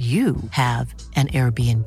you 0.00 0.36
have 0.52 0.94
an 1.14 1.28
Airbnb. 1.28 1.86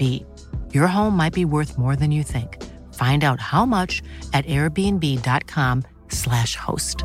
Your 0.71 0.85
home 0.85 1.17
might 1.17 1.33
be 1.33 1.45
worth 1.45 1.79
more 1.79 1.95
than 1.95 2.11
you 2.11 2.21
think. 2.21 2.61
Find 2.93 3.23
out 3.23 3.39
how 3.39 3.65
much 3.65 4.03
at 4.33 4.45
airbnb.com/slash 4.45 6.55
host. 6.55 7.03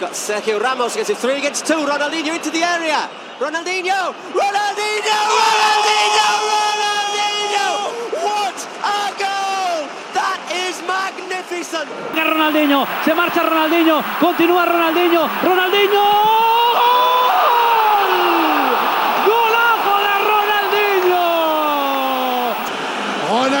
Got 0.00 0.12
Sergio 0.12 0.60
Ramos 0.60 0.96
gets 0.96 1.10
it 1.10 1.18
three 1.18 1.38
against 1.38 1.64
two. 1.64 1.74
Ronaldinho 1.74 2.34
into 2.34 2.50
the 2.50 2.62
area. 2.62 3.08
Ronaldinho! 3.38 4.14
Ronaldinho! 4.34 5.18
Ronaldinho! 5.38 6.28
Ronaldinho! 6.50 7.68
What 8.18 8.58
a 8.82 9.14
goal! 9.14 9.86
That 10.14 10.40
is 10.50 10.82
magnificent! 10.82 11.88
Ronaldinho, 12.14 12.86
se 13.04 13.14
marcha 13.14 13.42
Ronaldinho, 13.42 14.02
continúa 14.18 14.64
Ronaldinho, 14.64 15.28
Ronaldinho. 15.42 16.37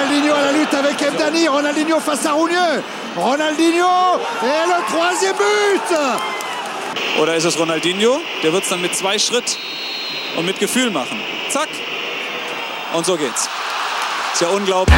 Ronaldinho 0.08 0.34
à 0.34 0.40
la 0.40 0.52
lutte 0.52 0.72
avec 0.72 1.02
Evdani, 1.02 1.48
Ronaldinho 1.48 2.00
face 2.00 2.24
à 2.24 2.32
Rougneux. 2.32 2.82
Ronaldinho 3.14 4.18
et 4.42 4.66
le 4.66 4.90
troisième 4.90 5.36
but 5.36 7.20
Oder 7.20 7.36
ist 7.36 7.44
es 7.44 7.58
Ronaldinho? 7.58 8.18
Der 8.42 8.54
wird 8.54 8.62
es 8.62 8.70
dann 8.70 8.80
mit 8.80 8.96
zwei 8.96 9.18
Schritt 9.18 9.58
und 10.38 10.46
mit 10.46 10.58
Gefühl 10.58 10.90
machen. 10.90 11.20
Zack. 11.50 11.68
Und 12.94 13.04
so 13.04 13.18
geht's. 13.18 13.50
Ist 14.32 14.40
ja 14.40 14.48
unglaublich. 14.48 14.96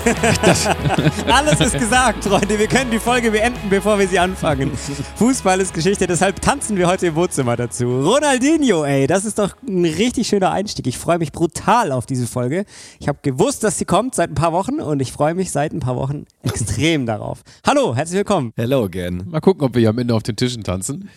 Alles 1.26 1.60
ist 1.60 1.78
gesagt, 1.78 2.24
Freunde. 2.24 2.58
Wir 2.58 2.66
können 2.68 2.90
die 2.90 2.98
Folge 2.98 3.30
beenden, 3.30 3.68
bevor 3.68 3.98
wir 3.98 4.08
sie 4.08 4.18
anfangen. 4.18 4.70
Fußball 5.16 5.60
ist 5.60 5.74
Geschichte, 5.74 6.06
deshalb 6.06 6.40
tanzen 6.40 6.76
wir 6.76 6.86
heute 6.86 7.08
im 7.08 7.14
Wohnzimmer 7.14 7.56
dazu. 7.56 7.84
Ronaldinho, 8.00 8.84
ey, 8.84 9.06
das 9.06 9.24
ist 9.24 9.38
doch 9.38 9.54
ein 9.68 9.84
richtig 9.84 10.28
schöner 10.28 10.52
Einstieg. 10.52 10.86
Ich 10.86 10.96
freue 10.96 11.18
mich 11.18 11.32
brutal 11.32 11.92
auf 11.92 12.06
diese 12.06 12.26
Folge. 12.26 12.64
Ich 12.98 13.08
habe 13.08 13.18
gewusst, 13.22 13.62
dass 13.62 13.78
sie 13.78 13.84
kommt 13.84 14.14
seit 14.14 14.30
ein 14.30 14.34
paar 14.34 14.52
Wochen 14.52 14.80
und 14.80 15.00
ich 15.00 15.12
freue 15.12 15.34
mich 15.34 15.50
seit 15.50 15.72
ein 15.72 15.80
paar 15.80 15.96
Wochen 15.96 16.24
extrem 16.42 17.04
darauf. 17.04 17.42
Hallo, 17.66 17.94
herzlich 17.94 18.18
willkommen. 18.18 18.52
Hello 18.56 18.84
again. 18.84 19.24
Mal 19.26 19.40
gucken, 19.40 19.64
ob 19.64 19.74
wir 19.74 19.80
hier 19.80 19.90
am 19.90 19.98
Ende 19.98 20.14
auf 20.14 20.22
den 20.22 20.36
Tischen 20.36 20.64
tanzen. 20.64 21.10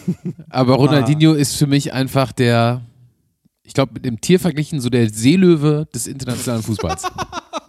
Aber 0.50 0.74
Ronaldinho 0.74 1.32
ist 1.32 1.56
für 1.56 1.66
mich 1.66 1.92
einfach 1.92 2.30
der, 2.32 2.82
ich 3.64 3.74
glaube, 3.74 3.94
mit 3.94 4.04
dem 4.04 4.20
Tier 4.20 4.38
verglichen, 4.38 4.80
so 4.80 4.90
der 4.90 5.10
Seelöwe 5.10 5.88
des 5.92 6.06
internationalen 6.06 6.62
Fußballs. 6.62 7.02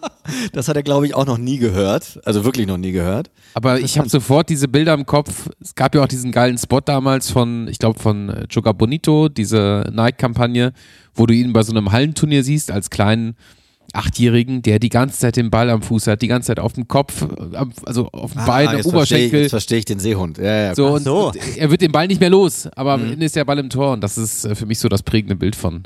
Das 0.54 0.68
hat 0.68 0.76
er, 0.76 0.84
glaube 0.84 1.08
ich, 1.08 1.16
auch 1.16 1.26
noch 1.26 1.38
nie 1.40 1.58
gehört. 1.58 2.20
Also 2.24 2.46
wirklich 2.46 2.68
noch 2.68 2.78
nie 2.78 2.92
gehört. 2.92 3.32
Aber 3.56 3.80
ich 3.80 3.98
habe 3.98 4.08
sofort 4.10 4.50
diese 4.50 4.68
Bilder 4.68 4.94
im 4.94 5.06
Kopf. 5.08 5.50
Es 5.60 5.74
gab 5.74 5.96
ja 5.96 6.04
auch 6.04 6.08
diesen 6.08 6.32
geilen 6.32 6.58
Spot 6.58 6.82
damals 6.82 7.32
von, 7.32 7.68
ich 7.68 7.80
glaube, 7.80 8.00
von 8.00 8.30
äh, 8.30 8.46
Joga 8.50 8.72
Bonito, 8.74 9.28
diese 9.30 9.90
Nike-Kampagne, 9.92 10.72
wo 11.16 11.26
du 11.26 11.34
ihn 11.34 11.52
bei 11.52 11.64
so 11.64 11.72
einem 11.72 11.92
Hallenturnier 11.92 12.44
siehst, 12.44 12.70
als 12.72 12.90
kleinen 12.92 13.36
Achtjährigen, 13.92 14.62
der 14.62 14.78
die 14.78 14.90
ganze 14.90 15.18
Zeit 15.20 15.36
den 15.36 15.50
Ball 15.50 15.70
am 15.72 15.82
Fuß 15.82 16.06
hat, 16.08 16.22
die 16.22 16.28
ganze 16.28 16.48
Zeit 16.48 16.60
auf 16.60 16.74
dem 16.74 16.88
Kopf, 16.88 17.24
äh, 17.24 17.66
also 17.86 18.08
auf 18.12 18.34
dem 18.34 18.46
Bein, 18.46 18.68
am 18.68 18.74
Ah, 18.76 18.78
jetzt 18.78 18.90
verstehe 18.90 18.94
Oberschenkel. 18.94 19.42
jetzt 19.42 19.50
verstehe 19.50 19.80
ich 19.80 19.86
den 19.86 20.00
Seehund. 20.00 20.38
Ja, 20.38 20.44
ja, 20.68 20.76
So, 20.76 20.88
und, 20.94 21.04
so. 21.04 21.28
und 21.30 21.58
er 21.58 21.72
wird 21.72 21.82
den 21.82 21.92
Ball 21.92 22.06
nicht 22.08 22.20
mehr 22.22 22.30
los, 22.30 22.68
aber 22.76 22.98
Mhm. 22.98 23.04
am 23.06 23.12
Ende 23.14 23.26
ist 23.26 23.36
der 23.36 23.46
Ball 23.46 23.58
im 23.58 23.70
Tor 23.72 23.94
und 23.94 24.02
das 24.02 24.18
ist 24.20 24.46
äh, 24.46 24.54
für 24.54 24.68
mich 24.68 24.78
so 24.78 24.90
das 24.90 25.02
prägende 25.02 25.36
Bild 25.36 25.56
von, 25.56 25.84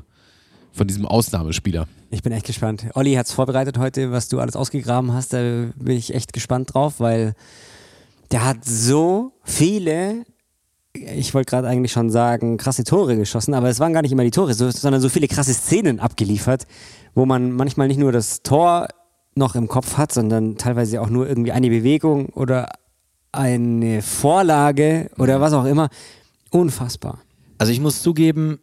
von 0.73 0.87
diesem 0.87 1.05
Ausnahmespieler. 1.05 1.87
Ich 2.09 2.23
bin 2.23 2.33
echt 2.33 2.45
gespannt. 2.45 2.87
Olli 2.95 3.13
hat 3.13 3.27
es 3.27 3.31
vorbereitet 3.31 3.77
heute, 3.77 4.11
was 4.11 4.27
du 4.27 4.39
alles 4.39 4.55
ausgegraben 4.55 5.13
hast. 5.13 5.33
Da 5.33 5.39
bin 5.75 5.97
ich 5.97 6.13
echt 6.13 6.33
gespannt 6.33 6.73
drauf, 6.73 6.99
weil 6.99 7.33
der 8.31 8.45
hat 8.45 8.65
so 8.65 9.33
viele, 9.43 10.25
ich 10.93 11.33
wollte 11.33 11.51
gerade 11.51 11.67
eigentlich 11.67 11.91
schon 11.91 12.09
sagen, 12.09 12.57
krasse 12.57 12.83
Tore 12.83 13.15
geschossen, 13.15 13.53
aber 13.53 13.69
es 13.69 13.79
waren 13.79 13.93
gar 13.93 14.01
nicht 14.01 14.11
immer 14.11 14.23
die 14.23 14.31
Tore, 14.31 14.53
so, 14.53 14.69
sondern 14.71 15.01
so 15.01 15.09
viele 15.09 15.27
krasse 15.27 15.53
Szenen 15.53 15.99
abgeliefert, 15.99 16.65
wo 17.13 17.25
man 17.25 17.51
manchmal 17.51 17.87
nicht 17.87 17.99
nur 17.99 18.11
das 18.11 18.41
Tor 18.41 18.87
noch 19.35 19.55
im 19.55 19.67
Kopf 19.67 19.97
hat, 19.97 20.11
sondern 20.11 20.57
teilweise 20.57 21.01
auch 21.01 21.09
nur 21.09 21.27
irgendwie 21.27 21.51
eine 21.51 21.69
Bewegung 21.69 22.29
oder 22.29 22.69
eine 23.31 24.01
Vorlage 24.01 25.09
oder 25.17 25.41
was 25.41 25.53
auch 25.53 25.65
immer. 25.65 25.89
Unfassbar. 26.51 27.19
Also 27.57 27.71
ich 27.71 27.79
muss 27.79 28.01
zugeben, 28.01 28.59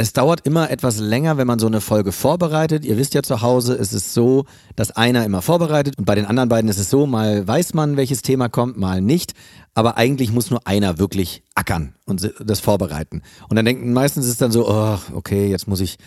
es 0.00 0.12
dauert 0.12 0.46
immer 0.46 0.70
etwas 0.70 1.00
länger, 1.00 1.38
wenn 1.38 1.48
man 1.48 1.58
so 1.58 1.66
eine 1.66 1.80
Folge 1.80 2.12
vorbereitet. 2.12 2.84
Ihr 2.84 2.96
wisst 2.96 3.14
ja 3.14 3.22
zu 3.24 3.42
Hause, 3.42 3.74
es 3.74 3.92
ist 3.92 4.14
so, 4.14 4.44
dass 4.76 4.92
einer 4.92 5.24
immer 5.24 5.42
vorbereitet 5.42 5.98
und 5.98 6.04
bei 6.04 6.14
den 6.14 6.24
anderen 6.24 6.48
beiden 6.48 6.70
ist 6.70 6.78
es 6.78 6.88
so, 6.88 7.04
mal 7.06 7.46
weiß 7.46 7.74
man, 7.74 7.96
welches 7.96 8.22
Thema 8.22 8.48
kommt, 8.48 8.78
mal 8.78 9.00
nicht. 9.00 9.34
Aber 9.74 9.96
eigentlich 9.96 10.32
muss 10.32 10.50
nur 10.50 10.64
einer 10.68 11.00
wirklich 11.00 11.42
ackern 11.56 11.94
und 12.06 12.32
das 12.38 12.60
vorbereiten. 12.60 13.22
Und 13.48 13.56
dann 13.56 13.64
denken 13.64 13.92
meistens 13.92 14.26
ist 14.26 14.32
es 14.32 14.38
dann 14.38 14.52
so, 14.52 14.68
oh, 14.70 14.98
okay, 15.14 15.50
jetzt 15.50 15.66
muss 15.66 15.80
ich, 15.80 15.98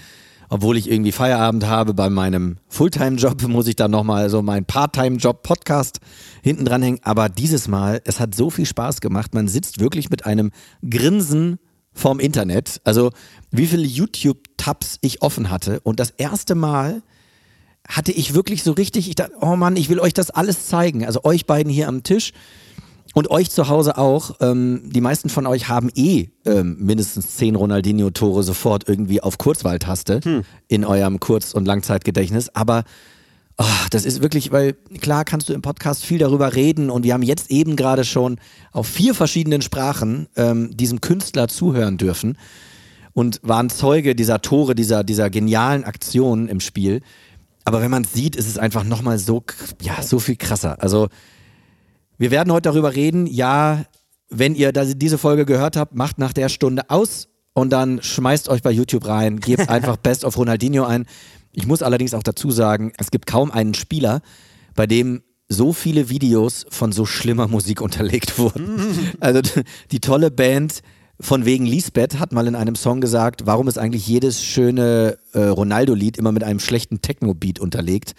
obwohl 0.47 0.77
ich 0.77 0.89
irgendwie 0.89 1.11
Feierabend 1.11 1.67
habe 1.67 1.93
bei 1.93 2.09
meinem 2.09 2.59
Fulltime-Job, 2.69 3.41
muss 3.49 3.67
ich 3.67 3.75
dann 3.75 3.91
nochmal 3.91 4.29
so 4.29 4.41
meinen 4.41 4.65
Part-Time-Job-Podcast 4.65 5.99
hinten 6.41 6.63
dranhängen. 6.63 7.01
Aber 7.03 7.27
dieses 7.27 7.67
Mal, 7.67 8.01
es 8.05 8.21
hat 8.21 8.35
so 8.35 8.49
viel 8.49 8.65
Spaß 8.65 9.01
gemacht. 9.01 9.33
Man 9.33 9.49
sitzt 9.49 9.81
wirklich 9.81 10.09
mit 10.09 10.25
einem 10.25 10.51
Grinsen 10.89 11.59
vorm 11.93 12.19
Internet. 12.19 12.81
Also 12.83 13.11
wie 13.51 13.67
viele 13.67 13.83
YouTube-Tabs 13.83 14.99
ich 15.01 15.21
offen 15.21 15.49
hatte. 15.49 15.79
Und 15.81 15.99
das 15.99 16.11
erste 16.11 16.55
Mal 16.55 17.01
hatte 17.87 18.11
ich 18.11 18.33
wirklich 18.33 18.63
so 18.63 18.71
richtig, 18.71 19.09
ich 19.09 19.15
dachte, 19.15 19.33
oh 19.41 19.55
Mann, 19.55 19.75
ich 19.75 19.89
will 19.89 19.99
euch 19.99 20.13
das 20.13 20.29
alles 20.29 20.67
zeigen. 20.67 21.05
Also 21.05 21.23
euch 21.23 21.45
beiden 21.45 21.71
hier 21.71 21.87
am 21.87 22.03
Tisch 22.03 22.31
und 23.13 23.29
euch 23.29 23.49
zu 23.49 23.67
Hause 23.67 23.97
auch. 23.97 24.35
Ähm, 24.39 24.83
die 24.85 25.01
meisten 25.01 25.29
von 25.29 25.45
euch 25.47 25.67
haben 25.67 25.89
eh 25.95 26.27
ähm, 26.45 26.77
mindestens 26.79 27.35
zehn 27.35 27.55
Ronaldinho-Tore 27.55 28.43
sofort 28.43 28.87
irgendwie 28.87 29.21
auf 29.21 29.37
Kurzwahltaste 29.37 30.21
in 30.67 30.85
eurem 30.85 31.19
Kurz- 31.19 31.53
und 31.53 31.65
Langzeitgedächtnis. 31.65 32.49
Aber 32.55 32.83
oh, 33.61 33.87
das 33.91 34.05
ist 34.05 34.21
wirklich, 34.21 34.51
weil 34.51 34.73
klar 35.01 35.25
kannst 35.25 35.49
du 35.49 35.53
im 35.53 35.61
Podcast 35.61 36.03
viel 36.05 36.17
darüber 36.17 36.55
reden 36.55 36.89
und 36.89 37.03
wir 37.03 37.13
haben 37.13 37.23
jetzt 37.23 37.51
eben 37.51 37.75
gerade 37.75 38.03
schon 38.03 38.39
auf 38.71 38.87
vier 38.87 39.13
verschiedenen 39.13 39.61
Sprachen 39.61 40.27
ähm, 40.35 40.75
diesem 40.75 41.01
Künstler 41.01 41.47
zuhören 41.47 41.97
dürfen 41.97 42.37
und 43.13 43.39
waren 43.43 43.69
Zeuge 43.69 44.15
dieser 44.15 44.41
Tore, 44.41 44.75
dieser, 44.75 45.03
dieser 45.03 45.29
genialen 45.29 45.83
Aktionen 45.83 46.47
im 46.47 46.59
Spiel. 46.59 47.01
Aber 47.63 47.81
wenn 47.81 47.91
man 47.91 48.03
es 48.03 48.13
sieht, 48.13 48.35
ist 48.35 48.47
es 48.47 48.57
einfach 48.57 48.83
nochmal 48.83 49.19
so, 49.19 49.43
ja, 49.81 50.01
so 50.01 50.19
viel 50.19 50.35
krasser. 50.35 50.81
Also, 50.81 51.09
wir 52.17 52.31
werden 52.31 52.51
heute 52.51 52.69
darüber 52.69 52.95
reden. 52.95 53.27
Ja, 53.27 53.85
wenn 54.29 54.55
ihr 54.55 54.71
diese 54.71 55.17
Folge 55.17 55.45
gehört 55.45 55.75
habt, 55.75 55.93
macht 55.93 56.17
nach 56.17 56.33
der 56.33 56.49
Stunde 56.49 56.89
aus 56.89 57.27
und 57.53 57.71
dann 57.71 58.01
schmeißt 58.01 58.49
euch 58.49 58.61
bei 58.61 58.71
YouTube 58.71 59.05
rein, 59.07 59.39
gebt 59.39 59.69
einfach 59.69 59.97
Best 59.97 60.25
of 60.25 60.37
Ronaldinho 60.37 60.85
ein. 60.85 61.05
Ich 61.53 61.67
muss 61.67 61.81
allerdings 61.81 62.13
auch 62.13 62.23
dazu 62.23 62.51
sagen, 62.51 62.93
es 62.97 63.11
gibt 63.11 63.27
kaum 63.27 63.51
einen 63.51 63.73
Spieler, 63.73 64.21
bei 64.75 64.87
dem 64.87 65.21
so 65.49 65.73
viele 65.73 66.09
Videos 66.09 66.65
von 66.69 66.91
so 66.93 67.05
schlimmer 67.05 67.47
Musik 67.47 67.81
unterlegt 67.81 68.37
wurden. 68.37 68.79
Also 69.19 69.41
die 69.91 69.99
tolle 69.99 70.31
Band 70.31 70.81
von 71.19 71.45
wegen 71.45 71.65
Lisbeth 71.65 72.19
hat 72.19 72.31
mal 72.31 72.47
in 72.47 72.55
einem 72.55 72.75
Song 72.75 73.01
gesagt, 73.01 73.45
warum 73.45 73.67
ist 73.67 73.77
eigentlich 73.77 74.07
jedes 74.07 74.43
schöne 74.43 75.17
äh, 75.33 75.39
Ronaldo-Lied 75.39 76.17
immer 76.17 76.31
mit 76.31 76.43
einem 76.43 76.59
schlechten 76.59 77.01
Techno-Beat 77.01 77.59
unterlegt. 77.59 78.15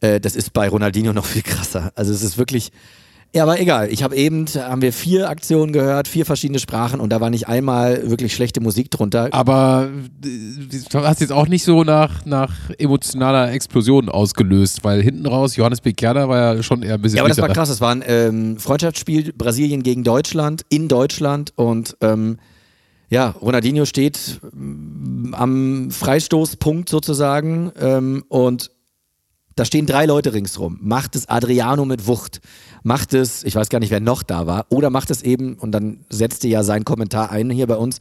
Äh, 0.00 0.20
das 0.20 0.34
ist 0.34 0.52
bei 0.52 0.68
Ronaldinho 0.68 1.12
noch 1.12 1.26
viel 1.26 1.42
krasser. 1.42 1.92
Also 1.94 2.12
es 2.12 2.22
ist 2.22 2.38
wirklich, 2.38 2.72
ja, 3.32 3.44
aber 3.44 3.60
egal. 3.60 3.92
Ich 3.92 4.02
habe 4.02 4.16
eben, 4.16 4.46
haben 4.46 4.82
wir 4.82 4.92
vier 4.92 5.28
Aktionen 5.28 5.72
gehört, 5.72 6.08
vier 6.08 6.26
verschiedene 6.26 6.58
Sprachen 6.58 6.98
und 6.98 7.10
da 7.10 7.20
war 7.20 7.30
nicht 7.30 7.46
einmal 7.46 8.10
wirklich 8.10 8.34
schlechte 8.34 8.60
Musik 8.60 8.90
drunter. 8.90 9.28
Aber 9.30 9.88
äh, 10.24 10.78
du 10.90 10.98
hast 10.98 11.20
jetzt 11.20 11.32
auch 11.32 11.46
nicht 11.46 11.62
so 11.62 11.84
nach, 11.84 12.24
nach 12.26 12.52
emotionaler 12.78 13.52
Explosion 13.52 14.08
ausgelöst, 14.08 14.82
weil 14.82 15.00
hinten 15.00 15.26
raus, 15.26 15.54
Johannes 15.54 15.80
Bekerner 15.80 16.28
war 16.28 16.56
ja 16.56 16.62
schon 16.64 16.82
eher 16.82 16.94
ein 16.94 17.02
bisschen 17.02 17.18
Ja, 17.18 17.22
aber 17.22 17.28
das 17.28 17.38
war 17.38 17.48
krass. 17.50 17.68
Es 17.68 17.80
war 17.80 17.92
ein 17.92 18.02
ähm, 18.04 18.58
Freundschaftsspiel 18.58 19.32
Brasilien 19.32 19.84
gegen 19.84 20.02
Deutschland 20.02 20.62
in 20.68 20.88
Deutschland 20.88 21.52
und 21.54 21.96
ähm, 22.00 22.38
ja, 23.10 23.30
Ronaldinho 23.40 23.84
steht 23.84 24.40
ähm, 24.52 25.34
am 25.36 25.90
Freistoßpunkt 25.92 26.88
sozusagen 26.88 27.70
ähm, 27.80 28.24
und 28.28 28.72
Da 29.56 29.64
stehen 29.64 29.86
drei 29.86 30.06
Leute 30.06 30.32
ringsrum. 30.32 30.78
Macht 30.80 31.16
es 31.16 31.28
Adriano 31.28 31.84
mit 31.84 32.06
Wucht. 32.06 32.40
Macht 32.82 33.14
es, 33.14 33.44
ich 33.44 33.54
weiß 33.54 33.68
gar 33.68 33.80
nicht, 33.80 33.90
wer 33.90 34.00
noch 34.00 34.22
da 34.22 34.46
war. 34.46 34.66
Oder 34.70 34.90
macht 34.90 35.10
es 35.10 35.22
eben, 35.22 35.54
und 35.54 35.72
dann 35.72 36.04
setzte 36.08 36.48
ja 36.48 36.62
sein 36.62 36.84
Kommentar 36.84 37.30
ein 37.30 37.50
hier 37.50 37.66
bei 37.66 37.76
uns, 37.76 37.98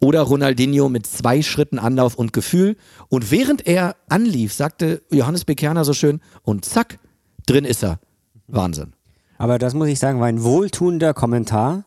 oder 0.00 0.22
Ronaldinho 0.22 0.88
mit 0.88 1.06
zwei 1.06 1.42
Schritten 1.42 1.78
Anlauf 1.78 2.14
und 2.14 2.32
Gefühl. 2.32 2.76
Und 3.08 3.30
während 3.30 3.66
er 3.66 3.96
anlief, 4.08 4.52
sagte 4.52 5.02
Johannes 5.10 5.44
Bekerner 5.44 5.84
so 5.84 5.92
schön, 5.92 6.20
und 6.42 6.64
zack, 6.64 6.98
drin 7.46 7.64
ist 7.64 7.82
er. 7.82 7.98
Wahnsinn. 8.46 8.94
Aber 9.38 9.58
das 9.58 9.74
muss 9.74 9.88
ich 9.88 9.98
sagen, 9.98 10.20
war 10.20 10.26
ein 10.26 10.42
wohltuender 10.42 11.14
Kommentar, 11.14 11.84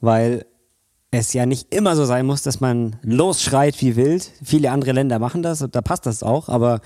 weil 0.00 0.46
es 1.10 1.32
ja 1.32 1.44
nicht 1.46 1.74
immer 1.74 1.96
so 1.96 2.04
sein 2.04 2.26
muss, 2.26 2.42
dass 2.42 2.60
man 2.60 2.96
losschreit 3.02 3.80
wie 3.80 3.96
wild. 3.96 4.30
Viele 4.42 4.70
andere 4.70 4.92
Länder 4.92 5.18
machen 5.18 5.42
das 5.42 5.66
da 5.70 5.80
passt 5.82 6.06
das 6.06 6.22
auch, 6.22 6.48
aber 6.48 6.80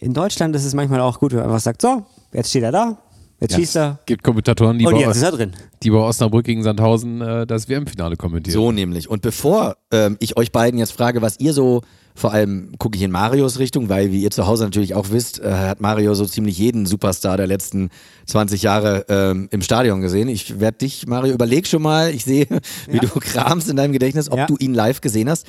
in 0.00 0.14
Deutschland 0.14 0.54
ist 0.56 0.64
es 0.64 0.74
manchmal 0.74 1.00
auch 1.00 1.18
gut, 1.18 1.32
wenn 1.32 1.38
man 1.40 1.48
einfach 1.48 1.60
sagt, 1.60 1.82
so, 1.82 2.04
jetzt 2.32 2.50
steht 2.50 2.62
er 2.62 2.72
da, 2.72 2.98
jetzt 3.40 3.54
schießt 3.54 3.76
er 3.76 3.98
Gibt 4.06 4.22
Kommentatoren, 4.22 4.78
die, 4.78 4.86
und 4.86 4.94
bei, 4.94 5.00
jetzt 5.00 5.16
ist 5.16 5.22
er 5.22 5.32
drin. 5.32 5.52
die 5.82 5.90
bei 5.90 5.98
Osnabrück 5.98 6.44
gegen 6.44 6.62
Sandhausen 6.62 7.20
äh, 7.20 7.46
das 7.46 7.68
WM-Finale 7.68 8.16
kommentieren. 8.16 8.54
So 8.54 8.72
nämlich. 8.72 9.08
Und 9.08 9.22
bevor 9.22 9.76
ähm, 9.90 10.16
ich 10.20 10.36
euch 10.36 10.52
beiden 10.52 10.78
jetzt 10.78 10.92
frage, 10.92 11.20
was 11.22 11.38
ihr 11.40 11.52
so, 11.52 11.82
vor 12.14 12.32
allem 12.32 12.72
gucke 12.78 12.96
ich 12.96 13.02
in 13.02 13.10
Marios 13.10 13.58
Richtung, 13.58 13.88
weil 13.88 14.12
wie 14.12 14.22
ihr 14.22 14.30
zu 14.30 14.46
Hause 14.46 14.64
natürlich 14.64 14.94
auch 14.94 15.06
wisst, 15.10 15.40
äh, 15.40 15.50
hat 15.50 15.80
Mario 15.80 16.12
so 16.14 16.26
ziemlich 16.26 16.58
jeden 16.58 16.84
Superstar 16.84 17.36
der 17.38 17.46
letzten 17.46 17.88
20 18.26 18.62
Jahre 18.62 19.06
ähm, 19.08 19.48
im 19.50 19.62
Stadion 19.62 20.00
gesehen. 20.02 20.28
Ich 20.28 20.60
werde 20.60 20.78
dich, 20.78 21.06
Mario, 21.06 21.32
überleg 21.32 21.66
schon 21.66 21.80
mal, 21.82 22.10
ich 22.14 22.24
sehe, 22.24 22.46
wie 22.90 22.98
du 22.98 23.08
kramst 23.18 23.68
in 23.70 23.76
deinem 23.76 23.92
Gedächtnis, 23.92 24.30
ob 24.30 24.38
Ja. 24.38 24.46
du 24.46 24.56
ihn 24.58 24.74
live 24.74 25.00
gesehen 25.00 25.28
hast. 25.30 25.46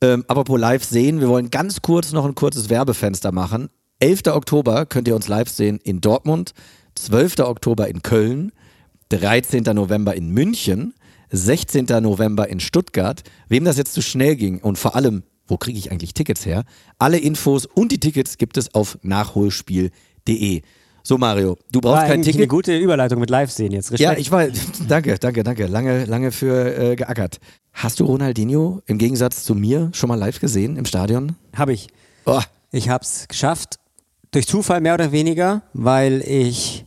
Ähm, 0.00 0.24
apropos 0.28 0.58
live 0.58 0.84
sehen, 0.84 1.20
wir 1.20 1.28
wollen 1.28 1.50
ganz 1.50 1.82
kurz 1.82 2.12
noch 2.12 2.24
ein 2.24 2.34
kurzes 2.34 2.70
Werbefenster 2.70 3.32
machen. 3.32 3.68
11. 4.00 4.26
Oktober 4.28 4.86
könnt 4.86 5.08
ihr 5.08 5.16
uns 5.16 5.28
live 5.28 5.48
sehen 5.48 5.78
in 5.82 6.00
Dortmund, 6.00 6.52
12. 6.94 7.40
Oktober 7.40 7.88
in 7.88 8.02
Köln, 8.02 8.52
13. 9.10 9.62
November 9.74 10.14
in 10.14 10.30
München, 10.30 10.94
16. 11.30 11.86
November 12.02 12.48
in 12.48 12.60
Stuttgart. 12.60 13.22
Wem 13.48 13.64
das 13.64 13.76
jetzt 13.76 13.94
zu 13.94 14.02
schnell 14.02 14.36
ging 14.36 14.58
und 14.60 14.78
vor 14.78 14.94
allem, 14.94 15.22
wo 15.46 15.56
kriege 15.56 15.78
ich 15.78 15.90
eigentlich 15.90 16.14
Tickets 16.14 16.44
her? 16.46 16.64
Alle 16.98 17.18
Infos 17.18 17.66
und 17.66 17.90
die 17.92 17.98
Tickets 18.00 18.38
gibt 18.38 18.56
es 18.56 18.74
auf 18.74 18.98
nachholspiel.de. 19.02 20.62
So 21.02 21.16
Mario, 21.16 21.56
du 21.72 21.80
brauchst 21.80 21.94
War 21.96 22.02
kein 22.02 22.12
eigentlich 22.14 22.34
eine 22.34 22.42
Ticket. 22.42 22.50
gute 22.50 22.76
Überleitung 22.76 23.18
mit 23.18 23.30
Live 23.30 23.50
sehen 23.50 23.72
jetzt. 23.72 23.90
Ja, 23.98 24.10
Respekt. 24.10 24.20
ich 24.20 24.30
war, 24.30 24.46
danke, 24.88 25.18
danke, 25.18 25.42
danke. 25.42 25.66
Lange, 25.66 26.04
lange 26.04 26.32
für 26.32 26.76
äh, 26.76 26.96
geackert. 26.96 27.38
Hast 27.72 27.98
du 28.00 28.04
Ronaldinho 28.04 28.82
im 28.86 28.98
Gegensatz 28.98 29.44
zu 29.44 29.54
mir 29.54 29.90
schon 29.94 30.08
mal 30.08 30.16
live 30.16 30.38
gesehen 30.40 30.76
im 30.76 30.84
Stadion? 30.84 31.36
Habe 31.56 31.72
ich. 31.72 31.88
Oh, 32.26 32.42
Ich 32.72 32.90
habe 32.90 33.04
es 33.04 33.26
geschafft, 33.26 33.76
durch 34.30 34.46
Zufall 34.46 34.80
mehr 34.80 34.94
oder 34.94 35.12
weniger, 35.12 35.62
weil 35.72 36.22
ich, 36.26 36.84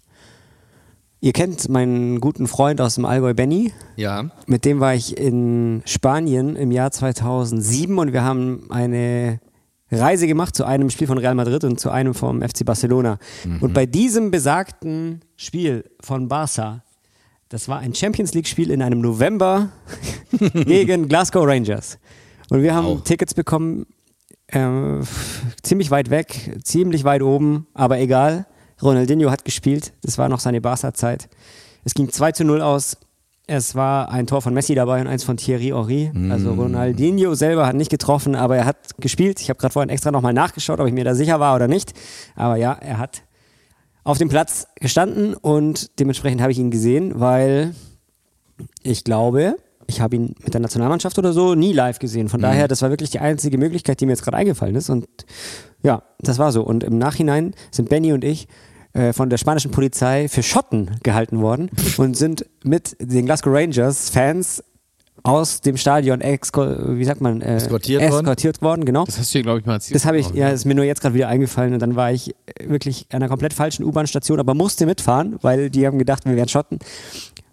ihr 1.20 1.34
kennt 1.34 1.70
meinen 1.70 2.20
guten 2.20 2.48
Freund 2.48 2.80
aus 2.82 2.96
dem 2.96 3.06
Allgäu, 3.06 3.34
Benny. 3.34 3.72
ja. 3.96 4.30
Mit 4.48 4.66
dem 4.66 4.80
war 4.80 4.94
ich 4.94 5.18
in 5.18 5.82
Spanien 5.86 6.56
im 6.56 6.72
Jahr 6.72 6.92
2007 6.92 7.98
und 7.98 8.14
wir 8.14 8.24
haben 8.24 8.68
eine 8.70 9.40
Reise 9.92 10.26
gemacht 10.28 10.56
zu 10.56 10.64
einem 10.66 10.90
Spiel 10.90 11.08
von 11.08 11.18
Real 11.18 11.36
Madrid 11.36 11.64
und 11.66 11.80
zu 11.80 11.90
einem 11.90 12.14
vom 12.14 12.42
FC 12.42 12.64
Barcelona. 12.66 13.18
Und 13.60 13.74
bei 13.74 13.86
diesem 13.86 14.32
besagten 14.32 15.22
Spiel 15.36 15.84
von 16.00 16.28
Barca, 16.30 16.84
das 17.50 17.68
war 17.68 17.80
ein 17.80 17.94
Champions 17.94 18.34
League-Spiel 18.34 18.72
in 18.72 18.82
einem 18.82 19.02
November 19.02 19.68
gegen 20.54 21.10
Glasgow 21.10 21.46
Rangers. 21.46 21.98
Und 22.50 22.62
wir 22.64 22.74
haben 22.74 22.86
Wow. 22.86 23.04
Tickets 23.04 23.34
bekommen, 23.34 23.86
äh, 24.52 25.04
ziemlich 25.64 25.92
weit 25.92 26.10
weg, 26.10 26.60
ziemlich 26.64 27.04
weit 27.04 27.22
oben, 27.22 27.68
aber 27.74 28.00
egal. 28.00 28.46
Ronaldinho 28.82 29.30
hat 29.30 29.46
gespielt, 29.46 29.94
das 30.02 30.18
war 30.18 30.28
noch 30.30 30.40
seine 30.40 30.62
Barca-Zeit. 30.62 31.30
Es 31.84 31.94
ging 31.94 32.10
2 32.10 32.32
zu 32.34 32.44
0 32.44 32.62
aus. 32.62 32.98
Es 33.48 33.76
war 33.76 34.10
ein 34.10 34.28
Tor 34.28 34.42
von 34.42 34.54
Messi 34.54 34.76
dabei 34.76 35.02
und 35.02 35.08
eins 35.08 35.24
von 35.24 35.36
Thierry 35.36 35.68
Henry. 35.68 36.12
Also 36.32 36.54
Ronaldinho 36.54 37.34
selber 37.36 37.68
hat 37.68 37.76
nicht 37.76 37.92
getroffen, 37.92 38.36
aber 38.36 38.56
er 38.56 38.66
hat 38.66 38.78
gespielt. 39.00 39.42
Ich 39.42 39.50
habe 39.50 39.60
gerade 39.60 39.74
vorhin 39.74 39.90
extra 39.90 40.12
nochmal 40.12 40.34
nachgeschaut, 40.34 40.80
ob 40.80 40.88
ich 40.88 40.94
mir 40.94 41.04
da 41.04 41.16
sicher 41.16 41.40
war 41.40 41.56
oder 41.56 41.68
nicht. 41.68 41.94
Aber 42.36 42.56
ja, 42.56 42.74
er 42.74 42.98
hat 42.98 43.24
auf 44.04 44.18
dem 44.18 44.30
Platz 44.30 44.68
gestanden 44.76 45.34
und 45.34 46.00
dementsprechend 46.00 46.42
habe 46.42 46.52
ich 46.52 46.60
ihn 46.60 46.72
gesehen, 46.72 47.20
weil 47.20 47.76
ich 48.84 49.04
glaube, 49.04 49.58
ich 49.92 50.02
habe 50.02 50.16
ihn 50.16 50.36
mit 50.44 50.54
der 50.54 50.62
Nationalmannschaft 50.62 51.20
oder 51.20 51.34
so 51.34 51.54
nie 51.54 51.74
live 51.74 52.00
gesehen. 52.00 52.30
Von 52.30 52.42
daher, 52.42 52.68
das 52.68 52.82
war 52.82 52.90
wirklich 52.90 53.10
die 53.10 53.20
einzige 53.20 53.58
Möglichkeit, 53.58 54.00
die 54.00 54.06
mir 54.06 54.14
jetzt 54.14 54.24
gerade 54.24 54.38
eingefallen 54.38 54.76
ist. 54.76 54.90
Und 54.90 55.06
ja, 55.84 56.04
das 56.20 56.40
war 56.40 56.52
so. 56.52 56.64
Und 56.64 56.84
im 56.84 56.98
Nachhinein 56.98 57.54
sind 57.72 57.90
Benny 57.90 58.14
und 58.14 58.24
ich 58.24 58.48
äh, 58.94 59.14
von 59.14 59.30
der 59.30 59.38
spanischen 59.38 59.72
Polizei 59.72 60.28
für 60.28 60.44
Schotten 60.44 60.92
gehalten 61.04 61.42
worden 61.42 61.70
und 61.98 62.16
sind 62.18 62.46
mit 62.64 62.96
den 63.00 63.26
Glasgow 63.26 63.54
Rangers 63.54 64.10
Fans 64.10 64.64
aus 65.24 65.62
dem 65.62 65.78
Stadion 65.78 66.20
exko 66.22 66.66
wie 66.98 67.06
sagt 67.06 67.22
man 67.22 67.42
äh, 67.42 67.56
Eskortiert 67.56 68.02
worden? 68.02 68.20
eskortiert 68.20 68.62
worden 68.62 68.86
genau 68.86 69.06
Das 69.06 69.20
hast 69.20 69.34
du 69.34 69.38
ja, 69.38 69.44
glaube 69.44 69.60
ich, 69.60 69.66
mal 69.66 69.74
erzählt. 69.74 69.96
das 69.96 70.06
habe 70.06 70.18
ich, 70.18 70.28
Auch, 70.28 70.34
ja, 70.34 70.50
ist 70.50 70.66
mir 70.66 70.74
nur 70.74 70.86
jetzt 70.86 71.02
gerade 71.02 71.14
wieder 71.14 71.28
eingefallen 71.28 71.74
und 71.74 71.80
dann 71.80 71.96
war 71.96 72.12
ich 72.12 72.30
äh, 72.30 72.70
wirklich 72.70 73.06
an 73.12 73.18
einer 73.18 73.30
komplett 73.30 73.54
falschen 73.54 73.84
U-Bahn-Station, 73.84 74.40
aber 74.40 74.56
musste 74.56 74.86
mitfahren, 74.86 75.38
weil 75.42 75.70
die 75.70 75.86
haben 75.86 76.00
gedacht, 76.00 76.26
wir 76.26 76.36
wären 76.36 76.50
Schotten. 76.50 76.80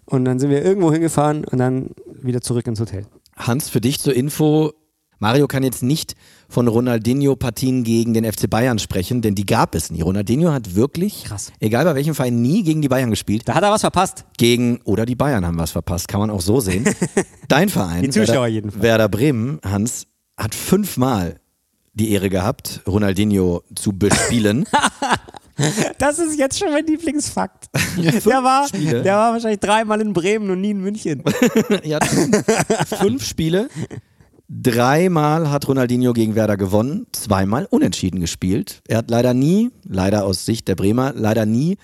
Und 0.09 0.25
dann 0.25 0.39
sind 0.39 0.49
wir 0.49 0.65
irgendwo 0.65 0.91
hingefahren 0.91 1.45
und 1.45 1.59
dann 1.59 1.91
wieder 2.21 2.41
zurück 2.41 2.65
ins 2.65 2.79
Hotel. 2.79 3.05
Hans, 3.35 3.69
für 3.69 3.79
dich 3.79 3.99
zur 3.99 4.15
Info, 4.15 4.73
Mario 5.19 5.45
kann 5.47 5.63
jetzt 5.63 5.83
nicht 5.83 6.15
von 6.49 6.67
Ronaldinho-Partien 6.67 7.83
gegen 7.83 8.15
den 8.15 8.25
FC 8.25 8.49
Bayern 8.49 8.79
sprechen, 8.79 9.21
denn 9.21 9.35
die 9.35 9.45
gab 9.45 9.75
es 9.75 9.91
nie. 9.91 10.01
Ronaldinho 10.01 10.51
hat 10.51 10.73
wirklich, 10.75 11.25
Krass. 11.25 11.51
egal 11.59 11.85
bei 11.85 11.93
welchem 11.93 12.15
Verein, 12.15 12.41
nie 12.41 12.63
gegen 12.63 12.81
die 12.81 12.87
Bayern 12.87 13.11
gespielt. 13.11 13.43
Da 13.45 13.53
hat 13.53 13.63
er 13.63 13.69
was 13.71 13.81
verpasst. 13.81 14.25
Gegen, 14.37 14.81
oder 14.83 15.05
die 15.05 15.15
Bayern 15.15 15.45
haben 15.45 15.59
was 15.59 15.71
verpasst, 15.71 16.07
kann 16.07 16.21
man 16.21 16.31
auch 16.31 16.41
so 16.41 16.59
sehen. 16.59 16.85
Dein 17.47 17.69
Verein, 17.69 18.01
Die 18.01 18.09
Zuschauer 18.09 18.33
Werder, 18.33 18.47
jedenfalls. 18.47 18.83
Werder 18.83 19.09
Bremen, 19.09 19.59
Hans, 19.63 20.07
hat 20.35 20.55
fünfmal 20.55 21.39
die 21.93 22.11
Ehre 22.11 22.29
gehabt, 22.29 22.81
Ronaldinho 22.87 23.61
zu 23.75 23.91
bespielen. 23.93 24.65
Das 25.97 26.19
ist 26.19 26.37
jetzt 26.37 26.59
schon 26.59 26.71
mein 26.71 26.85
Lieblingsfakt. 26.85 27.69
Der 27.97 28.43
war, 28.43 28.67
Spiele. 28.67 29.01
der 29.03 29.15
war 29.15 29.33
wahrscheinlich 29.33 29.59
dreimal 29.59 30.01
in 30.01 30.13
Bremen 30.13 30.49
und 30.49 30.61
nie 30.61 30.71
in 30.71 30.81
München. 30.81 31.23
hat 31.25 32.87
fünf 32.87 33.25
Spiele. 33.25 33.69
Dreimal 34.47 35.51
hat 35.51 35.67
Ronaldinho 35.67 36.13
gegen 36.13 36.33
Werder 36.33 36.57
gewonnen, 36.57 37.05
zweimal 37.11 37.67
unentschieden 37.69 38.19
gespielt. 38.19 38.81
Er 38.87 38.97
hat 38.97 39.11
leider 39.11 39.35
nie, 39.35 39.69
leider 39.83 40.25
aus 40.25 40.45
Sicht 40.45 40.67
der 40.67 40.75
Bremer, 40.75 41.13
leider 41.15 41.45
nie 41.45 41.77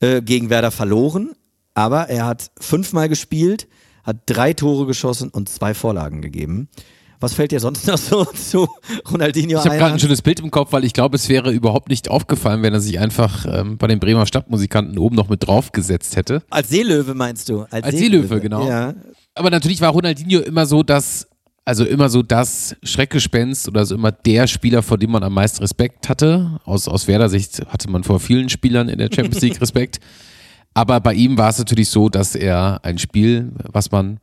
äh, 0.00 0.20
gegen 0.20 0.50
Werder 0.50 0.70
verloren. 0.70 1.32
Aber 1.72 2.10
er 2.10 2.26
hat 2.26 2.50
fünfmal 2.60 3.08
gespielt, 3.08 3.66
hat 4.04 4.18
drei 4.26 4.52
Tore 4.52 4.86
geschossen 4.86 5.30
und 5.30 5.48
zwei 5.48 5.72
Vorlagen 5.72 6.20
gegeben. 6.20 6.68
Was 7.22 7.34
fällt 7.34 7.52
dir 7.52 7.60
sonst 7.60 7.86
noch 7.86 7.98
so 7.98 8.24
zu 8.24 8.68
Ronaldinho 9.10 9.60
Ich 9.60 9.64
habe 9.64 9.76
gerade 9.76 9.94
ein 9.94 10.00
schönes 10.00 10.22
Bild 10.22 10.40
im 10.40 10.50
Kopf, 10.50 10.72
weil 10.72 10.84
ich 10.84 10.92
glaube, 10.92 11.14
es 11.16 11.28
wäre 11.28 11.52
überhaupt 11.52 11.88
nicht 11.88 12.10
aufgefallen, 12.10 12.62
wenn 12.62 12.74
er 12.74 12.80
sich 12.80 12.98
einfach 12.98 13.46
ähm, 13.48 13.78
bei 13.78 13.86
den 13.86 14.00
Bremer 14.00 14.26
Stadtmusikanten 14.26 14.98
oben 14.98 15.14
noch 15.14 15.28
mit 15.28 15.46
draufgesetzt 15.46 16.16
hätte. 16.16 16.42
Als 16.50 16.68
Seelöwe 16.68 17.14
meinst 17.14 17.48
du? 17.48 17.64
Als 17.70 17.96
Seelöwe, 17.96 18.40
genau. 18.40 18.68
Ja. 18.68 18.94
Aber 19.34 19.50
natürlich 19.50 19.80
war 19.80 19.90
Ronaldinho 19.90 20.40
immer 20.40 20.66
so 20.66 20.82
das, 20.82 21.28
also 21.64 21.84
immer 21.84 22.08
so 22.08 22.22
das 22.22 22.74
Schreckgespenst 22.82 23.68
oder 23.68 23.86
so 23.86 23.94
immer 23.94 24.10
der 24.10 24.48
Spieler, 24.48 24.82
vor 24.82 24.98
dem 24.98 25.12
man 25.12 25.22
am 25.22 25.34
meisten 25.34 25.60
Respekt 25.60 26.08
hatte. 26.08 26.58
Aus, 26.64 26.88
aus 26.88 27.06
Werder-Sicht 27.06 27.62
hatte 27.68 27.88
man 27.88 28.02
vor 28.02 28.18
vielen 28.18 28.48
Spielern 28.48 28.88
in 28.88 28.98
der 28.98 29.10
Champions 29.14 29.40
League 29.40 29.60
Respekt. 29.60 30.00
Aber 30.74 30.98
bei 31.00 31.14
ihm 31.14 31.38
war 31.38 31.50
es 31.50 31.58
natürlich 31.58 31.88
so, 31.88 32.08
dass 32.08 32.34
er 32.34 32.80
ein 32.82 32.98
Spiel, 32.98 33.52
was 33.70 33.92
man 33.92 34.18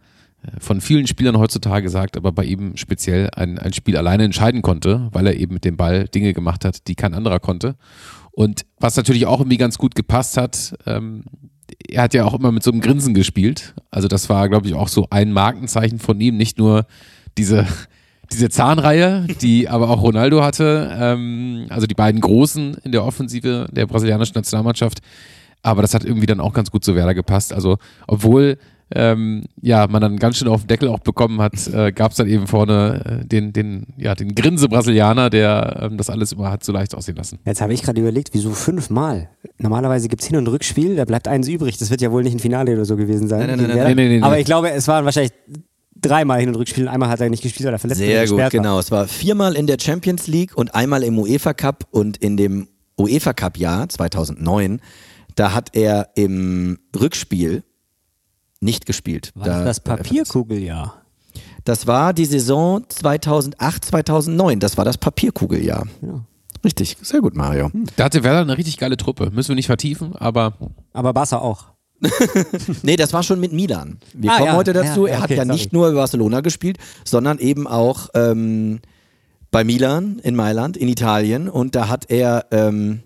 von 0.59 0.81
vielen 0.81 1.07
Spielern 1.07 1.37
heutzutage 1.37 1.89
sagt, 1.89 2.17
aber 2.17 2.31
bei 2.31 2.45
ihm 2.45 2.77
speziell 2.77 3.29
ein, 3.35 3.59
ein 3.59 3.73
Spiel 3.73 3.97
alleine 3.97 4.23
entscheiden 4.23 4.61
konnte, 4.61 5.09
weil 5.11 5.27
er 5.27 5.35
eben 5.35 5.53
mit 5.53 5.65
dem 5.65 5.77
Ball 5.77 6.07
Dinge 6.07 6.33
gemacht 6.33 6.65
hat, 6.65 6.87
die 6.87 6.95
kein 6.95 7.13
anderer 7.13 7.39
konnte. 7.39 7.75
Und 8.31 8.65
was 8.79 8.95
natürlich 8.95 9.25
auch 9.25 9.41
irgendwie 9.41 9.57
ganz 9.57 9.77
gut 9.77 9.95
gepasst 9.95 10.37
hat, 10.37 10.75
ähm, 10.85 11.25
er 11.87 12.03
hat 12.03 12.13
ja 12.13 12.25
auch 12.25 12.33
immer 12.33 12.51
mit 12.51 12.63
so 12.63 12.71
einem 12.71 12.81
Grinsen 12.81 13.13
gespielt. 13.13 13.75
Also 13.91 14.07
das 14.07 14.29
war, 14.29 14.47
glaube 14.49 14.67
ich, 14.67 14.73
auch 14.73 14.87
so 14.87 15.07
ein 15.09 15.31
Markenzeichen 15.33 15.99
von 15.99 16.19
ihm. 16.21 16.37
Nicht 16.37 16.57
nur 16.57 16.85
diese, 17.37 17.67
diese 18.31 18.49
Zahnreihe, 18.49 19.27
die 19.41 19.67
aber 19.67 19.89
auch 19.89 20.01
Ronaldo 20.01 20.43
hatte. 20.43 20.89
Ähm, 20.97 21.65
also 21.69 21.85
die 21.85 21.95
beiden 21.95 22.21
Großen 22.21 22.75
in 22.83 22.91
der 22.91 23.03
Offensive 23.03 23.67
der 23.71 23.87
brasilianischen 23.87 24.35
Nationalmannschaft. 24.35 24.99
Aber 25.61 25.81
das 25.81 25.93
hat 25.93 26.05
irgendwie 26.05 26.27
dann 26.27 26.39
auch 26.39 26.53
ganz 26.53 26.71
gut 26.71 26.85
zu 26.85 26.95
Werder 26.95 27.13
gepasst. 27.13 27.51
Also 27.51 27.77
obwohl 28.07 28.57
ähm, 28.95 29.43
ja, 29.61 29.87
man 29.87 30.01
dann 30.01 30.17
ganz 30.17 30.37
schön 30.37 30.47
auf 30.47 30.61
den 30.61 30.67
Deckel 30.67 30.89
auch 30.89 30.99
bekommen 30.99 31.41
hat, 31.41 31.67
äh, 31.67 31.91
gab 31.91 32.11
es 32.11 32.17
dann 32.17 32.27
eben 32.27 32.47
vorne 32.47 33.21
äh, 33.21 33.25
den, 33.25 33.53
den, 33.53 33.87
ja, 33.97 34.15
den 34.15 34.33
Grinse-Brasilianer, 34.33 35.29
der 35.29 35.79
ähm, 35.83 35.97
das 35.97 36.09
alles 36.09 36.31
immer 36.31 36.49
hat 36.49 36.63
so 36.63 36.71
leicht 36.71 36.95
aussehen 36.95 37.15
lassen. 37.15 37.39
Jetzt 37.45 37.61
habe 37.61 37.73
ich 37.73 37.83
gerade 37.83 38.01
überlegt, 38.01 38.29
wieso 38.33 38.51
fünfmal? 38.51 39.29
Normalerweise 39.59 40.07
gibt 40.07 40.21
es 40.23 40.27
Hin- 40.27 40.37
und 40.37 40.47
Rückspiel, 40.47 40.95
da 40.95 41.05
bleibt 41.05 41.27
eins 41.27 41.47
übrig. 41.47 41.77
Das 41.77 41.91
wird 41.91 42.01
ja 42.01 42.11
wohl 42.11 42.23
nicht 42.23 42.33
ein 42.33 42.39
Finale 42.39 42.73
oder 42.73 42.85
so 42.85 42.95
gewesen 42.95 43.27
sein. 43.27 43.47
Nein, 43.47 43.57
nein, 43.57 43.67
nein, 43.67 43.77
nein, 43.77 43.95
nein, 43.95 44.09
nein, 44.09 44.23
Aber 44.23 44.39
ich 44.39 44.45
glaube, 44.45 44.71
es 44.71 44.87
waren 44.87 45.05
wahrscheinlich 45.05 45.33
dreimal 46.01 46.39
Hin- 46.39 46.49
und 46.49 46.55
Rückspiel. 46.55 46.85
und 46.85 46.89
Einmal 46.89 47.09
hat 47.09 47.19
er 47.21 47.29
nicht 47.29 47.43
gespielt, 47.43 47.67
weil 47.67 47.73
er 47.73 47.79
verletzt 47.79 47.99
Sehr 47.99 48.25
gut, 48.27 48.37
war. 48.37 48.49
genau. 48.49 48.79
Es 48.79 48.89
war 48.89 49.07
viermal 49.07 49.55
in 49.55 49.67
der 49.67 49.77
Champions 49.79 50.27
League 50.27 50.57
und 50.57 50.73
einmal 50.73 51.03
im 51.03 51.19
UEFA 51.19 51.53
Cup 51.53 51.85
und 51.91 52.17
in 52.17 52.37
dem 52.37 52.67
UEFA 52.97 53.33
Cup 53.33 53.57
Jahr 53.57 53.87
2009, 53.87 54.81
da 55.35 55.53
hat 55.53 55.69
er 55.73 56.09
im 56.15 56.79
Rückspiel 56.99 57.63
nicht 58.61 58.85
gespielt. 58.85 59.31
War 59.35 59.45
da, 59.47 59.63
das 59.63 59.79
Papierkugeljahr? 59.79 61.01
Das 61.65 61.87
war 61.87 62.13
die 62.13 62.25
Saison 62.25 62.83
2008, 62.89 63.85
2009. 63.85 64.59
Das 64.59 64.77
war 64.77 64.85
das 64.85 64.97
Papierkugeljahr. 64.97 65.85
Ja. 66.01 66.21
Richtig, 66.63 66.97
sehr 67.01 67.21
gut, 67.21 67.35
Mario. 67.35 67.71
Da 67.95 68.05
hatte 68.05 68.23
Werder 68.23 68.41
eine 68.41 68.57
richtig 68.57 68.77
geile 68.77 68.97
Truppe. 68.97 69.29
Müssen 69.31 69.49
wir 69.49 69.55
nicht 69.55 69.67
vertiefen, 69.67 70.15
aber 70.15 70.53
Aber 70.93 71.13
Barca 71.13 71.37
auch. 71.37 71.65
Nee, 72.83 72.95
das 72.95 73.13
war 73.13 73.23
schon 73.23 73.39
mit 73.39 73.51
Milan. 73.53 73.99
Wir 74.13 74.31
Ah, 74.31 74.35
kommen 74.37 74.47
ja, 74.47 74.55
heute 74.55 74.73
dazu. 74.73 75.05
ja, 75.07 75.13
er 75.13 75.17
hat 75.19 75.25
okay, 75.25 75.35
ja 75.37 75.43
sorry. 75.45 75.53
nicht 75.57 75.73
nur 75.73 75.91
Barcelona 75.93 76.41
gespielt, 76.41 76.77
sondern 77.05 77.39
eben 77.39 77.67
auch 77.67 78.09
ähm, 78.13 78.79
bei 79.51 79.63
Milan 79.63 80.19
in 80.19 80.35
Mailand, 80.35 80.75
in 80.77 80.87
Italien. 80.87 81.49
Und 81.49 81.75
da 81.75 81.87
hat 81.89 82.09
er, 82.09 82.45
ähm, 82.51 83.01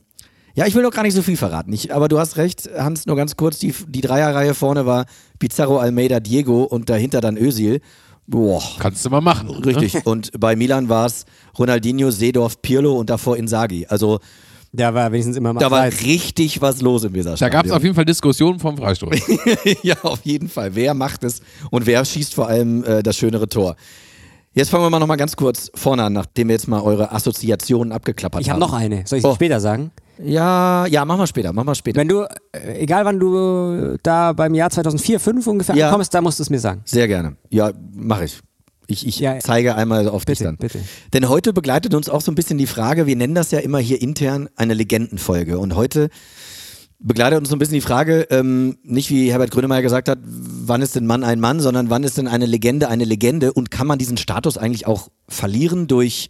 ja, 0.56 0.66
ich 0.68 0.76
will 0.76 0.84
noch 0.84 0.92
gar 0.92 1.04
nicht 1.04 1.16
so 1.16 1.22
viel 1.22 1.38
verraten. 1.38 1.74
Ich, 1.74 1.94
aber 1.94 2.08
du 2.08 2.20
hast 2.20 2.38
recht, 2.38 2.70
Hans, 2.78 3.06
nur 3.06 3.16
ganz 3.16 3.36
kurz. 3.36 3.60
Die, 3.60 3.74
die 3.88 4.02
Dreierreihe 4.02 4.54
vorne 4.54 4.86
war 4.86 5.06
Pizarro, 5.40 5.78
Almeida, 5.80 6.20
Diego 6.20 6.64
und 6.64 6.90
dahinter 6.90 7.22
dann 7.22 7.38
Özil. 7.38 7.82
Boah. 8.28 8.62
kannst 8.80 9.04
du 9.06 9.10
mal 9.10 9.20
machen. 9.22 9.50
Ne? 9.50 9.66
Richtig. 9.66 10.06
Und 10.06 10.32
bei 10.40 10.56
Milan 10.56 10.88
war 10.90 11.08
es 11.08 11.26
Ronaldinho, 11.60 12.10
Seedorf, 12.12 12.62
Pirlo 12.62 12.94
und 12.98 13.10
davor 13.10 13.36
Inzaghi. 13.36 13.86
Also 13.88 14.20
Da 14.72 14.94
war 14.94 15.12
wenigstens 15.12 15.36
immer 15.36 15.52
mal 15.54 15.60
da 15.60 15.70
war 15.70 15.86
richtig 15.86 16.62
was 16.62 16.80
los 16.82 17.04
im 17.04 17.12
Da 17.12 17.20
Weserstadion. 17.20 17.52
gab 17.52 17.66
es 17.66 17.72
auf 17.74 17.84
jeden 17.84 17.96
Fall 17.96 18.06
Diskussionen 18.06 18.60
vom 18.60 18.78
Freistoß. 18.78 19.14
ja, 19.84 19.96
auf 20.04 20.22
jeden 20.24 20.48
Fall. 20.48 20.74
Wer 20.74 20.94
macht 20.94 21.24
es 21.26 21.42
und 21.70 21.86
wer 21.86 22.06
schießt 22.06 22.34
vor 22.34 22.48
allem 22.48 22.84
äh, 22.86 23.04
das 23.04 23.18
schönere 23.18 23.50
Tor? 23.50 23.76
Jetzt 24.54 24.70
fangen 24.70 24.84
wir 24.86 24.90
mal 24.90 25.00
noch 25.00 25.08
mal 25.08 25.16
ganz 25.18 25.36
kurz 25.36 25.70
vorne 25.76 26.04
an, 26.04 26.14
nachdem 26.14 26.48
wir 26.48 26.54
jetzt 26.54 26.68
mal 26.68 26.80
eure 26.80 27.12
Assoziationen 27.12 27.92
abgeklappert 27.92 28.42
Ich 28.42 28.50
haben. 28.50 28.62
habe 28.62 28.72
noch 28.72 28.78
eine. 28.78 29.06
Soll 29.06 29.20
ich 29.20 29.26
Oh. 29.26 29.34
später 29.36 29.60
sagen? 29.60 29.92
Ja, 30.24 30.86
ja, 30.88 31.06
machen 31.06 31.20
wir 31.20 31.28
später, 31.28 31.54
machen 31.54 31.68
wir 31.68 31.76
später. 31.76 32.00
Wenn 32.00 32.08
du, 32.08 32.22
äh, 32.52 32.80
egal 32.80 33.06
wann 33.06 33.20
du 33.20 33.98
da 34.04 34.34
beim 34.34 34.54
Jahr 34.54 34.70
2004, 34.70 35.20
2005 35.20 35.48
ungefähr 35.48 35.76
Ja. 35.76 35.88
ankommst, 35.90 36.14
da 36.14 36.22
musst 36.22 36.40
du 36.40 36.44
es 36.44 36.50
mir 36.50 36.60
sagen. 36.60 36.82
Sehr 36.86 37.08
gerne. 37.08 37.36
Ja, 37.50 37.72
mache 37.94 38.26
ich. 38.26 38.40
Ich, 38.88 39.08
ich 39.08 39.20
Ja, 39.20 39.40
zeige 39.40 39.76
einmal 39.76 40.08
auf 40.10 40.26
dich 40.26 40.40
bitte, 40.40 40.44
dann. 40.50 40.58
bitte. 40.58 40.80
Denn 41.14 41.30
heute 41.30 41.54
begleitet 41.54 41.94
uns 41.94 42.10
auch 42.10 42.22
so 42.22 42.32
ein 42.32 42.36
bisschen 42.36 42.58
die 42.58 42.68
Frage, 42.68 43.06
wir 43.08 43.16
nennen 43.16 43.34
das 43.36 43.52
ja 43.52 43.60
immer 43.60 43.80
hier 43.80 44.02
intern 44.02 44.50
eine 44.56 44.74
Legendenfolge. 44.74 45.58
Und 45.58 45.76
heute 45.76 46.10
begleitet 47.00 47.40
uns 47.40 47.50
so 47.50 47.56
ein 47.56 47.60
bisschen 47.60 47.76
die 47.76 47.82
Frage, 47.82 48.28
ähm, 48.30 48.78
nicht 48.84 49.10
wie 49.10 49.32
Herbert 49.32 49.52
Grönemeyer 49.52 49.82
gesagt 49.82 50.10
hat, 50.10 50.20
wann 50.24 50.82
ist 50.82 50.96
denn 50.96 51.06
Mann 51.06 51.24
ein 51.24 51.40
Mann, 51.40 51.60
sondern 51.60 51.90
wann 51.90 52.04
ist 52.04 52.18
denn 52.18 52.28
eine 52.28 52.46
Legende 52.46 52.88
eine 52.90 53.04
Legende 53.06 53.54
und 53.54 53.72
kann 53.72 53.88
man 53.88 54.00
diesen 54.00 54.18
Status 54.18 54.58
eigentlich 54.58 54.86
auch 54.88 55.10
verlieren 55.28 55.88
durch 55.88 56.30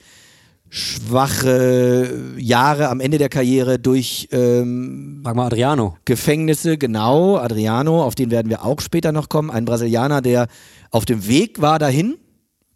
schwache 0.74 2.34
Jahre 2.38 2.90
am 2.90 3.00
Ende 3.00 3.20
der 3.20 3.30
Karriere, 3.30 3.78
durch 3.78 4.28
ähm, 4.32 5.22
Frag 5.24 5.36
mal 5.36 5.46
Adriano. 5.46 5.98
Gefängnisse, 6.06 6.80
genau, 6.80 7.38
Adriano, 7.38 8.04
auf 8.04 8.16
den 8.16 8.32
werden 8.32 8.50
wir 8.50 8.66
auch 8.66 8.82
später 8.82 9.12
noch 9.12 9.30
kommen, 9.30 9.52
ein 9.52 9.66
Brasilianer, 9.66 10.24
der 10.24 10.48
auf 10.90 11.06
dem 11.06 11.28
Weg 11.28 11.62
war 11.62 11.78
dahin 11.78 12.16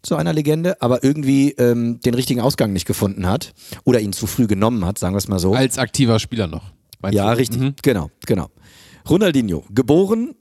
zu 0.02 0.14
einer 0.14 0.32
Legende, 0.32 0.80
aber 0.80 1.02
irgendwie 1.02 1.50
ähm, 1.58 1.98
den 1.98 2.14
richtigen 2.14 2.40
Ausgang 2.40 2.72
nicht 2.72 2.86
gefunden 2.86 3.26
hat 3.26 3.52
oder 3.82 3.98
ihn 3.98 4.12
zu 4.12 4.28
früh 4.28 4.46
genommen 4.46 4.84
hat, 4.84 4.96
sagen 4.96 5.14
wir 5.14 5.18
es 5.18 5.26
mal 5.26 5.40
so. 5.40 5.54
Als 5.54 5.76
aktiver 5.76 6.20
Spieler 6.20 6.46
noch. 6.46 6.70
Ja, 7.10 7.32
du? 7.32 7.38
richtig. 7.38 7.60
Mhm. 7.60 7.74
Genau, 7.82 8.12
genau. 8.26 8.46
Ronaldinho, 9.10 9.64
geboren 9.70 10.36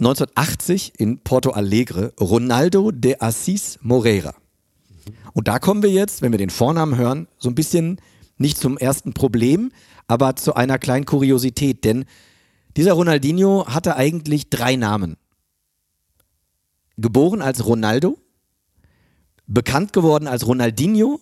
1980 0.00 0.94
in 0.98 1.20
Porto 1.20 1.50
Alegre, 1.50 2.12
Ronaldo 2.20 2.90
de 2.90 3.14
Assis 3.20 3.78
Moreira. 3.80 4.34
Und 5.32 5.48
da 5.48 5.58
kommen 5.58 5.82
wir 5.82 5.90
jetzt, 5.90 6.22
wenn 6.22 6.32
wir 6.32 6.38
den 6.38 6.50
Vornamen 6.50 6.96
hören, 6.96 7.28
so 7.38 7.48
ein 7.48 7.54
bisschen 7.54 8.00
nicht 8.38 8.58
zum 8.58 8.76
ersten 8.78 9.12
Problem, 9.12 9.72
aber 10.06 10.36
zu 10.36 10.54
einer 10.54 10.78
kleinen 10.78 11.06
Kuriosität, 11.06 11.84
denn 11.84 12.04
dieser 12.76 12.94
Ronaldinho 12.94 13.66
hatte 13.66 13.96
eigentlich 13.96 14.50
drei 14.50 14.76
Namen. 14.76 15.16
Geboren 16.96 17.42
als 17.42 17.66
Ronaldo, 17.66 18.18
bekannt 19.46 19.92
geworden 19.92 20.26
als 20.26 20.46
Ronaldinho, 20.46 21.20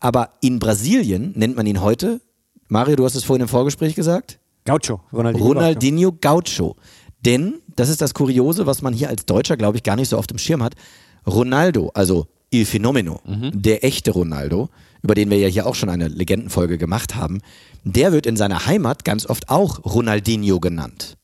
aber 0.00 0.30
in 0.40 0.58
Brasilien 0.58 1.32
nennt 1.36 1.56
man 1.56 1.66
ihn 1.66 1.80
heute, 1.80 2.20
Mario, 2.68 2.96
du 2.96 3.04
hast 3.04 3.14
es 3.14 3.24
vorhin 3.24 3.42
im 3.42 3.48
Vorgespräch 3.48 3.94
gesagt, 3.94 4.38
Gaucho. 4.64 5.00
Ronaldinho. 5.12 5.46
Ronaldinho 5.46 6.12
Gaucho. 6.20 6.76
Denn, 7.24 7.60
das 7.76 7.88
ist 7.88 8.00
das 8.00 8.14
Kuriose, 8.14 8.66
was 8.66 8.82
man 8.82 8.94
hier 8.94 9.08
als 9.08 9.26
Deutscher, 9.26 9.56
glaube 9.56 9.76
ich, 9.76 9.82
gar 9.82 9.96
nicht 9.96 10.08
so 10.08 10.16
auf 10.18 10.26
dem 10.26 10.38
Schirm 10.38 10.62
hat. 10.62 10.74
Ronaldo, 11.26 11.90
also 11.94 12.26
Il 12.52 12.66
Fenomeno, 12.66 13.20
der 13.54 13.84
echte 13.84 14.10
Ronaldo, 14.10 14.68
über 15.02 15.14
den 15.14 15.30
wir 15.30 15.38
ja 15.38 15.48
hier 15.48 15.66
auch 15.66 15.74
schon 15.74 15.88
eine 15.88 16.08
Legendenfolge 16.08 16.78
gemacht 16.78 17.14
haben, 17.16 17.40
der 17.82 18.12
wird 18.12 18.26
in 18.26 18.36
seiner 18.36 18.66
Heimat 18.66 19.04
ganz 19.04 19.26
oft 19.26 19.48
auch 19.48 19.84
Ronaldinho 19.84 20.60
genannt. 20.60 21.16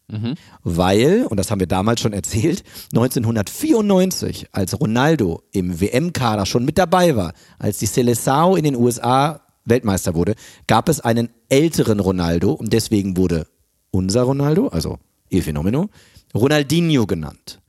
Weil, 0.65 1.27
und 1.27 1.37
das 1.37 1.51
haben 1.51 1.61
wir 1.61 1.67
damals 1.67 2.01
schon 2.01 2.15
erzählt, 2.15 2.65
1994, 2.93 4.49
als 4.53 4.81
Ronaldo 4.81 5.43
im 5.53 5.81
WM-Kader 5.81 6.47
schon 6.47 6.65
mit 6.65 6.79
dabei 6.79 7.15
war, 7.15 7.35
als 7.59 7.79
die 7.79 7.87
Seleção 7.87 8.57
in 8.57 8.65
den 8.65 8.75
USA 8.75 9.43
Weltmeister 9.67 10.15
wurde, 10.15 10.35
gab 10.67 10.89
es 10.89 11.01
einen 11.01 11.29
älteren 11.51 12.01
Ronaldo 12.01 12.53
und 12.53 12.73
deswegen 12.73 13.19
wurde 13.19 13.47
unser 13.91 14.23
Ronaldo, 14.23 14.69
also 14.69 14.99
Il 15.31 15.43
Fenomeno, 15.43 15.91
Ronaldinho 16.35 17.07
genannt. 17.07 17.61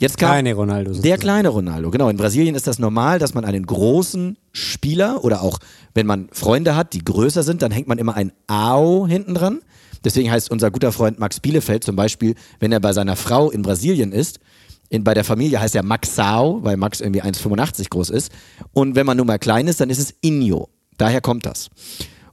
Jetzt 0.00 0.16
kam 0.16 0.30
Kleine 0.30 0.54
Ronaldo. 0.54 0.92
der 0.94 1.18
kleine 1.18 1.50
Ronaldo, 1.50 1.90
genau. 1.90 2.08
In 2.08 2.16
Brasilien 2.16 2.54
ist 2.54 2.66
das 2.66 2.78
normal, 2.78 3.18
dass 3.18 3.34
man 3.34 3.44
einen 3.44 3.66
großen 3.66 4.38
Spieler 4.50 5.22
oder 5.24 5.42
auch, 5.42 5.58
wenn 5.92 6.06
man 6.06 6.28
Freunde 6.32 6.74
hat, 6.74 6.94
die 6.94 7.04
größer 7.04 7.42
sind, 7.42 7.60
dann 7.60 7.70
hängt 7.70 7.86
man 7.86 7.98
immer 7.98 8.14
ein 8.16 8.32
AO 8.46 9.06
hinten 9.06 9.34
dran. 9.34 9.60
Deswegen 10.02 10.30
heißt 10.30 10.50
unser 10.50 10.70
guter 10.70 10.90
Freund 10.92 11.18
Max 11.18 11.40
Bielefeld 11.40 11.84
zum 11.84 11.96
Beispiel, 11.96 12.34
wenn 12.60 12.72
er 12.72 12.80
bei 12.80 12.94
seiner 12.94 13.14
Frau 13.14 13.50
in 13.50 13.60
Brasilien 13.60 14.12
ist, 14.12 14.40
in, 14.88 15.04
bei 15.04 15.12
der 15.12 15.22
Familie 15.22 15.60
heißt 15.60 15.76
er 15.76 15.82
Maxao, 15.82 16.64
weil 16.64 16.78
Max 16.78 17.02
irgendwie 17.02 17.22
1,85 17.22 17.90
groß 17.90 18.08
ist. 18.08 18.32
Und 18.72 18.96
wenn 18.96 19.04
man 19.04 19.18
nun 19.18 19.26
mal 19.26 19.38
klein 19.38 19.68
ist, 19.68 19.82
dann 19.82 19.90
ist 19.90 19.98
es 19.98 20.14
Inho. 20.22 20.70
Daher 20.96 21.20
kommt 21.20 21.44
das. 21.44 21.68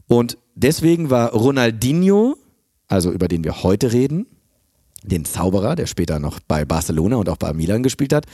Und 0.07 0.38
deswegen 0.55 1.09
war 1.09 1.33
Ronaldinho, 1.33 2.38
also 2.88 3.12
über 3.12 3.27
den 3.27 3.43
wir 3.43 3.62
heute 3.62 3.91
reden, 3.91 4.25
den 5.03 5.25
Zauberer, 5.25 5.75
der 5.75 5.85
später 5.87 6.19
noch 6.19 6.39
bei 6.39 6.65
Barcelona 6.65 7.17
und 7.17 7.29
auch 7.29 7.37
bei 7.37 7.53
Milan 7.53 7.83
gespielt 7.83 8.13
hat, 8.13 8.25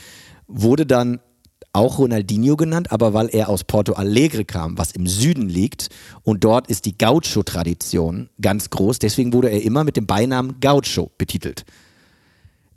wurde 0.46 0.86
dann 0.86 1.20
auch 1.72 1.98
Ronaldinho 1.98 2.56
genannt, 2.56 2.92
aber 2.92 3.14
weil 3.14 3.28
er 3.28 3.48
aus 3.48 3.64
Porto 3.64 3.94
Alegre 3.94 4.44
kam, 4.44 4.78
was 4.78 4.92
im 4.92 5.06
Süden 5.06 5.48
liegt, 5.48 5.88
und 6.22 6.44
dort 6.44 6.68
ist 6.68 6.84
die 6.84 6.96
Gaucho-Tradition 6.96 8.28
ganz 8.40 8.70
groß, 8.70 9.00
deswegen 9.00 9.32
wurde 9.32 9.50
er 9.50 9.62
immer 9.62 9.82
mit 9.82 9.96
dem 9.96 10.06
Beinamen 10.06 10.60
Gaucho 10.60 11.10
betitelt. 11.18 11.64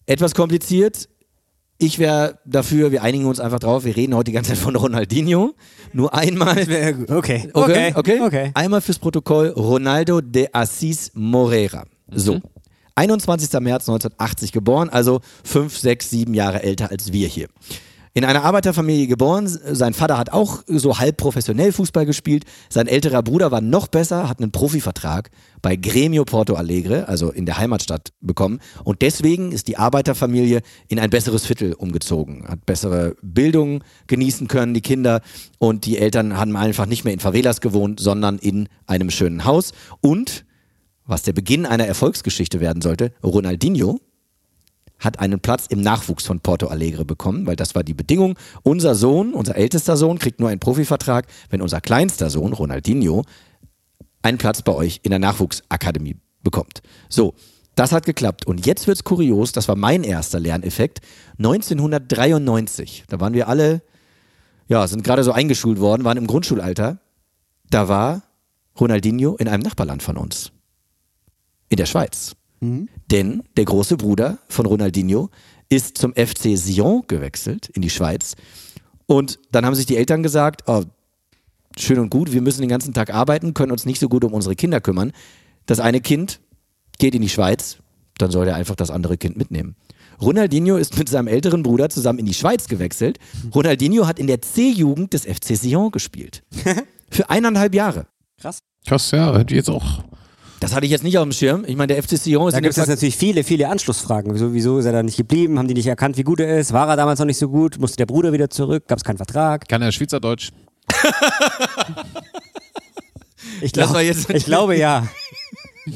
Etwas 0.07 0.33
kompliziert. 0.33 1.09
Ich 1.77 1.99
wäre 1.99 2.39
dafür, 2.43 2.91
wir 2.91 3.03
einigen 3.03 3.25
uns 3.25 3.39
einfach 3.39 3.59
drauf, 3.59 3.85
wir 3.85 3.95
reden 3.95 4.15
heute 4.15 4.31
die 4.31 4.31
ganze 4.31 4.51
Zeit 4.53 4.57
von 4.57 4.75
Ronaldinho. 4.75 5.53
Nur 5.93 6.13
einmal. 6.15 6.55
Okay. 7.09 7.49
Okay, 7.53 7.53
Okay. 7.53 7.93
okay. 7.93 8.21
okay. 8.21 8.51
Einmal 8.55 8.81
fürs 8.81 8.97
Protokoll 8.97 9.49
Ronaldo 9.49 10.21
de 10.21 10.47
Assis 10.53 11.11
Moreira. 11.13 11.83
So. 12.09 12.41
21. 12.97 13.51
März 13.61 13.87
1980 13.87 14.51
geboren, 14.51 14.89
also 14.89 15.21
fünf, 15.43 15.77
sechs, 15.77 16.09
sieben 16.09 16.33
Jahre 16.33 16.63
älter 16.63 16.89
als 16.91 17.13
wir 17.13 17.27
hier. 17.27 17.47
In 18.17 18.25
einer 18.25 18.43
Arbeiterfamilie 18.43 19.05
geboren, 19.05 19.47
sein 19.47 19.93
Vater 19.93 20.17
hat 20.17 20.33
auch 20.33 20.63
so 20.65 20.97
halb 20.97 21.17
professionell 21.17 21.71
Fußball 21.71 22.07
gespielt, 22.07 22.45
sein 22.67 22.87
älterer 22.87 23.21
Bruder 23.21 23.51
war 23.51 23.61
noch 23.61 23.87
besser, 23.87 24.27
hat 24.27 24.41
einen 24.41 24.51
Profivertrag 24.51 25.29
bei 25.61 25.75
Gremio 25.75 26.25
Porto 26.25 26.55
Alegre, 26.55 27.07
also 27.07 27.29
in 27.29 27.45
der 27.45 27.59
Heimatstadt, 27.59 28.13
bekommen 28.19 28.59
und 28.83 29.03
deswegen 29.03 29.51
ist 29.51 29.67
die 29.67 29.77
Arbeiterfamilie 29.77 30.61
in 30.87 30.97
ein 30.97 31.11
besseres 31.11 31.45
Viertel 31.45 31.73
umgezogen, 31.73 32.47
hat 32.47 32.65
bessere 32.65 33.15
Bildung 33.21 33.83
genießen 34.07 34.47
können, 34.47 34.73
die 34.73 34.81
Kinder 34.81 35.21
und 35.59 35.85
die 35.85 35.99
Eltern 35.99 36.37
haben 36.37 36.55
einfach 36.55 36.87
nicht 36.87 37.03
mehr 37.03 37.13
in 37.13 37.19
Favelas 37.19 37.61
gewohnt, 37.61 37.99
sondern 37.99 38.39
in 38.39 38.67
einem 38.87 39.11
schönen 39.11 39.45
Haus 39.45 39.73
und 40.01 40.46
was 41.07 41.23
der 41.23 41.33
Beginn 41.33 41.65
einer 41.65 41.87
Erfolgsgeschichte 41.87 42.59
werden 42.59 42.81
sollte, 42.81 43.11
Ronaldinho 43.23 43.99
hat 44.99 45.19
einen 45.19 45.39
Platz 45.39 45.67
im 45.67 45.81
Nachwuchs 45.81 46.25
von 46.25 46.39
Porto 46.39 46.67
Alegre 46.67 47.05
bekommen, 47.05 47.45
weil 47.45 47.55
das 47.55 47.75
war 47.75 47.83
die 47.83 47.93
Bedingung. 47.93 48.37
Unser 48.63 48.95
Sohn, 48.95 49.33
unser 49.33 49.55
ältester 49.55 49.95
Sohn, 49.95 50.19
kriegt 50.19 50.39
nur 50.39 50.49
einen 50.49 50.59
Profivertrag, 50.59 51.27
wenn 51.49 51.61
unser 51.61 51.81
kleinster 51.81 52.29
Sohn, 52.29 52.53
Ronaldinho, 52.53 53.23
einen 54.21 54.37
Platz 54.37 54.61
bei 54.61 54.73
euch 54.73 54.99
in 55.03 55.11
der 55.11 55.19
Nachwuchsakademie 55.19 56.17
bekommt. 56.43 56.81
So, 57.09 57.35
das 57.75 57.91
hat 57.91 58.05
geklappt. 58.05 58.47
Und 58.47 58.65
jetzt 58.65 58.87
wird's 58.87 59.03
kurios, 59.03 59.51
das 59.51 59.67
war 59.67 59.75
mein 59.75 60.03
erster 60.03 60.39
Lerneffekt. 60.39 61.01
1993, 61.37 63.05
da 63.07 63.19
waren 63.19 63.33
wir 63.33 63.47
alle, 63.47 63.83
ja, 64.67 64.87
sind 64.87 65.03
gerade 65.03 65.23
so 65.23 65.31
eingeschult 65.31 65.79
worden, 65.79 66.03
waren 66.03 66.17
im 66.17 66.27
Grundschulalter. 66.27 66.99
Da 67.69 67.87
war 67.87 68.23
Ronaldinho 68.79 69.35
in 69.35 69.47
einem 69.47 69.61
Nachbarland 69.61 70.01
von 70.01 70.17
uns. 70.17 70.51
In 71.69 71.77
der 71.77 71.85
Schweiz. 71.85 72.35
Denn 73.11 73.43
der 73.55 73.65
große 73.65 73.97
Bruder 73.97 74.39
von 74.47 74.65
Ronaldinho 74.65 75.29
ist 75.69 75.97
zum 75.97 76.13
FC 76.13 76.57
Sion 76.57 77.03
gewechselt 77.07 77.69
in 77.69 77.81
die 77.81 77.89
Schweiz. 77.89 78.35
Und 79.05 79.39
dann 79.51 79.65
haben 79.65 79.75
sich 79.75 79.85
die 79.85 79.97
Eltern 79.97 80.23
gesagt, 80.23 80.63
oh, 80.67 80.83
schön 81.77 81.99
und 81.99 82.09
gut, 82.09 82.31
wir 82.33 82.41
müssen 82.41 82.61
den 82.61 82.69
ganzen 82.69 82.93
Tag 82.93 83.13
arbeiten, 83.13 83.53
können 83.53 83.71
uns 83.71 83.85
nicht 83.85 83.99
so 83.99 84.09
gut 84.09 84.23
um 84.23 84.33
unsere 84.33 84.55
Kinder 84.55 84.81
kümmern. 84.81 85.11
Das 85.65 85.79
eine 85.79 86.01
Kind 86.01 86.39
geht 86.97 87.15
in 87.15 87.21
die 87.21 87.29
Schweiz, 87.29 87.77
dann 88.17 88.31
soll 88.31 88.47
er 88.47 88.55
einfach 88.55 88.75
das 88.75 88.89
andere 88.89 89.17
Kind 89.17 89.37
mitnehmen. 89.37 89.75
Ronaldinho 90.19 90.77
ist 90.77 90.97
mit 90.97 91.09
seinem 91.09 91.27
älteren 91.27 91.61
Bruder 91.61 91.89
zusammen 91.89 92.19
in 92.19 92.25
die 92.25 92.33
Schweiz 92.33 92.67
gewechselt. 92.67 93.19
Ronaldinho 93.53 94.07
hat 94.07 94.17
in 94.17 94.27
der 94.27 94.41
C-Jugend 94.41 95.13
des 95.13 95.25
FC 95.25 95.55
Sion 95.55 95.91
gespielt. 95.91 96.43
Für 97.11 97.29
eineinhalb 97.29 97.75
Jahre. 97.75 98.07
Krass, 98.85 99.11
ja, 99.11 99.37
hätte 99.37 99.53
ich 99.53 99.57
jetzt 99.57 99.69
auch. 99.69 100.03
Das 100.59 100.73
hatte 100.73 100.85
ich 100.85 100.91
jetzt 100.91 101.03
nicht 101.03 101.17
auf 101.19 101.23
dem 101.23 101.31
Schirm. 101.33 101.65
Ich 101.67 101.75
meine, 101.75 101.93
der 101.93 102.01
FC 102.01 102.17
Sion 102.17 102.47
ist 102.47 102.55
Da 102.55 102.59
gibt 102.61 102.75
es 102.75 102.87
natürlich 102.87 103.15
viele, 103.15 103.43
viele 103.43 103.69
Anschlussfragen. 103.69 104.33
Wieso, 104.33 104.53
wieso 104.53 104.79
ist 104.79 104.85
er 104.85 104.91
da 104.91 105.03
nicht 105.03 105.17
geblieben? 105.17 105.59
Haben 105.59 105.67
die 105.67 105.75
nicht 105.75 105.85
erkannt, 105.87 106.17
wie 106.17 106.23
gut 106.23 106.39
er 106.39 106.57
ist? 106.57 106.73
War 106.73 106.87
er 106.89 106.95
damals 106.95 107.19
noch 107.19 107.27
nicht 107.27 107.37
so 107.37 107.47
gut? 107.49 107.79
Musste 107.79 107.97
der 107.97 108.07
Bruder 108.07 108.33
wieder 108.33 108.49
zurück? 108.49 108.87
Gab 108.87 108.97
es 108.97 109.03
keinen 109.03 109.17
Vertrag? 109.17 109.67
Kann 109.67 109.81
er 109.81 109.91
Schweizerdeutsch? 109.91 110.51
Ich, 113.61 113.71
Das 113.71 113.91
glaub, 113.91 114.29
ich 114.35 114.45
glaube 114.45 114.77
ja. 114.77 115.07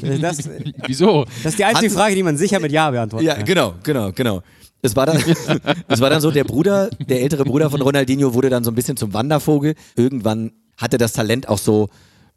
Das, 0.00 0.20
das 0.20 0.50
Wieso? 0.86 1.26
ist 1.44 1.58
die 1.58 1.64
einzige 1.64 1.86
Hatten- 1.88 1.90
Frage, 1.96 2.14
die 2.14 2.22
man 2.22 2.36
sicher 2.36 2.58
mit 2.60 2.72
Ja 2.72 2.90
beantworten 2.90 3.24
Ja, 3.26 3.34
kann. 3.34 3.44
genau, 3.44 3.74
genau, 3.82 4.10
genau. 4.12 4.42
Es 4.80 4.96
war, 4.96 5.06
dann, 5.06 5.22
es 5.88 6.00
war 6.00 6.10
dann 6.10 6.20
so, 6.20 6.30
der 6.30 6.44
Bruder, 6.44 6.88
der 7.08 7.20
ältere 7.22 7.44
Bruder 7.44 7.70
von 7.70 7.80
Ronaldinho 7.82 8.34
wurde 8.34 8.48
dann 8.50 8.64
so 8.64 8.70
ein 8.70 8.74
bisschen 8.74 8.96
zum 8.96 9.12
Wandervogel. 9.12 9.74
Irgendwann 9.96 10.52
hatte 10.76 10.98
das 10.98 11.12
Talent 11.12 11.48
auch 11.48 11.58
so 11.58 11.88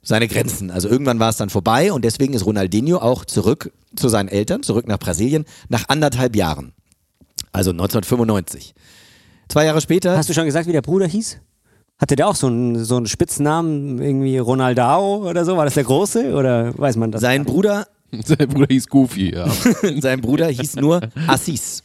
seine 0.06 0.28
Grenzen. 0.28 0.72
Also 0.72 0.88
irgendwann 0.88 1.20
war 1.20 1.30
es 1.30 1.38
dann 1.38 1.50
vorbei 1.50 1.92
und 1.92 2.06
deswegen 2.06 2.34
ist 2.34 2.46
Ronaldinho 2.46 2.98
auch 3.00 3.26
zurück 3.26 3.74
zu 3.96 4.08
seinen 4.08 4.30
Eltern, 4.30 4.64
zurück 4.64 4.88
nach 4.88 5.00
Brasilien, 5.00 5.46
nach 5.68 5.90
anderthalb 5.90 6.36
Jahren. 6.36 6.72
Also 7.52 7.72
1995. 7.72 8.74
Zwei 9.50 9.66
Jahre 9.66 9.82
später. 9.82 10.18
Hast 10.18 10.30
du 10.30 10.34
schon 10.34 10.46
gesagt, 10.46 10.68
wie 10.68 10.72
der 10.72 10.82
Bruder 10.82 11.08
hieß? 11.08 11.40
Hatte 11.98 12.16
der 12.16 12.28
auch 12.28 12.36
so 12.36 12.48
einen, 12.48 12.84
so 12.84 12.98
einen 12.98 13.08
Spitznamen, 13.08 14.02
irgendwie 14.02 14.38
Ronaldao 14.38 15.28
oder 15.30 15.46
so? 15.46 15.56
War 15.58 15.66
das 15.66 15.76
der 15.76 15.84
Große 15.86 16.34
oder 16.34 16.78
weiß 16.78 16.98
man 16.98 17.12
das? 17.12 17.22
sein 17.22 17.46
Bruder, 17.46 17.88
Sein 18.26 18.48
Bruder 18.48 18.68
hieß 18.70 18.88
Goofy, 18.88 19.34
ja. 19.34 19.48
sein 20.02 20.22
Bruder 20.22 20.48
hieß 20.48 20.76
nur 20.78 21.02
Assis. 21.28 21.84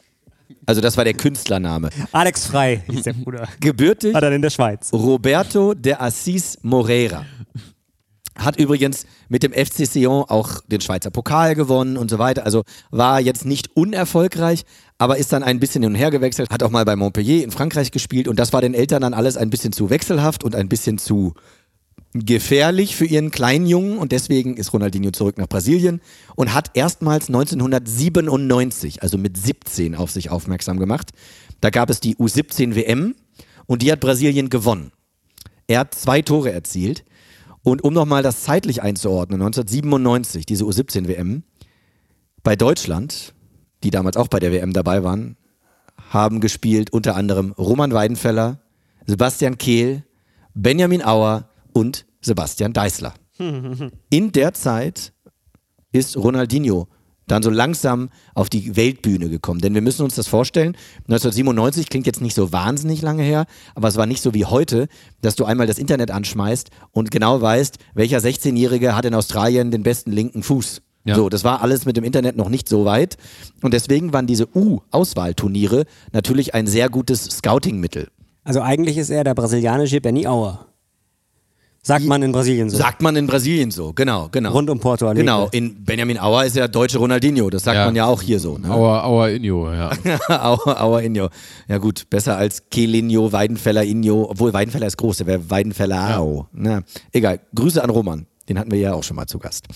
Also 0.67 0.81
das 0.81 0.97
war 0.97 1.05
der 1.05 1.15
Künstlername. 1.15 1.91
Alex 2.13 2.47
Frei 2.47 2.83
hieß 2.89 3.03
der 3.03 3.15
Bruder. 3.15 3.49
Gebürtig 3.61 4.15
War 4.15 4.21
dann 4.21 4.33
in 4.33 4.43
der 4.43 4.51
Schweiz. 4.51 4.93
Roberto 4.93 5.75
de 5.75 5.95
Assis 5.95 6.59
Moreira. 6.63 7.25
Hat 8.41 8.57
übrigens 8.57 9.07
mit 9.29 9.43
dem 9.43 9.53
FC 9.53 9.87
Sion 9.87 10.25
auch 10.27 10.63
den 10.67 10.81
Schweizer 10.81 11.11
Pokal 11.11 11.55
gewonnen 11.55 11.97
und 11.97 12.11
so 12.11 12.19
weiter. 12.19 12.45
Also 12.45 12.63
war 12.91 13.21
jetzt 13.21 13.45
nicht 13.45 13.77
unerfolgreich, 13.77 14.65
aber 14.99 15.19
ist 15.19 15.33
dann 15.33 15.43
ein 15.43 15.61
bisschen 15.61 15.83
hin 15.83 15.93
und 15.93 15.99
her 15.99 16.11
gewechselt. 16.11 16.51
Hat 16.51 16.63
auch 16.63 16.71
mal 16.71 16.85
bei 16.85 16.97
Montpellier 16.97 17.45
in 17.45 17.51
Frankreich 17.51 17.91
gespielt 17.91 18.29
und 18.29 18.39
das 18.39 18.53
war 18.53 18.61
den 18.61 18.75
Eltern 18.75 19.03
dann 19.03 19.15
alles 19.15 19.37
ein 19.37 19.51
bisschen 19.51 19.73
zu 19.73 19.91
wechselhaft 19.91 20.43
und 20.43 20.55
ein 20.55 20.69
bisschen 20.69 20.99
zu 20.99 21.35
gefährlich 22.13 22.97
für 22.97 23.05
ihren 23.05 23.31
kleinen 23.31 23.67
Jungen 23.67 23.99
und 23.99 24.11
deswegen 24.11 24.57
ist 24.57 24.73
Ronaldinho 24.73 25.13
zurück 25.13 25.39
nach 25.39 25.47
Brasilien 25.47 26.01
und 26.35 26.55
hat 26.55 26.71
erstmals 26.75 27.29
1997, 27.29 29.03
also 29.03 29.17
mit 29.17 29.37
17, 29.37 29.95
auf 29.95 30.11
sich 30.11 30.31
aufmerksam 30.31 30.79
gemacht. 30.79 31.11
Da 31.61 31.71
gab 31.71 31.91
es 31.91 32.01
die 32.01 32.17
U17 32.17 32.75
WM 32.75 33.15
und 33.67 33.83
die 33.83 33.93
hat 33.93 34.01
Brasilien 34.01 34.51
gewonnen. 34.51 34.91
Er 35.69 35.81
hat 35.81 35.95
zwei 35.95 36.21
Tore 36.23 36.51
erzielt 36.51 37.05
und 37.63 37.85
um 37.85 37.93
nochmal 37.93 38.23
das 38.23 38.43
zeitlich 38.43 38.83
einzuordnen, 38.83 39.41
1997, 39.41 40.47
diese 40.47 40.65
U17 40.65 41.09
WM, 41.09 41.43
bei 42.43 42.57
Deutschland, 42.57 43.35
die 43.83 43.91
damals 43.91 44.17
auch 44.17 44.29
bei 44.29 44.39
der 44.39 44.53
WM 44.53 44.73
dabei 44.73 45.05
waren, 45.05 45.37
haben 46.11 46.41
gespielt 46.41 46.93
unter 46.93 47.17
anderem 47.17 47.53
Roman 47.53 47.93
Weidenfeller, 47.93 48.61
Sebastian 49.07 49.59
Kehl, 49.59 50.05
Benjamin 50.55 51.05
Auer 51.05 51.49
und 51.73 52.07
Sebastian 52.21 52.73
Deißler. 52.73 53.15
In 54.11 54.33
der 54.33 54.55
Zeit 54.55 55.13
ist 55.93 56.17
Ronaldinho 56.17 56.89
dann 57.31 57.43
so 57.43 57.51
langsam 57.51 58.11
auf 58.35 58.49
die 58.49 58.77
Weltbühne 58.77 59.29
gekommen. 59.29 59.61
Denn 59.61 59.75
wir 59.75 59.83
müssen 59.83 60.03
uns 60.03 60.15
das 60.15 60.29
vorstellen, 60.29 60.77
1997 61.09 61.89
klingt 61.89 62.07
jetzt 62.07 62.21
nicht 62.21 62.35
so 62.35 62.53
wahnsinnig 62.53 63.03
lange 63.03 63.23
her, 63.23 63.47
aber 63.75 63.89
es 63.89 63.97
war 63.97 64.07
nicht 64.07 64.23
so 64.23 64.35
wie 64.35 64.45
heute, 64.45 64.89
dass 65.21 65.37
du 65.37 65.45
einmal 65.45 65.67
das 65.67 65.79
Internet 65.79 66.11
anschmeißt 66.11 66.71
und 66.93 67.11
genau 67.11 67.41
weißt, 67.41 67.79
welcher 67.95 68.19
16-Jährige 68.19 68.97
hat 68.97 69.05
in 69.05 69.15
Australien 69.15 69.71
den 69.71 69.83
besten 69.83 70.13
linken 70.13 70.43
Fuß. 70.43 70.83
Ja. 71.05 71.15
So, 71.15 71.29
das 71.29 71.45
war 71.45 71.63
alles 71.63 71.87
mit 71.87 71.97
dem 71.97 72.05
Internet 72.05 72.37
noch 72.37 72.51
nicht 72.51 72.69
so 72.69 72.85
weit. 72.85 73.17
Und 73.63 73.73
deswegen 73.73 74.13
waren 74.13 74.27
diese 74.27 74.47
U-Auswahlturniere 74.55 75.85
natürlich 76.13 76.55
ein 76.55 76.67
sehr 76.67 76.91
gutes 76.91 77.25
Scouting-Mittel. 77.25 78.09
Also 78.45 78.61
eigentlich 78.61 78.99
ist 78.99 79.11
er 79.11 79.25
der 79.25 79.35
brasilianische 79.35 80.01
Benny 80.01 80.27
Auer. 80.27 80.70
Sagt 81.83 82.05
man 82.05 82.23
in 82.23 82.31
Brasilien 82.33 82.69
so. 82.69 82.77
Sagt 82.77 83.01
man 83.01 83.17
in 83.17 83.27
Brasilien 83.27 83.71
so, 83.71 83.95
genau, 83.95 84.29
genau. 84.31 84.53
Rund 84.53 84.69
um 84.69 84.79
Porto 84.81 85.07
Alegre. 85.09 85.25
Genau, 85.25 85.49
in 85.51 85.83
Benjamin 85.83 86.19
Auer 86.19 86.45
ist 86.45 86.55
ja 86.55 86.69
deutsche 86.69 86.99
Ronaldinho, 86.99 87.49
das 87.49 87.63
sagt 87.63 87.77
Ja. 87.77 87.87
man 87.87 87.97
ja 87.97 88.05
auch 88.05 88.21
hier 88.21 88.39
so. 88.39 88.59
Ne? 88.59 88.71
Auer, 88.71 89.03
Auer 89.05 89.29
Injo, 89.31 89.73
ja. 89.73 89.91
Auer, 90.29 90.83
Auer 90.83 91.01
Injo. 91.01 91.29
Ja 91.69 91.79
gut, 91.79 92.11
besser 92.11 92.37
als 92.37 92.69
Kelinho, 92.71 93.33
Weidenfeller 93.33 93.83
Injo, 93.85 94.27
obwohl 94.31 94.53
Weidenfeller 94.53 94.87
ist 94.89 94.99
groß, 94.99 95.19
der 95.19 95.27
wäre 95.27 95.51
Weidenfeller 95.51 96.19
Au. 96.21 96.47
Na, 96.53 96.83
egal, 97.13 97.41
Grüße 97.55 97.83
an 97.83 97.89
Roman. 97.91 98.27
Den 98.49 98.59
hatten 98.59 98.73
wir 98.73 98.79
ja 98.81 98.93
auch 98.95 99.05
schon 99.05 99.15
mal 99.17 99.27
zu 99.27 99.39
Gast. 99.39 99.67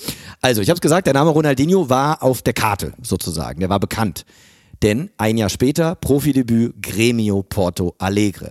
Also, 0.43 0.61
ich 0.61 0.69
habe 0.69 0.75
es 0.77 0.81
gesagt, 0.81 1.07
der 1.07 1.15
Name 1.15 1.31
Ronaldinho 1.31 1.89
war 1.89 2.23
auf 2.23 2.43
der 2.43 2.53
Karte 2.55 2.93
sozusagen, 3.01 3.61
der 3.61 3.69
war 3.71 3.79
bekannt. 3.81 4.25
Denn 4.83 5.11
ein 5.17 5.39
Jahr 5.39 5.49
später, 5.49 5.95
Profidebüt 5.95 6.83
Gremio 6.83 7.43
Porto 7.43 7.95
Alegre. 7.99 8.51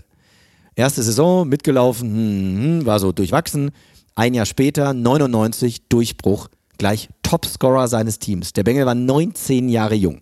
Erste 0.76 1.04
Saison, 1.04 1.48
mitgelaufen, 1.48 2.10
hm, 2.10 2.64
hm, 2.80 2.86
war 2.86 3.00
so 3.00 3.12
durchwachsen. 3.12 3.72
Ein 4.16 4.34
Jahr 4.34 4.46
später, 4.46 4.94
99, 4.94 5.88
Durchbruch, 5.90 6.50
gleich 6.78 7.10
Topscorer 7.22 7.88
seines 7.88 8.20
Teams. 8.20 8.54
Der 8.54 8.64
Bengel 8.64 8.86
war 8.86 8.96
19 8.96 9.70
Jahre 9.70 9.96
jung. 9.96 10.22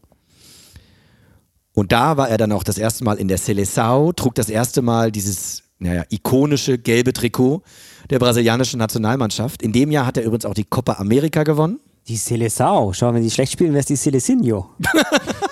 Und 1.73 1.91
da 1.91 2.17
war 2.17 2.29
er 2.29 2.37
dann 2.37 2.51
auch 2.51 2.63
das 2.63 2.77
erste 2.77 3.03
Mal 3.03 3.17
in 3.17 3.27
der 3.27 3.39
Seleção, 3.39 4.13
trug 4.13 4.35
das 4.35 4.49
erste 4.49 4.81
Mal 4.81 5.11
dieses 5.11 5.63
naja, 5.79 6.03
ikonische 6.09 6.77
gelbe 6.77 7.11
Trikot 7.11 7.63
der 8.09 8.19
brasilianischen 8.19 8.77
Nationalmannschaft. 8.77 9.61
In 9.61 9.71
dem 9.71 9.89
Jahr 9.89 10.05
hat 10.05 10.17
er 10.17 10.23
übrigens 10.23 10.45
auch 10.45 10.53
die 10.53 10.65
Copa 10.65 10.93
America 10.93 11.43
gewonnen. 11.43 11.79
Die 12.07 12.17
Seleção. 12.17 12.93
Schau, 12.93 13.13
wenn 13.13 13.23
die 13.23 13.31
schlecht 13.31 13.53
spielen, 13.53 13.71
wäre 13.71 13.79
es 13.79 13.85
die 13.85 13.95
Selecinho. 13.95 14.69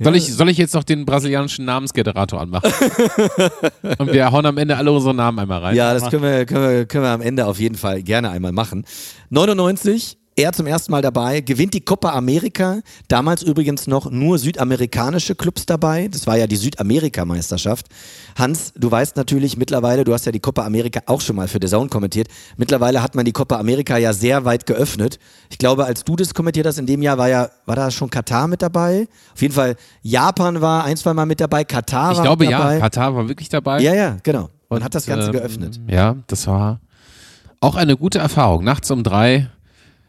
Soll 0.00 0.16
ich, 0.16 0.32
soll 0.32 0.48
ich 0.48 0.58
jetzt 0.58 0.74
noch 0.74 0.84
den 0.84 1.04
brasilianischen 1.04 1.64
Namensgenerator 1.64 2.40
anmachen? 2.40 2.72
Und 3.98 4.12
wir 4.12 4.30
hauen 4.30 4.46
am 4.46 4.56
Ende 4.56 4.76
alle 4.76 4.92
unsere 4.92 5.14
Namen 5.14 5.40
einmal 5.40 5.58
rein. 5.58 5.76
Ja, 5.76 5.92
das 5.92 6.08
können 6.10 6.22
wir, 6.22 6.46
können, 6.46 6.70
wir, 6.70 6.86
können 6.86 7.04
wir 7.04 7.10
am 7.10 7.20
Ende 7.20 7.46
auf 7.46 7.58
jeden 7.58 7.74
Fall 7.74 8.02
gerne 8.02 8.30
einmal 8.30 8.52
machen. 8.52 8.84
99, 9.30 10.16
er 10.38 10.52
zum 10.52 10.66
ersten 10.66 10.92
Mal 10.92 11.02
dabei, 11.02 11.40
gewinnt 11.40 11.74
die 11.74 11.80
Copa 11.80 12.10
America. 12.10 12.80
Damals 13.08 13.42
übrigens 13.42 13.86
noch 13.88 14.10
nur 14.10 14.38
südamerikanische 14.38 15.34
Clubs 15.34 15.66
dabei. 15.66 16.08
Das 16.08 16.26
war 16.28 16.36
ja 16.38 16.46
die 16.46 16.56
Südamerika-Meisterschaft. 16.56 17.86
Hans, 18.36 18.72
du 18.76 18.90
weißt 18.90 19.16
natürlich 19.16 19.56
mittlerweile, 19.56 20.04
du 20.04 20.12
hast 20.12 20.26
ja 20.26 20.32
die 20.32 20.40
Copa 20.40 20.64
America 20.64 21.00
auch 21.06 21.20
schon 21.20 21.36
mal 21.36 21.48
für 21.48 21.58
The 21.60 21.66
Zone 21.66 21.88
kommentiert. 21.88 22.28
Mittlerweile 22.56 23.02
hat 23.02 23.16
man 23.16 23.24
die 23.24 23.32
Copa 23.32 23.56
America 23.56 23.96
ja 23.98 24.12
sehr 24.12 24.44
weit 24.44 24.64
geöffnet. 24.64 25.18
Ich 25.50 25.58
glaube, 25.58 25.84
als 25.84 26.04
du 26.04 26.14
das 26.14 26.32
kommentiert 26.34 26.66
hast, 26.66 26.78
in 26.78 26.86
dem 26.86 27.02
Jahr 27.02 27.18
war 27.18 27.28
ja, 27.28 27.50
war 27.66 27.76
da 27.76 27.90
schon 27.90 28.08
Katar 28.08 28.46
mit 28.46 28.62
dabei? 28.62 29.08
Auf 29.34 29.42
jeden 29.42 29.54
Fall, 29.54 29.74
Japan 30.02 30.60
war 30.60 30.84
ein, 30.84 30.96
zwei 30.96 31.14
Mal 31.14 31.26
mit 31.26 31.40
dabei, 31.40 31.64
Katar 31.64 32.12
Ich 32.12 32.18
war 32.18 32.24
glaube 32.24 32.44
mit 32.44 32.52
dabei. 32.52 32.74
ja, 32.74 32.80
Katar 32.80 33.14
war 33.14 33.28
wirklich 33.28 33.48
dabei. 33.48 33.80
Ja, 33.80 33.92
ja, 33.92 34.16
genau. 34.22 34.50
Man 34.68 34.78
Und, 34.78 34.84
hat 34.84 34.94
das 34.94 35.06
Ganze 35.06 35.26
ähm, 35.28 35.32
geöffnet. 35.32 35.80
Ja, 35.88 36.16
das 36.28 36.46
war 36.46 36.80
auch 37.60 37.74
eine 37.74 37.96
gute 37.96 38.18
Erfahrung. 38.20 38.62
Nachts 38.62 38.90
um 38.90 39.02
drei. 39.02 39.48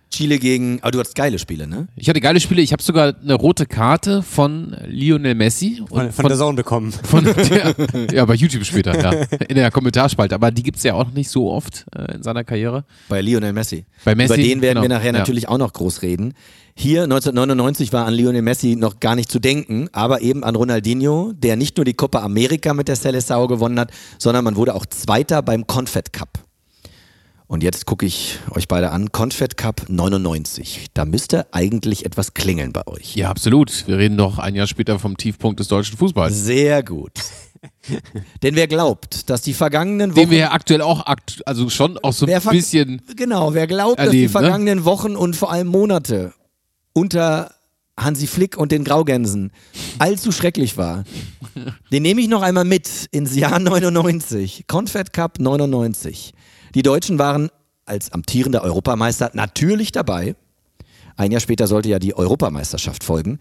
Chile 0.10 0.40
gegen, 0.40 0.80
aber 0.82 0.92
du 0.92 1.00
hattest 1.00 1.16
geile 1.16 1.38
Spiele, 1.38 1.68
ne? 1.68 1.88
Ich 1.96 2.10
hatte 2.10 2.20
geile 2.20 2.40
Spiele. 2.40 2.62
Ich 2.62 2.74
habe 2.74 2.82
sogar 2.82 3.14
eine 3.22 3.36
rote 3.36 3.66
Karte 3.66 4.24
von 4.24 4.76
Lionel 4.88 5.36
Messi. 5.36 5.82
Und 5.82 5.90
Von, 5.90 6.12
von 6.12 6.28
der 6.28 6.38
Zone 6.38 6.56
bekommen. 6.56 6.92
von 7.04 7.24
der, 7.24 7.76
ja, 8.12 8.26
bei 8.26 8.34
YouTube 8.34 8.66
später, 8.66 9.00
ja. 9.00 9.12
In 9.48 9.56
der 9.56 9.70
Kommentarspalte. 9.72 10.34
Aber 10.34 10.52
die 10.52 10.64
gibt's 10.64 10.84
ja 10.84 10.96
auch 10.96 11.06
noch 11.06 11.14
nicht 11.14 11.30
so 11.30 11.52
oft 11.52 11.86
äh, 11.96 12.16
in 12.16 12.24
seiner 12.24 12.44
Karriere. 12.44 12.86
Bei 13.08 13.22
Lionel 13.22 13.54
Messi. 13.54 13.86
Bei 14.04 14.16
Messi, 14.16 14.34
Über 14.34 14.44
den 14.44 14.62
werden 14.62 14.82
genau, 14.82 14.82
wir 14.82 14.90
nachher 14.90 15.14
ja. 15.14 15.20
natürlich 15.20 15.48
auch 15.48 15.60
noch 15.60 15.74
groß 15.74 16.02
reden. 16.02 16.34
Hier 16.76 17.04
1999 17.04 17.94
war 17.94 18.06
an 18.06 18.14
Lionel 18.14 18.42
Messi 18.42 18.76
noch 18.78 19.00
gar 19.00 19.16
nicht 19.16 19.30
zu 19.30 19.40
denken, 19.40 19.90
aber 19.92 20.22
eben 20.22 20.44
an 20.44 20.56
Ronaldinho, 20.56 21.34
der 21.36 21.56
nicht 21.56 21.78
nur 21.78 21.84
die 21.84 21.94
Copa 21.94 22.20
America 22.24 22.74
mit 22.74 22.88
der 22.88 22.96
Seleção 22.96 23.48
gewonnen 23.48 23.80
hat, 23.80 23.92
sondern 24.18 24.44
man 24.46 24.56
wurde 24.56 24.74
auch 24.74 24.86
Zweiter 24.86 25.42
beim 25.42 25.68
Confed 25.68 26.14
Cup. 26.14 26.49
Und 27.50 27.64
jetzt 27.64 27.88
gucke 27.88 28.06
ich 28.06 28.38
euch 28.52 28.68
beide 28.68 28.92
an. 28.92 29.12
Confed 29.12 29.58
Cup 29.58 29.86
99. 29.88 30.90
Da 30.94 31.04
müsste 31.04 31.52
eigentlich 31.52 32.06
etwas 32.06 32.36
klingeln 32.36 32.72
bei 32.74 32.86
euch. 32.86 33.16
Ja, 33.16 33.32
absolut. 33.32 33.88
Wir 33.88 33.98
reden 33.98 34.18
doch 34.18 34.38
ein 34.38 34.54
Jahr 34.54 34.68
später 34.68 35.00
vom 35.00 35.18
Tiefpunkt 35.18 35.60
des 35.60 35.68
deutschen 35.68 35.98
Fußballs. 35.98 36.32
Sehr 36.32 36.84
gut. 36.84 37.14
Denn 38.44 38.54
wer 38.54 38.68
glaubt, 38.68 39.32
dass 39.32 39.42
die 39.42 39.56
vergangenen 39.56 40.12
Den 40.12 40.26
Wochen 40.26 40.30
wir 40.30 40.38
ja 40.38 40.52
aktuell 40.52 40.84
auch, 40.84 41.08
akt 41.08 41.42
also 41.48 41.72
schon 41.72 41.98
auch 41.98 42.14
so 42.14 42.28
ein 42.28 42.42
bisschen 42.52 43.02
Genau, 43.16 43.56
wer 43.56 43.66
glaubt, 43.66 43.98
dass 43.98 44.12
die 44.12 44.26
erleben, 44.26 44.26
ne? 44.26 44.30
vergangenen 44.30 44.86
Wochen 44.86 45.16
und 45.16 45.36
vor 45.36 45.52
allem 45.52 45.70
Monate 45.70 46.34
unter 46.94 47.56
Hansi 47.98 48.28
Flick 48.28 48.58
und 48.58 48.72
den 48.72 48.84
Graugänsen 48.84 49.52
allzu 49.98 50.32
schrecklich 50.32 50.78
war, 50.78 51.04
den 51.92 52.04
nehme 52.04 52.22
ich 52.22 52.28
noch 52.28 52.44
einmal 52.44 52.64
mit 52.64 53.08
ins 53.10 53.36
Jahr 53.36 53.58
99. 53.58 54.66
Confed 54.68 55.14
Cup 55.14 55.40
99. 55.40 56.34
Die 56.76 56.82
Deutschen 56.82 57.20
waren 57.20 57.50
als 57.86 58.12
amtierender 58.12 58.64
Europameister 58.64 59.32
natürlich 59.34 59.92
dabei. 59.92 60.36
Ein 61.16 61.32
Jahr 61.32 61.42
später 61.42 61.68
sollte 61.68 61.90
ja 61.90 62.00
die 62.00 62.16
Europameisterschaft 62.16 63.04
folgen. 63.04 63.40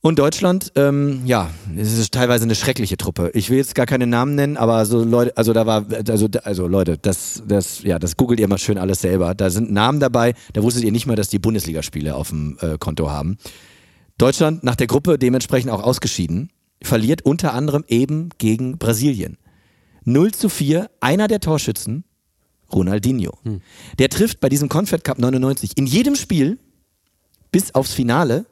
Und 0.00 0.18
Deutschland, 0.18 0.70
ähm, 0.76 1.22
ja, 1.24 1.50
es 1.78 1.98
ist 1.98 2.12
teilweise 2.12 2.44
eine 2.44 2.54
schreckliche 2.54 2.98
Truppe. 2.98 3.30
Ich 3.32 3.48
will 3.48 3.56
jetzt 3.56 3.74
gar 3.74 3.86
keine 3.86 4.06
Namen 4.06 4.34
nennen, 4.34 4.58
aber 4.58 4.84
so 4.84 5.02
Leute, 5.02 5.34
also 5.34 5.54
da 5.54 5.64
war, 5.64 5.86
also, 6.08 6.28
also 6.42 6.66
Leute, 6.66 6.98
das, 6.98 7.42
das, 7.48 7.82
ja, 7.84 7.98
das 7.98 8.18
googelt 8.18 8.38
ihr 8.38 8.46
mal 8.46 8.58
schön 8.58 8.76
alles 8.76 9.00
selber. 9.00 9.34
Da 9.34 9.48
sind 9.48 9.72
Namen 9.72 10.00
dabei, 10.00 10.34
da 10.52 10.62
wusstet 10.62 10.84
ihr 10.84 10.92
nicht 10.92 11.06
mal, 11.06 11.16
dass 11.16 11.30
die 11.30 11.38
Bundesligaspiele 11.38 12.14
auf 12.14 12.28
dem 12.28 12.58
äh, 12.60 12.76
Konto 12.76 13.10
haben. 13.10 13.38
Deutschland 14.18 14.62
nach 14.62 14.76
der 14.76 14.88
Gruppe 14.88 15.18
dementsprechend 15.18 15.70
auch 15.70 15.82
ausgeschieden, 15.82 16.50
verliert 16.82 17.22
unter 17.22 17.54
anderem 17.54 17.82
eben 17.88 18.28
gegen 18.36 18.76
Brasilien. 18.76 19.38
0 20.04 20.32
zu 20.32 20.48
4, 20.48 20.90
einer 21.00 21.28
der 21.28 21.40
Torschützen, 21.40 22.04
Ronaldinho. 22.72 23.32
Der 23.98 24.08
trifft 24.08 24.40
bei 24.40 24.48
diesem 24.48 24.68
Confed 24.68 25.04
Cup 25.04 25.18
99 25.18 25.76
in 25.76 25.86
jedem 25.86 26.16
Spiel 26.16 26.58
bis 27.52 27.74
aufs 27.74 27.92
Finale 27.92 28.46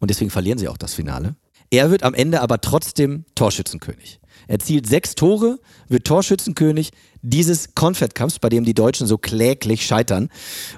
und 0.00 0.10
deswegen 0.10 0.30
verlieren 0.30 0.58
sie 0.58 0.68
auch 0.68 0.76
das 0.76 0.94
Finale. 0.94 1.36
Er 1.70 1.90
wird 1.90 2.02
am 2.02 2.12
Ende 2.12 2.40
aber 2.40 2.60
trotzdem 2.60 3.24
Torschützenkönig. 3.34 4.20
Er 4.48 4.58
zielt 4.58 4.86
sechs 4.86 5.14
Tore, 5.14 5.58
wird 5.88 6.06
Torschützenkönig 6.06 6.90
dieses 7.22 7.74
Confed 7.74 8.14
Cups, 8.14 8.38
bei 8.38 8.48
dem 8.48 8.64
die 8.64 8.74
Deutschen 8.74 9.06
so 9.06 9.16
kläglich 9.16 9.86
scheitern. 9.86 10.28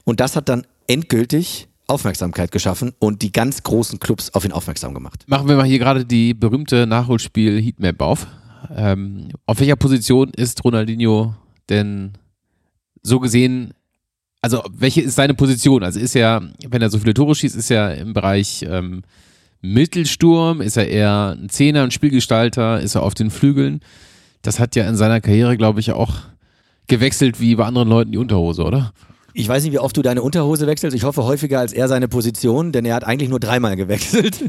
Und 0.04 0.20
das 0.20 0.36
hat 0.36 0.48
dann 0.48 0.66
endgültig 0.86 1.68
Aufmerksamkeit 1.86 2.52
geschaffen 2.52 2.92
und 2.98 3.22
die 3.22 3.32
ganz 3.32 3.62
großen 3.62 3.98
Clubs 3.98 4.30
auf 4.34 4.44
ihn 4.44 4.52
aufmerksam 4.52 4.94
gemacht. 4.94 5.24
Machen 5.26 5.48
wir 5.48 5.56
mal 5.56 5.66
hier 5.66 5.78
gerade 5.78 6.04
die 6.04 6.34
berühmte 6.34 6.86
Nachholspiel-Heatmap 6.86 8.00
auf. 8.00 8.26
Ähm, 8.74 9.28
auf 9.46 9.60
welcher 9.60 9.76
Position 9.76 10.30
ist 10.30 10.64
Ronaldinho 10.64 11.34
denn 11.68 12.12
so 13.02 13.20
gesehen, 13.20 13.74
also 14.40 14.62
welche 14.70 15.00
ist 15.00 15.16
seine 15.16 15.34
Position? 15.34 15.82
Also 15.82 15.98
ist 16.00 16.14
er, 16.14 16.42
wenn 16.68 16.82
er 16.82 16.90
so 16.90 16.98
viele 16.98 17.14
Tore 17.14 17.34
schießt, 17.34 17.56
ist 17.56 17.70
er 17.70 17.96
im 17.96 18.12
Bereich 18.12 18.64
ähm, 18.68 19.02
Mittelsturm, 19.62 20.60
ist 20.60 20.76
er 20.76 20.88
eher 20.88 21.36
ein 21.40 21.48
Zehner, 21.48 21.82
ein 21.82 21.90
Spielgestalter, 21.90 22.80
ist 22.80 22.94
er 22.94 23.02
auf 23.02 23.14
den 23.14 23.30
Flügeln? 23.30 23.80
Das 24.42 24.60
hat 24.60 24.76
ja 24.76 24.86
in 24.86 24.96
seiner 24.96 25.22
Karriere, 25.22 25.56
glaube 25.56 25.80
ich, 25.80 25.92
auch 25.92 26.16
gewechselt 26.86 27.40
wie 27.40 27.54
bei 27.54 27.64
anderen 27.64 27.88
Leuten 27.88 28.12
die 28.12 28.18
Unterhose, 28.18 28.64
oder? 28.64 28.92
Ich 29.32 29.48
weiß 29.48 29.64
nicht, 29.64 29.72
wie 29.72 29.78
oft 29.78 29.96
du 29.96 30.02
deine 30.02 30.22
Unterhose 30.22 30.66
wechselst. 30.66 30.96
Ich 30.96 31.02
hoffe 31.02 31.24
häufiger 31.24 31.58
als 31.58 31.72
er 31.72 31.88
seine 31.88 32.06
Position, 32.06 32.70
denn 32.70 32.84
er 32.84 32.94
hat 32.94 33.04
eigentlich 33.04 33.30
nur 33.30 33.40
dreimal 33.40 33.74
gewechselt. 33.74 34.44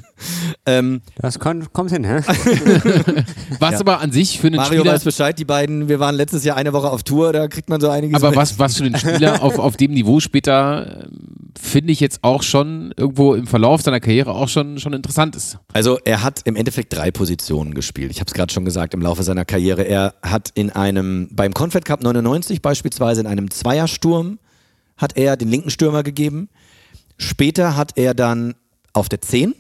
Ähm, 0.65 1.01
Das 1.17 1.38
kon- 1.39 1.67
kommt 1.73 1.91
hin, 1.91 2.04
hä? 2.04 2.21
Was 3.60 3.73
Ja. 3.73 3.80
aber 3.80 3.99
an 4.01 4.12
sich 4.12 4.39
für 4.39 4.47
einen 4.47 4.56
Mario 4.58 4.80
Spieler, 4.82 4.93
weiß 4.93 5.04
Bescheid, 5.04 5.38
die 5.38 5.45
beiden, 5.45 5.88
wir 5.88 5.99
waren 5.99 6.15
letztes 6.15 6.43
Jahr 6.43 6.58
eine 6.58 6.73
Woche 6.73 6.89
auf 6.89 7.04
Tour, 7.04 7.34
da 7.34 7.47
kriegt 7.47 7.69
man 7.69 7.80
so 7.80 7.89
einiges 7.89 8.15
aber 8.15 8.30
mit. 8.32 8.38
was, 8.38 8.58
was 8.60 8.78
für 8.78 8.84
einen 8.86 8.97
Spieler 8.97 9.41
auf, 9.43 9.60
auf 9.60 9.78
dem 9.78 9.91
Niveau 9.91 10.19
später, 10.19 11.06
ähm, 11.06 11.19
finde 11.60 11.91
ich 11.93 11.99
jetzt 11.99 12.19
auch 12.23 12.43
schon 12.43 12.93
irgendwo 12.97 13.34
im 13.36 13.47
Verlauf 13.47 13.82
seiner 13.82 13.99
Karriere 13.99 14.32
auch 14.34 14.49
schon, 14.49 14.80
schon 14.80 14.93
interessant 14.93 15.36
ist. 15.36 15.58
Also 15.73 15.97
er 16.04 16.21
hat 16.23 16.41
im 16.45 16.56
Endeffekt 16.56 16.93
drei 16.93 17.12
Positionen 17.12 17.73
gespielt. 17.73 18.12
Ich 18.12 18.19
habe 18.19 18.28
es 18.28 18.34
gerade 18.34 18.51
schon 18.54 18.65
gesagt 18.65 18.93
im 18.93 19.01
Laufe 19.01 19.23
seiner 19.23 19.45
Karriere. 19.45 19.84
Er 19.84 20.15
hat 20.21 20.49
in 20.56 20.69
einem, 20.71 21.30
beim 21.32 21.54
Confed 21.54 21.86
Cup 21.86 22.01
99 22.04 22.62
beispielsweise 22.62 23.21
in 23.21 23.28
einem 23.28 23.51
Zweiersturm 23.51 24.39
hat 24.97 25.17
er 25.17 25.38
den 25.38 25.49
linken 25.49 25.69
Stürmer 25.69 26.04
gegeben. 26.04 26.49
Später 27.17 27.75
hat 27.75 27.93
er 27.95 28.13
dann 28.13 28.56
auf 28.93 29.10
der 29.10 29.21
10, 29.21 29.54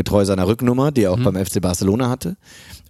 getreu 0.00 0.24
seiner 0.24 0.46
Rücknummer, 0.46 0.92
die 0.92 1.02
er 1.02 1.12
auch 1.12 1.20
beim 1.20 1.36
FC 1.36 1.60
Barcelona 1.60 2.08
hatte, 2.08 2.36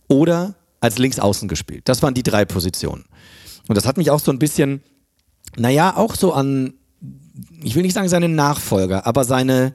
oder 0.06 0.54
als 0.78 0.98
Linksaußen 0.98 1.48
gespielt. 1.48 1.82
Das 1.88 2.02
waren 2.02 2.14
die 2.14 2.22
drei 2.22 2.44
Positionen. 2.44 3.04
Und 3.66 3.76
das 3.76 3.84
hat 3.84 3.96
mich 3.96 4.12
auch 4.12 4.20
so 4.20 4.30
ein 4.30 4.38
bisschen, 4.38 4.80
naja, 5.56 5.96
auch 5.96 6.14
so 6.14 6.32
an, 6.32 6.74
ich 7.62 7.74
will 7.74 7.82
nicht 7.82 7.94
sagen 7.94 8.08
seine 8.08 8.28
Nachfolger, 8.28 9.06
aber 9.06 9.24
seine, 9.24 9.74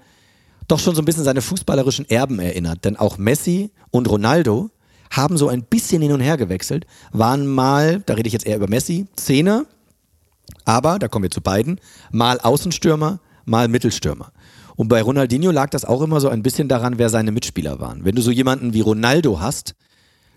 doch 0.70 0.80
schon 0.80 0.96
so 0.96 1.02
ein 1.02 1.06
bisschen 1.06 1.26
seine 1.26 1.42
fußballerischen 1.42 2.10
Erben 2.10 2.40
erinnert. 2.40 2.86
Denn 2.86 2.96
auch 2.96 3.18
Messi 3.18 3.72
und 3.92 4.10
Ronaldo 4.10 4.72
haben 5.12 5.38
so 5.38 5.50
ein 5.50 5.64
bisschen 5.64 6.02
hin 6.02 6.14
und 6.14 6.22
her 6.22 6.38
gewechselt, 6.38 6.88
waren 7.12 7.46
mal, 7.46 8.02
da 8.06 8.14
rede 8.14 8.28
ich 8.28 8.34
jetzt 8.34 8.46
eher 8.46 8.56
über 8.56 8.70
Messi, 8.70 9.08
Zehner, 9.18 9.66
aber, 10.64 11.00
da 11.00 11.08
kommen 11.10 11.24
wir 11.24 11.32
zu 11.32 11.42
beiden, 11.42 11.82
mal 12.12 12.40
Außenstürmer, 12.40 13.20
mal 13.46 13.68
Mittelstürmer. 13.68 14.32
Und 14.76 14.90
bei 14.90 15.02
Ronaldinho 15.02 15.52
lag 15.52 15.70
das 15.70 15.86
auch 15.86 16.02
immer 16.02 16.20
so 16.20 16.30
ein 16.30 16.44
bisschen 16.44 16.68
daran, 16.68 16.98
wer 16.98 17.10
seine 17.10 17.32
Mitspieler 17.32 17.80
waren. 17.80 18.04
Wenn 18.04 18.16
du 18.16 18.22
so 18.22 18.32
jemanden 18.32 18.74
wie 18.74 18.82
Ronaldo 18.82 19.40
hast, 19.40 19.76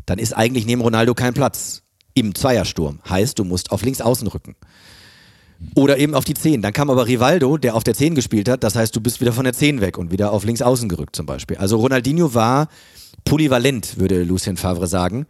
dann 0.06 0.18
ist 0.18 0.32
eigentlich 0.32 0.66
neben 0.66 0.80
Ronaldo 0.80 1.14
kein 1.14 1.34
Platz 1.34 1.82
im 2.14 2.34
Zweiersturm. 2.34 3.00
Heißt, 3.08 3.38
du 3.38 3.44
musst 3.44 3.70
auf 3.72 3.82
links 3.82 4.00
außen 4.00 4.28
rücken. 4.28 4.54
Oder 5.74 5.98
eben 5.98 6.14
auf 6.14 6.24
die 6.24 6.34
10. 6.34 6.62
Dann 6.62 6.72
kam 6.72 6.88
aber 6.88 7.06
Rivaldo, 7.08 7.58
der 7.58 7.74
auf 7.74 7.82
der 7.82 7.94
10 7.94 8.14
gespielt 8.14 8.48
hat. 8.48 8.62
Das 8.62 8.76
heißt, 8.76 8.94
du 8.94 9.00
bist 9.00 9.20
wieder 9.20 9.32
von 9.32 9.44
der 9.44 9.52
10 9.52 9.80
weg 9.80 9.98
und 9.98 10.12
wieder 10.12 10.32
auf 10.32 10.44
links 10.44 10.62
außen 10.62 10.88
gerückt 10.88 11.16
zum 11.16 11.26
Beispiel. 11.26 11.56
Also 11.56 11.78
Ronaldinho 11.78 12.32
war 12.34 12.68
polyvalent, 13.24 13.98
würde 13.98 14.22
Lucien 14.22 14.56
Favre 14.56 14.86
sagen. 14.86 15.26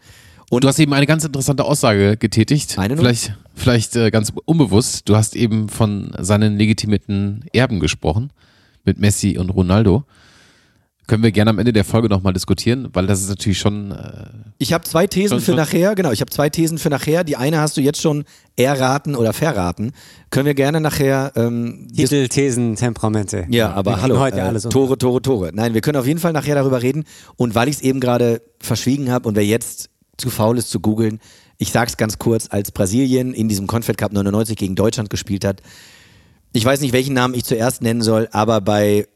Und 0.51 0.65
du 0.65 0.69
hast 0.69 0.79
eben 0.79 0.93
eine 0.93 1.07
ganz 1.07 1.25
interessante 1.25 1.65
Aussage 1.65 2.17
getätigt. 2.17 2.79
Eine 2.79 2.97
vielleicht 2.97 3.35
vielleicht 3.55 3.97
äh, 3.97 4.11
ganz 4.11 4.33
unbewusst. 4.45 5.09
Du 5.09 5.17
hast 5.17 5.35
eben 5.35 5.69
von 5.69 6.13
seinen 6.19 6.57
legitimierten 6.57 7.45
Erben 7.53 7.81
gesprochen 7.81 8.31
mit 8.89 8.99
Messi 8.99 9.39
und 9.39 9.51
Ronaldo. 9.51 10.05
Können 11.07 11.23
wir 11.23 11.33
gerne 11.33 11.49
am 11.51 11.59
Ende 11.59 11.73
der 11.73 11.85
Folge 11.85 12.09
nochmal 12.11 12.35
diskutieren, 12.35 12.89
weil 12.93 13.07
das 13.07 13.21
ist 13.23 13.31
natürlich 13.31 13.59
schon. 13.59 13.93
Äh, 13.93 14.25
Ich 14.59 14.75
habe 14.75 14.85
zwei 14.85 15.07
Thesen 15.07 15.31
Schon- 15.31 15.41
für 15.41 15.45
schon- 15.53 15.57
nachher. 15.57 15.95
Genau, 15.95 16.11
ich 16.13 16.21
habe 16.21 16.31
zwei 16.31 16.51
Thesen 16.51 16.77
für 16.77 16.91
nachher. 16.91 17.25
Die 17.25 17.37
eine 17.37 17.61
hast 17.61 17.79
du 17.79 17.81
jetzt 17.81 18.03
schon 18.03 18.25
erraten 18.57 19.15
oder 19.17 19.33
verraten. 19.33 19.93
Können 20.29 20.45
wir 20.45 20.53
gerne 20.55 20.83
nachher. 20.83 21.33
Ähm, 21.35 21.89
Titel, 21.97 22.29
Thesen, 22.29 22.77
Temperamente. 22.77 23.47
ja, 23.49 23.71
aber 23.73 23.93
Wir 23.93 24.03
hallo. 24.03 24.21
Heute 24.21 24.39
äh, 24.39 24.41
alles 24.43 24.67
um. 24.67 24.71
Tore, 24.71 24.99
Tore, 24.99 25.23
Tore. 25.23 25.51
Nein, 25.55 25.73
wir 25.73 25.81
können 25.81 25.97
auf 25.97 26.07
jeden 26.07 26.21
Fall 26.21 26.35
nachher 26.35 26.57
darüber 26.57 26.83
reden. 26.83 27.05
Und 27.37 27.55
weil 27.55 27.69
ich 27.69 27.77
es 27.77 27.81
eben 27.83 28.01
gerade 28.01 28.43
verschwiegen 28.61 29.11
habe 29.11 29.27
und 29.29 29.35
wer 29.35 29.47
jetzt 29.47 29.89
zu 30.19 30.29
faul 30.29 30.59
ist 30.59 30.69
zu 30.69 30.79
googeln, 30.81 31.21
ich 31.57 31.73
sag's 31.73 31.97
ganz 31.97 32.19
kurz, 32.19 32.49
als 32.51 32.71
Brasilien 32.71 33.33
in 33.33 33.49
diesem 33.49 33.67
Confed 33.67 33.97
Cup 33.97 34.13
99 34.13 34.57
gegen 34.59 34.75
Deutschland 34.77 35.09
gespielt 35.09 35.45
hat, 35.47 35.63
ich 36.59 36.65
weiß 36.65 36.81
nicht, 36.81 36.93
welchen 36.93 37.15
Namen 37.15 37.35
ich 37.35 37.45
zuerst 37.45 37.83
nennen 37.83 38.03
soll, 38.03 38.29
aber 38.33 38.61
bei 38.61 39.07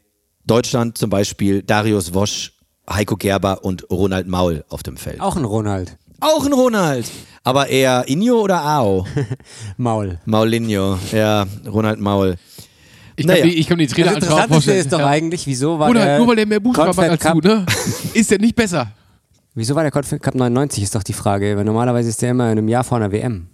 Deutschland 0.45 0.97
zum 0.97 1.09
Beispiel 1.09 1.61
Darius 1.61 2.13
Wosch, 2.13 2.53
Heiko 2.89 3.17
Gerber 3.17 3.63
und 3.65 3.89
Ronald 3.91 4.27
Maul 4.27 4.63
auf 4.69 4.81
dem 4.81 4.95
Feld. 4.97 5.19
Auch 5.19 5.35
ein 5.35 5.43
Ronald. 5.43 5.97
Auch 6.21 6.45
ein 6.45 6.53
Ronald. 6.53 7.05
Aber 7.43 7.67
eher 7.67 8.05
Inyo 8.07 8.39
oder 8.41 8.63
Ao? 8.63 9.05
Maul. 9.77 10.19
Maulinho. 10.25 10.97
Ja, 11.11 11.45
Ronald 11.67 11.99
Maul. 11.99 12.35
ich, 13.17 13.25
Naja. 13.25 13.41
kann 13.41 13.49
die, 13.49 13.55
ich 13.57 13.67
kann 13.67 13.77
die 13.77 13.87
Das 13.87 13.93
Trainer. 13.93 14.13
Interessanteste 14.13 14.71
ist 14.71 14.93
doch 14.93 14.99
Ja. 14.99 15.07
eigentlich, 15.07 15.45
wieso 15.47 15.77
war 15.79 15.89
Oder 15.89 16.05
der 16.05 16.17
nur 16.19 16.27
weil 16.29 16.37
der 16.37 16.45
mehr 16.45 16.61
Buchstaben 16.61 16.95
hat 16.95 17.09
als 17.09 17.21
du, 17.21 17.27
Cup, 17.27 17.43
ne? 17.43 17.65
Ist 18.13 18.31
der 18.31 18.39
nicht 18.39 18.55
besser? 18.55 18.87
Wieso 19.53 19.75
war 19.75 19.83
der 19.83 19.91
Confed 19.91 20.21
Cup 20.21 20.33
99, 20.35 20.81
ist 20.83 20.95
doch 20.95 21.03
die 21.03 21.11
Frage. 21.13 21.57
Weil 21.57 21.65
normalerweise 21.65 22.07
ist 22.07 22.21
der 22.21 22.31
immer 22.31 22.45
in 22.45 22.51
einem 22.57 22.69
Jahr 22.69 22.85
vor 22.85 22.97
einer 22.97 23.11
WM. 23.11 23.47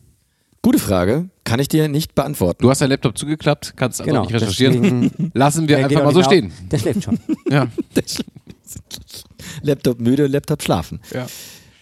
Gute 0.61 0.79
Frage. 0.79 1.29
Kann 1.45 1.59
ich 1.59 1.69
dir 1.69 1.87
nicht 1.87 2.15
beantworten. 2.15 2.61
Du 2.61 2.69
hast 2.69 2.81
deinen 2.81 2.89
Laptop 2.89 3.17
zugeklappt, 3.17 3.73
kannst 3.77 4.01
also 4.01 4.09
Genau, 4.09 4.23
nicht 4.23 4.33
recherchieren. 4.33 5.11
Lassen 5.33 5.67
wir 5.67 5.77
einfach 5.77 6.03
mal 6.03 6.13
so 6.13 6.23
stehen. 6.23 6.51
Der 6.69 6.79
schläft 6.79 7.03
schon. 7.03 7.19
Ja. 7.49 7.67
Laptop 9.63 9.99
müde, 9.99 10.27
Laptop 10.27 10.61
schlafen. 10.61 10.99
Ja. 11.13 11.25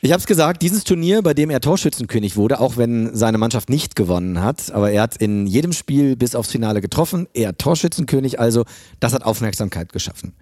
Ich 0.01 0.11
habe 0.11 0.19
es 0.19 0.27
gesagt, 0.27 0.61
dieses 0.61 0.83
Turnier, 0.83 1.23
bei 1.23 1.33
dem 1.33 1.49
er 1.49 1.59
Torschützenkönig 1.59 2.37
wurde, 2.37 2.59
auch 2.59 2.77
wenn 2.77 3.15
seine 3.15 3.39
Mannschaft 3.39 3.69
nicht 3.69 3.95
gewonnen 3.95 4.41
hat, 4.41 4.71
aber 4.71 4.91
er 4.91 5.01
hat 5.01 5.17
in 5.17 5.47
jedem 5.47 5.73
Spiel 5.73 6.15
bis 6.15 6.35
aufs 6.35 6.51
Finale 6.51 6.81
getroffen, 6.81 7.27
er 7.33 7.57
Torschützenkönig, 7.57 8.39
also 8.39 8.63
das 8.99 9.13
hat 9.13 9.23
Aufmerksamkeit 9.23 9.91
geschaffen. 9.91 10.33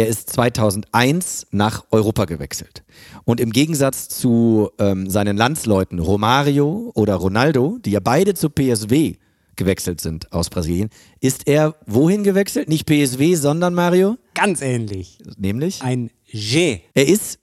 Er 0.00 0.06
ist 0.06 0.30
2001 0.30 1.48
nach 1.50 1.84
Europa 1.90 2.24
gewechselt. 2.24 2.84
Und 3.24 3.38
im 3.38 3.50
Gegensatz 3.52 4.08
zu 4.08 4.70
ähm, 4.78 5.10
seinen 5.10 5.36
Landsleuten 5.36 5.98
Romario 5.98 6.90
oder 6.94 7.16
Ronaldo, 7.16 7.76
die 7.84 7.90
ja 7.90 8.00
beide 8.00 8.32
zu 8.32 8.48
PSW 8.48 9.16
gewechselt 9.56 10.00
sind 10.00 10.32
aus 10.32 10.48
Brasilien, 10.48 10.88
ist 11.20 11.46
er 11.46 11.74
wohin 11.84 12.24
gewechselt? 12.24 12.70
Nicht 12.70 12.86
PSW, 12.86 13.34
sondern 13.34 13.74
Mario? 13.74 14.16
Ganz 14.32 14.62
ähnlich. 14.62 15.18
Nämlich? 15.36 15.82
Ein 15.82 16.10
G. 16.32 16.80
Er 16.94 17.06
ist 17.06 17.38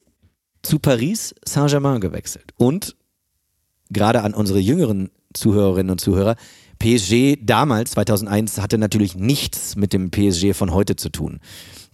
zu 0.64 0.80
Paris 0.80 1.36
Saint-Germain 1.46 2.02
gewechselt. 2.02 2.56
Und 2.58 2.96
gerade 3.92 4.24
an 4.24 4.34
unsere 4.34 4.58
jüngeren 4.58 5.12
Zuhörerinnen 5.36 5.92
und 5.92 6.02
Zuhörer, 6.02 6.38
PSG 6.80 7.38
damals, 7.40 7.92
2001, 7.92 8.60
hatte 8.62 8.80
natürlich 8.80 9.16
nichts 9.16 9.76
mit 9.76 9.94
dem 9.94 10.10
PSG 10.10 10.54
von 10.54 10.74
heute 10.74 10.96
zu 10.96 11.10
tun. 11.10 11.40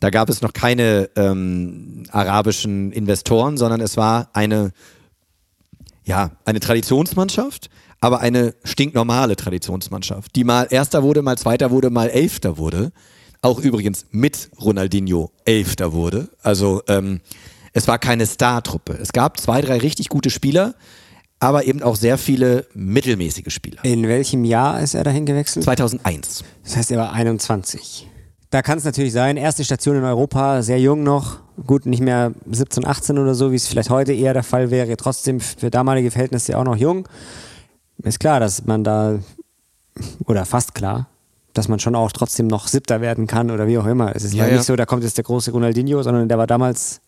Da 0.04 0.10
gab 0.10 0.28
es 0.28 0.42
noch 0.42 0.52
keine 0.52 1.10
ähm, 1.16 2.04
arabischen 2.12 2.92
Investoren, 2.92 3.56
sondern 3.56 3.80
es 3.80 3.96
war 3.96 4.28
eine, 4.34 4.74
ja, 6.04 6.32
eine 6.44 6.60
Traditionsmannschaft, 6.60 7.70
aber 8.02 8.20
eine 8.20 8.54
stinknormale 8.66 9.38
Traditionsmannschaft, 9.38 10.36
die 10.36 10.44
mal 10.44 10.68
Erster 10.70 11.04
wurde, 11.04 11.22
mal 11.22 11.38
Zweiter 11.38 11.72
wurde, 11.72 11.90
mal 11.90 12.10
Elfter 12.10 12.58
wurde. 12.58 12.92
auch 13.42 13.60
übrigens 13.60 14.06
mit 14.12 14.50
Ronaldinho 14.60 15.32
Elfter 15.46 15.94
wurde. 15.94 16.28
Also 16.42 16.82
ähm, 16.90 17.22
es 17.72 17.88
war 17.88 17.98
keine 17.98 18.26
Star-Truppe. 18.26 18.98
Es 19.02 19.14
gab 19.14 19.40
zwei, 19.40 19.62
drei 19.62 19.78
richtig 19.78 20.10
gute 20.10 20.30
Spieler, 20.30 20.76
aber 21.40 21.64
eben 21.64 21.82
auch 21.82 21.96
sehr 21.96 22.18
viele 22.18 22.68
mittelmäßige 22.74 23.54
Spieler. 23.54 23.86
In 23.86 24.06
welchem 24.10 24.44
Jahr 24.44 24.82
ist 24.82 24.96
er 24.96 25.06
dahin 25.06 25.26
gewechselt? 25.26 25.64
2001. 25.64 26.44
Das 26.66 26.76
heißt, 26.76 26.92
er 26.92 26.98
war 26.98 27.14
21. 27.14 28.10
Da 28.54 28.62
kann 28.62 28.78
es 28.78 28.84
natürlich 28.84 29.14
sein, 29.14 29.36
erste 29.36 29.64
Station 29.64 29.96
in 29.96 30.04
Europa, 30.04 30.62
sehr 30.62 30.80
jung 30.80 31.02
noch, 31.02 31.40
gut, 31.66 31.88
nicht 31.88 32.04
mehr 32.04 32.34
17, 32.52 32.86
18 32.86 33.18
oder 33.18 33.34
so, 33.34 33.52
wie 33.52 33.56
es 33.56 33.68
vielleicht 33.68 33.90
heute 33.90 34.14
eher 34.14 34.36
der 34.36 34.44
Fall 34.44 34.70
wäre, 34.70 34.96
trotzdem 34.96 35.40
für 35.40 35.72
damalige 35.72 36.12
Verhältnisse 36.12 36.56
auch 36.56 36.64
noch 36.64 36.76
jung. 36.76 37.08
Ist 38.04 38.20
klar, 38.20 38.40
dass 38.40 38.64
man 38.68 38.84
da, 38.84 39.18
oder 40.28 40.46
fast 40.46 40.76
klar, 40.76 41.08
dass 41.54 41.68
man 41.68 41.80
schon 41.80 41.96
auch 41.96 42.12
trotzdem 42.12 42.46
noch 42.46 42.68
Siebter 42.68 43.02
werden 43.02 43.26
kann 43.26 43.50
oder 43.50 43.66
wie 43.66 43.80
auch 43.80 43.88
immer. 43.88 44.16
Es 44.16 44.24
ist 44.24 44.36
Ja, 44.36 44.46
ja, 44.46 44.54
nicht 44.54 44.66
so, 44.66 44.76
da 44.76 44.86
kommt 44.86 45.02
jetzt 45.02 45.18
der 45.18 45.24
große 45.24 45.50
Ronaldinho, 45.50 46.04
sondern 46.04 46.30
der 46.30 46.38
war 46.38 46.46
damals 46.46 47.02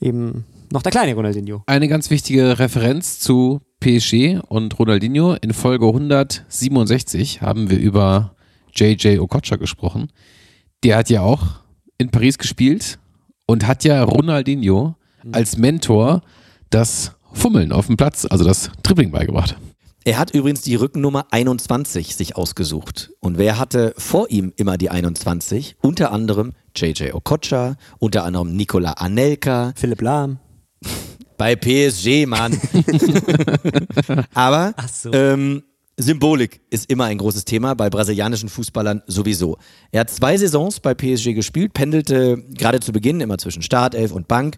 eben 0.00 0.46
noch 0.72 0.80
der 0.80 0.92
kleine 0.92 1.14
Ronaldinho. 1.14 1.62
Eine 1.66 1.88
ganz 1.88 2.08
wichtige 2.08 2.58
Referenz 2.58 3.20
zu 3.20 3.60
PSG 3.80 4.40
und 4.48 4.78
Ronaldinho. 4.78 5.34
In 5.34 5.52
Folge 5.52 5.84
167 5.88 7.42
haben 7.42 7.68
wir 7.68 7.78
über 7.78 8.34
JJ 8.74 9.18
Okocha 9.18 9.56
gesprochen. 9.56 10.08
Der 10.84 10.98
hat 10.98 11.08
ja 11.10 11.22
auch 11.22 11.42
in 11.98 12.10
Paris 12.10 12.38
gespielt 12.38 12.98
und 13.46 13.66
hat 13.66 13.84
ja 13.84 14.02
Ronaldinho 14.02 14.96
als 15.32 15.56
Mentor 15.56 16.22
das 16.68 17.12
Fummeln 17.32 17.72
auf 17.72 17.86
dem 17.86 17.96
Platz, 17.96 18.26
also 18.28 18.44
das 18.44 18.70
Dribbling 18.82 19.10
beigebracht. 19.10 19.56
Er 20.04 20.18
hat 20.18 20.34
übrigens 20.34 20.60
die 20.60 20.74
Rückennummer 20.74 21.26
21 21.30 22.14
sich 22.14 22.36
ausgesucht. 22.36 23.12
Und 23.20 23.38
wer 23.38 23.58
hatte 23.58 23.94
vor 23.96 24.28
ihm 24.28 24.52
immer 24.56 24.76
die 24.76 24.90
21? 24.90 25.76
Unter 25.80 26.12
anderem 26.12 26.52
JJ 26.76 27.12
Okocha, 27.12 27.76
unter 27.98 28.24
anderem 28.24 28.54
Nicola 28.54 28.92
Anelka, 28.92 29.72
Philipp 29.76 30.02
Lahm. 30.02 30.38
bei 31.38 31.56
PSG, 31.56 32.26
Mann. 32.26 32.60
Aber 34.34 34.74
Ach 34.76 34.88
so. 34.88 35.10
ähm, 35.14 35.62
Symbolik 35.96 36.60
ist 36.70 36.90
immer 36.90 37.04
ein 37.04 37.18
großes 37.18 37.44
Thema, 37.44 37.74
bei 37.74 37.88
brasilianischen 37.88 38.48
Fußballern 38.48 39.02
sowieso. 39.06 39.58
Er 39.92 40.00
hat 40.00 40.10
zwei 40.10 40.36
Saisons 40.36 40.80
bei 40.80 40.94
PSG 40.94 41.34
gespielt, 41.34 41.72
pendelte 41.72 42.42
gerade 42.54 42.80
zu 42.80 42.92
Beginn 42.92 43.20
immer 43.20 43.38
zwischen 43.38 43.62
Startelf 43.62 44.12
und 44.12 44.26
Bank, 44.26 44.56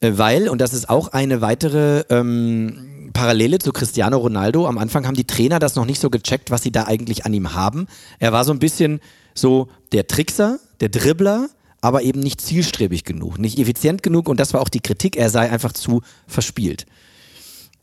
äh, 0.00 0.12
weil, 0.16 0.48
und 0.48 0.60
das 0.60 0.74
ist 0.74 0.90
auch 0.90 1.08
eine 1.08 1.40
weitere 1.40 2.04
ähm, 2.10 3.10
Parallele 3.14 3.58
zu 3.58 3.72
Cristiano 3.72 4.18
Ronaldo, 4.18 4.66
am 4.66 4.78
Anfang 4.78 5.06
haben 5.06 5.16
die 5.16 5.26
Trainer 5.26 5.58
das 5.58 5.76
noch 5.76 5.86
nicht 5.86 6.00
so 6.00 6.10
gecheckt, 6.10 6.50
was 6.50 6.62
sie 6.62 6.72
da 6.72 6.84
eigentlich 6.84 7.24
an 7.24 7.32
ihm 7.32 7.54
haben. 7.54 7.86
Er 8.18 8.32
war 8.32 8.44
so 8.44 8.52
ein 8.52 8.58
bisschen 8.58 9.00
so 9.34 9.68
der 9.92 10.06
Trickser, 10.06 10.58
der 10.80 10.90
Dribbler, 10.90 11.48
aber 11.80 12.02
eben 12.02 12.20
nicht 12.20 12.40
zielstrebig 12.42 13.04
genug, 13.04 13.38
nicht 13.38 13.58
effizient 13.58 14.02
genug 14.02 14.28
und 14.28 14.38
das 14.38 14.52
war 14.52 14.60
auch 14.60 14.68
die 14.68 14.80
Kritik, 14.80 15.16
er 15.16 15.30
sei 15.30 15.50
einfach 15.50 15.72
zu 15.72 16.02
verspielt. 16.26 16.84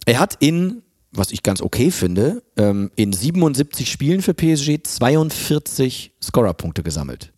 Er 0.06 0.20
hat 0.20 0.36
in, 0.40 0.84
was 1.18 1.32
ich 1.32 1.44
ganz 1.44 1.62
okay 1.62 1.92
finde, 1.92 2.42
ähm, 2.58 2.92
in 2.96 3.14
77 3.14 3.90
Spielen 3.90 4.22
für 4.22 4.34
PSG 4.34 4.84
42 4.84 6.14
Scorerpunkte 6.22 6.84
gesammelt. 6.84 7.32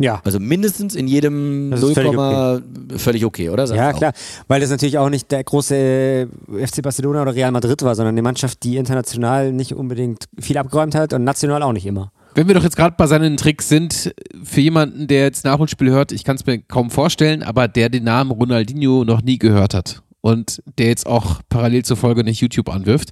Ja. 0.00 0.22
Also 0.24 0.40
mindestens 0.40 0.94
in 0.94 1.06
jedem 1.06 1.70
Das 1.70 1.80
ist 1.80 1.84
0, 1.84 1.94
völlig 1.94 3.00
völlig 3.00 3.24
okay, 3.26 3.50
oder? 3.50 3.66
Sagst 3.66 3.78
Ja, 3.78 3.90
auch? 3.90 3.98
klar. 3.98 4.12
Weil 4.48 4.60
das 4.62 4.70
natürlich 4.70 4.96
auch 4.96 5.10
nicht 5.10 5.30
der 5.30 5.44
große 5.44 6.26
FC 6.48 6.82
Barcelona 6.82 7.20
oder 7.22 7.34
Real 7.34 7.52
Madrid 7.52 7.82
war, 7.82 7.94
sondern 7.94 8.14
eine 8.14 8.22
Mannschaft, 8.22 8.62
die 8.62 8.78
international 8.78 9.52
nicht 9.52 9.74
unbedingt 9.74 10.24
viel 10.38 10.56
abgeräumt 10.56 10.94
hat 10.94 11.12
und 11.12 11.24
national 11.24 11.62
auch 11.62 11.72
nicht 11.72 11.84
immer. 11.84 12.12
Wenn 12.34 12.48
wir 12.48 12.54
doch 12.54 12.62
jetzt 12.62 12.76
gerade 12.76 12.94
bei 12.96 13.06
seinen 13.06 13.36
Tricks 13.36 13.68
sind, 13.68 14.14
für 14.42 14.60
jemanden, 14.60 15.06
der 15.06 15.24
jetzt 15.24 15.44
Nachholspiel 15.44 15.90
hört, 15.90 16.12
ich 16.12 16.24
kann 16.24 16.36
es 16.36 16.46
mir 16.46 16.60
kaum 16.60 16.90
vorstellen, 16.90 17.42
aber 17.42 17.68
der 17.68 17.90
den 17.90 18.04
Namen 18.04 18.30
Ronaldinho 18.30 19.04
noch 19.04 19.20
nie 19.20 19.38
gehört 19.38 19.74
hat 19.74 20.02
und 20.20 20.62
der 20.78 20.86
jetzt 20.86 21.06
auch 21.06 21.40
parallel 21.48 21.84
zur 21.84 21.96
Folge 21.96 22.24
nicht 22.24 22.40
YouTube 22.40 22.68
anwirft, 22.68 23.10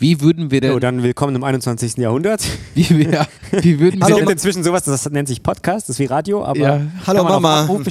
wie 0.00 0.22
würden 0.22 0.50
wir 0.50 0.62
denn, 0.62 0.72
So, 0.72 0.78
dann 0.78 1.02
willkommen 1.02 1.36
im 1.36 1.44
21. 1.44 1.98
Jahrhundert. 1.98 2.42
wie, 2.74 2.88
wir, 2.88 3.26
wie 3.52 3.78
würden 3.78 4.00
wir 4.00 4.06
gibt 4.06 4.20
denn, 4.20 4.28
inzwischen 4.30 4.64
sowas, 4.64 4.84
das 4.84 5.08
nennt 5.10 5.28
sich 5.28 5.42
Podcast, 5.42 5.90
das 5.90 5.96
ist 5.96 5.98
wie 6.00 6.06
Radio, 6.06 6.42
aber 6.42 6.58
Ja. 6.58 6.80
Hallo, 7.06 7.22
kann 7.22 7.24
man 7.24 7.32
auf 7.34 7.42
Mama. 7.42 7.80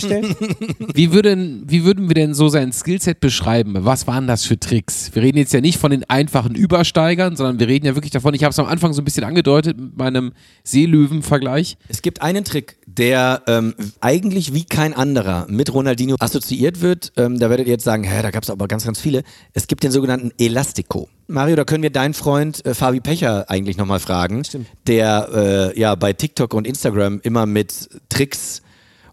Wie 0.96 1.14
würden, 1.14 1.64
wie 1.68 1.86
würden 1.86 2.10
wir 2.10 2.16
denn 2.16 2.34
so 2.34 2.50
sein 2.50 2.72
Skillset 2.72 3.20
beschreiben? 3.20 3.76
Was 3.86 4.08
waren 4.08 4.26
das 4.26 4.44
für 4.44 4.60
Tricks? 4.60 5.12
Wir 5.14 5.22
reden 5.22 5.38
jetzt 5.38 5.54
ja 5.54 5.62
nicht 5.62 5.78
von 5.78 5.92
den 5.92 6.04
einfachen 6.10 6.56
Übersteigern, 6.56 7.36
sondern 7.36 7.60
wir 7.60 7.68
reden 7.68 7.86
ja 7.86 7.96
wirklich 7.96 8.12
davon, 8.12 8.34
ich 8.34 8.44
habe 8.44 8.52
es 8.52 8.60
am 8.60 8.66
Anfang 8.66 8.94
so 8.94 9.02
ein 9.02 9.06
bisschen 9.06 9.24
angedeutet 9.24 9.80
mit 9.80 9.98
meinem 9.98 10.34
Seelöwen-Vergleich. 10.64 11.78
Es 11.90 12.02
gibt 12.02 12.22
einen 12.22 12.44
Trick, 12.44 12.78
der 12.88 13.44
ähm, 13.48 13.76
eigentlich 14.02 14.54
wie 14.54 14.66
kein 14.66 14.94
anderer 14.94 15.46
mit 15.48 15.74
Ronaldinho 15.74 16.16
assoziiert 16.20 16.82
wird. 16.82 17.12
Ähm, 17.18 17.38
da 17.38 17.50
werdet 17.50 17.68
ihr 17.68 17.74
jetzt 17.74 17.86
sagen, 17.86 18.04
hä, 18.04 18.24
da 18.24 18.32
gab 18.32 18.44
es 18.44 18.50
aber 18.50 18.68
ganz, 18.68 18.86
ganz 18.86 19.00
viele. 19.00 19.24
Es 19.54 19.68
gibt 19.68 19.84
den 19.84 19.92
sogenannten 19.92 20.32
Elastico. 20.40 21.08
Mario, 21.30 21.56
da 21.56 21.64
können 21.64 21.84
wir 21.84 21.92
deinen 21.92 22.16
Freund 22.16 22.66
äh, 22.66 22.74
Fabi 22.74 23.00
Pecher 23.00 23.50
eigentlich 23.50 23.78
nochmal 23.78 24.00
fragen, 24.00 24.42
der 24.88 25.30
äh, 25.76 25.80
ja 25.80 25.94
bei 25.94 26.12
TikTok 26.12 26.56
und 26.56 26.66
Instagram 26.66 27.20
immer 27.22 27.46
mit 27.46 27.88
Tricks 28.10 28.64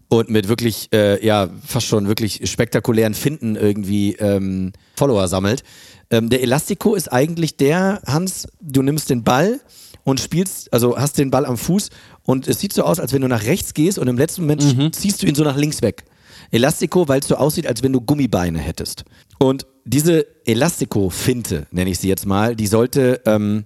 und 0.09 0.29
mit 0.29 0.47
wirklich, 0.47 0.89
äh, 0.93 1.23
ja, 1.23 1.47
fast 1.63 1.85
schon 1.85 2.07
wirklich 2.07 2.49
spektakulären 2.49 3.13
Finden 3.13 3.55
irgendwie 3.55 4.13
ähm, 4.15 4.73
Follower 4.95 5.27
sammelt. 5.27 5.63
Ähm, 6.09 6.29
der 6.29 6.41
Elastico 6.41 6.95
ist 6.95 7.11
eigentlich 7.11 7.55
der, 7.55 8.01
Hans, 8.07 8.47
du 8.61 8.81
nimmst 8.81 9.11
den 9.11 9.23
Ball 9.23 9.59
und 10.03 10.19
spielst, 10.19 10.73
also 10.73 10.97
hast 10.97 11.19
den 11.19 11.29
Ball 11.29 11.45
am 11.45 11.57
Fuß 11.57 11.91
und 12.23 12.47
es 12.47 12.59
sieht 12.59 12.73
so 12.73 12.81
aus, 12.83 12.99
als 12.99 13.13
wenn 13.13 13.21
du 13.21 13.27
nach 13.27 13.43
rechts 13.43 13.75
gehst 13.75 13.99
und 13.99 14.07
im 14.07 14.17
letzten 14.17 14.41
Moment 14.41 14.95
ziehst 14.95 15.21
du 15.21 15.27
ihn 15.27 15.35
so 15.35 15.43
nach 15.43 15.57
links 15.57 15.83
weg. 15.83 16.05
Elastico, 16.51 17.07
weil 17.07 17.19
es 17.19 17.27
so 17.27 17.35
aussieht, 17.35 17.67
als 17.67 17.83
wenn 17.83 17.93
du 17.93 18.01
Gummibeine 18.01 18.59
hättest. 18.59 19.03
Und 19.39 19.65
diese 19.85 20.25
Elastico-Finte, 20.45 21.67
nenne 21.71 21.89
ich 21.89 21.99
sie 21.99 22.09
jetzt 22.09 22.25
mal, 22.25 22.55
die 22.55 22.67
sollte 22.67 23.21
ähm, 23.25 23.65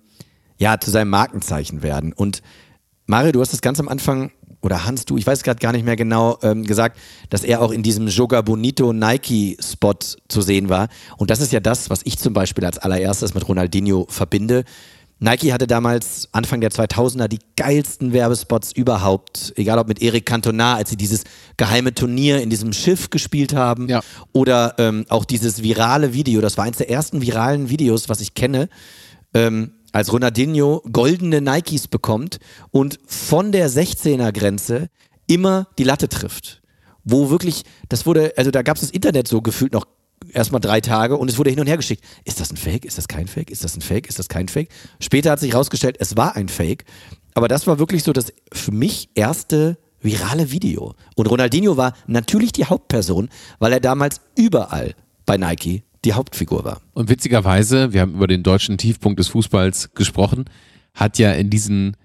ja 0.58 0.80
zu 0.80 0.92
seinem 0.92 1.10
Markenzeichen 1.10 1.82
werden. 1.82 2.14
Und 2.14 2.42
Mario, 3.06 3.32
du 3.32 3.42
hast 3.42 3.54
das 3.54 3.62
ganz 3.62 3.80
am 3.80 3.88
Anfang, 3.88 4.32
oder 4.62 4.86
Hans, 4.86 5.06
du, 5.06 5.18
ich 5.18 5.26
weiß 5.26 5.44
gerade 5.44 5.60
gar 5.60 5.72
nicht 5.72 5.86
mehr 5.86 5.96
genau, 5.96 6.38
ähm, 6.44 6.64
gesagt, 6.64 7.00
dass 7.30 7.44
er 7.44 7.62
auch 7.62 7.72
in 7.72 7.82
diesem 7.82 8.08
Joga 8.08 8.42
Bonito 8.42 8.94
Nike-Spot 8.94 9.98
zu 10.28 10.42
sehen 10.42 10.70
war. 10.70 10.88
Und 11.18 11.32
das 11.32 11.42
ist 11.42 11.52
ja 11.52 11.60
das, 11.60 11.90
was 11.90 12.02
ich 12.04 12.20
zum 12.20 12.34
Beispiel 12.34 12.66
als 12.66 12.78
allererstes 12.78 13.34
mit 13.34 13.48
Ronaldinho 13.48 14.06
verbinde. 14.08 14.64
Nike 15.24 15.54
hatte 15.54 15.68
damals 15.68 16.28
Anfang 16.32 16.62
der 16.62 16.72
2000er 16.72 17.28
die 17.28 17.38
geilsten 17.56 18.12
Werbespots 18.12 18.72
überhaupt, 18.72 19.54
egal 19.56 19.78
ob 19.78 19.88
mit 19.88 20.02
Eric 20.02 20.26
Cantona, 20.26 20.76
als 20.76 20.90
sie 20.90 20.98
dieses 20.98 21.26
geheime 21.58 21.94
Turnier 21.94 22.42
in 22.42 22.50
diesem 22.50 22.74
Schiff 22.74 23.12
gespielt 23.12 23.54
haben, 23.54 23.88
Ja. 23.88 24.02
oder 24.34 24.74
ähm, 24.80 25.06
auch 25.10 25.24
dieses 25.24 25.62
virale 25.62 26.14
Video, 26.16 26.42
das 26.42 26.58
war 26.58 26.66
eins 26.66 26.78
der 26.78 26.90
ersten 26.90 27.22
viralen 27.22 27.70
Videos, 27.70 28.10
was 28.10 28.20
ich 28.20 28.34
kenne, 28.34 28.68
ähm, 29.36 29.74
als 29.92 30.12
Ronaldinho 30.12 30.82
goldene 30.92 31.40
Nikes 31.40 31.88
bekommt 31.88 32.40
und 32.72 32.98
von 33.06 33.52
der 33.52 33.70
16er 33.70 34.32
Grenze 34.32 34.90
immer 35.28 35.68
die 35.78 35.84
Latte 35.84 36.10
trifft. 36.10 36.64
Wo 37.04 37.30
wirklich, 37.30 37.64
das 37.90 38.08
wurde, 38.08 38.34
also 38.38 38.50
da 38.50 38.64
gab 38.64 38.78
es 38.78 38.82
das 38.82 38.90
Internet 38.92 39.28
so 39.28 39.42
gefühlt 39.42 39.74
noch 39.74 39.86
erstmal 40.34 40.62
drei 40.62 40.82
Tage 40.82 41.18
und 41.18 41.30
es 41.30 41.38
wurde 41.38 41.50
hin 41.50 41.60
und 41.60 41.68
her 41.68 41.78
geschickt. 41.78 42.04
Ist 42.26 42.40
das 42.40 42.52
ein 42.52 42.58
Fake? 42.58 42.86
Ist 42.86 42.98
das 42.98 43.08
kein 43.08 43.28
Fake? 43.28 43.50
Ist 43.50 43.64
das 43.64 43.76
ein 43.76 43.82
Fake? 43.82 44.08
Ist 44.08 44.20
das 44.20 44.28
kein 44.28 44.48
Fake? 44.48 44.70
Später 45.00 45.32
hat 45.32 45.40
sich 45.40 45.54
herausgestellt, 45.54 45.98
es 46.00 46.18
war 46.18 46.36
ein 46.36 46.50
Fake. 46.50 46.86
Aber 47.34 47.48
das 47.48 47.68
war 47.68 47.80
wirklich 47.80 48.04
so 48.04 48.14
das 48.14 48.34
für 48.52 48.72
mich 48.72 49.10
erste 49.16 49.78
virale 50.02 50.52
Video. 50.52 50.96
Und 51.16 51.30
Ronaldinho 51.30 51.78
war 51.78 51.94
natürlich 52.08 52.52
die 52.52 52.66
Hauptperson, 52.66 53.30
weil 53.60 53.74
er 53.74 53.80
damals 53.80 54.22
überall 54.36 54.96
bei 55.26 55.38
Nike 55.38 55.84
die 56.04 56.14
Hauptfigur 56.14 56.64
war. 56.64 56.82
Und 56.94 57.10
witzigerweise, 57.10 57.94
wir 57.94 58.02
haben 58.02 58.16
über 58.16 58.28
den 58.28 58.44
deutschen 58.44 58.78
Tiefpunkt 58.78 59.20
des 59.20 59.28
Fußballs 59.30 59.94
gesprochen, 59.94 60.46
hat 60.94 61.20
ja 61.20 61.32
in 61.32 61.50
diesen 61.50 61.96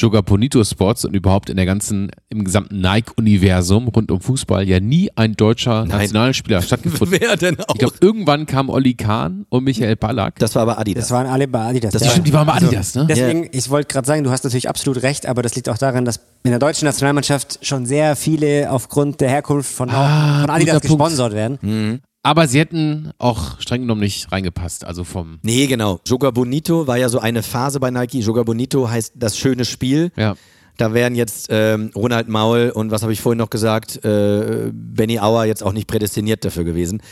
Joga 0.00 0.22
Bonito 0.22 0.64
Spots 0.64 1.04
und 1.04 1.14
überhaupt 1.14 1.50
in 1.50 1.56
der 1.56 1.66
ganzen, 1.66 2.10
im 2.30 2.44
gesamten 2.44 2.80
Nike-Universum 2.80 3.88
rund 3.88 4.10
um 4.10 4.20
Fußball 4.20 4.66
ja 4.66 4.80
nie 4.80 5.10
ein 5.14 5.34
deutscher 5.34 5.84
Nein. 5.84 5.98
Nationalspieler 5.98 6.62
stattgefunden. 6.62 7.18
Wer 7.20 7.36
denn 7.36 7.58
auch? 7.60 7.74
Ich 7.74 7.78
glaube, 7.80 7.94
irgendwann 8.00 8.46
kam 8.46 8.70
Olli 8.70 8.94
Kahn 8.94 9.44
und 9.50 9.64
Michael 9.64 9.96
Ballack. 9.96 10.38
Das 10.38 10.54
war 10.54 10.62
aber 10.62 10.78
Adidas. 10.78 11.04
Das 11.04 11.10
waren 11.10 11.26
alle 11.26 11.46
bei 11.48 11.60
Adidas. 11.60 11.92
Das 11.92 12.02
ja. 12.02 12.10
Stimmt, 12.10 12.26
die 12.28 12.32
waren 12.32 12.46
bei 12.46 12.54
Adidas, 12.54 12.94
ne? 12.94 13.06
Deswegen, 13.08 13.48
ich 13.52 13.68
wollte 13.68 13.92
gerade 13.92 14.06
sagen, 14.06 14.24
du 14.24 14.30
hast 14.30 14.44
natürlich 14.44 14.68
absolut 14.68 15.02
recht, 15.02 15.26
aber 15.26 15.42
das 15.42 15.54
liegt 15.54 15.68
auch 15.68 15.78
daran, 15.78 16.04
dass 16.06 16.20
in 16.44 16.50
der 16.50 16.58
deutschen 16.58 16.86
Nationalmannschaft 16.86 17.58
schon 17.60 17.84
sehr 17.84 18.16
viele 18.16 18.70
aufgrund 18.70 19.20
der 19.20 19.28
Herkunft 19.28 19.70
von, 19.70 19.90
Ah, 19.90 20.40
von 20.40 20.50
Adidas 20.50 20.76
guter 20.76 20.88
Punkt. 20.88 21.02
gesponsert 21.10 21.34
werden. 21.34 22.00
Aber 22.22 22.46
sie 22.46 22.58
hätten 22.58 23.10
auch 23.18 23.60
streng 23.60 23.82
genommen 23.82 24.02
nicht 24.02 24.30
reingepasst. 24.30 24.84
Also 24.84 25.04
vom, 25.04 25.38
Nee, 25.42 25.66
genau. 25.66 26.00
Joga 26.06 26.30
Bonito 26.30 26.86
war 26.86 26.98
ja 26.98 27.08
so 27.08 27.18
eine 27.18 27.42
Phase 27.42 27.80
bei 27.80 27.90
Nike. 27.90 28.20
Joga 28.20 28.42
Bonito 28.42 28.90
heißt 28.90 29.14
das 29.16 29.36
schöne 29.38 29.64
Spiel. 29.64 30.12
ja. 30.16 30.34
Da 30.76 30.94
wären 30.94 31.14
jetzt 31.14 31.48
ähm, 31.50 31.90
Ronald 31.94 32.28
Maul 32.28 32.72
und 32.74 32.90
was 32.90 33.02
habe 33.02 33.12
ich 33.12 33.20
vorhin 33.20 33.36
noch 33.36 33.50
gesagt, 33.50 34.02
äh, 34.02 34.70
Benny 34.72 35.18
Auer 35.20 35.44
jetzt 35.44 35.62
auch 35.62 35.74
nicht 35.74 35.86
prädestiniert 35.86 36.42
dafür 36.42 36.64
gewesen. 36.64 37.02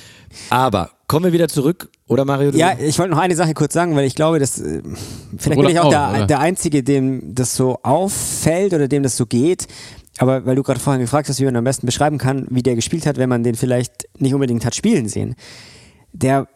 Aber 0.49 0.92
kommen 1.07 1.27
wir 1.27 1.33
wieder 1.35 1.49
zurück, 1.49 1.90
oder 2.07 2.25
Mario? 2.25 2.51
Ja, 2.53 2.79
ich 2.79 2.99
wollte 2.99 3.11
noch 3.11 3.18
eine 3.21 3.37
Sache 3.37 3.53
kurz 3.53 3.75
sagen, 3.75 3.94
weil 3.94 4.07
ich 4.07 4.14
glaube, 4.14 4.38
dass 4.38 4.59
äh, 4.59 4.81
vielleicht 5.37 5.59
Oder 5.59 5.68
bin 5.68 5.77
ich 5.77 5.81
auch 5.81 5.85
auch, 5.87 5.90
der, 5.90 6.11
oder? 6.11 6.27
der 6.27 6.38
Einzige, 6.40 6.83
dem 6.83 7.35
das 7.35 7.57
so 7.57 7.79
auffällt 7.83 8.73
oder 8.73 8.88
dem 8.88 9.03
das 9.03 9.18
so 9.18 9.27
geht. 9.27 9.66
Aber 10.19 10.45
weil 10.45 10.57
du 10.57 10.63
gerade 10.63 10.81
vorhin 10.81 11.01
gefragt 11.01 11.29
hast, 11.29 11.41
wie 11.41 11.45
man 11.45 11.57
am 11.57 11.65
besten 11.65 11.87
beschreiben 11.87 12.19
kann, 12.19 12.47
wie 12.51 12.63
der 12.63 12.75
gespielt 12.75 13.07
hat, 13.07 13.17
wenn 13.17 13.29
man 13.29 13.45
den 13.45 13.55
vielleicht 13.55 14.09
nicht 14.19 14.35
unbedingt 14.35 14.65
hat 14.65 14.75
spielen 14.75 15.09
sehen. 15.09 15.37
Der 16.13 16.49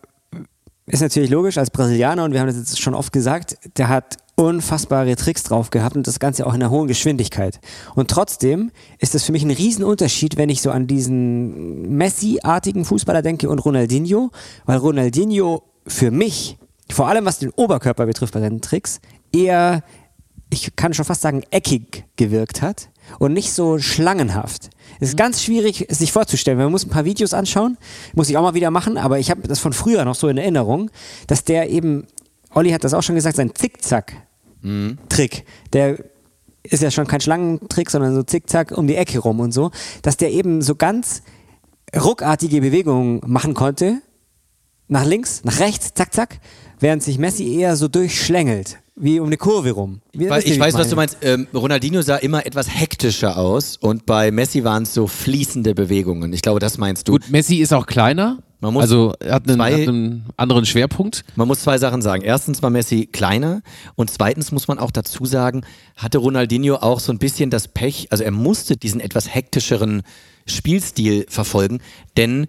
ist 0.86 1.00
natürlich 1.00 1.30
logisch 1.30 1.58
als 1.58 1.70
Brasilianer 1.70 2.24
und 2.24 2.32
wir 2.32 2.40
haben 2.40 2.48
das 2.48 2.56
jetzt 2.56 2.80
schon 2.80 2.94
oft 2.94 3.12
gesagt, 3.12 3.56
der 3.76 3.88
hat 3.88 4.16
unfassbare 4.34 5.14
Tricks 5.14 5.44
drauf 5.44 5.70
gehabt 5.70 5.94
und 5.94 6.06
das 6.06 6.18
Ganze 6.18 6.46
auch 6.46 6.54
in 6.54 6.62
einer 6.62 6.70
hohen 6.70 6.88
Geschwindigkeit. 6.88 7.60
Und 7.94 8.10
trotzdem 8.10 8.72
ist 8.98 9.14
das 9.14 9.24
für 9.24 9.32
mich 9.32 9.44
ein 9.44 9.50
Riesenunterschied, 9.50 10.36
wenn 10.36 10.48
ich 10.48 10.62
so 10.62 10.70
an 10.70 10.86
diesen 10.86 11.96
Messi-artigen 11.96 12.84
Fußballer 12.84 13.22
denke 13.22 13.48
und 13.48 13.60
Ronaldinho, 13.60 14.30
weil 14.64 14.78
Ronaldinho 14.78 15.62
für 15.86 16.10
mich, 16.10 16.58
vor 16.90 17.08
allem 17.08 17.26
was 17.26 17.38
den 17.38 17.50
Oberkörper 17.50 18.06
betrifft 18.06 18.34
bei 18.34 18.40
seinen 18.40 18.60
Tricks, 18.60 19.00
eher, 19.32 19.84
ich 20.50 20.74
kann 20.74 20.94
schon 20.94 21.04
fast 21.04 21.22
sagen, 21.22 21.42
eckig 21.50 22.04
gewirkt 22.16 22.62
hat 22.62 22.88
und 23.18 23.32
nicht 23.32 23.52
so 23.52 23.78
schlangenhaft. 23.78 24.70
Es 25.00 25.08
ist 25.10 25.16
ganz 25.16 25.42
schwierig, 25.42 25.86
es 25.88 25.98
sich 25.98 26.12
vorzustellen. 26.12 26.58
Man 26.58 26.70
muss 26.70 26.86
ein 26.86 26.90
paar 26.90 27.04
Videos 27.04 27.34
anschauen, 27.34 27.76
muss 28.14 28.28
ich 28.28 28.36
auch 28.36 28.42
mal 28.42 28.54
wieder 28.54 28.70
machen, 28.70 28.98
aber 28.98 29.18
ich 29.18 29.30
habe 29.30 29.42
das 29.48 29.58
von 29.58 29.72
früher 29.72 30.04
noch 30.04 30.14
so 30.14 30.28
in 30.28 30.38
Erinnerung, 30.38 30.90
dass 31.26 31.44
der 31.44 31.70
eben, 31.70 32.06
Olli 32.54 32.70
hat 32.70 32.84
das 32.84 32.94
auch 32.94 33.02
schon 33.02 33.14
gesagt, 33.14 33.36
sein 33.36 33.54
Zickzack-Trick, 33.54 35.44
der 35.72 35.98
ist 36.62 36.82
ja 36.82 36.90
schon 36.90 37.06
kein 37.06 37.20
Schlangentrick, 37.20 37.90
sondern 37.90 38.14
so 38.14 38.22
Zickzack 38.22 38.72
um 38.72 38.86
die 38.86 38.96
Ecke 38.96 39.18
rum 39.18 39.40
und 39.40 39.52
so, 39.52 39.70
dass 40.02 40.16
der 40.16 40.30
eben 40.30 40.62
so 40.62 40.74
ganz 40.74 41.22
ruckartige 41.94 42.60
Bewegungen 42.60 43.20
machen 43.26 43.54
konnte, 43.54 44.00
nach 44.88 45.04
links, 45.04 45.42
nach 45.44 45.58
rechts, 45.58 45.94
zack, 45.94 46.12
zack, 46.12 46.40
während 46.82 47.02
sich 47.02 47.18
Messi 47.18 47.54
eher 47.56 47.76
so 47.76 47.88
durchschlängelt, 47.88 48.78
wie 48.96 49.20
um 49.20 49.26
eine 49.28 49.36
Kurve 49.38 49.70
rum. 49.72 50.02
Wie, 50.12 50.28
Weil 50.28 50.38
wisst 50.38 50.48
ihr, 50.48 50.54
ich 50.54 50.60
weiß, 50.60 50.74
was 50.74 50.90
du 50.90 50.96
meinst. 50.96 51.16
Ähm, 51.22 51.46
Ronaldinho 51.54 52.02
sah 52.02 52.16
immer 52.16 52.44
etwas 52.44 52.68
hektischer 52.68 53.38
aus 53.38 53.76
und 53.78 54.04
bei 54.04 54.30
Messi 54.30 54.64
waren 54.64 54.82
es 54.82 54.92
so 54.92 55.06
fließende 55.06 55.74
Bewegungen. 55.74 56.32
Ich 56.32 56.42
glaube, 56.42 56.60
das 56.60 56.76
meinst 56.78 57.08
du. 57.08 57.12
Gut, 57.12 57.30
Messi 57.30 57.56
ist 57.56 57.72
auch 57.72 57.86
kleiner. 57.86 58.38
Man 58.60 58.74
muss 58.74 58.82
also 58.82 59.12
er 59.18 59.34
hat 59.34 59.48
einen, 59.48 59.56
zwei- 59.56 59.72
hat 59.82 59.88
einen 59.88 60.26
anderen 60.36 60.66
Schwerpunkt. 60.66 61.24
Man 61.34 61.48
muss 61.48 61.62
zwei 61.62 61.78
Sachen 61.78 62.00
sagen. 62.00 62.22
Erstens 62.22 62.62
war 62.62 62.70
Messi 62.70 63.06
kleiner 63.10 63.62
und 63.96 64.08
zweitens 64.10 64.52
muss 64.52 64.68
man 64.68 64.78
auch 64.78 64.92
dazu 64.92 65.24
sagen, 65.24 65.62
hatte 65.96 66.18
Ronaldinho 66.18 66.76
auch 66.76 67.00
so 67.00 67.12
ein 67.12 67.18
bisschen 67.18 67.50
das 67.50 67.66
Pech, 67.66 68.06
also 68.10 68.22
er 68.22 68.30
musste 68.30 68.76
diesen 68.76 69.00
etwas 69.00 69.34
hektischeren 69.34 70.02
Spielstil 70.46 71.26
verfolgen, 71.28 71.80
denn 72.16 72.46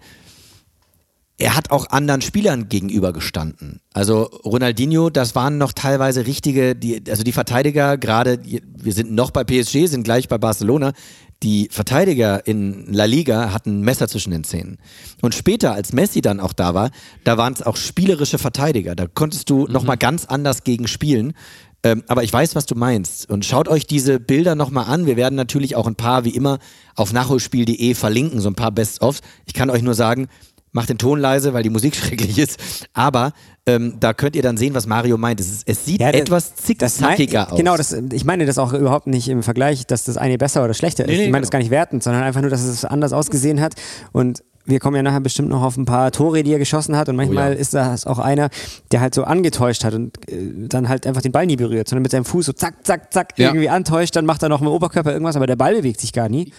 er 1.44 1.56
hat 1.56 1.70
auch 1.70 1.90
anderen 1.90 2.22
Spielern 2.22 2.70
gegenübergestanden. 2.70 3.82
Also 3.92 4.22
Ronaldinho, 4.22 5.10
das 5.10 5.34
waren 5.34 5.58
noch 5.58 5.72
teilweise 5.72 6.26
richtige, 6.26 6.74
die, 6.74 7.02
also 7.10 7.22
die 7.22 7.32
Verteidiger, 7.32 7.98
gerade, 7.98 8.40
wir 8.42 8.92
sind 8.94 9.12
noch 9.12 9.30
bei 9.30 9.44
PSG, 9.44 9.84
sind 9.84 10.04
gleich 10.04 10.26
bei 10.28 10.38
Barcelona, 10.38 10.94
die 11.42 11.68
Verteidiger 11.70 12.46
in 12.46 12.90
La 12.90 13.04
Liga 13.04 13.52
hatten 13.52 13.80
ein 13.80 13.82
Messer 13.82 14.08
zwischen 14.08 14.30
den 14.30 14.44
Zähnen. 14.44 14.78
Und 15.20 15.34
später, 15.34 15.74
als 15.74 15.92
Messi 15.92 16.22
dann 16.22 16.40
auch 16.40 16.54
da 16.54 16.72
war, 16.72 16.90
da 17.24 17.36
waren 17.36 17.52
es 17.52 17.60
auch 17.60 17.76
spielerische 17.76 18.38
Verteidiger. 18.38 18.94
Da 18.94 19.06
konntest 19.06 19.50
du 19.50 19.66
nochmal 19.66 19.98
ganz 19.98 20.24
anders 20.24 20.64
gegen 20.64 20.88
spielen. 20.88 21.34
Ähm, 21.82 22.04
aber 22.08 22.24
ich 22.24 22.32
weiß, 22.32 22.54
was 22.54 22.64
du 22.64 22.74
meinst. 22.74 23.28
Und 23.28 23.44
schaut 23.44 23.68
euch 23.68 23.86
diese 23.86 24.18
Bilder 24.18 24.54
nochmal 24.54 24.86
an. 24.86 25.04
Wir 25.04 25.16
werden 25.16 25.34
natürlich 25.34 25.76
auch 25.76 25.86
ein 25.86 25.96
paar, 25.96 26.24
wie 26.24 26.30
immer, 26.30 26.58
auf 26.94 27.12
nachholspiel.de 27.12 27.94
verlinken, 27.94 28.40
so 28.40 28.48
ein 28.48 28.54
paar 28.54 28.72
Best-ofs. 28.72 29.20
Ich 29.44 29.52
kann 29.52 29.68
euch 29.68 29.82
nur 29.82 29.92
sagen, 29.92 30.28
macht 30.74 30.90
den 30.90 30.98
Ton 30.98 31.18
leise, 31.18 31.54
weil 31.54 31.62
die 31.62 31.70
Musik 31.70 31.96
schrecklich 31.96 32.38
ist. 32.38 32.58
Aber 32.92 33.32
ähm, 33.64 33.94
da 34.00 34.12
könnt 34.12 34.36
ihr 34.36 34.42
dann 34.42 34.58
sehen, 34.58 34.74
was 34.74 34.86
Mario 34.86 35.16
meint. 35.16 35.40
Es, 35.40 35.48
ist, 35.50 35.62
es 35.66 35.84
sieht 35.86 36.00
Ja, 36.02 36.12
das- 36.12 36.20
etwas 36.20 36.54
zickzackiger 36.56 37.52
aus. 37.52 37.56
Genau, 37.58 37.76
das, 37.78 37.92
ich 37.92 38.24
meine 38.26 38.44
das 38.44 38.58
auch 38.58 38.74
überhaupt 38.74 39.06
nicht 39.06 39.28
im 39.28 39.42
Vergleich, 39.42 39.86
dass 39.86 40.04
das 40.04 40.18
eine 40.18 40.36
besser 40.36 40.62
oder 40.64 40.74
schlechter 40.74 41.04
ist. 41.04 41.10
Nee, 41.10 41.16
nee, 41.16 41.22
ich 41.24 41.28
meine 41.30 41.32
genau. 41.32 41.40
das 41.42 41.50
gar 41.50 41.58
nicht 41.60 41.70
wertend, 41.70 42.02
sondern 42.02 42.22
einfach 42.22 42.42
nur, 42.42 42.50
dass 42.50 42.62
es 42.62 42.84
anders 42.84 43.12
ausgesehen 43.14 43.60
hat. 43.60 43.74
Und 44.12 44.42
wir 44.66 44.80
kommen 44.80 44.96
ja 44.96 45.02
nachher 45.02 45.20
bestimmt 45.20 45.48
noch 45.50 45.62
auf 45.62 45.76
ein 45.76 45.84
paar 45.84 46.10
Tore, 46.10 46.42
die 46.42 46.52
er 46.52 46.58
geschossen 46.58 46.96
hat. 46.96 47.08
Und 47.08 47.16
manchmal 47.16 47.50
Oh 47.50 47.54
ja. 47.54 47.58
ist 47.60 47.74
das 47.74 48.06
auch 48.06 48.18
einer, 48.18 48.48
der 48.92 49.00
halt 49.00 49.14
so 49.14 49.24
angetäuscht 49.24 49.84
hat 49.84 49.94
und 49.94 50.16
äh, 50.28 50.68
dann 50.68 50.88
halt 50.88 51.06
einfach 51.06 51.22
den 51.22 51.32
Ball 51.32 51.46
nie 51.46 51.56
berührt, 51.56 51.88
sondern 51.88 52.02
mit 52.02 52.12
seinem 52.12 52.24
Fuß 52.24 52.46
so 52.46 52.52
zack, 52.52 52.86
zack, 52.86 53.12
zack 53.12 53.38
Ja. 53.38 53.48
irgendwie 53.48 53.68
antäuscht. 53.68 54.16
Dann 54.16 54.24
macht 54.26 54.42
er 54.42 54.48
noch 54.48 54.60
mit 54.60 54.68
dem 54.68 54.72
Oberkörper 54.74 55.12
irgendwas, 55.12 55.36
aber 55.36 55.46
der 55.46 55.56
Ball 55.56 55.74
bewegt 55.74 56.00
sich 56.00 56.12
gar 56.12 56.28
nie. 56.28 56.52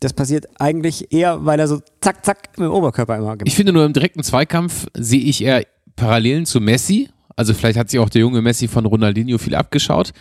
Das 0.00 0.12
passiert 0.12 0.46
eigentlich 0.58 1.12
eher, 1.12 1.44
weil 1.44 1.60
er 1.60 1.68
so 1.68 1.80
zack, 2.00 2.24
zack 2.24 2.58
mit 2.58 2.66
dem 2.66 2.72
Oberkörper 2.72 3.14
immer 3.16 3.36
gemacht 3.36 3.46
Ich 3.46 3.54
finde 3.54 3.72
nur 3.72 3.84
im 3.84 3.92
direkten 3.92 4.22
Zweikampf 4.24 4.86
sehe 4.96 5.20
ich 5.20 5.44
eher 5.44 5.64
Parallelen 5.94 6.46
zu 6.46 6.60
Messi. 6.60 7.10
Also 7.36 7.54
vielleicht 7.54 7.78
hat 7.78 7.90
sich 7.90 8.00
auch 8.00 8.10
der 8.10 8.22
junge 8.22 8.42
Messi 8.42 8.66
von 8.66 8.84
Ronaldinho 8.86 9.38
viel 9.38 9.54
abgeschaut. 9.54 10.12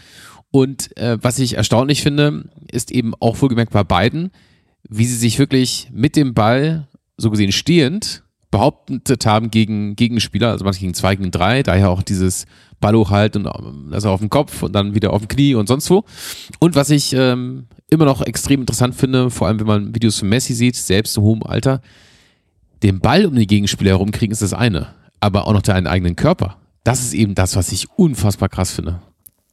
Und 0.52 0.96
äh, 0.98 1.18
was 1.22 1.40
ich 1.40 1.56
erstaunlich 1.58 2.04
finde, 2.04 2.44
ist 2.72 2.92
eben 2.92 3.14
auch 3.20 3.42
wohlgemerkt 3.42 3.72
bei 3.72 3.84
beiden, 3.84 4.32
wie 4.90 5.06
sie 5.06 5.16
sich 5.16 5.40
wirklich 5.40 5.90
mit 5.94 6.16
dem 6.16 6.34
Ball, 6.34 6.88
so 7.22 7.30
gesehen 7.30 7.52
stehend, 7.52 8.24
behauptet 8.52 9.26
haben 9.26 9.50
gegen 9.50 9.96
Gegenspieler, 9.96 10.50
also 10.50 10.66
manchmal 10.66 10.82
gegen 10.82 10.94
zwei, 10.94 11.16
gegen 11.16 11.32
drei, 11.32 11.64
daher 11.64 11.90
auch 11.90 12.04
dieses 12.04 12.46
Ball 12.82 12.96
hochhalten 12.96 13.46
und 13.46 13.94
also 13.94 14.10
auf 14.10 14.20
dem 14.20 14.30
Kopf 14.30 14.62
und 14.64 14.74
dann 14.74 14.94
wieder 14.94 15.14
auf 15.14 15.22
dem 15.22 15.28
Knie 15.30 15.56
und 15.56 15.68
sonst 15.68 15.90
wo. 15.90 16.04
Und 16.60 16.76
was 16.76 16.90
ich 16.90 17.14
ähm, 17.14 17.68
immer 17.90 18.06
noch 18.06 18.22
extrem 18.22 18.62
interessant 18.62 18.96
finde, 18.96 19.30
vor 19.30 19.48
allem 19.48 19.60
wenn 19.60 19.68
man 19.68 19.96
Videos 19.96 20.20
von 20.20 20.30
Messi 20.30 20.54
sieht, 20.54 20.76
selbst 20.76 21.16
im 21.16 21.24
hohen 21.24 21.44
Alter, 21.44 21.82
den 22.84 23.00
Ball 23.00 23.26
um 23.26 23.36
den 23.36 23.48
Gegenspieler 23.48 23.92
herumkriegen 23.92 24.32
ist 24.32 24.42
das 24.42 24.54
eine, 24.54 24.88
aber 25.20 25.48
auch 25.48 25.54
noch 25.54 25.62
deinen 25.62 25.88
eigenen 25.88 26.16
Körper. 26.16 26.58
Das 26.84 27.02
ist 27.02 27.14
eben 27.14 27.36
das, 27.36 27.56
was 27.56 27.72
ich 27.72 27.90
unfassbar 27.96 28.50
krass 28.50 28.72
finde. 28.72 29.02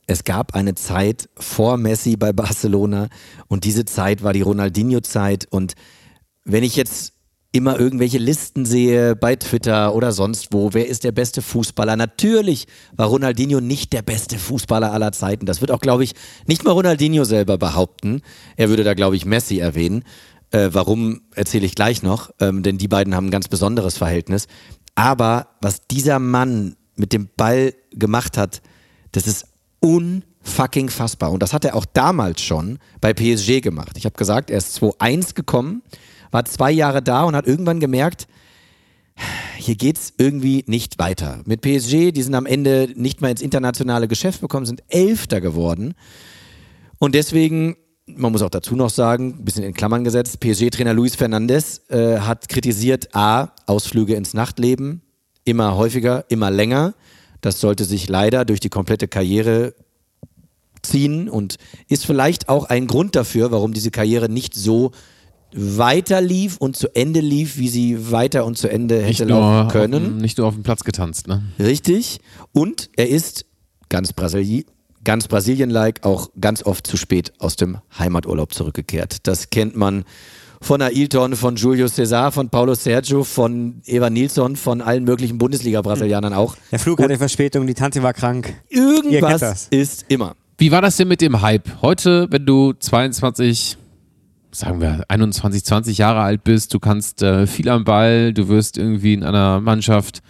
Es 0.07 0.25
gab 0.25 0.55
eine 0.55 0.75
Zeit 0.75 1.29
vor 1.37 1.77
Messi 1.77 2.17
bei 2.17 2.33
Barcelona 2.33 3.09
und 3.49 3.65
diese 3.65 3.85
Zeit 3.85 4.23
war 4.23 4.33
die 4.33 4.41
Ronaldinho-Zeit. 4.41 5.47
Und 5.51 5.75
wenn 6.45 6.65
ich 6.65 6.77
jetzt 6.77 7.13
immer 7.53 7.81
irgendwelche 7.81 8.19
Listen 8.19 8.67
sehe 8.67 9.17
bei 9.17 9.35
Twitter 9.37 9.95
oder 9.95 10.13
sonst 10.13 10.49
wo, 10.53 10.75
wer 10.75 10.87
ist 10.87 11.05
der 11.05 11.13
beste 11.13 11.41
Fußballer? 11.41 11.97
Natürlich 11.97 12.67
war 12.95 13.09
Ronaldinho 13.09 13.61
nicht 13.61 13.93
der 13.93 14.03
beste 14.03 14.39
Fußballer 14.39 14.93
aller 14.93 15.13
Zeiten. 15.13 15.47
Das 15.47 15.61
wird 15.61 15.71
auch, 15.71 15.81
glaube 15.81 16.05
ich, 16.05 16.15
nicht 16.47 16.65
mal 16.65 16.73
Ronaldinho 16.73 17.25
selber 17.25 17.57
behaupten. 17.57 18.21
Er 18.57 18.69
würde 18.69 18.85
da, 18.85 18.95
glaube 18.95 19.17
ich, 19.17 19.25
Messi 19.25 19.59
erwähnen. 19.59 20.05
Äh, 20.51 20.71
warum 20.73 21.23
erzähle 21.35 21.67
ich 21.67 21.75
gleich 21.75 22.03
noch, 22.03 22.31
ähm, 22.41 22.63
denn 22.63 22.79
die 22.79 22.89
beiden 22.89 23.15
haben 23.15 23.27
ein 23.27 23.31
ganz 23.31 23.49
besonderes 23.49 23.97
Verhältnis. 23.97 24.47
Aber 24.95 25.49
was 25.61 25.87
dieser 25.87 26.19
Mann 26.19 26.77
mit 26.97 27.13
dem 27.13 27.29
Ball 27.37 27.75
gemacht 27.93 28.37
hat, 28.37 28.61
das 29.13 29.27
ist 29.27 29.47
unfucking 29.81 30.91
fassbar. 30.91 31.33
Und 31.33 31.43
das 31.43 31.53
hat 31.55 31.65
er 31.65 31.77
auch 31.77 31.87
damals 31.87 32.43
schon 32.43 32.79
bei 33.01 33.15
PSG 33.15 33.61
gemacht. 33.61 33.97
Ich 33.97 34.05
habe 34.05 34.17
gesagt, 34.17 34.51
er 34.51 34.59
ist 34.59 34.77
2-1 34.83 35.35
gekommen, 35.35 35.83
war 36.31 36.45
zwei 36.45 36.71
Jahre 36.71 37.03
da 37.03 37.25
und 37.25 37.37
hat 37.37 37.47
irgendwann 37.47 37.81
gemerkt, 37.81 38.27
hier 39.57 39.75
geht's 39.75 40.15
irgendwie 40.19 40.65
nicht 40.67 40.99
weiter. 40.99 41.41
Mit 41.45 41.61
PSG, 41.61 42.13
die 42.13 42.23
sind 42.23 42.35
am 42.35 42.47
Ende 42.47 42.89
nicht 42.95 43.21
mal 43.21 43.31
ins 43.31 43.43
internationale 43.43 44.09
Geschäft 44.09 44.41
bekommen, 44.41 44.67
sind 44.67 44.83
Elfter 44.89 45.41
geworden. 45.41 45.95
Und 46.99 47.15
deswegen, 47.15 47.77
man 48.07 48.33
muss 48.33 48.43
auch 48.43 48.51
dazu 48.51 48.77
noch 48.77 48.91
sagen, 48.91 49.37
ein 49.39 49.45
bisschen 49.45 49.65
in 49.65 49.75
Klammern 49.75 50.05
gesetzt, 50.05 50.41
PSG-Trainer 50.41 50.95
Luis 50.95 51.17
Fernandes 51.17 51.83
äh, 51.91 52.19
hat 52.21 52.49
kritisiert, 52.49 53.15
a, 53.15 53.53
Ausflüge 53.67 54.15
ins 54.15 54.35
Nachtleben, 54.35 55.03
immer 55.45 55.77
häufiger, 55.77 56.25
immer 56.29 56.51
länger. 56.51 56.95
Das 57.41 57.61
sollte 57.61 57.85
sich 57.85 58.09
leider 58.09 58.45
durch 58.45 58.61
die 58.61 58.71
komplette 58.71 59.09
Karriere 59.09 59.75
ziehen 60.83 61.29
und 61.29 61.57
ist 61.89 62.07
vielleicht 62.07 62.49
auch 62.49 62.65
ein 62.65 62.87
Grund 62.87 63.17
dafür, 63.17 63.51
warum 63.51 63.73
diese 63.73 63.91
Karriere 63.91 64.29
nicht 64.29 64.55
so 64.55 64.93
weiter 65.53 66.21
lief 66.21 66.57
und 66.59 66.77
zu 66.77 66.95
Ende 66.95 67.21
lief, 67.21 67.57
wie 67.59 67.69
sie 67.69 68.11
weiter 68.11 68.45
und 68.45 68.59
zu 68.59 68.69
Ende 68.69 68.97
hätte 68.97 69.07
Nicht 69.07 69.21
nur, 69.21 69.41
laufen 69.41 69.67
auf 69.67 69.73
können. 69.73 70.05
dem, 70.05 70.17
nicht 70.19 70.39
nur 70.39 70.47
auf 70.47 70.55
dem 70.55 70.63
Platz 70.63 70.85
getanzt, 70.85 71.27
ne? 71.29 71.43
Richtig. 71.59 72.21
Und 72.53 72.91
er 72.97 73.09
ist 73.09 73.47
ganz, 73.89 74.13
Brasili 74.13 74.67
ganz 75.05 75.29
Brasilien-like 75.29 76.05
auch 76.05 76.29
ganz 76.39 76.63
oft 76.63 76.87
zu 76.87 76.97
spät 76.97 77.33
aus 77.39 77.57
dem 77.57 77.79
Heimaturlaub 77.99 78.53
zurückgekehrt. 78.53 79.27
Das 79.27 79.49
kennt 79.51 79.75
man 79.75 80.05
von 80.61 80.83
Ailton, 80.83 81.37
von 81.37 81.57
Julio 81.57 81.89
Cesar, 81.89 82.33
von 82.33 82.51
Paulo 82.51 82.75
Sergio, 82.75 83.25
von 83.25 83.81
Eva 83.87 84.11
Nilsson, 84.11 84.57
von 84.57 84.81
allen 84.81 85.05
möglichen 85.05 85.39
Bundesliga-Brasilianern 85.39 86.33
auch. 86.35 86.57
Der 86.73 86.79
Flug 86.79 87.01
hatte 87.01 87.17
Verspätung, 87.17 87.67
die 87.67 87.75
Tante 87.75 88.03
war 88.03 88.13
krank. 88.13 88.55
Irgendwas 88.69 89.41
das. 89.41 89.69
ist 89.71 90.05
immer. 90.09 90.35
Wie 90.59 90.73
war 90.73 90.83
das 90.83 90.97
denn 90.97 91.09
mit 91.09 91.21
dem 91.21 91.41
Hype? 91.41 91.81
Heute, 91.81 92.27
wenn 92.31 92.45
du 92.45 92.73
22, 92.73 93.79
sagen 94.51 94.81
wir 94.81 95.05
21, 95.09 95.65
20 95.65 95.99
Jahre 95.99 96.21
alt 96.21 96.45
bist, 96.45 96.73
du 96.75 96.81
kannst 96.81 97.23
äh, 97.23 97.47
viel 97.47 97.69
am 97.69 97.85
Ball, 97.85 98.33
du 98.33 98.49
wirst 98.49 98.79
irgendwie 98.79 99.15
in 99.15 99.25
einer 99.25 99.61
Mannschaft 99.61 100.21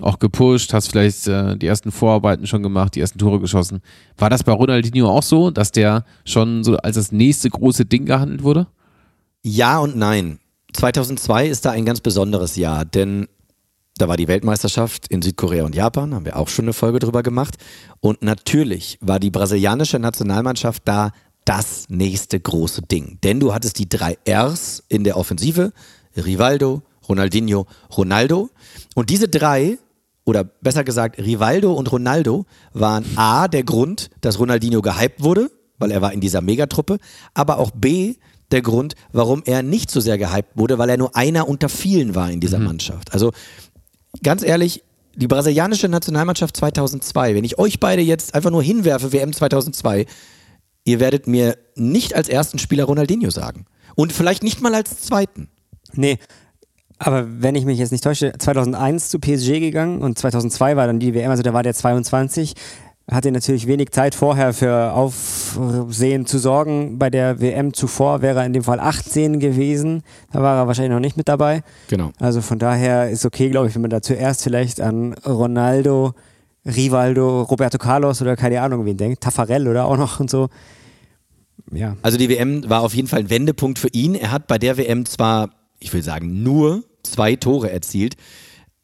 auch 0.00 0.18
gepusht, 0.18 0.72
hast 0.72 0.88
vielleicht 0.88 1.26
äh, 1.26 1.56
die 1.56 1.66
ersten 1.66 1.92
Vorarbeiten 1.92 2.46
schon 2.46 2.62
gemacht, 2.62 2.94
die 2.94 3.00
ersten 3.00 3.18
Tore 3.18 3.38
geschossen. 3.38 3.80
War 4.16 4.30
das 4.30 4.42
bei 4.44 4.52
Ronaldinho 4.52 5.08
auch 5.08 5.22
so, 5.22 5.50
dass 5.50 5.72
der 5.72 6.04
schon 6.24 6.64
so 6.64 6.76
als 6.78 6.96
das 6.96 7.12
nächste 7.12 7.50
große 7.50 7.84
Ding 7.84 8.06
gehandelt 8.06 8.42
wurde? 8.42 8.66
Ja 9.42 9.78
und 9.78 9.96
nein. 9.96 10.38
2002 10.72 11.48
ist 11.48 11.64
da 11.66 11.72
ein 11.72 11.84
ganz 11.84 12.00
besonderes 12.00 12.56
Jahr, 12.56 12.84
denn 12.84 13.28
Da 13.98 14.08
war 14.08 14.16
die 14.16 14.28
Weltmeisterschaft 14.28 15.08
in 15.08 15.20
Südkorea 15.20 15.64
und 15.66 15.74
Japan, 15.74 16.14
haben 16.14 16.24
wir 16.24 16.36
auch 16.36 16.48
schon 16.48 16.64
eine 16.64 16.72
Folge 16.72 17.00
drüber 17.00 17.22
gemacht. 17.22 17.56
Und 18.00 18.22
natürlich 18.22 18.96
war 19.02 19.20
die 19.20 19.30
brasilianische 19.30 19.98
Nationalmannschaft 19.98 20.84
da 20.86 21.10
das 21.44 21.86
nächste 21.88 22.38
große 22.38 22.82
Ding. 22.82 23.18
Denn 23.22 23.40
du 23.40 23.52
hattest 23.52 23.78
die 23.78 23.88
drei 23.88 24.18
Rs 24.28 24.82
in 24.88 25.04
der 25.04 25.16
Offensive, 25.16 25.72
Rivaldo, 26.16 26.82
Ronaldinho, 27.08 27.66
Ronaldo. 27.96 28.50
Und 28.94 29.10
diese 29.10 29.28
drei, 29.28 29.78
oder 30.24 30.44
besser 30.44 30.84
gesagt, 30.84 31.18
Rivaldo 31.18 31.72
und 31.72 31.90
Ronaldo 31.90 32.46
waren 32.72 33.04
A, 33.16 33.48
der 33.48 33.64
Grund, 33.64 34.10
dass 34.20 34.38
Ronaldinho 34.38 34.82
gehypt 34.82 35.22
wurde, 35.22 35.50
weil 35.78 35.90
er 35.90 36.02
war 36.02 36.12
in 36.12 36.20
dieser 36.20 36.40
Megatruppe, 36.40 36.98
aber 37.34 37.58
auch 37.58 37.70
B, 37.70 38.14
der 38.50 38.62
Grund, 38.62 38.94
warum 39.12 39.42
er 39.44 39.62
nicht 39.62 39.90
so 39.90 40.00
sehr 40.00 40.18
gehypt 40.18 40.56
wurde, 40.56 40.78
weil 40.78 40.90
er 40.90 40.96
nur 40.96 41.16
einer 41.16 41.48
unter 41.48 41.68
vielen 41.68 42.14
war 42.14 42.30
in 42.30 42.40
dieser 42.40 42.58
Mannschaft. 42.58 43.12
Also 43.12 43.32
ganz 44.22 44.42
ehrlich, 44.42 44.82
die 45.14 45.26
brasilianische 45.26 45.88
Nationalmannschaft 45.88 46.56
2002, 46.56 47.34
wenn 47.34 47.44
ich 47.44 47.58
euch 47.58 47.80
beide 47.80 48.02
jetzt 48.02 48.34
einfach 48.34 48.50
nur 48.50 48.62
hinwerfe, 48.62 49.12
WM 49.12 49.32
2002, 49.32 50.06
ihr 50.90 51.00
werdet 51.00 51.26
mir 51.26 51.56
nicht 51.76 52.14
als 52.14 52.28
ersten 52.28 52.58
Spieler 52.58 52.84
Ronaldinho 52.84 53.30
sagen. 53.30 53.66
Und 53.94 54.12
vielleicht 54.12 54.42
nicht 54.42 54.60
mal 54.60 54.74
als 54.74 55.00
zweiten. 55.02 55.48
Nee. 55.92 56.18
Aber 56.98 57.26
wenn 57.42 57.54
ich 57.54 57.64
mich 57.64 57.78
jetzt 57.78 57.92
nicht 57.92 58.04
täusche, 58.04 58.32
2001 58.38 59.08
zu 59.08 59.18
PSG 59.18 59.60
gegangen 59.60 60.02
und 60.02 60.18
2002 60.18 60.76
war 60.76 60.86
dann 60.86 61.00
die 61.00 61.14
WM, 61.14 61.30
also 61.30 61.42
da 61.42 61.54
war 61.54 61.62
der 61.62 61.74
22 61.74 62.54
hatte 63.10 63.32
natürlich 63.32 63.66
wenig 63.66 63.90
Zeit 63.90 64.14
vorher 64.14 64.52
für 64.52 64.92
Aufsehen 64.92 66.26
zu 66.26 66.38
sorgen. 66.38 66.98
Bei 66.98 67.10
der 67.10 67.40
WM 67.40 67.74
zuvor 67.74 68.22
wäre 68.22 68.40
er 68.40 68.46
in 68.46 68.52
dem 68.52 68.62
Fall 68.62 68.78
18 68.78 69.40
gewesen. 69.40 70.02
Da 70.32 70.42
war 70.42 70.56
er 70.56 70.66
wahrscheinlich 70.68 70.92
noch 70.92 71.00
nicht 71.00 71.16
mit 71.16 71.28
dabei. 71.28 71.62
Genau. 71.88 72.10
Also 72.20 72.40
von 72.40 72.58
daher 72.58 73.10
ist 73.10 73.26
okay, 73.26 73.50
glaube 73.50 73.68
ich, 73.68 73.74
wenn 73.74 73.82
man 73.82 73.90
da 73.90 74.00
zuerst 74.00 74.44
vielleicht 74.44 74.80
an 74.80 75.14
Ronaldo, 75.26 76.12
Rivaldo, 76.64 77.42
Roberto 77.42 77.78
Carlos 77.78 78.22
oder 78.22 78.36
keine 78.36 78.60
Ahnung 78.62 78.84
wen 78.84 78.96
denkt. 78.96 79.22
Taffarel 79.22 79.66
oder 79.66 79.86
auch 79.86 79.96
noch 79.96 80.20
und 80.20 80.30
so. 80.30 80.48
Ja. 81.72 81.96
Also 82.02 82.18
die 82.18 82.28
WM 82.28 82.68
war 82.68 82.82
auf 82.82 82.94
jeden 82.94 83.08
Fall 83.08 83.20
ein 83.20 83.30
Wendepunkt 83.30 83.78
für 83.78 83.88
ihn. 83.88 84.14
Er 84.14 84.30
hat 84.30 84.46
bei 84.46 84.58
der 84.58 84.76
WM 84.76 85.06
zwar, 85.06 85.50
ich 85.78 85.92
will 85.92 86.02
sagen, 86.02 86.42
nur 86.42 86.84
zwei 87.02 87.36
Tore 87.36 87.70
erzielt. 87.70 88.16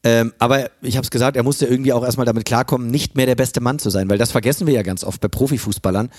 Ähm, 0.03 0.33
aber 0.39 0.69
ich 0.81 0.95
habe 0.95 1.03
es 1.03 1.11
gesagt, 1.11 1.35
er 1.35 1.43
musste 1.43 1.65
irgendwie 1.65 1.91
auch 1.91 2.03
erstmal 2.03 2.25
damit 2.25 2.45
klarkommen, 2.45 2.89
nicht 2.89 3.15
mehr 3.15 3.25
der 3.25 3.35
beste 3.35 3.61
Mann 3.61 3.79
zu 3.79 3.89
sein, 3.89 4.09
weil 4.09 4.17
das 4.17 4.31
vergessen 4.31 4.67
wir 4.67 4.73
ja 4.73 4.83
ganz 4.83 5.03
oft 5.03 5.19
bei 5.19 5.27
Profifußballern. 5.27 6.09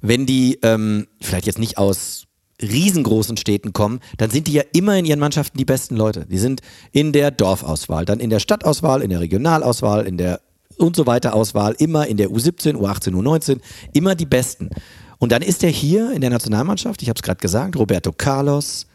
Wenn 0.00 0.26
die 0.26 0.58
ähm, 0.62 1.06
vielleicht 1.20 1.46
jetzt 1.46 1.58
nicht 1.58 1.78
aus 1.78 2.24
riesengroßen 2.60 3.36
Städten 3.36 3.72
kommen, 3.72 4.00
dann 4.16 4.30
sind 4.30 4.46
die 4.46 4.54
ja 4.54 4.62
immer 4.72 4.96
in 4.96 5.04
ihren 5.04 5.20
Mannschaften 5.20 5.58
die 5.58 5.64
besten 5.64 5.96
Leute. 5.96 6.26
Die 6.26 6.38
sind 6.38 6.62
in 6.92 7.12
der 7.12 7.30
Dorfauswahl, 7.30 8.06
dann 8.06 8.18
in 8.18 8.30
der 8.30 8.40
Stadtauswahl, 8.40 9.02
in 9.02 9.10
der 9.10 9.20
Regionalauswahl, 9.20 10.06
in 10.06 10.16
der 10.16 10.40
und 10.78 10.96
so 10.96 11.06
weiter 11.06 11.34
Auswahl, 11.34 11.74
immer 11.78 12.06
in 12.06 12.16
der 12.16 12.28
U17, 12.28 12.74
U18, 12.74 13.14
U19, 13.14 13.60
immer 13.94 14.14
die 14.14 14.26
Besten. 14.26 14.70
Und 15.18 15.32
dann 15.32 15.42
ist 15.42 15.64
er 15.64 15.70
hier 15.70 16.12
in 16.12 16.20
der 16.20 16.30
Nationalmannschaft, 16.30 17.02
ich 17.02 17.08
habe 17.08 17.16
es 17.16 17.22
gerade 17.22 17.40
gesagt, 17.40 17.76
Roberto 17.76 18.12
Carlos, 18.12 18.86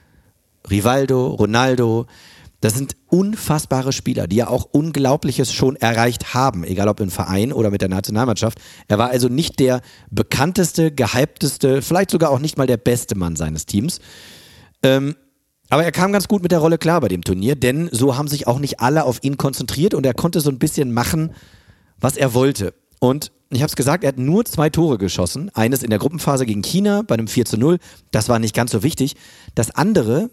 Rivaldo, 0.69 1.27
Ronaldo, 1.27 2.05
das 2.61 2.75
sind 2.75 2.95
unfassbare 3.07 3.91
Spieler, 3.91 4.27
die 4.27 4.35
ja 4.35 4.47
auch 4.47 4.65
Unglaubliches 4.71 5.51
schon 5.51 5.75
erreicht 5.75 6.35
haben, 6.35 6.63
egal 6.63 6.87
ob 6.89 6.99
im 6.99 7.09
Verein 7.09 7.51
oder 7.51 7.71
mit 7.71 7.81
der 7.81 7.89
Nationalmannschaft. 7.89 8.59
Er 8.87 8.99
war 8.99 9.09
also 9.09 9.29
nicht 9.29 9.59
der 9.59 9.81
bekannteste, 10.11 10.91
gehypteste, 10.91 11.81
vielleicht 11.81 12.11
sogar 12.11 12.29
auch 12.29 12.37
nicht 12.37 12.59
mal 12.59 12.67
der 12.67 12.77
beste 12.77 13.17
Mann 13.17 13.35
seines 13.35 13.65
Teams. 13.65 13.99
Ähm, 14.83 15.15
aber 15.69 15.83
er 15.83 15.91
kam 15.91 16.11
ganz 16.11 16.27
gut 16.27 16.43
mit 16.43 16.51
der 16.51 16.59
Rolle 16.59 16.77
klar 16.77 17.01
bei 17.01 17.07
dem 17.07 17.23
Turnier, 17.23 17.55
denn 17.55 17.89
so 17.91 18.15
haben 18.15 18.27
sich 18.27 18.45
auch 18.45 18.59
nicht 18.59 18.79
alle 18.79 19.05
auf 19.05 19.23
ihn 19.23 19.37
konzentriert 19.37 19.95
und 19.95 20.05
er 20.05 20.13
konnte 20.13 20.39
so 20.39 20.51
ein 20.51 20.59
bisschen 20.59 20.91
machen, 20.91 21.33
was 21.99 22.15
er 22.15 22.35
wollte. 22.35 22.75
Und 22.99 23.31
ich 23.51 23.61
habe 23.61 23.69
es 23.69 23.75
gesagt, 23.75 24.03
er 24.03 24.09
hat 24.09 24.17
nur 24.17 24.45
zwei 24.45 24.69
Tore 24.69 24.97
geschossen. 24.97 25.51
Eines 25.53 25.83
in 25.83 25.89
der 25.89 25.99
Gruppenphase 25.99 26.45
gegen 26.45 26.61
China 26.61 27.03
bei 27.05 27.15
einem 27.15 27.27
4 27.27 27.45
zu 27.45 27.57
0. 27.57 27.79
Das 28.11 28.29
war 28.29 28.39
nicht 28.39 28.55
ganz 28.55 28.71
so 28.71 28.83
wichtig. 28.83 29.15
Das 29.55 29.71
andere, 29.71 30.29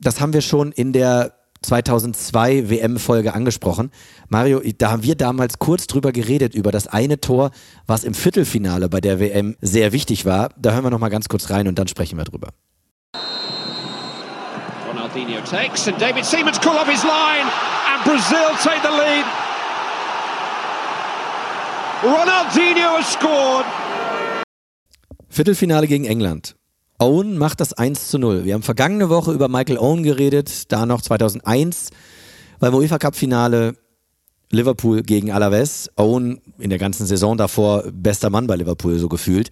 das 0.00 0.20
haben 0.20 0.32
wir 0.32 0.40
schon 0.40 0.72
in 0.72 0.92
der 0.92 1.34
2002 1.62 2.68
WM-Folge 2.70 3.34
angesprochen. 3.34 3.90
Mario, 4.28 4.60
da 4.78 4.90
haben 4.90 5.02
wir 5.02 5.14
damals 5.14 5.58
kurz 5.58 5.86
drüber 5.86 6.12
geredet, 6.12 6.54
über 6.54 6.70
das 6.72 6.86
eine 6.86 7.20
Tor, 7.20 7.50
was 7.86 8.04
im 8.04 8.14
Viertelfinale 8.14 8.88
bei 8.88 9.00
der 9.00 9.20
WM 9.20 9.56
sehr 9.60 9.92
wichtig 9.92 10.24
war. 10.24 10.50
Da 10.58 10.72
hören 10.72 10.84
wir 10.84 10.90
noch 10.90 10.98
mal 10.98 11.08
ganz 11.08 11.28
kurz 11.28 11.50
rein 11.50 11.68
und 11.68 11.78
dann 11.78 11.88
sprechen 11.88 12.18
wir 12.18 12.24
drüber. 12.24 12.48
Ronaldinho 14.88 15.40
takes 15.42 15.88
and 15.88 16.00
David 16.00 16.24
Seaman's 16.24 16.60
call 16.60 16.76
off 16.76 16.88
his 16.88 17.02
line 17.02 17.46
and 17.94 18.04
Brazil 18.04 18.48
take 18.62 18.82
the 18.82 18.88
lead. 18.88 19.45
Ronaldinho 22.02 22.98
has 22.98 23.14
scored. 23.14 23.64
Viertelfinale 25.30 25.86
gegen 25.86 26.04
England. 26.04 26.54
Owen 26.98 27.38
macht 27.38 27.60
das 27.60 27.72
1 27.72 28.08
zu 28.08 28.18
0. 28.18 28.44
Wir 28.44 28.52
haben 28.52 28.62
vergangene 28.62 29.08
Woche 29.08 29.32
über 29.32 29.48
Michael 29.48 29.78
Owen 29.78 30.02
geredet, 30.02 30.70
da 30.70 30.84
noch 30.84 31.00
2001 31.00 31.88
beim 32.58 32.74
UEFA 32.74 32.98
Cup 32.98 33.16
Finale 33.16 33.76
Liverpool 34.50 35.04
gegen 35.04 35.32
Alaves. 35.32 35.90
Owen 35.96 36.42
in 36.58 36.68
der 36.68 36.78
ganzen 36.78 37.06
Saison 37.06 37.38
davor 37.38 37.84
bester 37.90 38.28
Mann 38.28 38.46
bei 38.46 38.56
Liverpool 38.56 38.98
so 38.98 39.08
gefühlt. 39.08 39.48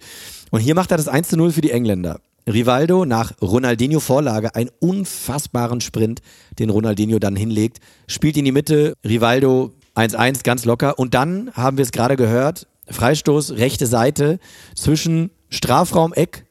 Und 0.51 0.59
hier 0.59 0.75
macht 0.75 0.91
er 0.91 0.97
das 0.97 1.07
1 1.07 1.29
zu 1.29 1.37
0 1.37 1.51
für 1.51 1.61
die 1.61 1.71
Engländer. 1.71 2.19
Rivaldo 2.47 3.05
nach 3.05 3.33
Ronaldinho 3.41 3.99
Vorlage, 3.99 4.53
einen 4.53 4.69
unfassbaren 4.79 5.81
Sprint, 5.81 6.21
den 6.59 6.69
Ronaldinho 6.69 7.17
dann 7.17 7.35
hinlegt, 7.35 7.79
spielt 8.05 8.37
in 8.37 8.45
die 8.45 8.51
Mitte, 8.51 8.93
Rivaldo 9.03 9.73
1-1 9.95 10.43
ganz 10.43 10.65
locker 10.65 10.99
und 10.99 11.13
dann 11.13 11.51
haben 11.53 11.77
wir 11.77 11.83
es 11.83 11.91
gerade 11.91 12.15
gehört, 12.15 12.67
Freistoß, 12.89 13.53
rechte 13.53 13.87
Seite 13.87 14.39
zwischen 14.75 15.31
Strafraum-Eck 15.49 16.45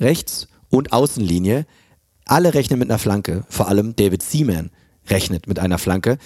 rechts 0.00 0.48
und 0.70 0.92
Außenlinie. 0.92 1.66
Alle 2.24 2.54
rechnen 2.54 2.78
mit 2.78 2.90
einer 2.90 2.98
Flanke, 2.98 3.44
vor 3.48 3.68
allem 3.68 3.94
David 3.96 4.22
Seaman 4.22 4.70
rechnet 5.08 5.46
mit 5.46 5.58
einer 5.58 5.78
Flanke. 5.78 6.18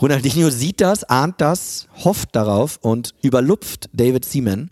Ronaldinho 0.00 0.50
sieht 0.50 0.80
das, 0.80 1.04
ahnt 1.04 1.40
das, 1.40 1.88
hofft 2.04 2.34
darauf 2.34 2.78
und 2.80 3.14
überlupft 3.22 3.90
David 3.92 4.24
Seaman. 4.24 4.70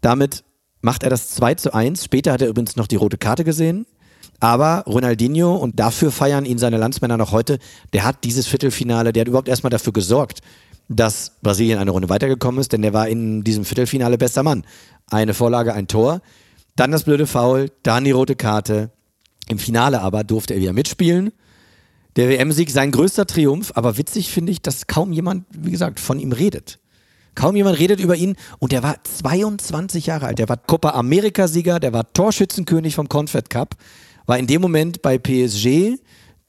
Damit 0.00 0.44
macht 0.80 1.02
er 1.02 1.10
das 1.10 1.30
2 1.30 1.54
zu 1.56 1.74
1. 1.74 2.04
Später 2.04 2.32
hat 2.32 2.42
er 2.42 2.48
übrigens 2.48 2.76
noch 2.76 2.86
die 2.86 2.96
rote 2.96 3.18
Karte 3.18 3.44
gesehen. 3.44 3.86
Aber 4.38 4.84
Ronaldinho, 4.86 5.54
und 5.54 5.78
dafür 5.78 6.10
feiern 6.10 6.46
ihn 6.46 6.56
seine 6.56 6.78
Landsmänner 6.78 7.18
noch 7.18 7.32
heute, 7.32 7.58
der 7.92 8.04
hat 8.04 8.24
dieses 8.24 8.46
Viertelfinale, 8.46 9.12
der 9.12 9.22
hat 9.22 9.28
überhaupt 9.28 9.48
erstmal 9.48 9.70
dafür 9.70 9.92
gesorgt, 9.92 10.40
dass 10.90 11.36
Brasilien 11.40 11.78
eine 11.78 11.92
Runde 11.92 12.08
weitergekommen 12.08 12.60
ist, 12.60 12.72
denn 12.72 12.82
der 12.82 12.92
war 12.92 13.08
in 13.08 13.44
diesem 13.44 13.64
Viertelfinale 13.64 14.18
bester 14.18 14.42
Mann. 14.42 14.64
Eine 15.08 15.34
Vorlage, 15.34 15.72
ein 15.72 15.86
Tor. 15.86 16.20
Dann 16.74 16.90
das 16.90 17.04
blöde 17.04 17.28
Foul, 17.28 17.70
dann 17.84 18.04
die 18.04 18.10
rote 18.10 18.34
Karte. 18.34 18.90
Im 19.48 19.58
Finale 19.58 20.00
aber 20.00 20.24
durfte 20.24 20.54
er 20.54 20.60
wieder 20.60 20.72
mitspielen. 20.72 21.32
Der 22.16 22.28
WM-Sieg 22.28 22.70
sein 22.70 22.90
größter 22.90 23.26
Triumph, 23.26 23.70
aber 23.76 23.98
witzig 23.98 24.30
finde 24.30 24.50
ich, 24.50 24.62
dass 24.62 24.88
kaum 24.88 25.12
jemand, 25.12 25.46
wie 25.50 25.70
gesagt, 25.70 26.00
von 26.00 26.18
ihm 26.18 26.32
redet. 26.32 26.80
Kaum 27.36 27.54
jemand 27.54 27.78
redet 27.78 28.00
über 28.00 28.16
ihn 28.16 28.34
und 28.58 28.72
der 28.72 28.82
war 28.82 28.96
22 29.04 30.06
Jahre 30.06 30.26
alt. 30.26 30.40
Der 30.40 30.48
war 30.48 30.56
Copa 30.56 30.90
America-Sieger, 30.90 31.78
der 31.78 31.92
war 31.92 32.12
Torschützenkönig 32.12 32.96
vom 32.96 33.08
Confed 33.08 33.48
Cup, 33.48 33.76
war 34.26 34.38
in 34.38 34.48
dem 34.48 34.60
Moment 34.60 35.02
bei 35.02 35.18
PSG 35.18 35.98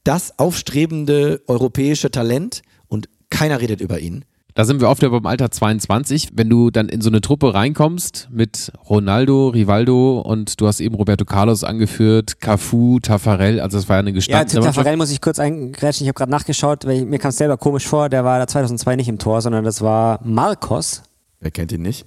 das 0.02 0.36
aufstrebende 0.36 1.42
europäische 1.46 2.10
Talent 2.10 2.62
und 2.88 3.08
keiner 3.30 3.60
redet 3.60 3.80
über 3.80 4.00
ihn. 4.00 4.24
Da 4.54 4.66
sind 4.66 4.82
wir 4.82 4.90
oft 4.90 5.00
beim 5.00 5.24
Alter 5.26 5.50
22. 5.50 6.30
Wenn 6.34 6.50
du 6.50 6.70
dann 6.70 6.90
in 6.90 7.00
so 7.00 7.08
eine 7.08 7.22
Truppe 7.22 7.54
reinkommst 7.54 8.28
mit 8.30 8.70
Ronaldo, 8.88 9.48
Rivaldo 9.48 10.20
und 10.20 10.60
du 10.60 10.66
hast 10.66 10.80
eben 10.80 10.94
Roberto 10.94 11.24
Carlos 11.24 11.64
angeführt, 11.64 12.38
Cafu, 12.40 13.00
Taffarel, 13.00 13.60
also 13.60 13.78
das 13.78 13.88
war 13.88 13.96
ja 13.96 14.00
eine 14.00 14.10
Ja, 14.10 14.14
gestandene 14.14 14.60
Mannschaft. 14.60 14.76
Taffarel 14.76 14.96
muss 14.98 15.10
ich 15.10 15.22
kurz 15.22 15.38
eingrätschen. 15.38 16.04
Ich 16.04 16.08
habe 16.08 16.18
gerade 16.18 16.30
nachgeschaut, 16.30 16.84
weil 16.84 16.98
ich, 16.98 17.04
mir 17.06 17.18
kam 17.18 17.30
es 17.30 17.38
selber 17.38 17.56
komisch 17.56 17.86
vor. 17.86 18.10
Der 18.10 18.24
war 18.24 18.38
da 18.38 18.46
2002 18.46 18.96
nicht 18.96 19.08
im 19.08 19.18
Tor, 19.18 19.40
sondern 19.40 19.64
das 19.64 19.80
war 19.80 20.20
Marcos. 20.22 21.02
Wer 21.40 21.50
kennt 21.50 21.72
ihn 21.72 21.82
nicht? 21.82 22.04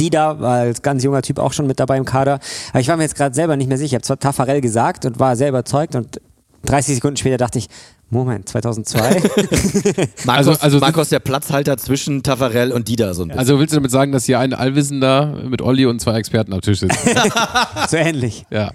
Dida 0.00 0.40
war 0.40 0.54
als 0.60 0.80
ganz 0.80 1.04
junger 1.04 1.20
Typ 1.22 1.38
auch 1.38 1.52
schon 1.52 1.66
mit 1.66 1.78
dabei 1.78 1.98
im 1.98 2.04
Kader. 2.06 2.40
Aber 2.70 2.80
ich 2.80 2.88
war 2.88 2.96
mir 2.96 3.02
jetzt 3.02 3.14
gerade 3.14 3.34
selber 3.34 3.56
nicht 3.56 3.68
mehr 3.68 3.78
sicher. 3.78 3.88
Ich 3.88 3.94
habe 3.94 4.02
zwar 4.02 4.18
Taffarel 4.18 4.62
gesagt 4.62 5.04
und 5.04 5.20
war 5.20 5.36
sehr 5.36 5.50
überzeugt 5.50 5.94
und 5.94 6.20
30 6.64 6.96
Sekunden 6.96 7.16
später 7.16 7.36
dachte 7.36 7.58
ich, 7.58 7.68
Moment, 8.10 8.48
2002? 8.48 9.00
Marcos, 10.24 10.48
Also- 10.48 10.52
also- 10.60 10.78
Marcos 10.78 11.08
der 11.10 11.18
Platzhalter 11.20 11.76
zwischen 11.76 12.22
Tafarel 12.22 12.72
und 12.72 12.88
Dida 12.88 13.12
so 13.14 13.22
ein 13.22 13.28
bisschen. 13.28 13.38
Also 13.38 13.58
willst 13.58 13.72
du 13.72 13.76
damit 13.76 13.90
sagen, 13.90 14.12
dass 14.12 14.24
hier 14.24 14.38
ein 14.38 14.54
Allwissender 14.54 15.42
mit 15.48 15.60
Olli 15.60 15.84
und 15.86 16.00
zwei 16.00 16.16
Experten 16.18 16.52
am 16.52 16.60
Tisch 16.60 16.80
sitzt? 16.80 16.98
so 17.88 17.96
ähnlich. 17.96 18.44
ja. 18.50 18.72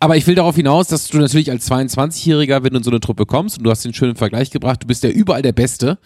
Aber 0.00 0.16
ich 0.16 0.26
will 0.26 0.34
darauf 0.34 0.56
hinaus, 0.56 0.88
dass 0.88 1.06
du 1.08 1.18
natürlich 1.18 1.50
als 1.50 1.70
22-Jähriger, 1.70 2.64
wenn 2.64 2.72
du 2.72 2.78
in 2.78 2.82
so 2.82 2.90
eine 2.90 3.00
Truppe 3.00 3.26
kommst 3.26 3.58
und 3.58 3.64
du 3.64 3.70
hast 3.70 3.84
den 3.84 3.94
schönen 3.94 4.16
Vergleich 4.16 4.50
gebracht, 4.50 4.82
du 4.82 4.86
bist 4.86 5.04
ja 5.04 5.10
überall 5.10 5.42
der 5.42 5.52
Beste 5.52 5.98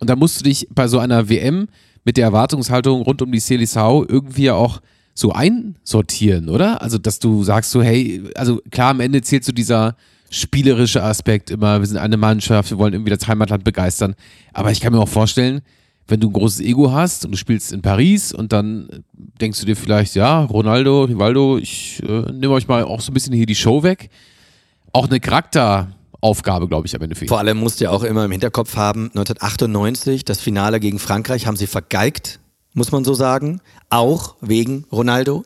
und 0.00 0.10
da 0.10 0.16
musst 0.16 0.40
du 0.40 0.44
dich 0.44 0.68
bei 0.70 0.88
so 0.88 0.98
einer 0.98 1.28
WM 1.28 1.68
mit 2.04 2.16
der 2.18 2.24
Erwartungshaltung 2.26 3.02
rund 3.02 3.22
um 3.22 3.30
die 3.32 3.38
Selisau 3.40 4.04
irgendwie 4.06 4.44
ja 4.44 4.54
auch 4.54 4.80
so 5.14 5.32
einsortieren, 5.32 6.48
oder? 6.48 6.82
Also, 6.82 6.98
dass 6.98 7.18
du 7.20 7.44
sagst 7.44 7.70
so, 7.70 7.82
hey, 7.82 8.22
also 8.34 8.60
klar, 8.70 8.90
am 8.90 9.00
Ende 9.00 9.22
zählt 9.22 9.44
so 9.44 9.52
dieser 9.52 9.94
spielerische 10.32 11.02
Aspekt 11.02 11.50
immer, 11.50 11.80
wir 11.80 11.86
sind 11.86 11.98
eine 11.98 12.16
Mannschaft, 12.16 12.70
wir 12.70 12.78
wollen 12.78 12.94
irgendwie 12.94 13.14
das 13.14 13.28
Heimatland 13.28 13.64
begeistern. 13.64 14.14
Aber 14.52 14.72
ich 14.72 14.80
kann 14.80 14.92
mir 14.92 14.98
auch 14.98 15.08
vorstellen, 15.08 15.60
wenn 16.08 16.20
du 16.20 16.30
ein 16.30 16.32
großes 16.32 16.60
Ego 16.60 16.90
hast 16.90 17.24
und 17.24 17.32
du 17.32 17.36
spielst 17.36 17.72
in 17.72 17.82
Paris 17.82 18.32
und 18.32 18.52
dann 18.52 19.04
denkst 19.12 19.60
du 19.60 19.66
dir 19.66 19.76
vielleicht, 19.76 20.14
ja, 20.14 20.42
Ronaldo, 20.44 21.04
Rivaldo, 21.04 21.58
ich 21.58 22.02
äh, 22.02 22.32
nehme 22.32 22.54
euch 22.54 22.66
mal 22.66 22.82
auch 22.84 23.00
so 23.00 23.12
ein 23.12 23.14
bisschen 23.14 23.34
hier 23.34 23.46
die 23.46 23.54
Show 23.54 23.82
weg. 23.82 24.08
Auch 24.92 25.08
eine 25.08 25.20
Charakteraufgabe, 25.20 26.66
glaube 26.66 26.86
ich, 26.86 26.96
am 26.96 27.02
Ende 27.02 27.14
für. 27.14 27.26
Vor 27.26 27.38
allem 27.38 27.58
musst 27.58 27.80
du 27.80 27.84
ja 27.84 27.90
auch 27.90 28.02
immer 28.02 28.24
im 28.24 28.30
Hinterkopf 28.30 28.76
haben, 28.76 29.10
1998, 29.14 30.24
das 30.24 30.40
Finale 30.40 30.80
gegen 30.80 30.98
Frankreich 30.98 31.46
haben 31.46 31.56
sie 31.56 31.66
vergeigt, 31.66 32.40
muss 32.72 32.90
man 32.90 33.04
so 33.04 33.14
sagen. 33.14 33.60
Auch 33.90 34.36
wegen 34.40 34.86
Ronaldo. 34.90 35.44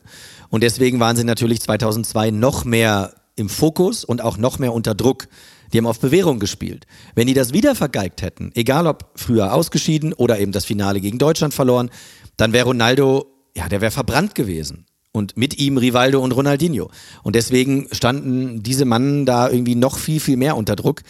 Und 0.49 0.63
deswegen 0.63 0.99
waren 0.99 1.17
sie 1.17 1.25
natürlich 1.25 1.61
2002 1.61 2.31
noch 2.31 2.63
mehr 2.63 3.13
im 3.37 3.47
Fokus 3.47 4.03
und 4.03 4.21
auch 4.21 4.37
noch 4.37 4.59
mehr 4.59 4.73
unter 4.73 4.93
Druck. 4.93 5.29
Die 5.71 5.77
haben 5.77 5.87
auf 5.87 5.99
Bewährung 5.99 6.39
gespielt. 6.39 6.85
Wenn 7.15 7.27
die 7.27 7.33
das 7.33 7.53
wieder 7.53 7.75
vergeigt 7.75 8.21
hätten, 8.21 8.51
egal 8.55 8.87
ob 8.87 9.11
früher 9.15 9.53
ausgeschieden 9.53 10.13
oder 10.13 10.39
eben 10.39 10.51
das 10.51 10.65
Finale 10.65 10.99
gegen 10.99 11.17
Deutschland 11.17 11.53
verloren, 11.53 11.89
dann 12.35 12.53
wäre 12.53 12.67
Ronaldo, 12.67 13.27
ja, 13.55 13.69
der 13.69 13.81
wäre 13.81 13.91
verbrannt 13.91 14.35
gewesen. 14.35 14.85
Und 15.11 15.35
mit 15.35 15.57
ihm 15.57 15.77
Rivaldo 15.77 16.21
und 16.21 16.31
Ronaldinho. 16.31 16.91
Und 17.23 17.35
deswegen 17.35 17.87
standen 17.91 18.61
diese 18.61 18.85
Mannen 18.85 19.25
da 19.25 19.49
irgendwie 19.49 19.75
noch 19.75 19.97
viel, 19.97 20.19
viel 20.19 20.37
mehr 20.37 20.55
unter 20.55 20.75
Druck. 20.75 21.01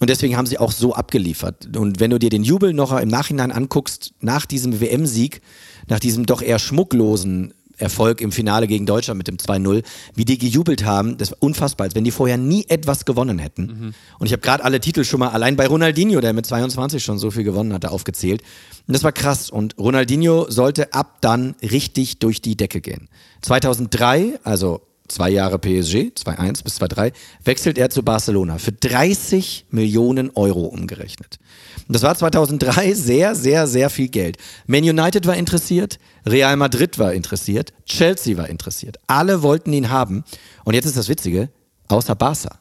Und 0.00 0.10
deswegen 0.10 0.36
haben 0.36 0.46
sie 0.46 0.58
auch 0.58 0.70
so 0.70 0.94
abgeliefert. 0.94 1.76
Und 1.76 1.98
wenn 1.98 2.10
du 2.10 2.18
dir 2.18 2.30
den 2.30 2.44
Jubel 2.44 2.72
noch 2.72 2.96
im 2.96 3.08
Nachhinein 3.08 3.50
anguckst, 3.50 4.14
nach 4.20 4.46
diesem 4.46 4.80
WM-Sieg, 4.80 5.40
nach 5.88 5.98
diesem 5.98 6.24
doch 6.24 6.40
eher 6.40 6.60
schmucklosen 6.60 7.52
Erfolg 7.78 8.20
im 8.20 8.32
Finale 8.32 8.66
gegen 8.66 8.86
Deutschland 8.86 9.18
mit 9.18 9.28
dem 9.28 9.36
2-0, 9.36 9.82
wie 10.14 10.24
die 10.24 10.38
gejubelt 10.38 10.84
haben, 10.84 11.16
das 11.16 11.30
war 11.30 11.38
unfassbar, 11.40 11.86
als 11.86 11.94
wenn 11.94 12.04
die 12.04 12.10
vorher 12.10 12.36
nie 12.36 12.66
etwas 12.68 13.04
gewonnen 13.04 13.38
hätten. 13.38 13.62
Mhm. 13.62 13.94
Und 14.18 14.26
ich 14.26 14.32
habe 14.32 14.42
gerade 14.42 14.64
alle 14.64 14.80
Titel 14.80 15.04
schon 15.04 15.20
mal 15.20 15.28
allein 15.28 15.56
bei 15.56 15.66
Ronaldinho, 15.66 16.20
der 16.20 16.32
mit 16.32 16.46
22 16.46 17.02
schon 17.02 17.18
so 17.18 17.30
viel 17.30 17.44
gewonnen 17.44 17.72
hatte, 17.72 17.90
aufgezählt. 17.90 18.42
Und 18.86 18.94
das 18.94 19.04
war 19.04 19.12
krass. 19.12 19.50
Und 19.50 19.78
Ronaldinho 19.78 20.50
sollte 20.50 20.92
ab 20.92 21.18
dann 21.20 21.54
richtig 21.62 22.18
durch 22.18 22.42
die 22.42 22.56
Decke 22.56 22.80
gehen. 22.80 23.08
2003, 23.42 24.40
also 24.42 24.82
zwei 25.08 25.30
Jahre 25.30 25.58
PSG, 25.58 26.12
2-1 26.16 26.62
bis 26.64 26.80
2-3, 26.80 27.12
wechselt 27.44 27.78
er 27.78 27.90
zu 27.90 28.02
Barcelona 28.02 28.58
für 28.58 28.72
30 28.72 29.66
Millionen 29.70 30.30
Euro 30.30 30.66
umgerechnet. 30.66 31.38
Und 31.86 31.94
das 31.94 32.02
war 32.02 32.14
2003 32.14 32.94
sehr, 32.94 33.34
sehr, 33.34 33.66
sehr 33.66 33.90
viel 33.90 34.08
Geld. 34.08 34.36
Man 34.66 34.82
United 34.82 35.26
war 35.26 35.36
interessiert, 35.36 35.98
Real 36.26 36.56
Madrid 36.56 36.98
war 36.98 37.12
interessiert, 37.12 37.72
Chelsea 37.86 38.36
war 38.36 38.48
interessiert. 38.48 38.98
Alle 39.06 39.42
wollten 39.42 39.72
ihn 39.72 39.90
haben. 39.90 40.24
Und 40.64 40.74
jetzt 40.74 40.86
ist 40.86 40.96
das 40.96 41.08
Witzige, 41.08 41.50
außer 41.88 42.14
Barca. 42.14 42.60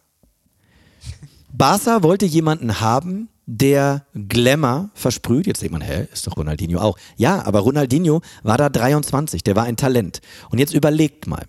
Barca 1.51 2.03
wollte 2.03 2.25
jemanden 2.25 2.79
haben, 2.79 3.29
der 3.47 4.05
Glamour 4.13 4.89
versprüht. 4.93 5.47
Jetzt 5.47 5.61
denkt 5.61 5.71
man, 5.71 5.81
hä, 5.81 6.07
ist 6.11 6.27
doch 6.27 6.37
Ronaldinho 6.37 6.79
auch. 6.79 6.97
Ja, 7.15 7.43
aber 7.45 7.59
Ronaldinho 7.59 8.21
war 8.43 8.57
da 8.57 8.69
23, 8.69 9.41
der 9.41 9.55
war 9.55 9.63
ein 9.63 9.77
Talent. 9.77 10.19
Und 10.49 10.59
jetzt 10.59 10.73
überlegt 10.73 11.27
mal, 11.27 11.45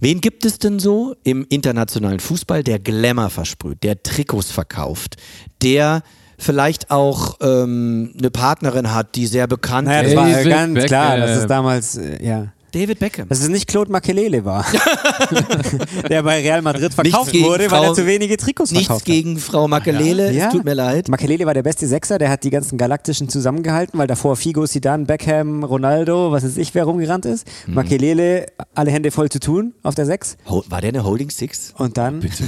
Wen 0.00 0.20
gibt 0.20 0.44
es 0.44 0.58
denn 0.58 0.78
so 0.78 1.14
im 1.24 1.46
internationalen 1.48 2.20
Fußball, 2.20 2.62
der 2.62 2.78
Glamour 2.78 3.30
versprüht, 3.30 3.82
der 3.82 4.02
Trikots 4.02 4.50
verkauft, 4.50 5.16
der 5.62 6.02
vielleicht 6.38 6.90
auch 6.90 7.36
ähm, 7.42 8.14
eine 8.18 8.30
Partnerin 8.30 8.94
hat, 8.94 9.14
die 9.14 9.26
sehr 9.26 9.46
bekannt 9.46 9.88
Naja, 9.88 10.02
das 10.02 10.10
ist? 10.12 10.16
war 10.16 10.28
ja 10.28 10.36
David 10.38 10.50
ganz 10.50 10.84
klar, 10.86 11.16
dass 11.18 11.26
Beckham. 11.26 11.40
es 11.42 11.46
damals, 11.46 11.96
äh, 11.98 12.26
ja. 12.26 12.46
David 12.70 12.98
Beckham. 12.98 13.28
Dass 13.28 13.40
es 13.40 13.48
nicht 13.48 13.66
Claude 13.66 13.90
Makelele 13.92 14.44
war, 14.44 14.64
der 16.08 16.22
bei 16.22 16.40
Real 16.40 16.62
Madrid 16.62 16.92
verkauft 16.94 17.32
gegen 17.32 17.44
wurde, 17.46 17.70
weil 17.70 17.80
Frau- 17.80 17.84
er 17.90 17.94
zu 17.94 18.06
wenige 18.06 18.36
Trikots 18.36 18.70
Nichts 18.72 18.86
verkauft 18.86 19.04
gegen 19.04 19.38
Frau 19.38 19.68
Makelele, 19.68 20.30
es 20.30 20.52
tut 20.52 20.64
mir 20.64 20.74
leid. 20.74 21.08
Makelele 21.08 21.46
war 21.46 21.54
der 21.54 21.62
beste 21.62 21.86
Sechser, 21.86 22.18
der 22.18 22.30
hat 22.30 22.44
die 22.44 22.50
ganzen 22.50 22.78
Galaktischen 22.78 23.28
zusammengehalten, 23.28 23.98
weil 23.98 24.06
davor 24.06 24.36
Figo, 24.36 24.66
Zidane, 24.66 25.04
Beckham, 25.04 25.64
Ronaldo, 25.64 26.32
was 26.32 26.44
weiß 26.44 26.56
ich, 26.56 26.74
wer 26.74 26.84
rumgerannt 26.84 27.26
ist. 27.26 27.46
Mhm. 27.66 27.74
Makelele, 27.74 28.46
alle 28.74 28.90
Hände 28.90 29.10
voll 29.10 29.28
zu 29.28 29.40
tun 29.40 29.74
auf 29.82 29.94
der 29.94 30.06
Sechs. 30.06 30.36
Ho- 30.48 30.64
War 30.68 30.80
der 30.80 30.88
eine 30.88 31.04
Holding 31.04 31.30
Six? 31.30 31.74
Und 31.76 31.96
dann, 31.98 32.20
Bitte, 32.20 32.44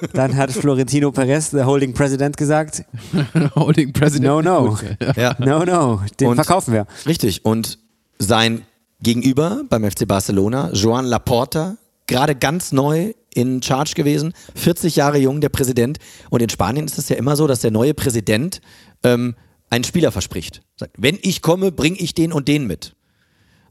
dann 0.12 0.36
hat 0.36 0.50
Florentino 0.52 1.12
Perez, 1.12 1.50
der 1.50 1.66
Holding 1.66 1.94
President, 1.94 2.36
gesagt, 2.36 2.84
Holding 3.54 3.92
President. 3.92 4.24
no, 4.24 4.42
no, 4.42 4.78
Ja. 5.16 5.36
no, 5.38 5.64
no, 5.64 6.00
den 6.18 6.28
Und- 6.28 6.34
verkaufen 6.36 6.72
wir. 6.74 6.86
Richtig. 7.06 7.44
Und 7.44 7.78
sein 8.18 8.62
Gegenüber 9.02 9.62
beim 9.68 9.90
FC 9.90 10.06
Barcelona, 10.06 10.70
Joan 10.72 11.06
Laporta, 11.06 11.76
gerade 12.06 12.34
ganz 12.34 12.72
neu 12.72 13.12
in 13.34 13.62
Charge 13.62 13.94
gewesen, 13.94 14.34
40 14.56 14.96
Jahre 14.96 15.18
jung, 15.18 15.40
der 15.40 15.48
Präsident. 15.48 15.98
Und 16.28 16.42
in 16.42 16.50
Spanien 16.50 16.84
ist 16.86 16.98
es 16.98 17.08
ja 17.08 17.16
immer 17.16 17.36
so, 17.36 17.46
dass 17.46 17.60
der 17.60 17.70
neue 17.70 17.94
Präsident 17.94 18.60
ähm, 19.04 19.36
einen 19.70 19.84
Spieler 19.84 20.12
verspricht. 20.12 20.62
Sagt, 20.76 20.92
wenn 20.98 21.18
ich 21.22 21.40
komme, 21.42 21.72
bringe 21.72 21.96
ich 21.98 22.14
den 22.14 22.32
und 22.32 22.48
den 22.48 22.66
mit. 22.66 22.94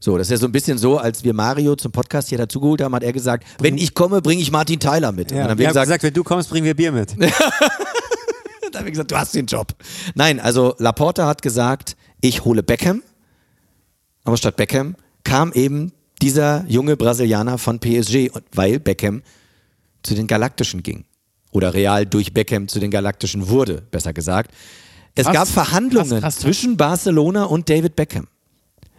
So, 0.02 0.16
das 0.16 0.28
ist 0.28 0.30
ja 0.30 0.36
so 0.38 0.46
ein 0.46 0.52
bisschen 0.52 0.78
so, 0.78 0.96
als 0.96 1.24
wir 1.24 1.34
Mario 1.34 1.76
zum 1.76 1.92
Podcast 1.92 2.30
hier 2.30 2.38
dazugeholt 2.38 2.80
haben, 2.80 2.94
hat 2.94 3.02
er 3.02 3.12
gesagt, 3.12 3.46
wenn 3.60 3.76
ich 3.76 3.92
komme, 3.92 4.22
bringe 4.22 4.40
ich 4.40 4.50
Martin 4.50 4.80
Tyler 4.80 5.12
mit. 5.12 5.30
und 5.30 5.36
Ja, 5.36 5.42
dann 5.42 5.50
haben 5.50 5.58
wir 5.58 5.68
gesagt, 5.68 5.84
gesagt, 5.84 6.02
wenn 6.02 6.14
du 6.14 6.24
kommst, 6.24 6.48
bringen 6.48 6.64
wir 6.64 6.74
Bier 6.74 6.90
mit. 6.90 7.10
dann 7.20 7.30
haben 8.74 8.84
wir 8.86 8.90
gesagt, 8.90 9.10
du 9.10 9.16
hast 9.18 9.34
den 9.34 9.44
Job. 9.44 9.74
Nein, 10.14 10.40
also 10.40 10.74
Laporta 10.78 11.26
hat 11.26 11.42
gesagt, 11.42 11.96
ich 12.22 12.46
hole 12.46 12.62
Beckham. 12.62 13.02
Aber 14.24 14.38
statt 14.38 14.56
Beckham 14.56 14.96
kam 15.24 15.52
eben 15.52 15.92
dieser 16.22 16.64
junge 16.68 16.96
Brasilianer 16.96 17.58
von 17.58 17.78
PSG, 17.78 18.30
weil 18.52 18.78
Beckham 18.78 19.22
zu 20.02 20.14
den 20.14 20.26
Galaktischen 20.26 20.82
ging. 20.82 21.04
Oder 21.52 21.74
Real 21.74 22.06
durch 22.06 22.32
Beckham 22.32 22.68
zu 22.68 22.78
den 22.78 22.90
Galaktischen 22.90 23.48
wurde, 23.48 23.82
besser 23.90 24.12
gesagt. 24.12 24.52
Es 25.14 25.24
Krass. 25.24 25.34
gab 25.34 25.48
Verhandlungen 25.48 26.10
krass, 26.10 26.20
krass. 26.20 26.38
zwischen 26.38 26.76
Barcelona 26.76 27.44
und 27.44 27.68
David 27.68 27.96
Beckham. 27.96 28.28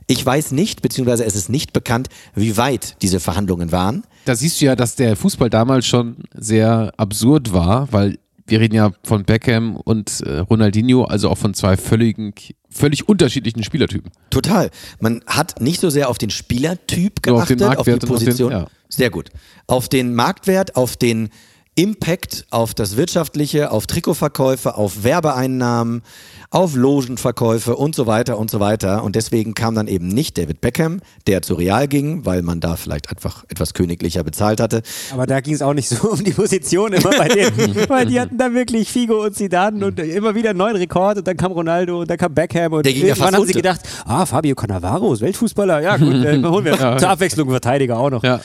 Ich 0.08 0.26
weiß 0.26 0.52
nicht, 0.52 0.82
beziehungsweise 0.82 1.24
es 1.24 1.36
ist 1.36 1.50
nicht 1.50 1.72
bekannt, 1.72 2.10
wie 2.36 2.58
weit 2.58 2.98
diese 3.02 3.22
Verhandlungen 3.22 3.72
waren. 3.72 4.04
Da 4.26 4.36
siehst 4.36 4.60
du 4.60 4.66
ja, 4.66 4.76
dass 4.76 4.96
der 4.96 5.16
Fußball 5.16 5.50
damals 5.50 5.86
schon 5.86 6.18
sehr 6.34 6.92
absurd 6.98 7.54
war, 7.54 7.88
weil 7.94 8.20
wir 8.46 8.60
reden 8.60 8.76
ja 8.76 8.92
von 9.04 9.24
Beckham 9.24 9.78
und 9.78 10.22
äh, 10.22 10.40
Ronaldinho, 10.40 11.06
also 11.06 11.30
auch 11.30 11.38
von 11.38 11.54
zwei 11.54 11.78
völligen, 11.78 12.34
völlig 12.72 13.08
unterschiedlichen 13.10 13.64
Spielertypen. 13.64 14.12
Total. 14.30 14.72
Man 15.00 15.22
hat 15.28 15.62
nicht 15.62 15.80
so 15.82 15.90
sehr 15.90 16.10
auf 16.10 16.18
den 16.18 16.30
Spielertyp 16.30 17.26
Nur 17.26 17.36
auf 17.36 17.48
geachtet, 17.48 17.60
den 17.62 17.68
auf, 17.78 17.86
die 17.86 17.94
auf 17.94 18.00
den- 18.00 18.10
Position. 18.10 18.52
ja. 18.52 18.68
Sehr 18.90 19.10
gut. 19.10 19.30
Auf 19.68 19.88
den 19.90 20.16
Marktwert, 20.16 20.76
auf 20.76 20.98
den 20.98 21.30
Impact, 21.76 22.46
auf 22.50 22.74
das 22.74 22.98
Wirtschaftliche, 22.98 23.72
auf 23.72 23.88
Trikotverkäufe, 23.88 24.76
auf 24.76 25.06
Werbeeinnahmen, 25.06 26.02
auf 26.50 26.76
Logenverkäufe 26.76 27.78
und 27.78 27.96
so 27.96 28.08
weiter 28.08 28.38
und 28.38 28.52
so 28.52 28.60
weiter. 28.60 29.06
Und 29.06 29.16
deswegen 29.16 29.54
kam 29.54 29.74
dann 29.74 29.88
eben 29.88 30.10
nicht 30.10 30.38
David 30.38 30.60
Beckham, 30.60 31.00
der 31.28 31.42
zu 31.42 31.54
Real 31.54 31.88
ging, 31.88 32.26
weil 32.26 32.42
man 32.42 32.60
da 32.60 32.76
vielleicht 32.76 33.10
einfach 33.10 33.46
etwas 33.48 33.74
königlicher 33.74 34.22
bezahlt 34.26 34.60
hatte. 34.60 34.82
Aber 35.14 35.26
da 35.26 35.40
ging 35.40 35.54
es 35.54 35.62
auch 35.62 35.74
nicht 35.74 35.88
so 35.88 36.10
um 36.12 36.22
die 36.22 36.32
Position 36.32 36.92
immer 36.92 37.12
bei 37.12 37.30
denen, 37.30 37.76
weil 37.90 38.06
die 38.06 38.20
hatten 38.20 38.38
da 38.38 38.54
wirklich 38.54 38.92
Figo 38.92 39.24
und 39.24 39.34
Zidane 39.34 39.86
und 39.86 39.98
immer 39.98 40.36
wieder 40.36 40.50
einen 40.50 40.60
neuen 40.60 40.76
Rekord 40.76 41.20
und 41.20 41.28
dann 41.28 41.38
kam 41.38 41.54
Ronaldo 41.54 42.02
und 42.02 42.10
dann 42.10 42.18
kam 42.18 42.34
Beckham 42.34 42.74
und 42.74 42.86
Der 42.86 42.92
ging 42.92 43.04
ja 43.04 43.08
irgendwann 43.10 43.36
haben 43.36 43.48
sie 43.48 43.54
gedacht, 43.54 43.82
ah, 44.04 44.26
Fabio 44.26 44.56
Cannavaro 44.56 45.14
ist 45.14 45.22
Weltfußballer, 45.22 45.80
ja 45.80 45.96
gut, 45.96 46.16
äh, 46.26 46.44
holen 46.44 46.66
wir 46.66 46.98
zur 46.98 47.10
Abwechslung 47.10 47.48
einen 47.48 47.54
Verteidiger 47.54 47.98
auch 47.98 48.10
noch. 48.10 48.24
Ja. 48.24 48.42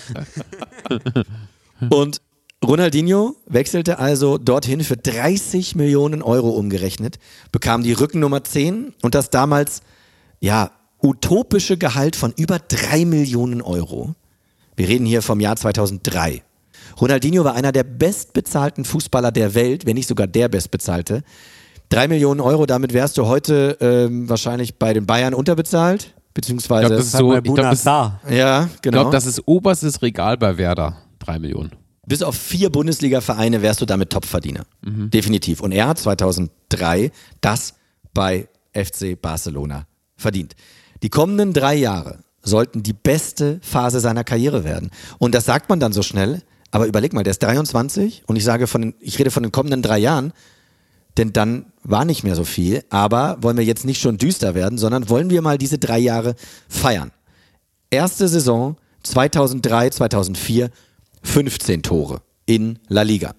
Und 1.91 2.21
Ronaldinho 2.67 3.37
wechselte 3.47 3.99
also 3.99 4.39
dorthin 4.39 4.83
für 4.83 4.97
30 4.97 5.77
Millionen 5.77 6.23
Euro 6.23 6.51
umgerechnet, 6.51 7.19
bekam 7.53 7.83
die 7.83 7.93
Rückennummer 7.93 8.43
10 8.43 8.93
und 9.03 9.15
das 9.15 9.31
damals, 9.31 9.83
ja, 10.41 10.71
utopische 11.03 11.77
Gehalt 11.77 12.17
von 12.17 12.33
über 12.37 12.59
3 12.59 13.05
Millionen 13.05 13.63
Euro. 13.63 14.15
Wir 14.75 14.89
reden 14.89 15.07
hier 15.07 15.23
vom 15.23 15.41
Jahr 15.41 15.57
2003. 15.57 16.43
Ronaldinho 17.01 17.45
war 17.45 17.55
einer 17.55 17.73
der 17.73 17.85
bestbezahlten 17.85 18.85
Fußballer 18.85 19.31
der 19.31 19.55
Welt, 19.55 19.87
wenn 19.87 19.95
nicht 19.95 20.09
sogar 20.09 20.27
der 20.27 20.49
bestbezahlte. 20.49 21.23
3 21.91 22.09
Millionen 22.09 22.41
Euro, 22.41 22.67
damit 22.67 22.93
wärst 22.93 23.17
du 23.17 23.27
heute 23.27 23.77
ähm, 23.81 24.29
wahrscheinlich 24.29 24.79
bei 24.79 24.93
den 24.93 25.07
Bayern 25.07 25.35
unterbezahlt, 25.35 26.15
beziehungsweise... 26.35 26.83
Ich 26.83 26.89
glaube, 26.89 26.97
das 26.97 27.07
ist 27.07 27.13
so, 27.13 27.35
ich 27.35 27.43
glaube, 27.43 27.63
Buna 27.63 27.71
das, 27.71 27.85
ja, 27.85 28.69
ich 28.75 28.83
genau. 28.83 29.03
glaub, 29.03 29.13
das 29.13 29.27
ist 29.27 29.47
oberstes 29.47 30.03
Regal 30.03 30.37
bei 30.37 30.59
Werder. 30.59 30.97
Drei 31.21 31.39
Millionen. 31.39 31.71
Bis 32.07 32.23
auf 32.23 32.37
vier 32.37 32.71
Bundesliga-Vereine 32.71 33.63
wärst 33.63 33.81
du 33.81 33.87
damit 33.87 34.11
Topverdiener. 34.11 34.65
Definitiv. 35.11 35.61
Und 35.61 35.73
er 35.73 35.89
hat 35.89 35.99
2003 35.99 37.11
das 37.41 37.75
bei 38.15 38.49
FC 38.73 39.21
Barcelona 39.21 39.87
verdient. 40.17 40.55
Die 41.03 41.11
kommenden 41.11 41.53
drei 41.53 41.75
Jahre 41.75 42.21
sollten 42.43 42.83
die 42.83 42.93
beste 42.93 43.59
Phase 43.63 44.01
seiner 44.01 44.25
Karriere 44.25 44.65
werden. 44.65 44.91
Und 45.19 45.35
das 45.35 45.45
sagt 45.45 45.69
man 45.69 45.81
dann 45.81 45.93
so 45.93 46.03
schnell. 46.03 46.43
Aber 46.71 46.87
überleg 46.87 47.13
mal, 47.13 47.23
der 47.23 47.33
ist 47.33 47.43
23 47.43 48.25
und 48.27 48.37
ich 48.37 48.45
sage 48.45 48.67
von, 48.67 48.83
den, 48.83 48.95
ich 49.01 49.19
rede 49.19 49.31
von 49.31 49.43
den 49.43 49.53
kommenden 49.53 49.83
drei 49.83 49.99
Jahren, 49.99 50.33
denn 51.17 51.33
dann 51.33 51.67
war 51.83 52.05
nicht 52.05 52.23
mehr 52.23 52.35
so 52.35 52.45
viel. 52.45 52.85
Aber 52.91 53.39
wollen 53.41 53.57
wir 53.57 53.65
jetzt 53.65 53.85
nicht 53.85 54.01
schon 54.01 54.19
düster 54.19 54.55
werden, 54.55 54.79
sondern 54.79 55.09
wollen 55.09 55.31
wir 55.31 55.43
mal 55.43 55.59
diese 55.59 55.79
drei 55.79 55.99
Jahre 55.99 56.35
feiern. 56.69 57.13
Erste 57.91 58.29
Saison 58.29 58.77
2003, 59.05 59.91
2004, 59.91 60.71
15 61.27 61.83
Tore 61.83 62.23
in 62.47 62.79
La 62.89 63.03
Liga. 63.03 63.35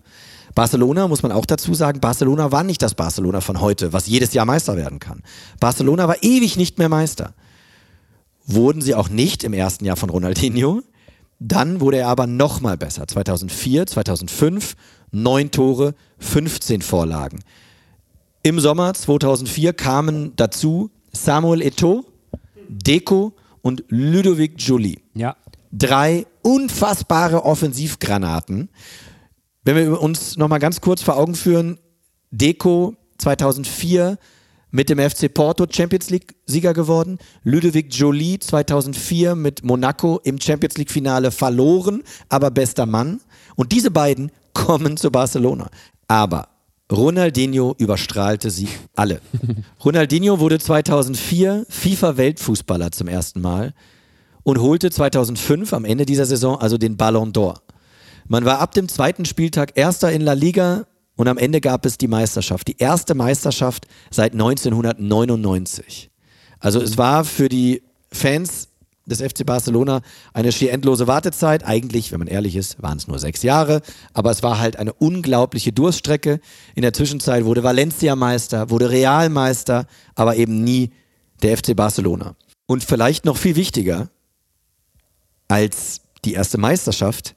Barcelona, 0.53 1.07
muss 1.07 1.23
man 1.23 1.31
auch 1.31 1.45
dazu 1.45 1.73
sagen, 1.73 1.99
Barcelona 1.99 2.51
war 2.51 2.63
nicht 2.63 2.81
das 2.81 2.95
Barcelona 2.95 3.41
von 3.41 3.61
heute, 3.61 3.93
was 3.93 4.07
jedes 4.07 4.33
Jahr 4.33 4.45
Meister 4.45 4.75
werden 4.75 4.99
kann. 4.99 5.21
Barcelona 5.59 6.07
war 6.07 6.23
ewig 6.23 6.57
nicht 6.57 6.79
mehr 6.79 6.89
Meister. 6.89 7.33
Wurden 8.45 8.81
sie 8.81 8.95
auch 8.95 9.09
nicht 9.09 9.43
im 9.43 9.53
ersten 9.53 9.85
Jahr 9.85 9.97
von 9.97 10.09
Ronaldinho. 10.09 10.81
Dann 11.39 11.79
wurde 11.79 11.97
er 11.97 12.07
aber 12.07 12.25
nochmal 12.27 12.77
besser. 12.77 13.07
2004, 13.07 13.85
2005, 13.87 14.75
neun 15.11 15.51
Tore, 15.51 15.93
15 16.19 16.81
Vorlagen. 16.81 17.39
Im 18.41 18.59
Sommer 18.59 18.93
2004 18.93 19.73
kamen 19.73 20.33
dazu 20.35 20.89
Samuel 21.11 21.61
Eto'o, 21.61 22.05
Deco 22.67 23.33
und 23.61 23.83
Ludovic 23.89 24.53
Joly. 24.57 25.01
Drei 25.77 26.25
unfassbare 26.41 27.45
Offensivgranaten. 27.45 28.69
Wenn 29.63 29.75
wir 29.75 30.01
uns 30.01 30.35
nochmal 30.35 30.57
ganz 30.57 30.81
kurz 30.81 31.03
vor 31.03 31.17
Augen 31.17 31.35
führen, 31.35 31.77
Deco 32.31 32.95
2004 33.19 34.17
mit 34.71 34.89
dem 34.89 34.97
FC 34.97 35.31
Porto 35.31 35.67
Champions 35.69 36.09
League 36.09 36.35
Sieger 36.47 36.73
geworden, 36.73 37.19
Ludovic 37.43 37.93
Joly 37.93 38.39
2004 38.39 39.35
mit 39.35 39.63
Monaco 39.63 40.19
im 40.23 40.41
Champions 40.41 40.77
League 40.77 40.89
Finale 40.89 41.29
verloren, 41.29 42.01
aber 42.27 42.49
bester 42.49 42.87
Mann. 42.87 43.21
Und 43.55 43.71
diese 43.71 43.91
beiden 43.91 44.31
kommen 44.53 44.97
zu 44.97 45.11
Barcelona. 45.11 45.69
Aber 46.07 46.47
Ronaldinho 46.91 47.75
überstrahlte 47.77 48.49
sie 48.49 48.69
alle. 48.95 49.21
Ronaldinho 49.85 50.39
wurde 50.39 50.57
2004 50.57 51.67
FIFA-Weltfußballer 51.69 52.91
zum 52.91 53.07
ersten 53.07 53.41
Mal 53.41 53.75
und 54.47 54.61
holte 54.61 54.89
2005 54.89 55.73
am 55.73 55.83
Ende 55.83 56.05
dieser 56.05 56.25
Saison 56.25 56.57
also 56.57 56.77
den 56.77 56.95
Ballon 56.95 57.33
d'Or. 57.33 57.55
Man 58.29 58.45
war 58.45 58.59
ab 58.59 58.71
dem 58.71 58.87
zweiten 58.87 59.25
Spieltag 59.25 59.73
Erster 59.75 60.09
in 60.13 60.21
La 60.21 60.31
Liga 60.31 60.85
und 61.17 61.27
am 61.27 61.37
Ende 61.37 61.59
gab 61.59 61.85
es 61.85 61.97
die 61.97 62.07
Meisterschaft. 62.07 62.69
Die 62.69 62.77
erste 62.77 63.13
Meisterschaft 63.13 63.87
seit 64.09 64.31
1999. 64.31 66.09
Also 66.61 66.79
es 66.79 66.97
war 66.97 67.25
für 67.25 67.49
die 67.49 67.83
Fans 68.09 68.69
des 69.05 69.19
FC 69.21 69.45
Barcelona 69.45 69.99
eine 70.33 70.53
schier 70.53 70.71
endlose 70.71 71.07
Wartezeit. 71.07 71.65
Eigentlich, 71.65 72.13
wenn 72.13 72.19
man 72.19 72.29
ehrlich 72.29 72.55
ist, 72.55 72.81
waren 72.81 72.99
es 72.99 73.09
nur 73.09 73.19
sechs 73.19 73.43
Jahre, 73.43 73.81
aber 74.13 74.31
es 74.31 74.43
war 74.43 74.59
halt 74.59 74.77
eine 74.77 74.93
unglaubliche 74.93 75.73
Durststrecke. 75.73 76.39
In 76.73 76.83
der 76.83 76.93
Zwischenzeit 76.93 77.43
wurde 77.43 77.63
Valencia 77.63 78.15
Meister, 78.15 78.69
wurde 78.69 78.91
Real 78.91 79.27
Meister, 79.27 79.87
aber 80.15 80.37
eben 80.37 80.63
nie 80.63 80.91
der 81.43 81.57
FC 81.57 81.75
Barcelona. 81.75 82.37
Und 82.65 82.85
vielleicht 82.85 83.25
noch 83.25 83.35
viel 83.35 83.57
wichtiger 83.57 84.09
als 85.47 86.01
die 86.25 86.33
erste 86.33 86.57
Meisterschaft 86.57 87.35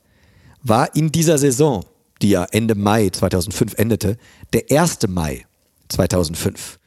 war 0.63 0.95
in 0.95 1.13
dieser 1.13 1.39
Saison, 1.39 1.85
die 2.23 2.31
ja 2.31 2.47
Ende 2.51 2.75
Mai 2.75 3.11
2005 3.11 3.75
endete, 3.75 4.17
der 4.53 4.65
1. 4.71 5.09
Mai 5.09 5.47
2005. 5.89 6.79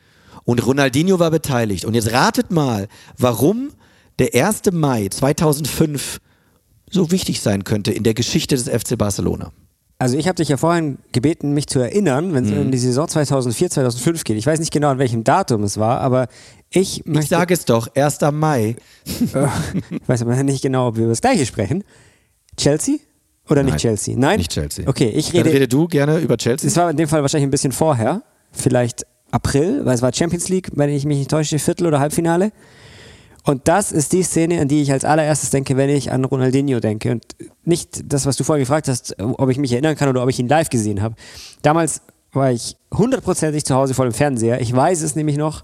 Und 0.45 0.65
Ronaldinho 0.65 1.19
war 1.19 1.32
beteiligt. 1.32 1.86
Und 1.86 1.93
jetzt 1.93 2.11
ratet 2.11 2.51
mal, 2.51 2.88
warum 3.17 3.71
der 4.19 4.34
1. 4.34 4.71
Mai 4.71 5.07
2005 5.07 6.19
so 6.89 7.11
wichtig 7.11 7.41
sein 7.41 7.63
könnte 7.63 7.91
in 7.91 8.03
der 8.03 8.13
Geschichte 8.13 8.55
des 8.55 8.69
FC 8.69 8.97
Barcelona. 8.97 9.51
Also 10.00 10.18
ich 10.18 10.28
habe 10.28 10.36
dich 10.36 10.50
ja 10.50 10.58
vorhin 10.58 10.98
gebeten, 11.14 11.54
mich 11.54 11.68
zu 11.68 11.80
erinnern, 11.80 12.34
wenn 12.34 12.44
es 12.46 12.52
Mhm. 12.52 12.60
um 12.62 12.72
die 12.72 12.78
Saison 12.78 13.08
2004, 13.08 13.70
2005 13.70 14.24
geht. 14.26 14.38
Ich 14.38 14.46
weiß 14.46 14.60
nicht 14.60 14.72
genau, 14.74 14.89
an 14.89 14.98
welchem 15.00 15.24
Datum 15.24 15.64
es 15.64 15.78
war, 15.78 16.02
aber 16.02 16.28
ich 16.72 17.04
möchte... 17.06 17.22
Ich 17.24 17.30
sage 17.30 17.54
es 17.54 17.66
doch, 17.66 17.88
1. 17.96 18.20
Mai. 18.34 18.76
ich 19.06 19.34
weiß 20.08 20.24
aber 20.24 20.41
nicht 20.44 20.62
genau, 20.62 20.88
ob 20.89 20.96
wir 20.98 21.04
über 21.04 21.12
das 21.12 21.22
Gleiche 21.22 21.46
sprechen. 21.46 21.84
Chelsea? 22.58 22.96
Oder 23.50 23.64
Nein. 23.64 23.74
nicht 23.74 23.82
Chelsea? 23.82 24.16
Nein? 24.18 24.38
Nicht 24.39 24.52
Chelsea. 24.52 24.88
Okay, 24.88 25.10
ich 25.10 25.32
Dann 25.32 25.41
rede... 25.44 25.54
rede 25.54 25.68
du 25.68 25.88
gerne 25.88 26.20
über 26.20 26.38
Chelsea. 26.38 26.68
Es 26.68 26.76
war 26.76 26.89
in 26.89 26.98
dem 26.98 27.08
Fall 27.08 27.22
wahrscheinlich 27.22 27.48
ein 27.48 27.52
bisschen 27.52 27.72
vorher, 27.72 28.24
vielleicht 28.52 29.06
April, 29.32 29.86
weil 29.86 29.96
es 29.96 30.02
war 30.02 30.14
Champions 30.14 30.50
League, 30.50 30.70
wenn 30.74 30.89
ich 30.89 31.06
mich 31.06 31.18
nicht 31.18 31.30
täusche, 31.32 31.60
Viertel- 31.60 31.88
oder 31.88 32.00
Halbfinale. 32.00 32.52
Und 33.46 33.68
das 33.68 33.91
ist 33.91 34.14
die 34.14 34.24
Szene, 34.24 34.62
an 34.62 34.68
die 34.70 34.82
ich 34.82 34.91
als 34.91 35.04
allererstes 35.04 35.50
denke, 35.50 35.76
wenn 35.76 35.89
ich 35.89 36.12
an 36.12 36.24
Ronaldinho 36.24 36.80
denke. 36.80 37.12
Und 37.12 37.26
nicht 37.66 38.12
das, 38.12 38.26
was 38.26 38.38
du 38.38 38.44
vorher 38.44 38.64
gefragt 38.64 38.88
hast, 38.88 39.16
ob 39.20 39.50
ich 39.50 39.58
mich 39.58 39.72
erinnern 39.74 39.96
kann 39.96 40.10
oder 40.10 40.24
ob 40.24 40.30
ich 40.30 40.39
ihn 40.39 40.48
live 40.48 40.70
gesehen 40.70 41.02
habe. 41.02 41.16
Damals 41.62 42.02
war 42.32 42.52
ich 42.52 42.78
hundertprozentig 42.94 43.66
zu 43.66 43.76
Hause 43.76 43.94
vor 43.94 44.06
dem 44.06 44.14
Fernseher. 44.14 44.62
Ich 44.62 44.74
weiß 44.74 45.02
es 45.02 45.16
nämlich 45.16 45.38
noch, 45.38 45.62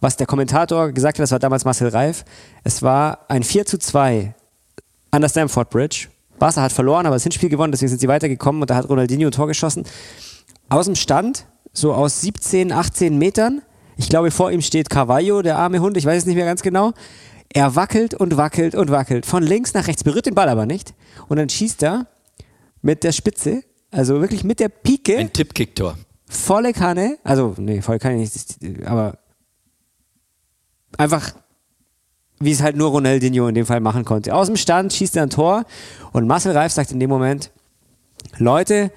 was 0.00 0.16
der 0.16 0.26
Kommentator 0.26 0.92
gesagt 0.92 1.18
hat, 1.18 1.22
das 1.22 1.30
war 1.30 1.38
damals 1.38 1.64
Marcel 1.64 1.88
Reif. 1.88 2.24
Es 2.64 2.82
war 2.82 3.26
ein 3.28 3.42
4 3.42 3.66
zu 3.66 3.78
2 3.78 4.34
an 5.10 5.20
der 5.20 5.28
Stamford 5.28 5.70
Bridge. 5.70 6.08
Barca 6.38 6.62
hat 6.62 6.72
verloren, 6.72 7.06
aber 7.06 7.16
das 7.16 7.22
Hinspiel 7.22 7.50
gewonnen, 7.50 7.70
deswegen 7.70 7.90
sind 7.90 8.00
sie 8.00 8.08
weitergekommen 8.08 8.62
und 8.62 8.70
da 8.70 8.76
hat 8.76 8.88
Ronaldinho 8.88 9.28
ein 9.28 9.32
Tor 9.32 9.46
geschossen. 9.46 9.84
Aus 10.68 10.86
dem 10.86 10.94
Stand, 10.94 11.46
so 11.72 11.92
aus 11.92 12.22
17, 12.22 12.72
18 12.72 13.18
Metern. 13.18 13.62
Ich 14.00 14.08
glaube, 14.08 14.30
vor 14.30 14.50
ihm 14.50 14.62
steht 14.62 14.88
Carvalho, 14.88 15.42
der 15.42 15.58
arme 15.58 15.80
Hund, 15.80 15.96
ich 15.98 16.06
weiß 16.06 16.22
es 16.22 16.26
nicht 16.26 16.36
mehr 16.36 16.46
ganz 16.46 16.62
genau. 16.62 16.92
Er 17.52 17.76
wackelt 17.76 18.14
und 18.14 18.38
wackelt 18.38 18.74
und 18.74 18.90
wackelt. 18.90 19.26
Von 19.26 19.42
links 19.42 19.74
nach 19.74 19.86
rechts, 19.88 20.02
berührt 20.04 20.24
den 20.24 20.34
Ball 20.34 20.48
aber 20.48 20.64
nicht. 20.64 20.94
Und 21.28 21.36
dann 21.36 21.50
schießt 21.50 21.82
er 21.82 22.06
mit 22.80 23.04
der 23.04 23.12
Spitze, 23.12 23.62
also 23.90 24.22
wirklich 24.22 24.42
mit 24.42 24.58
der 24.58 24.70
Pike, 24.70 25.18
Ein 25.18 25.30
Tippkick-Tor. 25.32 25.96
volle 26.26 26.72
Kanne. 26.72 27.18
Also, 27.24 27.54
nee, 27.58 27.82
volle 27.82 27.98
Kanne 27.98 28.16
nicht, 28.16 28.56
aber 28.86 29.18
einfach 30.96 31.34
wie 32.42 32.52
es 32.52 32.62
halt 32.62 32.76
nur 32.76 32.88
Ronaldinho 32.88 33.48
in 33.48 33.54
dem 33.54 33.66
Fall 33.66 33.80
machen 33.80 34.06
konnte. 34.06 34.34
Aus 34.34 34.46
dem 34.46 34.56
Stand 34.56 34.94
schießt 34.94 35.14
er 35.16 35.24
ein 35.24 35.30
Tor 35.30 35.66
und 36.12 36.26
Marcel 36.26 36.52
Reif 36.52 36.72
sagt 36.72 36.90
in 36.90 36.98
dem 36.98 37.10
Moment, 37.10 37.50
Leute, 38.38 38.92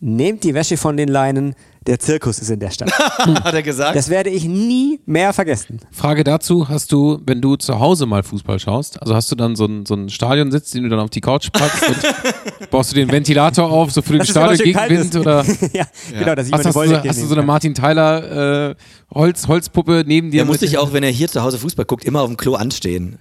nehmt 0.00 0.42
die 0.42 0.52
Wäsche 0.52 0.76
von 0.76 0.96
den 0.96 1.08
Leinen, 1.08 1.54
der 1.86 1.98
Zirkus 1.98 2.38
ist 2.38 2.50
in 2.50 2.60
der 2.60 2.70
Stadt. 2.70 2.92
Hat 3.18 3.54
er 3.54 3.62
gesagt? 3.62 3.96
Das 3.96 4.08
werde 4.08 4.30
ich 4.30 4.44
nie 4.44 5.00
mehr 5.06 5.32
vergessen. 5.32 5.80
Frage 5.90 6.24
dazu, 6.24 6.68
hast 6.68 6.92
du, 6.92 7.20
wenn 7.26 7.40
du 7.40 7.56
zu 7.56 7.78
Hause 7.80 8.06
mal 8.06 8.22
Fußball 8.22 8.58
schaust, 8.58 9.00
also 9.00 9.14
hast 9.14 9.30
du 9.32 9.36
dann 9.36 9.56
so 9.56 9.64
einen 9.64 9.86
so 9.86 9.94
einen 9.94 10.08
Stadionsitz, 10.08 10.70
den 10.70 10.84
du 10.84 10.88
dann 10.88 11.00
auf 11.00 11.10
die 11.10 11.20
Couch 11.20 11.50
packst 11.52 11.88
und 11.88 11.98
baust 12.70 12.92
du 12.92 12.96
den 12.96 13.10
Ventilator 13.10 13.70
auf, 13.70 13.90
so 13.92 14.02
für 14.02 14.14
den 14.14 14.26
Stadiongegenwind 14.26 15.00
ist. 15.06 15.16
oder 15.16 15.44
ja, 15.72 15.84
genau, 16.16 16.34
dass 16.34 16.46
ich 16.46 16.52
hast, 16.52 16.64
hast, 16.66 16.74
du, 16.76 17.08
hast 17.08 17.22
du 17.22 17.26
so 17.26 17.34
eine 17.34 17.42
Martin 17.44 17.74
Tyler 17.74 18.70
äh, 18.70 18.74
Holz, 19.14 19.48
Holzpuppe 19.48 20.04
neben 20.06 20.30
dir? 20.30 20.42
Er 20.42 20.44
muss 20.46 20.60
sich 20.60 20.78
auch, 20.78 20.92
wenn 20.92 21.02
er 21.02 21.10
hier 21.10 21.28
zu 21.28 21.42
Hause 21.42 21.58
Fußball 21.58 21.84
guckt, 21.84 22.04
immer 22.04 22.22
auf 22.22 22.28
dem 22.28 22.36
Klo 22.36 22.54
anstehen. 22.54 23.16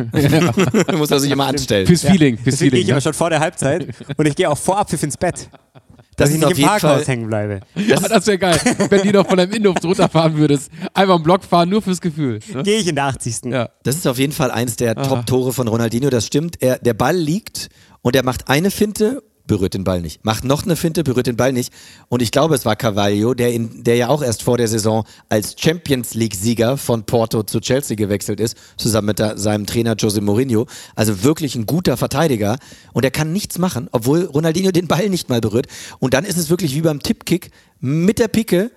muss 0.97 1.11
er 1.11 1.19
sich 1.19 1.31
immer 1.31 1.47
anstellen. 1.47 1.87
Fürs 1.87 2.03
Feeling, 2.03 2.37
fürs 2.37 2.55
Deswegen 2.55 2.71
gehe 2.71 2.79
Feeling. 2.81 2.85
ich 2.87 2.91
aber 2.91 2.97
Ne? 2.97 3.01
schon 3.01 3.13
vor 3.13 3.29
der 3.29 3.39
Halbzeit 3.39 3.87
und 4.17 4.25
ich 4.27 4.35
gehe 4.35 4.49
auch 4.49 4.57
vor 4.57 4.77
Abpfiff 4.77 5.03
ins 5.03 5.17
Bett. 5.17 5.49
Das 6.21 6.29
dass 6.29 6.29
ich 6.29 6.35
ist 6.35 6.39
nicht 6.41 6.45
auf 6.45 6.51
im 6.51 6.57
jeden 6.57 6.69
Parkhaus 6.69 7.03
Fall, 7.03 7.05
hängen 7.05 7.27
bleibe. 7.27 7.59
Ja, 7.75 7.99
das 7.99 8.27
wäre 8.27 8.37
geil, 8.37 8.59
wenn 8.89 9.01
die 9.03 9.11
noch 9.11 9.27
von 9.27 9.37
deinem 9.37 9.51
Innenhof 9.51 9.83
runterfahren 9.83 10.37
würdest. 10.37 10.71
Einfach 10.93 11.15
einen 11.15 11.23
Block 11.23 11.43
fahren, 11.43 11.69
nur 11.69 11.81
fürs 11.81 12.01
Gefühl. 12.01 12.39
Ne? 12.53 12.63
Gehe 12.63 12.79
ich 12.79 12.87
in 12.87 12.95
der 12.95 13.05
80. 13.05 13.45
Ja. 13.45 13.69
das 13.83 13.95
ist 13.95 14.07
auf 14.07 14.17
jeden 14.17 14.33
Fall 14.33 14.51
eins 14.51 14.75
der 14.75 14.95
Top-Tore 14.95 15.53
von 15.53 15.67
Ronaldinho. 15.67 16.09
Das 16.09 16.25
stimmt. 16.25 16.61
Er, 16.61 16.77
der 16.79 16.93
Ball 16.93 17.15
liegt 17.15 17.69
und 18.01 18.15
er 18.15 18.23
macht 18.23 18.49
eine 18.49 18.71
Finte, 18.71 19.23
berührt 19.47 19.73
den 19.73 19.83
Ball 19.83 20.01
nicht. 20.01 20.23
Macht 20.25 20.43
noch 20.43 20.63
eine 20.63 20.75
Finte, 20.75 21.03
berührt 21.03 21.27
den 21.27 21.37
Ball 21.37 21.53
nicht. 21.53 21.73
Und 22.09 22.21
ich 22.21 22.31
glaube, 22.31 22.55
es 22.55 22.65
war 22.65 22.75
Carvalho, 22.75 23.33
der, 23.33 23.53
in, 23.53 23.83
der 23.83 23.95
ja 23.95 24.09
auch 24.09 24.21
erst 24.21 24.43
vor 24.43 24.57
der 24.57 24.67
Saison 24.67 25.05
als 25.29 25.55
Champions 25.57 26.13
League-Sieger 26.13 26.77
von 26.77 27.03
Porto 27.05 27.43
zu 27.43 27.59
Chelsea 27.59 27.95
gewechselt 27.95 28.39
ist, 28.39 28.57
zusammen 28.77 29.07
mit 29.07 29.19
der, 29.19 29.37
seinem 29.37 29.65
Trainer 29.65 29.95
Jose 29.95 30.21
Mourinho. 30.21 30.67
Also 30.95 31.23
wirklich 31.23 31.55
ein 31.55 31.65
guter 31.65 31.97
Verteidiger. 31.97 32.57
Und 32.93 33.03
er 33.03 33.11
kann 33.11 33.33
nichts 33.33 33.57
machen, 33.57 33.87
obwohl 33.91 34.25
Ronaldinho 34.25 34.71
den 34.71 34.87
Ball 34.87 35.09
nicht 35.09 35.29
mal 35.29 35.41
berührt. 35.41 35.67
Und 35.99 36.13
dann 36.13 36.25
ist 36.25 36.37
es 36.37 36.49
wirklich 36.49 36.75
wie 36.75 36.81
beim 36.81 37.01
Tippkick 37.01 37.51
mit 37.79 38.19
der 38.19 38.27
Pike 38.27 38.71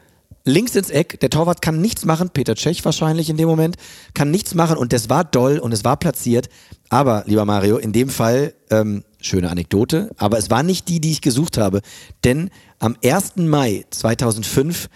links 0.45 0.77
ins 0.77 0.91
Eck. 0.91 1.21
Der 1.21 1.31
Torwart 1.31 1.62
kann 1.62 1.81
nichts 1.81 2.05
machen. 2.05 2.31
Peter 2.31 2.55
Cech 2.55 2.85
wahrscheinlich 2.85 3.31
in 3.31 3.37
dem 3.37 3.49
Moment 3.49 3.77
kann 4.12 4.31
nichts 4.31 4.55
machen. 4.55 4.77
Und 4.77 4.93
das 4.93 5.09
war 5.09 5.25
doll 5.25 5.59
und 5.59 5.73
es 5.73 5.85
war 5.85 5.97
platziert. 5.97 6.49
Aber, 6.95 7.24
lieber 7.26 7.45
Mario, 7.45 7.78
in 7.78 7.90
dem 7.90 8.09
Fall, 8.09 8.55
ähm, 8.70 9.03
schöne 9.20 9.51
Anekdote, 9.51 10.12
aber 10.16 10.38
es 10.38 10.49
war 10.49 10.62
nicht 10.62 10.88
die, 10.88 11.01
die 11.01 11.11
ich 11.11 11.22
gesucht 11.22 11.59
habe. 11.59 11.80
Denn 12.22 12.51
am 12.78 12.95
1. 13.03 13.49
Mai 13.49 13.84
2005 13.90 14.88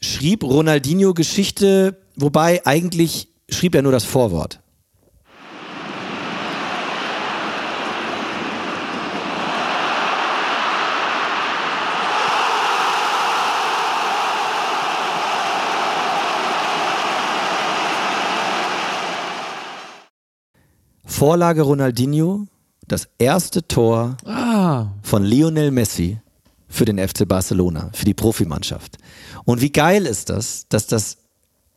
schrieb 0.00 0.42
Ronaldinho 0.42 1.12
Geschichte, 1.12 1.98
wobei 2.16 2.64
eigentlich 2.64 3.28
schrieb 3.50 3.74
er 3.74 3.82
nur 3.82 3.92
das 3.92 4.04
Vorwort. 4.04 4.60
Vorlage 21.20 21.60
Ronaldinho, 21.60 22.46
das 22.88 23.06
erste 23.18 23.68
Tor 23.68 24.16
von 25.02 25.22
Lionel 25.22 25.70
Messi 25.70 26.18
für 26.66 26.86
den 26.86 26.96
FC 26.96 27.28
Barcelona, 27.28 27.90
für 27.92 28.06
die 28.06 28.14
Profimannschaft. 28.14 28.96
Und 29.44 29.60
wie 29.60 29.70
geil 29.70 30.06
ist 30.06 30.30
das, 30.30 30.66
dass 30.70 30.86
das 30.86 31.18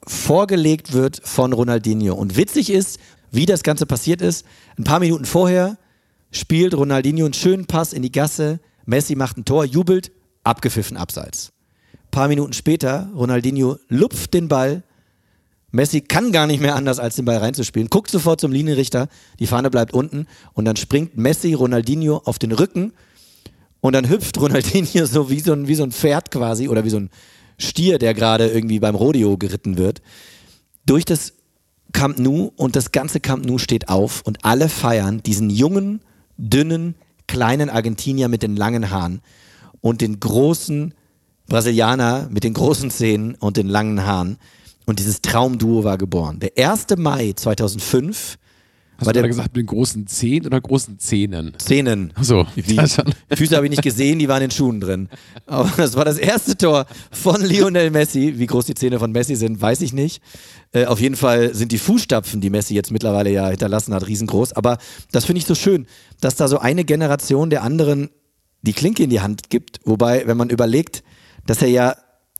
vorgelegt 0.07 0.93
wird 0.93 1.19
von 1.25 1.51
Ronaldinho. 1.51 2.15
Und 2.15 2.37
witzig 2.37 2.69
ist, 2.69 3.01
wie 3.31 3.45
das 3.45 3.63
Ganze 3.63 3.85
passiert 3.85 4.21
ist. 4.21 4.45
Ein 4.77 4.85
paar 4.85 5.01
Minuten 5.01 5.25
vorher 5.25 5.77
spielt 6.31 6.73
Ronaldinho 6.73 7.25
einen 7.25 7.33
schönen 7.33 7.65
Pass 7.65 7.91
in 7.91 8.01
die 8.01 8.13
Gasse. 8.13 8.61
Messi 8.85 9.15
macht 9.15 9.35
ein 9.35 9.43
Tor, 9.43 9.65
jubelt 9.65 10.13
abgepfiffen 10.45 10.95
abseits. 10.95 11.51
Paar 12.11 12.29
Minuten 12.29 12.53
später, 12.53 13.09
Ronaldinho 13.13 13.75
lupft 13.89 14.33
den 14.35 14.47
Ball. 14.47 14.83
Messi 15.73 16.01
kann 16.01 16.31
gar 16.31 16.45
nicht 16.45 16.61
mehr 16.61 16.75
anders, 16.75 16.99
als 16.99 17.15
den 17.15 17.25
Ball 17.25 17.37
reinzuspielen. 17.37 17.89
Guckt 17.89 18.11
sofort 18.11 18.39
zum 18.39 18.51
Linienrichter, 18.51 19.07
die 19.39 19.47
Fahne 19.47 19.71
bleibt 19.71 19.91
unten 19.91 20.27
und 20.53 20.65
dann 20.65 20.75
springt 20.75 21.17
Messi 21.17 21.55
Ronaldinho 21.55 22.21
auf 22.25 22.37
den 22.37 22.51
Rücken 22.51 22.93
und 23.81 23.93
dann 23.93 24.07
hüpft 24.07 24.39
Ronaldinho 24.39 25.05
so 25.07 25.31
wie 25.31 25.39
so 25.39 25.51
ein, 25.51 25.67
wie 25.67 25.73
so 25.73 25.83
ein 25.83 25.91
Pferd 25.91 26.29
quasi 26.29 26.69
oder 26.69 26.85
wie 26.85 26.91
so 26.91 26.97
ein 26.97 27.09
Stier, 27.57 27.97
der 27.97 28.13
gerade 28.13 28.49
irgendwie 28.49 28.79
beim 28.79 28.93
Rodeo 28.93 29.35
geritten 29.37 29.77
wird, 29.77 30.03
durch 30.85 31.05
das 31.05 31.33
Camp 31.91 32.19
Nou 32.19 32.51
und 32.55 32.75
das 32.75 32.91
ganze 32.91 33.19
Camp 33.19 33.43
Nou 33.43 33.57
steht 33.57 33.89
auf 33.89 34.21
und 34.25 34.45
alle 34.45 34.69
feiern 34.69 35.23
diesen 35.23 35.49
jungen, 35.49 36.01
dünnen, 36.37 36.93
kleinen 37.27 37.71
Argentinier 37.71 38.27
mit 38.27 38.43
den 38.43 38.55
langen 38.55 38.91
Haaren 38.91 39.21
und 39.81 40.01
den 40.01 40.19
großen 40.19 40.93
Brasilianer 41.47 42.29
mit 42.29 42.43
den 42.43 42.53
großen 42.53 42.91
Zähnen 42.91 43.33
und 43.35 43.57
den 43.57 43.67
langen 43.67 44.05
Haaren. 44.05 44.37
Und 44.85 44.99
dieses 44.99 45.21
Traumduo 45.21 45.83
war 45.83 45.97
geboren. 45.97 46.39
Der 46.39 46.51
1. 46.57 46.87
Mai 46.97 47.33
2005 47.35 48.37
Hast 48.97 49.07
war 49.07 49.13
du 49.13 49.21
der 49.21 49.27
gesagt, 49.27 49.55
mit 49.55 49.57
den 49.57 49.65
großen 49.65 50.05
Zehen 50.07 50.45
oder 50.45 50.61
großen 50.61 50.99
Zähnen? 50.99 51.53
Zähnen. 51.57 52.13
So, 52.21 52.45
Die 52.55 52.75
schon. 52.87 53.13
Füße 53.35 53.55
habe 53.55 53.65
ich 53.65 53.71
nicht 53.71 53.81
gesehen, 53.81 54.19
die 54.19 54.27
waren 54.27 54.43
in 54.43 54.51
Schuhen 54.51 54.79
drin. 54.79 55.09
Aber 55.47 55.71
das 55.77 55.95
war 55.95 56.05
das 56.05 56.17
erste 56.17 56.55
Tor 56.55 56.85
von 57.11 57.41
Lionel 57.41 57.89
Messi. 57.89 58.35
Wie 58.37 58.45
groß 58.45 58.65
die 58.65 58.75
Zähne 58.75 58.99
von 58.99 59.11
Messi 59.11 59.35
sind, 59.35 59.59
weiß 59.59 59.81
ich 59.81 59.93
nicht. 59.93 60.21
Äh, 60.73 60.85
auf 60.85 60.99
jeden 60.99 61.15
Fall 61.15 61.55
sind 61.55 61.71
die 61.71 61.79
Fußstapfen, 61.79 62.39
die 62.39 62.51
Messi 62.51 62.75
jetzt 62.75 62.91
mittlerweile 62.91 63.31
ja 63.31 63.49
hinterlassen 63.49 63.93
hat, 63.93 64.07
riesengroß. 64.07 64.53
Aber 64.53 64.77
das 65.11 65.25
finde 65.25 65.39
ich 65.39 65.45
so 65.45 65.55
schön, 65.55 65.87
dass 66.21 66.35
da 66.35 66.47
so 66.47 66.59
eine 66.59 66.85
Generation 66.85 67.49
der 67.49 67.63
anderen 67.63 68.09
die 68.61 68.73
Klinke 68.73 69.03
in 69.03 69.09
die 69.09 69.21
Hand 69.21 69.49
gibt. 69.49 69.79
Wobei, 69.85 70.27
wenn 70.27 70.37
man 70.37 70.49
überlegt, 70.49 71.03
dass 71.47 71.61
er 71.61 71.69
ja 71.69 71.95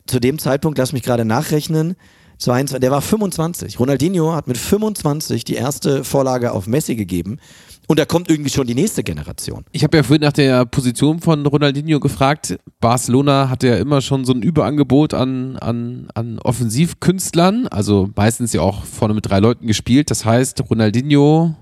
zu 0.06 0.20
dem 0.20 0.38
Zeitpunkt, 0.38 0.78
lass 0.78 0.92
mich 0.92 1.02
gerade 1.02 1.24
nachrechnen, 1.24 1.96
22, 2.38 2.80
der 2.80 2.90
war 2.90 3.00
25. 3.00 3.78
Ronaldinho 3.78 4.32
hat 4.32 4.46
mit 4.48 4.58
25 4.58 5.44
die 5.44 5.54
erste 5.54 6.04
Vorlage 6.04 6.52
auf 6.52 6.66
Messi 6.66 6.94
gegeben. 6.96 7.38
Und 7.86 7.98
da 7.98 8.06
kommt 8.06 8.30
irgendwie 8.30 8.48
schon 8.50 8.66
die 8.66 8.74
nächste 8.74 9.02
Generation. 9.04 9.64
Ich 9.72 9.84
habe 9.84 9.96
ja 9.98 10.02
vorhin 10.02 10.22
nach 10.22 10.32
der 10.32 10.64
Position 10.64 11.20
von 11.20 11.44
Ronaldinho 11.44 12.00
gefragt. 12.00 12.58
Barcelona 12.80 13.50
hatte 13.50 13.68
ja 13.68 13.76
immer 13.76 14.00
schon 14.00 14.24
so 14.24 14.32
ein 14.32 14.42
Überangebot 14.42 15.12
an, 15.12 15.56
an, 15.58 16.08
an 16.14 16.38
Offensivkünstlern, 16.38 17.68
also 17.68 18.08
meistens 18.16 18.54
ja 18.54 18.62
auch 18.62 18.84
vorne 18.84 19.12
mit 19.14 19.28
drei 19.28 19.38
Leuten 19.38 19.66
gespielt. 19.66 20.10
Das 20.10 20.24
heißt, 20.24 20.62
Ronaldinho 20.70 21.54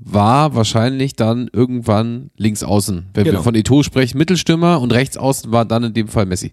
war 0.00 0.54
wahrscheinlich 0.56 1.14
dann 1.14 1.48
irgendwann 1.52 2.30
links 2.36 2.62
außen. 2.64 3.06
Wenn 3.14 3.24
Genau. 3.24 3.38
wir 3.38 3.42
von 3.44 3.54
Eto'o 3.54 3.84
sprechen, 3.84 4.18
Mittelstürmer 4.18 4.80
und 4.80 4.92
rechts 4.92 5.16
außen 5.16 5.52
war 5.52 5.64
dann 5.66 5.84
in 5.84 5.94
dem 5.94 6.08
Fall 6.08 6.26
Messi. 6.26 6.52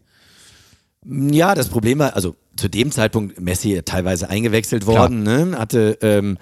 Ja, 1.06 1.56
das 1.56 1.70
Problem 1.70 2.00
war, 2.00 2.16
also 2.16 2.36
zu 2.58 2.70
dem 2.70 2.92
Zeitpunkt 2.92 3.40
Messi 3.40 3.82
teilweise 3.86 4.30
eingewechselt 4.30 4.86
worden, 4.86 5.24
ne? 5.24 5.56
hatte 5.58 5.98
ähm, 6.02 6.38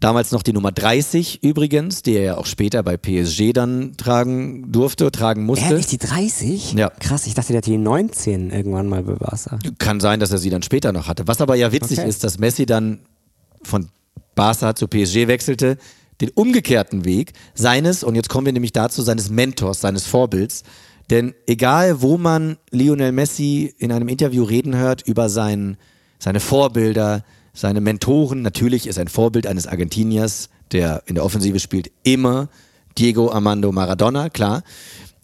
damals 0.00 0.32
noch 0.32 0.42
die 0.42 0.52
Nummer 0.52 0.70
30 0.72 1.42
übrigens, 1.42 2.02
die 2.02 2.14
er 2.16 2.22
ja 2.22 2.36
auch 2.36 2.46
später 2.46 2.82
bei 2.82 2.96
PSG 2.96 3.52
dann 3.52 3.96
tragen 3.96 4.70
durfte, 4.70 5.10
tragen 5.10 5.44
musste. 5.44 5.64
Ehrlich, 5.66 5.86
die 5.86 5.98
30? 5.98 6.74
Ja. 6.74 6.90
Krass, 6.90 7.26
ich 7.26 7.34
dachte, 7.34 7.48
der 7.48 7.58
hatte 7.58 7.70
die 7.70 7.78
19 7.78 8.50
irgendwann 8.50 8.86
mal 8.86 9.02
bei 9.02 9.14
Barca. 9.14 9.58
Kann 9.78 10.00
sein, 10.00 10.20
dass 10.20 10.30
er 10.30 10.38
sie 10.38 10.50
dann 10.50 10.62
später 10.62 10.92
noch 10.92 11.08
hatte. 11.08 11.26
Was 11.26 11.40
aber 11.40 11.54
ja 11.54 11.72
witzig 11.72 11.98
Okay. 11.98 12.08
ist, 12.08 12.22
dass 12.22 12.38
Messi 12.38 12.66
dann 12.66 13.00
von 13.62 13.88
Barca 14.34 14.74
zu 14.74 14.88
PSG 14.88 15.26
wechselte, 15.26 15.78
den 16.20 16.30
umgekehrten 16.30 17.04
Weg 17.04 17.32
seines, 17.54 18.04
und 18.04 18.14
jetzt 18.14 18.28
kommen 18.28 18.46
wir 18.46 18.52
nämlich 18.52 18.72
dazu, 18.72 19.02
seines 19.02 19.30
Mentors, 19.30 19.80
seines 19.80 20.06
Vorbilds. 20.06 20.62
Denn 21.10 21.34
egal, 21.46 22.00
wo 22.00 22.16
man 22.16 22.56
Lionel 22.70 23.12
Messi 23.12 23.74
in 23.78 23.92
einem 23.92 24.08
Interview 24.08 24.44
reden 24.44 24.76
hört 24.76 25.02
über 25.06 25.28
sein, 25.28 25.76
seine 26.18 26.40
Vorbilder, 26.40 27.24
seine 27.52 27.80
Mentoren, 27.80 28.42
natürlich 28.42 28.86
ist 28.86 28.98
ein 28.98 29.08
Vorbild 29.08 29.46
eines 29.46 29.66
Argentiniers, 29.66 30.48
der 30.72 31.02
in 31.06 31.14
der 31.14 31.24
Offensive 31.24 31.60
spielt, 31.60 31.90
immer 32.02 32.48
Diego 32.96 33.30
Armando 33.30 33.70
Maradona, 33.70 34.30
klar. 34.30 34.62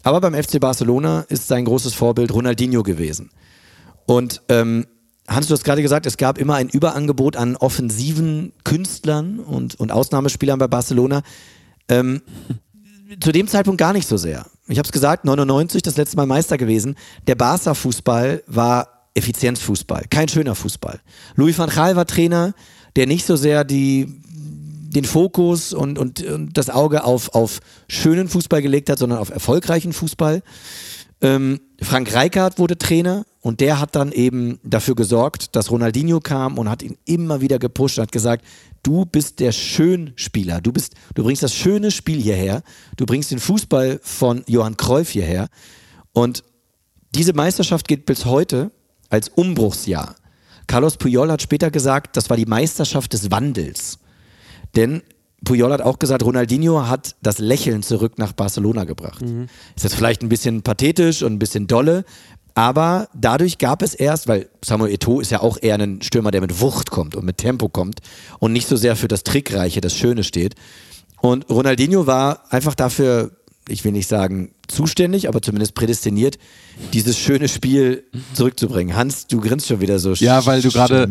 Aber 0.03 0.21
beim 0.21 0.33
FC 0.33 0.59
Barcelona 0.59 1.21
ist 1.29 1.47
sein 1.47 1.65
großes 1.65 1.93
Vorbild 1.93 2.33
Ronaldinho 2.33 2.83
gewesen. 2.83 3.29
Und 4.05 4.41
ähm, 4.49 4.85
Hans, 5.27 5.47
du 5.47 5.53
hast 5.53 5.63
gerade 5.63 5.81
gesagt, 5.81 6.05
es 6.05 6.17
gab 6.17 6.37
immer 6.37 6.55
ein 6.55 6.69
Überangebot 6.69 7.37
an 7.37 7.55
offensiven 7.55 8.53
Künstlern 8.63 9.39
und, 9.39 9.75
und 9.79 9.91
Ausnahmespielern 9.91 10.59
bei 10.59 10.67
Barcelona. 10.67 11.21
Ähm, 11.87 12.21
zu 13.19 13.31
dem 13.31 13.47
Zeitpunkt 13.47 13.79
gar 13.79 13.93
nicht 13.93 14.07
so 14.07 14.17
sehr. 14.17 14.45
Ich 14.67 14.77
habe 14.77 14.85
es 14.85 14.91
gesagt, 14.91 15.25
99 15.25 15.81
das 15.81 15.97
letzte 15.97 16.17
Mal 16.17 16.25
Meister 16.25 16.57
gewesen. 16.57 16.95
Der 17.27 17.35
Barca-Fußball 17.35 18.43
war 18.47 19.09
Effizienzfußball, 19.13 20.05
kein 20.09 20.29
schöner 20.29 20.55
Fußball. 20.55 21.01
Louis 21.35 21.57
van 21.57 21.69
Gaal 21.69 21.95
war 21.95 22.05
Trainer, 22.05 22.53
der 22.95 23.07
nicht 23.07 23.25
so 23.25 23.35
sehr 23.35 23.65
die, 23.65 24.21
den 24.23 25.03
Fokus 25.03 25.73
und, 25.73 25.99
und, 25.99 26.23
und 26.23 26.57
das 26.57 26.69
Auge 26.69 27.03
auf, 27.03 27.35
auf 27.35 27.59
schönen 27.89 28.29
Fußball 28.29 28.61
gelegt 28.61 28.89
hat, 28.89 28.99
sondern 28.99 29.19
auf 29.19 29.29
erfolgreichen 29.29 29.91
Fußball. 29.91 30.41
Ähm, 31.21 31.59
Frank 31.81 32.15
Rijkaard 32.15 32.57
wurde 32.57 32.77
Trainer 32.77 33.25
und 33.41 33.59
der 33.59 33.79
hat 33.79 33.95
dann 33.95 34.11
eben 34.11 34.59
dafür 34.63 34.95
gesorgt, 34.95 35.55
dass 35.55 35.71
Ronaldinho 35.71 36.19
kam 36.19 36.57
und 36.57 36.69
hat 36.69 36.81
ihn 36.81 36.97
immer 37.05 37.41
wieder 37.41 37.59
gepusht 37.59 37.97
und 37.97 38.03
hat 38.03 38.11
gesagt, 38.11 38.45
du 38.83 39.05
bist 39.05 39.39
der 39.39 39.51
Schönspieler, 39.51 40.61
du 40.61 40.71
bist, 40.71 40.95
du 41.15 41.23
bringst 41.23 41.43
das 41.43 41.53
schöne 41.53 41.91
Spiel 41.91 42.21
hierher, 42.21 42.63
du 42.97 43.05
bringst 43.05 43.31
den 43.31 43.39
Fußball 43.39 43.99
von 44.03 44.43
Johann 44.47 44.77
Cruyff 44.77 45.09
hierher 45.09 45.47
und 46.13 46.43
diese 47.13 47.33
Meisterschaft 47.33 47.87
gilt 47.87 48.05
bis 48.05 48.25
heute 48.25 48.71
als 49.09 49.29
Umbruchsjahr. 49.29 50.15
Carlos 50.67 50.97
Puyol 50.97 51.31
hat 51.31 51.41
später 51.41 51.69
gesagt, 51.69 52.15
das 52.15 52.29
war 52.29 52.37
die 52.37 52.45
Meisterschaft 52.45 53.11
des 53.13 53.29
Wandels. 53.29 53.99
Denn 54.75 55.01
Puyol 55.43 55.73
hat 55.73 55.81
auch 55.81 55.99
gesagt, 55.99 56.23
Ronaldinho 56.23 56.87
hat 56.87 57.15
das 57.21 57.39
Lächeln 57.39 57.83
zurück 57.83 58.17
nach 58.17 58.31
Barcelona 58.31 58.83
gebracht. 58.83 59.21
Ist 59.75 59.83
jetzt 59.83 59.95
vielleicht 59.95 60.21
ein 60.21 60.29
bisschen 60.29 60.61
pathetisch 60.61 61.23
und 61.23 61.33
ein 61.33 61.39
bisschen 61.39 61.67
dolle, 61.67 62.05
aber 62.53 63.07
dadurch 63.13 63.57
gab 63.57 63.81
es 63.81 63.93
erst, 63.93 64.27
weil 64.27 64.49
Samuel 64.63 64.93
Eto'o 64.93 65.21
ist 65.21 65.31
ja 65.31 65.41
auch 65.41 65.57
eher 65.61 65.75
ein 65.79 66.01
Stürmer, 66.01 66.31
der 66.31 66.41
mit 66.41 66.59
Wucht 66.61 66.91
kommt 66.91 67.15
und 67.15 67.25
mit 67.25 67.37
Tempo 67.37 67.69
kommt 67.69 67.99
und 68.39 68.53
nicht 68.53 68.67
so 68.67 68.75
sehr 68.75 68.95
für 68.95 69.07
das 69.07 69.23
Trickreiche, 69.23 69.81
das 69.81 69.95
Schöne 69.95 70.23
steht. 70.23 70.55
Und 71.21 71.49
Ronaldinho 71.49 72.07
war 72.07 72.51
einfach 72.51 72.75
dafür, 72.75 73.31
ich 73.67 73.83
will 73.85 73.91
nicht 73.91 74.07
sagen 74.07 74.51
zuständig, 74.67 75.27
aber 75.27 75.41
zumindest 75.41 75.75
prädestiniert, 75.75 76.37
dieses 76.93 77.17
schöne 77.17 77.47
Spiel 77.47 78.03
zurückzubringen. 78.33 78.95
Hans, 78.95 79.27
du 79.27 79.39
grinst 79.39 79.67
schon 79.67 79.81
wieder 79.81 79.99
so 79.99 80.13
Ja, 80.13 80.45
weil 80.45 80.61
du 80.61 80.69
gerade, 80.69 81.07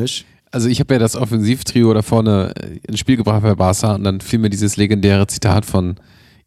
also 0.51 0.69
ich 0.69 0.81
habe 0.81 0.95
ja 0.95 0.99
das 0.99 1.17
Offensivtrio 1.17 1.95
da 1.95 2.03
vorne 2.03 2.53
äh, 2.57 2.79
ins 2.89 2.99
Spiel 2.99 3.17
gebracht 3.17 3.43
bei 3.43 3.55
Barca 3.55 3.95
und 3.95 4.05
dann 4.05 4.21
fiel 4.21 4.41
mir 4.41 4.51
dieses 4.51 4.77
legendäre 4.77 5.27
Zitat 5.27 5.65
von 5.65 5.97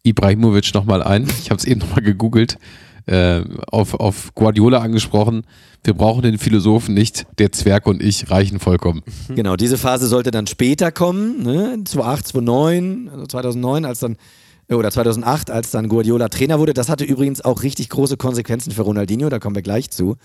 Ibrahimovic 0.02 0.74
nochmal 0.74 1.02
ein. 1.02 1.26
Ich 1.42 1.50
habe 1.50 1.58
es 1.58 1.64
eben 1.64 1.80
nochmal 1.80 2.02
gegoogelt, 2.02 2.58
äh, 3.06 3.42
auf, 3.70 3.94
auf 3.94 4.34
Guardiola 4.34 4.78
angesprochen. 4.78 5.42
Wir 5.82 5.94
brauchen 5.94 6.22
den 6.22 6.38
Philosophen 6.38 6.94
nicht, 6.94 7.26
der 7.38 7.52
Zwerg 7.52 7.86
und 7.86 8.02
ich 8.02 8.30
reichen 8.30 8.58
vollkommen. 8.60 9.02
Genau, 9.34 9.56
diese 9.56 9.78
Phase 9.78 10.06
sollte 10.06 10.30
dann 10.30 10.46
später 10.46 10.92
kommen, 10.92 11.42
ne? 11.42 11.78
2008, 11.84 12.28
2009, 12.28 13.08
also 13.10 13.26
2009, 13.26 13.84
als 13.84 13.98
dann 13.98 14.16
äh, 14.68 14.74
oder 14.74 14.90
2008, 14.90 15.50
als 15.50 15.70
dann 15.70 15.88
Guardiola 15.88 16.28
Trainer 16.28 16.58
wurde. 16.58 16.74
Das 16.74 16.88
hatte 16.88 17.04
übrigens 17.04 17.44
auch 17.44 17.62
richtig 17.62 17.88
große 17.88 18.16
Konsequenzen 18.16 18.70
für 18.70 18.82
Ronaldinho, 18.82 19.28
da 19.28 19.38
kommen 19.38 19.54
wir 19.54 19.62
gleich 19.62 19.90
zu. 19.90 20.16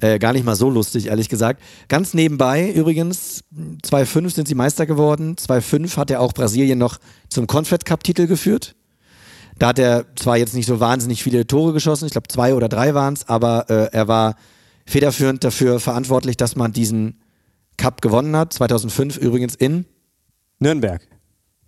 Äh, 0.00 0.18
gar 0.18 0.32
nicht 0.32 0.44
mal 0.44 0.56
so 0.56 0.70
lustig, 0.70 1.06
ehrlich 1.06 1.28
gesagt. 1.28 1.62
Ganz 1.88 2.14
nebenbei 2.14 2.70
übrigens, 2.70 3.44
2005 3.82 4.32
sind 4.32 4.48
sie 4.48 4.54
Meister 4.54 4.86
geworden. 4.86 5.36
2005 5.36 5.96
hat 5.96 6.10
er 6.10 6.20
auch 6.20 6.32
Brasilien 6.32 6.78
noch 6.78 6.98
zum 7.28 7.46
Confed 7.46 7.84
Cup 7.84 8.02
Titel 8.02 8.26
geführt. 8.26 8.74
Da 9.62 9.68
hat 9.68 9.78
er 9.78 10.06
zwar 10.16 10.38
jetzt 10.38 10.54
nicht 10.54 10.66
so 10.66 10.80
wahnsinnig 10.80 11.22
viele 11.22 11.46
Tore 11.46 11.72
geschossen, 11.72 12.06
ich 12.06 12.10
glaube 12.10 12.26
zwei 12.26 12.54
oder 12.54 12.68
drei 12.68 12.94
waren 12.94 13.14
es, 13.14 13.28
aber 13.28 13.70
äh, 13.70 13.96
er 13.96 14.08
war 14.08 14.34
federführend 14.86 15.44
dafür 15.44 15.78
verantwortlich, 15.78 16.36
dass 16.36 16.56
man 16.56 16.72
diesen 16.72 17.20
Cup 17.76 18.02
gewonnen 18.02 18.34
hat. 18.34 18.52
2005 18.52 19.18
übrigens 19.18 19.54
in, 19.54 19.84
Nürnberg. 20.58 21.00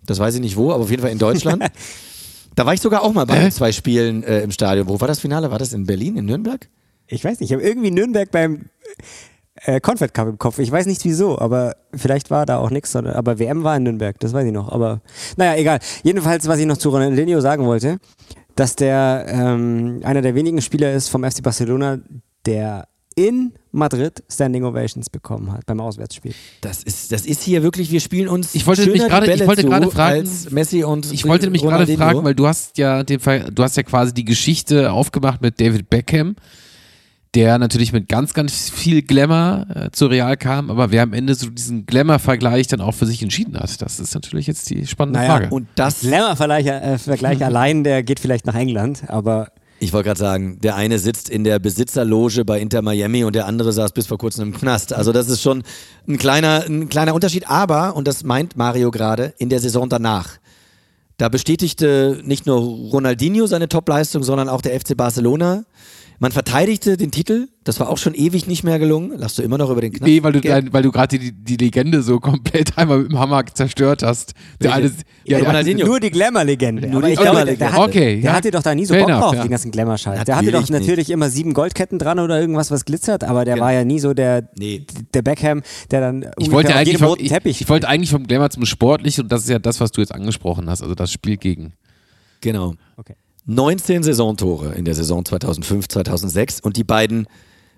das 0.05 0.19
weiß 0.19 0.35
ich 0.35 0.41
nicht 0.41 0.57
wo, 0.57 0.73
aber 0.73 0.83
auf 0.83 0.89
jeden 0.89 1.03
Fall 1.03 1.11
in 1.13 1.19
Deutschland. 1.19 1.63
da 2.55 2.65
war 2.65 2.73
ich 2.73 2.81
sogar 2.81 3.01
auch 3.01 3.13
mal 3.13 3.25
bei 3.25 3.49
zwei 3.49 3.71
Spielen 3.71 4.23
äh, 4.23 4.41
im 4.41 4.51
Stadion. 4.51 4.89
Wo 4.89 4.99
war 4.99 5.07
das 5.07 5.21
Finale? 5.21 5.49
War 5.49 5.59
das 5.59 5.71
in 5.71 5.85
Berlin, 5.85 6.17
in 6.17 6.25
Nürnberg? 6.25 6.67
Ich 7.07 7.23
weiß 7.23 7.39
nicht, 7.39 7.49
ich 7.49 7.53
habe 7.53 7.65
irgendwie 7.65 7.91
Nürnberg 7.91 8.29
beim 8.29 8.65
äh, 9.65 9.79
Confed 9.79 10.13
Cup 10.13 10.27
im 10.27 10.37
Kopf. 10.37 10.59
Ich 10.59 10.71
weiß 10.71 10.85
nicht 10.85 11.03
wieso, 11.05 11.37
aber 11.39 11.75
vielleicht 11.93 12.29
war 12.31 12.45
da 12.45 12.57
auch 12.57 12.69
nichts. 12.69 12.95
Aber 12.95 13.39
WM 13.39 13.63
war 13.63 13.75
in 13.77 13.83
Nürnberg, 13.83 14.19
das 14.19 14.33
weiß 14.33 14.45
ich 14.45 14.51
noch. 14.53 14.69
Aber 14.71 15.01
naja, 15.37 15.55
egal. 15.59 15.79
Jedenfalls, 16.03 16.47
was 16.47 16.59
ich 16.59 16.65
noch 16.65 16.77
zu 16.77 16.89
Ronaldinho 16.89 17.39
sagen 17.41 17.65
wollte, 17.65 17.97
dass 18.55 18.75
der 18.75 19.25
ähm, 19.27 20.01
einer 20.03 20.21
der 20.21 20.35
wenigen 20.35 20.61
Spieler 20.61 20.93
ist 20.93 21.09
vom 21.09 21.23
FC 21.23 21.41
Barcelona, 21.43 21.99
der 22.45 22.87
in 23.17 23.53
Madrid 23.71 24.23
Standing 24.29 24.65
Ovations 24.65 25.09
bekommen 25.09 25.51
hat 25.51 25.65
beim 25.65 25.79
Auswärtsspiel. 25.79 26.33
Das 26.61 26.83
ist, 26.83 27.11
das 27.13 27.25
ist 27.25 27.41
hier 27.43 27.63
wirklich, 27.63 27.89
wir 27.89 28.01
spielen 28.01 28.27
uns. 28.27 28.53
Ich 28.55 28.67
wollte 28.67 28.89
mich 28.89 29.01
gerade- 29.07 29.31
ich 29.31 29.47
wollte 29.47 29.63
gerade 29.63 29.89
fragen- 29.89 30.19
als 30.19 30.51
Messi 30.51 30.83
und 30.83 31.11
Ich 31.13 31.25
wollte 31.25 31.45
nämlich 31.45 31.61
gerade 31.61 31.95
fragen, 31.95 32.23
weil 32.25 32.35
du 32.35 32.45
hast 32.45 32.77
ja 32.77 33.03
den 33.03 33.19
Fall, 33.21 33.49
du 33.53 33.63
hast 33.63 33.77
ja 33.77 33.83
quasi 33.83 34.13
die 34.13 34.25
Geschichte 34.25 34.91
aufgemacht 34.91 35.41
mit 35.41 35.59
David 35.61 35.89
Beckham. 35.89 36.35
Der 37.35 37.57
natürlich 37.59 37.91
mit 37.91 38.07
ganz, 38.07 38.33
ganz 38.33 38.69
viel 38.69 39.01
Glamour 39.01 39.67
äh, 39.73 39.91
zu 39.91 40.07
Real 40.07 40.37
kam, 40.37 40.69
aber 40.69 40.91
wer 40.91 41.03
am 41.03 41.13
Ende 41.13 41.35
so 41.35 41.49
diesen 41.49 41.85
Glamour-Vergleich 41.85 42.67
dann 42.67 42.81
auch 42.81 42.93
für 42.93 43.05
sich 43.05 43.21
entschieden 43.21 43.59
hat, 43.59 43.81
das 43.81 43.99
ist 43.99 44.15
natürlich 44.15 44.47
jetzt 44.47 44.69
die 44.69 44.87
spannende 44.87 45.19
Naja, 45.19 45.31
Frage. 45.31 45.49
Und 45.49 45.67
das, 45.75 45.99
Glamour-Vergleich 45.99 46.65
äh, 46.65 46.97
Vergleich 46.97 47.43
allein, 47.45 47.83
der 47.83 48.03
geht 48.03 48.19
vielleicht 48.19 48.45
nach 48.45 48.55
England, 48.55 49.03
aber 49.07 49.49
ich 49.79 49.91
wollte 49.91 50.07
gerade 50.07 50.19
sagen, 50.19 50.59
der 50.61 50.75
eine 50.75 50.99
sitzt 50.99 51.29
in 51.29 51.43
der 51.43 51.59
Besitzerloge 51.59 52.45
bei 52.45 52.61
Inter 52.61 52.81
Miami 52.81 53.25
und 53.25 53.35
der 53.35 53.45
andere 53.45 53.73
saß 53.73 53.91
bis 53.91 54.07
vor 54.07 54.17
kurzem 54.17 54.47
im 54.47 54.53
Knast. 54.53 54.93
Also 54.93 55.11
das 55.11 55.29
ist 55.29 55.41
schon 55.41 55.63
ein 56.07 56.17
kleiner, 56.17 56.63
ein 56.65 56.87
kleiner 56.87 57.13
Unterschied. 57.13 57.49
Aber, 57.49 57.95
und 57.95 58.07
das 58.07 58.23
meint 58.23 58.55
Mario 58.55 58.89
gerade, 58.89 59.33
in 59.37 59.49
der 59.49 59.59
Saison 59.59 59.89
danach. 59.89 60.37
Da 61.17 61.27
bestätigte 61.27 62.21
nicht 62.23 62.45
nur 62.45 62.57
Ronaldinho 62.57 63.47
seine 63.47 63.67
Topleistung, 63.67 64.23
sondern 64.23 64.47
auch 64.47 64.61
der 64.61 64.79
FC 64.79 64.95
Barcelona. 64.95 65.65
Man 66.19 66.31
verteidigte 66.31 66.95
den 66.97 67.11
Titel, 67.11 67.49
das 67.65 67.79
war 67.79 67.89
auch 67.89 67.97
schon 67.97 68.13
ewig 68.13 68.47
nicht 68.47 68.63
mehr 68.63 68.79
gelungen. 68.79 69.11
Lachst 69.17 69.37
du 69.37 69.41
immer 69.41 69.57
noch 69.57 69.69
über 69.69 69.81
den 69.81 69.91
Knast? 69.91 70.03
Nee, 70.03 70.23
weil 70.23 70.31
du, 70.31 70.39
dein, 70.41 70.71
weil 70.71 70.81
du 70.83 70.91
gerade 70.91 71.17
die, 71.19 71.31
die 71.33 71.57
Legende 71.57 72.01
so 72.03 72.19
komplett 72.21 72.77
einmal 72.77 72.99
mit 72.99 73.11
dem 73.11 73.19
Hammer 73.19 73.43
zerstört 73.53 74.01
hast. 74.03 74.33
Der 74.61 74.73
eine, 74.73 74.91
ja, 75.25 75.39
Ronaldinho. 75.39 75.85
nur 75.85 75.99
die 75.99 76.11
Glamour-Legende. 76.11 76.87
Nur 76.87 77.01
die 77.01 77.09
ich 77.13 77.19
Glamour-Legende. 77.19 77.57
der, 77.57 77.71
hatte, 77.73 77.81
Okay, 77.89 78.21
der 78.21 78.31
ja. 78.31 78.33
hatte 78.37 78.51
doch 78.51 78.63
da 78.63 78.73
nie 78.73 78.85
so 78.85 78.93
Fair 78.93 79.03
Bock 79.03 79.09
enough, 79.09 79.23
drauf, 79.23 79.33
ja. 79.35 79.41
den 79.43 79.51
ganzen 79.51 79.71
Glamour-Scheiß. 79.71 80.23
Der 80.23 80.35
hatte 80.37 80.51
doch 80.51 80.69
Natürlich 80.69 81.07
nicht. 81.07 81.13
immer 81.13 81.29
sieben 81.29 81.53
Goldketten 81.53 81.99
dran 81.99 82.19
oder 82.19 82.39
irgendwas, 82.39 82.71
was 82.71 82.85
glitzert, 82.85 83.23
aber 83.23 83.43
der 83.43 83.59
war 83.59 83.73
ja 83.73 83.83
nie 83.83 83.99
so 83.99 84.13
der, 84.13 84.49
Nee. 84.57 84.85
der 85.13 85.21
Beckham, 85.21 85.63
der 85.91 86.01
dann 86.01 86.25
ich 86.37 86.51
wollte, 86.51 86.69
auf 86.69 86.75
eigentlich 86.75 86.87
jedem 86.87 86.99
vom, 86.99 87.07
roten 87.09 87.23
ich, 87.25 87.29
Teppich 87.31 87.61
ich 87.61 87.69
wollte 87.69 87.87
eigentlich 87.89 88.11
vom 88.11 88.25
Glamour 88.25 88.49
zum 88.51 88.65
Sportlichen 88.65 89.23
und 89.23 89.31
das 89.31 89.43
ist 89.43 89.49
ja 89.49 89.59
das, 89.59 89.81
was 89.81 89.91
du 89.91 90.01
jetzt 90.01 90.13
angesprochen 90.13 90.69
hast, 90.69 90.81
also 90.81 90.95
das 90.95 91.11
Spiel 91.11 91.37
gegen. 91.37 91.73
Genau. 92.41 92.75
Okay. 92.95 93.15
19 93.47 94.03
Saisontore 94.03 94.73
in 94.73 94.85
der 94.85 94.95
Saison 94.95 95.23
2005, 95.23 95.87
2006 95.87 96.61
und 96.61 96.77
die 96.77 96.83
beiden 96.83 97.27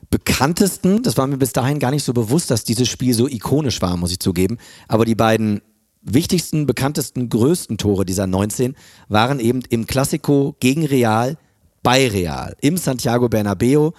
bekanntesten, 0.09 1.03
das 1.03 1.17
war 1.17 1.27
mir 1.27 1.37
bis 1.37 1.51
dahin 1.51 1.79
gar 1.79 1.91
nicht 1.91 2.03
so 2.03 2.13
bewusst, 2.13 2.49
dass 2.49 2.63
dieses 2.63 2.87
Spiel 2.87 3.13
so 3.13 3.27
ikonisch 3.27 3.81
war, 3.81 3.97
muss 3.97 4.11
ich 4.11 4.19
zugeben, 4.19 4.57
aber 4.87 5.03
die 5.03 5.15
beiden 5.15 5.61
wichtigsten, 6.01 6.65
bekanntesten, 6.65 7.27
größten 7.27 7.77
Tore 7.77 8.05
dieser 8.05 8.27
19 8.27 8.75
waren 9.09 9.39
eben 9.41 9.61
im 9.69 9.85
Classico 9.87 10.55
gegen 10.61 10.85
Real 10.85 11.37
bei 11.83 12.07
Real 12.07 12.55
im 12.61 12.77
Santiago 12.77 13.27
Bernabeo. 13.27 13.93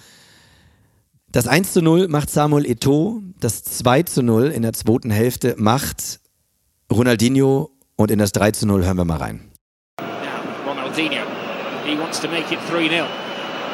Das 1.31 1.47
1 1.47 1.75
zu 1.75 1.83
0 1.83 2.09
macht 2.09 2.31
Samuel 2.31 2.65
Eto'o, 2.65 3.21
das 3.41 3.63
2 3.65 4.05
zu 4.05 4.23
0 4.23 4.47
in 4.47 4.63
der 4.63 4.73
zweiten 4.73 5.11
Hälfte 5.11 5.55
macht 5.59 6.21
Ronaldinho 6.91 7.71
und 7.97 8.11
in 8.11 8.19
das 8.19 8.33
3 8.33 8.53
zu 8.53 8.67
0 8.67 8.87
hören 8.87 8.97
wir 8.97 9.05
mal 9.05 9.19
rein. 9.19 9.51
Now, 10.01 10.73
Ronaldinho. 10.73 11.28
He 11.89 11.97
wants 11.97 12.19
to 12.21 12.29
make 12.29 12.53
it 12.53 12.61
3 12.63 12.89
0. 12.89 13.09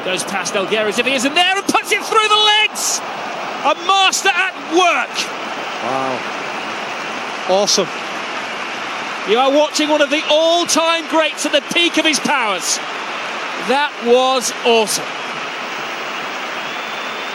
Goes 0.05 0.23
past 0.23 0.53
Elguera 0.53 0.89
as 0.89 0.99
if 0.99 1.05
he 1.05 1.13
isn't 1.13 1.33
there 1.33 1.57
and 1.57 1.65
puts 1.67 1.91
it 1.91 2.03
through 2.03 2.27
the 2.27 2.43
legs. 2.61 2.99
A 3.65 3.73
master 3.89 4.29
at 4.29 4.53
work. 4.71 5.15
Wow. 5.83 7.61
Awesome. 7.61 7.87
You 9.29 9.39
are 9.39 9.51
watching 9.51 9.89
one 9.89 10.01
of 10.01 10.11
the 10.11 10.21
all 10.29 10.65
time 10.65 11.07
greats 11.09 11.45
at 11.45 11.51
the 11.51 11.61
peak 11.73 11.97
of 11.97 12.05
his 12.05 12.19
powers. 12.19 12.77
That 13.67 13.91
was 14.05 14.51
awesome. 14.65 15.05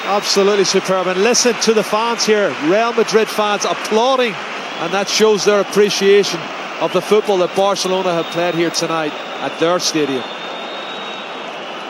Absolutely 0.06 0.64
superb. 0.64 1.08
And 1.08 1.22
listen 1.22 1.54
to 1.62 1.74
the 1.74 1.82
fans 1.82 2.24
here. 2.24 2.54
Real 2.64 2.92
Madrid 2.92 3.28
fans 3.28 3.64
applauding. 3.64 4.34
And 4.80 4.94
that 4.94 5.08
shows 5.08 5.44
their 5.44 5.60
appreciation 5.60 6.40
of 6.80 6.92
the 6.92 7.02
football 7.02 7.38
that 7.38 7.54
Barcelona 7.54 8.14
have 8.14 8.26
played 8.26 8.54
here 8.54 8.70
tonight 8.70 9.12
at 9.12 9.58
their 9.58 9.78
stadium. 9.78 10.22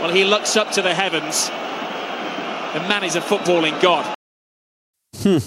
Well, 0.02 0.12
he 0.12 0.24
looks 0.24 0.56
up 0.56 0.70
to 0.72 0.82
the 0.82 0.94
heavens. 0.94 1.50
The 2.72 2.80
man 2.88 3.04
is 3.04 3.16
a 3.16 3.20
footballing 3.20 3.74
god. 3.80 4.04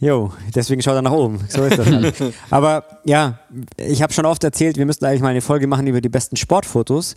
Jo, 0.00 0.32
deswegen 0.54 0.82
schaut 0.82 0.94
er 0.94 1.02
nach 1.02 1.12
oben. 1.12 1.40
So 1.48 1.64
ist 1.64 1.78
das 1.78 1.86
halt. 1.86 2.34
Aber 2.50 2.84
ja, 3.04 3.40
ich 3.76 4.02
habe 4.02 4.12
schon 4.12 4.24
oft 4.24 4.44
erzählt, 4.44 4.76
wir 4.76 4.86
müssten 4.86 5.04
eigentlich 5.04 5.20
mal 5.20 5.28
eine 5.28 5.40
Folge 5.40 5.66
machen 5.66 5.86
über 5.86 6.00
die 6.00 6.08
besten 6.08 6.36
Sportfotos. 6.36 7.16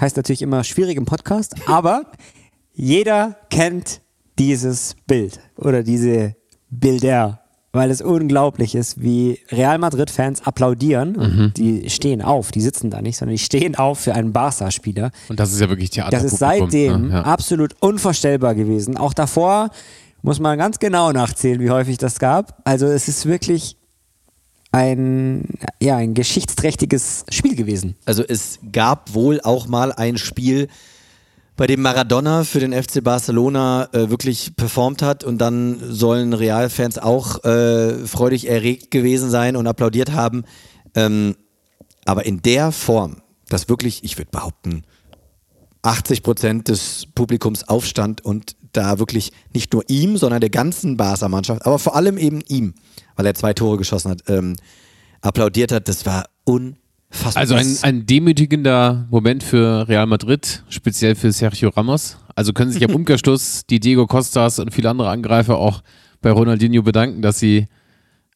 Heißt 0.00 0.16
natürlich 0.16 0.42
immer 0.42 0.64
schwierig 0.64 0.96
im 0.96 1.04
Podcast, 1.04 1.54
aber 1.66 2.10
jeder 2.72 3.36
kennt 3.50 4.00
dieses 4.38 4.96
Bild 5.06 5.38
oder 5.56 5.82
diese 5.84 6.34
Bilder, 6.70 7.43
weil 7.74 7.90
es 7.90 8.00
unglaublich 8.00 8.76
ist, 8.76 9.02
wie 9.02 9.40
Real 9.50 9.78
Madrid-Fans 9.78 10.46
applaudieren. 10.46 11.16
Und 11.16 11.54
die 11.56 11.90
stehen 11.90 12.22
auf, 12.22 12.52
die 12.52 12.60
sitzen 12.60 12.88
da 12.88 13.02
nicht, 13.02 13.16
sondern 13.16 13.34
die 13.34 13.42
stehen 13.42 13.74
auf 13.74 13.98
für 13.98 14.14
einen 14.14 14.32
Barca-Spieler. 14.32 15.10
Und 15.28 15.40
das 15.40 15.52
ist 15.52 15.60
ja 15.60 15.68
wirklich 15.68 15.90
Theater. 15.90 16.10
Das 16.10 16.22
ist 16.22 16.38
seitdem 16.38 17.08
ne? 17.08 17.14
ja. 17.14 17.22
absolut 17.22 17.74
unvorstellbar 17.80 18.54
gewesen. 18.54 18.96
Auch 18.96 19.12
davor 19.12 19.70
muss 20.22 20.38
man 20.38 20.56
ganz 20.56 20.78
genau 20.78 21.10
nachzählen, 21.10 21.60
wie 21.60 21.70
häufig 21.70 21.98
das 21.98 22.20
gab. 22.20 22.60
Also 22.64 22.86
es 22.86 23.08
ist 23.08 23.26
wirklich 23.26 23.76
ein, 24.70 25.48
ja, 25.80 25.96
ein 25.96 26.14
geschichtsträchtiges 26.14 27.24
Spiel 27.28 27.56
gewesen. 27.56 27.96
Also 28.04 28.22
es 28.26 28.60
gab 28.70 29.14
wohl 29.14 29.40
auch 29.40 29.66
mal 29.66 29.92
ein 29.92 30.16
Spiel, 30.16 30.68
bei 31.56 31.66
dem 31.66 31.82
Maradona 31.82 32.44
für 32.44 32.60
den 32.60 32.72
FC 32.72 33.02
Barcelona 33.02 33.88
äh, 33.92 34.10
wirklich 34.10 34.56
performt 34.56 35.02
hat 35.02 35.22
und 35.22 35.38
dann 35.38 35.78
sollen 35.80 36.32
Realfans 36.32 36.98
auch 36.98 37.44
äh, 37.44 38.06
freudig 38.06 38.48
erregt 38.48 38.90
gewesen 38.90 39.30
sein 39.30 39.56
und 39.56 39.66
applaudiert 39.66 40.12
haben. 40.12 40.44
Ähm, 40.94 41.36
aber 42.04 42.26
in 42.26 42.42
der 42.42 42.72
Form, 42.72 43.22
dass 43.48 43.68
wirklich, 43.68 44.02
ich 44.02 44.18
würde 44.18 44.30
behaupten, 44.30 44.82
80 45.82 46.22
Prozent 46.22 46.68
des 46.68 47.06
Publikums 47.14 47.68
aufstand 47.68 48.24
und 48.24 48.56
da 48.72 48.98
wirklich 48.98 49.32
nicht 49.52 49.72
nur 49.72 49.84
ihm, 49.88 50.16
sondern 50.16 50.40
der 50.40 50.50
ganzen 50.50 50.96
Barca-Mannschaft, 50.96 51.64
aber 51.64 51.78
vor 51.78 51.94
allem 51.94 52.18
eben 52.18 52.40
ihm, 52.48 52.74
weil 53.16 53.26
er 53.26 53.34
zwei 53.34 53.52
Tore 53.52 53.76
geschossen 53.76 54.10
hat, 54.10 54.24
ähm, 54.28 54.56
applaudiert 55.20 55.70
hat, 55.70 55.88
das 55.88 56.04
war 56.06 56.24
unfassbar. 57.14 57.40
Also 57.40 57.54
ein, 57.54 57.76
ein 57.82 58.06
demütigender 58.06 59.06
Moment 59.10 59.42
für 59.42 59.88
Real 59.88 60.06
Madrid, 60.06 60.62
speziell 60.68 61.14
für 61.14 61.32
Sergio 61.32 61.70
Ramos. 61.70 62.18
Also 62.34 62.52
können 62.52 62.70
sich 62.70 62.84
am 62.84 62.94
Umkehrschluss 62.94 63.64
die 63.66 63.80
Diego 63.80 64.06
Costas 64.06 64.58
und 64.58 64.72
viele 64.72 64.90
andere 64.90 65.10
Angreifer 65.10 65.56
auch 65.56 65.82
bei 66.20 66.30
Ronaldinho 66.30 66.82
bedanken, 66.82 67.22
dass 67.22 67.38
sie, 67.38 67.66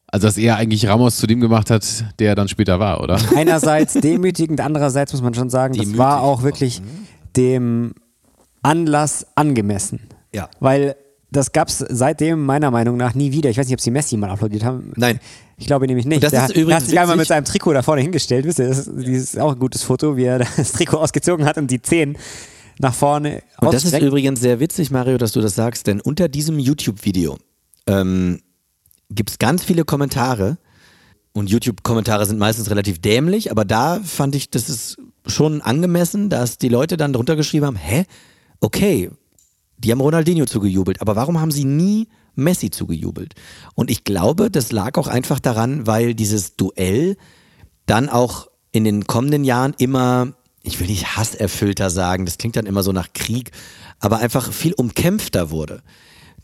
also 0.07 0.27
dass 0.27 0.37
er 0.37 0.57
eigentlich 0.57 0.87
Ramos 0.87 1.17
zu 1.17 1.27
dem 1.27 1.39
gemacht 1.39 1.69
hat, 1.69 1.85
der 2.19 2.29
er 2.29 2.35
dann 2.35 2.47
später 2.47 2.79
war, 2.79 3.01
oder? 3.01 3.19
Einerseits 3.35 3.93
demütigend, 3.93 4.61
andererseits 4.61 5.13
muss 5.13 5.21
man 5.21 5.33
schon 5.33 5.49
sagen, 5.49 5.73
das 5.73 5.81
Demütigend 5.81 5.99
war 5.99 6.21
auch 6.21 6.39
auch, 6.39 6.43
wirklich 6.43 6.81
dem 7.35 7.93
Anlass 8.61 9.25
angemessen. 9.35 10.01
Ja. 10.33 10.49
Weil 10.59 10.95
das 11.31 11.51
gab 11.51 11.67
es 11.67 11.77
seitdem 11.77 12.45
meiner 12.45 12.71
Meinung 12.71 12.97
nach 12.97 13.13
nie 13.13 13.31
wieder. 13.31 13.49
Ich 13.49 13.57
weiß 13.57 13.67
nicht, 13.67 13.75
ob 13.75 13.81
sie 13.81 13.91
Messi 13.91 14.17
mal 14.17 14.29
applaudiert 14.29 14.63
haben. 14.63 14.93
Nein. 14.95 15.19
Ich 15.57 15.67
glaube 15.67 15.85
nämlich 15.85 16.05
nicht. 16.05 16.17
Und 16.17 16.23
das 16.23 16.31
der, 16.31 16.45
ist 16.45 16.55
übrigens 16.55 16.83
hat 16.83 16.89
sich 16.89 16.99
einmal 16.99 17.17
mit 17.17 17.27
seinem 17.27 17.45
Trikot 17.45 17.73
da 17.73 17.83
vorne 17.83 18.01
hingestellt. 18.01 18.45
Wisst 18.45 18.59
ihr, 18.59 18.67
das 18.67 18.79
ist, 18.79 18.91
dieses 18.97 19.33
ist 19.35 19.39
auch 19.39 19.53
ein 19.53 19.59
gutes 19.59 19.83
Foto, 19.83 20.17
wie 20.17 20.23
er 20.23 20.39
das 20.57 20.71
Trikot 20.71 20.97
ausgezogen 20.97 21.45
hat 21.45 21.57
und 21.57 21.69
die 21.69 21.81
Zehen 21.81 22.17
nach 22.79 22.93
vorne 22.93 23.43
Und 23.59 23.73
das 23.73 23.85
ist 23.85 23.99
übrigens 23.99 24.39
sehr 24.39 24.59
witzig, 24.59 24.89
Mario, 24.89 25.17
dass 25.17 25.33
du 25.33 25.41
das 25.41 25.53
sagst, 25.53 25.85
denn 25.87 25.99
unter 25.99 26.29
diesem 26.29 26.57
YouTube-Video 26.59 27.37
ähm, 27.87 28.39
gibt 29.09 29.29
es 29.31 29.37
ganz 29.37 29.63
viele 29.63 29.83
Kommentare. 29.85 30.57
Und 31.31 31.49
YouTube-Kommentare 31.49 32.25
sind 32.25 32.39
meistens 32.39 32.71
relativ 32.71 32.99
dämlich, 32.99 33.51
aber 33.51 33.63
da 33.63 33.99
fand 34.03 34.33
ich, 34.33 34.49
das 34.49 34.67
ist 34.67 34.97
schon 35.27 35.61
angemessen, 35.61 36.29
dass 36.29 36.57
die 36.57 36.69
Leute 36.69 36.97
dann 36.97 37.13
drunter 37.13 37.35
geschrieben 37.35 37.67
haben, 37.67 37.75
hä, 37.75 38.05
okay, 38.61 39.11
die 39.79 39.91
haben 39.91 40.01
Ronaldinho 40.01 40.45
zugejubelt, 40.45 41.01
aber 41.01 41.15
warum 41.15 41.39
haben 41.39 41.51
sie 41.51 41.65
nie 41.65 42.07
Messi 42.35 42.69
zugejubelt? 42.69 43.33
Und 43.75 43.89
ich 43.89 44.03
glaube, 44.03 44.51
das 44.51 44.71
lag 44.71 44.97
auch 44.97 45.07
einfach 45.07 45.39
daran, 45.39 45.87
weil 45.87 46.13
dieses 46.13 46.55
Duell 46.55 47.17
dann 47.85 48.09
auch 48.09 48.47
in 48.71 48.83
den 48.83 49.07
kommenden 49.07 49.43
Jahren 49.43 49.73
immer, 49.77 50.33
ich 50.61 50.79
will 50.79 50.87
nicht 50.87 51.17
hasserfüllter 51.17 51.89
sagen, 51.89 52.25
das 52.25 52.37
klingt 52.37 52.55
dann 52.55 52.65
immer 52.65 52.83
so 52.83 52.91
nach 52.91 53.13
Krieg, 53.13 53.51
aber 53.99 54.19
einfach 54.19 54.51
viel 54.51 54.73
umkämpfter 54.73 55.49
wurde. 55.49 55.81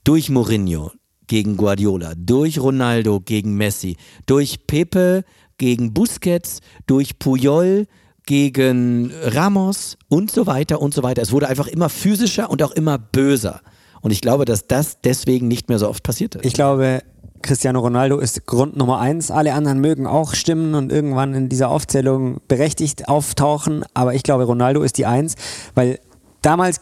Durch 0.04 0.30
Mourinho 0.30 0.92
gegen 1.28 1.58
Guardiola, 1.58 2.14
durch 2.16 2.60
Ronaldo 2.60 3.20
gegen 3.20 3.56
Messi, 3.56 3.98
durch 4.26 4.66
Pepe 4.68 5.24
gegen 5.58 5.94
Busquets, 5.94 6.62
durch 6.88 7.20
Puyol 7.20 7.88
gegen 8.26 9.12
Ramos 9.24 9.98
und 10.10 10.32
so 10.32 10.48
weiter 10.48 10.82
und 10.82 10.94
so 10.94 11.04
weiter. 11.04 11.22
Es 11.22 11.32
wurde 11.32 11.48
einfach 11.48 11.68
immer 11.68 11.90
physischer 11.90 12.50
und 12.50 12.62
auch 12.64 12.72
immer 12.72 12.98
böser. 12.98 13.62
Und 14.02 14.12
ich 14.12 14.22
glaube, 14.22 14.46
dass 14.46 14.68
das 14.68 15.02
deswegen 15.02 15.48
nicht 15.48 15.70
mehr 15.70 15.80
so 15.80 15.90
oft 15.90 16.04
passiert 16.04 16.36
ist. 16.36 16.46
Ich 16.46 16.54
glaube, 16.54 17.02
Cristiano 17.42 17.80
Ronaldo 17.80 18.18
ist 18.20 18.46
Grund 18.46 18.76
Nummer 18.76 19.00
eins. 19.00 19.30
Alle 19.32 19.54
anderen 19.54 19.80
mögen 19.80 20.08
auch 20.08 20.34
stimmen 20.34 20.74
und 20.76 20.92
irgendwann 20.92 21.34
in 21.34 21.50
dieser 21.50 21.70
Aufzählung 21.70 22.40
berechtigt 22.48 23.08
auftauchen. 23.08 23.84
Aber 23.94 24.14
ich 24.16 24.24
glaube, 24.24 24.46
Ronaldo 24.46 24.82
ist 24.84 24.98
die 24.98 25.06
Eins, 25.06 25.36
weil 25.76 26.00
damals, 26.42 26.82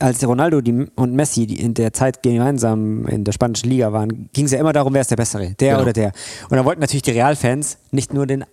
als 0.00 0.26
Ronaldo 0.26 0.60
und 0.96 1.14
Messi 1.14 1.44
in 1.44 1.74
der 1.74 1.92
Zeit 1.92 2.22
gemeinsam 2.22 3.06
in 3.06 3.24
der 3.24 3.32
spanischen 3.32 3.68
Liga 3.70 3.92
waren, 3.92 4.28
ging 4.32 4.46
es 4.46 4.52
ja 4.52 4.58
immer 4.60 4.72
darum, 4.72 4.94
wer 4.94 5.00
ist 5.02 5.10
der 5.10 5.16
Bessere, 5.16 5.54
der 5.54 5.72
Genau. 5.72 5.82
oder 5.82 5.92
der. 5.92 6.12
Und 6.50 6.56
da 6.56 6.64
wollten 6.64 6.80
natürlich 6.80 7.02
die 7.02 7.12
Realfans 7.12 7.78
nicht 7.90 8.12
nur 8.12 8.26
den 8.26 8.44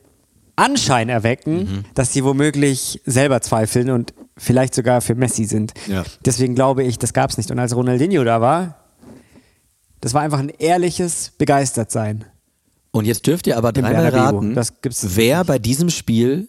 Anschein 0.55 1.09
erwecken, 1.09 1.57
Mhm. 1.57 1.85
dass 1.93 2.13
sie 2.13 2.23
womöglich 2.23 3.01
selber 3.05 3.41
zweifeln 3.41 3.89
und 3.89 4.13
vielleicht 4.37 4.75
sogar 4.75 5.01
für 5.01 5.15
Messi 5.15 5.45
sind. 5.45 5.73
Ja. 5.87 6.03
Deswegen 6.25 6.55
glaube 6.55 6.83
ich, 6.83 6.97
das 6.99 7.13
gab 7.13 7.29
es 7.29 7.37
nicht. 7.37 7.51
Und 7.51 7.59
als 7.59 7.75
Ronaldinho 7.75 8.23
da 8.23 8.41
war, 8.41 8.79
das 10.01 10.13
war 10.13 10.21
einfach 10.21 10.39
ein 10.39 10.49
ehrliches 10.49 11.31
Begeistertsein. 11.37 12.25
Und 12.91 13.05
jetzt 13.05 13.27
dürft 13.27 13.47
ihr 13.47 13.57
aber 13.57 13.75
Im 13.75 13.81
dreimal 13.83 14.07
raten, 14.09 14.53
Das 14.55 14.81
gibt's 14.81 15.05
wer 15.15 15.43
bei 15.43 15.59
diesem 15.59 15.89
Spiel 15.89 16.47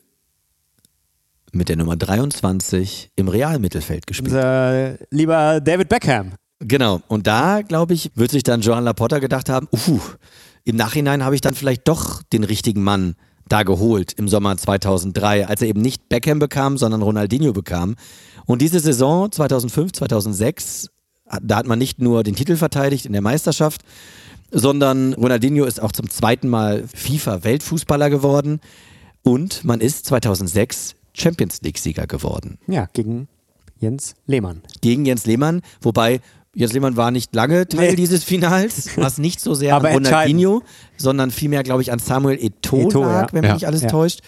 mit 1.53 1.69
der 1.69 1.77
Nummer 1.77 1.97
23 1.97 3.11
im 3.17 3.29
Realmittelfeld 3.29 4.07
gespielt 4.07 4.33
hat. 4.35 4.99
Lieber 5.11 5.61
David 5.61 5.89
Beckham. 5.89 6.33
Genau. 6.61 7.01
Und 7.09 7.27
da, 7.27 7.63
glaube 7.63 7.95
ich, 7.95 8.11
wird 8.15 8.31
sich 8.31 8.43
dann 8.43 8.61
Joan 8.61 8.85
Laporta 8.85 9.19
gedacht 9.19 9.49
haben, 9.49 9.69
uh, 9.73 10.01
im 10.65 10.77
Nachhinein 10.77 11.25
habe 11.25 11.35
ich 11.35 11.41
dann 11.41 11.55
vielleicht 11.55 11.87
doch 11.89 12.23
den 12.23 12.45
richtigen 12.45 12.83
Mann 12.83 13.15
da 13.49 13.63
geholt 13.63 14.13
im 14.15 14.29
Sommer 14.29 14.57
2003, 14.57 15.47
als 15.47 15.63
er 15.63 15.69
eben 15.69 15.81
nicht 15.81 16.09
Beckham 16.09 16.39
bekam, 16.39 16.79
sondern 16.79 17.03
Ronaldinho 17.03 17.53
bekam. 17.53 17.97
Und 18.45 18.63
diese 18.63 18.81
Saison 18.81 19.31
2005, 19.31 19.93
2006, 19.93 20.89
da 21.43 21.57
hat 21.57 21.67
man 21.67 21.79
nicht 21.79 22.01
nur 22.01 22.23
den 22.23 22.35
Titel 22.37 22.57
verteidigt 22.57 23.07
in 23.07 23.13
der 23.13 23.23
Meisterschaft, 23.23 23.83
sondern 24.51 25.15
Ronaldinho 25.15 25.65
ist 25.65 25.81
auch 25.83 25.93
zum 25.93 26.09
zweiten 26.11 26.49
Mal 26.49 26.85
FIFA-Weltfußballer 26.95 28.11
geworden 28.11 28.61
und 29.23 29.65
man 29.65 29.81
ist 29.81 30.07
2006 30.07 30.95
Champions 31.15 31.63
League-Sieger 31.63 32.07
geworden 32.07 32.59
Ja, 32.69 32.89
gegen 32.93 33.27
Jens 33.81 34.15
Lehmann. 34.27 34.63
gegen 34.81 35.05
Jens 35.05 35.27
Lehmann, 35.27 35.63
wobei 35.81 36.21
Jens 36.59 36.73
Lehmann 36.73 36.97
war 36.97 37.11
nicht 37.11 37.35
lange 37.35 37.69
Teil 37.69 37.91
Nee. 37.91 37.97
dieses 37.97 38.25
Finals, 38.25 38.89
was 38.97 39.19
nicht 39.19 39.41
so 39.41 39.55
sehr 39.55 39.75
Aber 39.77 39.89
an 39.89 39.95
Ronaldinho, 39.95 40.63
sondern 40.97 41.31
vielmehr, 41.31 41.63
glaube 41.63 41.83
ich, 41.83 41.93
an 41.93 41.99
Samuel 41.99 42.39
Eto'o 42.39 42.89
Eto'o, 42.91 43.01
lag, 43.05 43.29
ja. 43.29 43.33
wenn 43.33 43.41
mich 43.43 43.49
Ja. 43.51 43.55
nicht 43.55 43.67
alles 43.67 43.83
Ja. 43.83 43.89
täuscht. 43.89 44.21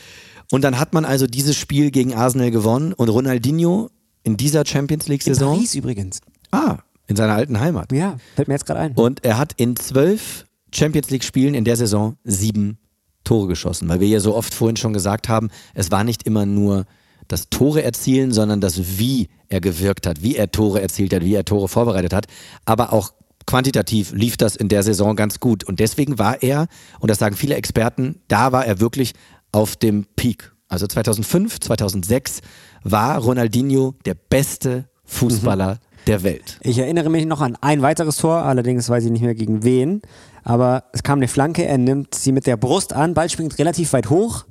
Und 0.53 0.63
dann 0.63 0.79
hat 0.79 0.93
man 0.93 1.05
also 1.05 1.27
dieses 1.27 1.57
Spiel 1.57 1.91
gegen 1.91 2.15
Arsenal 2.15 2.51
gewonnen 2.51 2.93
und 2.93 3.09
Ronaldinho 3.09 3.91
in 4.25 4.37
dieser 4.37 4.65
Champions 4.67 5.07
In 5.07 5.13
League-Saison, 5.13 5.55
Paris 5.57 5.75
übrigens. 5.75 6.21
ah, 6.53 6.77
in 7.07 7.17
seiner 7.17 7.33
alten 7.35 7.59
Heimat. 7.61 7.91
Ja, 7.93 8.19
fällt 8.37 8.49
mir 8.49 8.55
jetzt 8.55 8.67
gerade 8.67 8.81
ein. 8.81 8.93
Und 8.93 9.25
er 9.25 9.39
hat 9.39 9.55
in 9.57 9.77
zwölf 9.77 10.45
Champions 10.75 11.09
League-Spielen 11.09 11.55
in 11.55 11.65
der 11.65 11.77
Saison 11.77 12.17
sieben 12.25 12.77
Tore 13.25 13.49
geschossen, 13.49 13.89
weil 13.89 14.01
wir 14.01 14.09
ja 14.09 14.21
so 14.21 14.35
oft 14.35 14.53
vorhin 14.55 14.77
schon 14.77 14.93
gesagt 14.93 15.29
haben, 15.31 15.49
es 15.75 15.91
war 15.91 16.05
nicht 16.05 16.25
immer 16.25 16.45
nur 16.45 16.85
das 17.29 17.51
Tore 17.51 17.83
erzielen, 17.83 18.33
sondern 18.33 18.61
das, 18.61 18.99
wie 18.99 19.29
er 19.49 19.61
gewirkt 19.61 20.07
hat, 20.07 20.23
wie 20.23 20.37
er 20.37 20.51
Tore 20.51 20.81
erzielt 20.81 21.13
hat, 21.13 21.23
wie 21.23 21.35
er 21.35 21.45
Tore 21.45 21.69
vorbereitet 21.69 22.13
hat. 22.13 22.27
Aber 22.65 22.93
auch 22.93 23.13
quantitativ 23.47 24.13
lief 24.13 24.37
das 24.37 24.57
in 24.57 24.69
der 24.69 24.83
Saison 24.83 25.17
ganz 25.17 25.41
gut. 25.41 25.65
Und 25.65 25.81
deswegen 25.81 26.19
war 26.19 26.43
er, 26.43 26.67
und 27.01 27.11
das 27.11 27.19
sagen 27.19 27.37
viele 27.37 27.55
Experten, 27.55 28.21
da 28.29 28.53
war 28.53 28.67
er 28.67 28.81
wirklich 28.81 29.15
auf 29.53 29.77
dem 29.77 30.07
Peak. 30.17 30.53
Also 30.69 30.87
2005, 30.87 31.61
2006 31.61 32.41
war 32.83 33.19
Ronaldinho 33.19 33.95
der 34.05 34.15
beste 34.15 34.89
Fußballer 35.05 35.79
der 36.07 36.23
Welt. 36.23 36.59
Ich 36.63 36.79
erinnere 36.79 37.09
mich 37.09 37.25
noch 37.27 37.41
an 37.41 37.57
ein 37.61 37.83
weiteres 37.83 38.17
Tor, 38.17 38.43
allerdings 38.43 38.89
weiß 38.89 39.05
ich 39.05 39.11
nicht 39.11 39.23
mehr 39.23 39.35
gegen 39.35 39.65
wen. 39.65 40.03
Aber 40.45 40.85
es 40.93 41.03
kam 41.03 41.19
eine 41.19 41.29
Flanke, 41.29 41.65
er 41.67 41.79
nimmt 41.79 42.15
sie 42.15 42.33
mit 42.33 42.47
der 42.47 42.57
Brust 42.57 42.93
an, 42.93 43.15
Ball 43.15 43.29
springt 43.31 43.59
relativ 43.59 43.93
weit 43.93 44.11
hoch, 44.11 44.45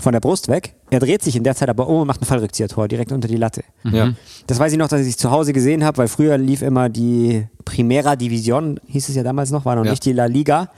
von 0.00 0.12
der 0.12 0.20
Brust 0.20 0.48
weg. 0.48 0.74
Er 0.90 1.00
dreht 1.00 1.22
sich 1.22 1.34
in 1.36 1.42
der 1.44 1.54
Zeit 1.56 1.68
aber 1.68 1.88
um 1.88 2.02
und 2.02 2.06
macht 2.06 2.22
ein 2.22 2.24
Fallrückzieher-Tor 2.24 2.88
direkt 2.88 3.10
unter 3.12 3.28
die 3.28 3.36
Latte. 3.36 3.62
Ja. 3.84 4.12
Das 4.46 4.58
weiß 4.58 4.72
ich 4.72 4.78
noch, 4.78 4.88
dass 4.88 5.06
ich 5.06 5.16
zu 5.18 5.30
Hause 5.30 5.52
gesehen 5.52 5.84
habe, 5.84 5.98
weil 5.98 6.08
früher 6.08 6.38
lief 6.38 6.62
immer 6.62 6.88
die 6.88 7.46
Primera 7.64 8.14
Division, 8.16 8.78
hieß 8.86 9.08
es 9.08 9.14
ja 9.16 9.22
damals 9.22 9.50
noch, 9.50 9.64
war 9.64 9.74
noch 9.76 9.84
Ja. 9.84 9.90
nicht 9.90 10.04
die 10.04 10.12
La 10.12 10.26
Liga. 10.26 10.70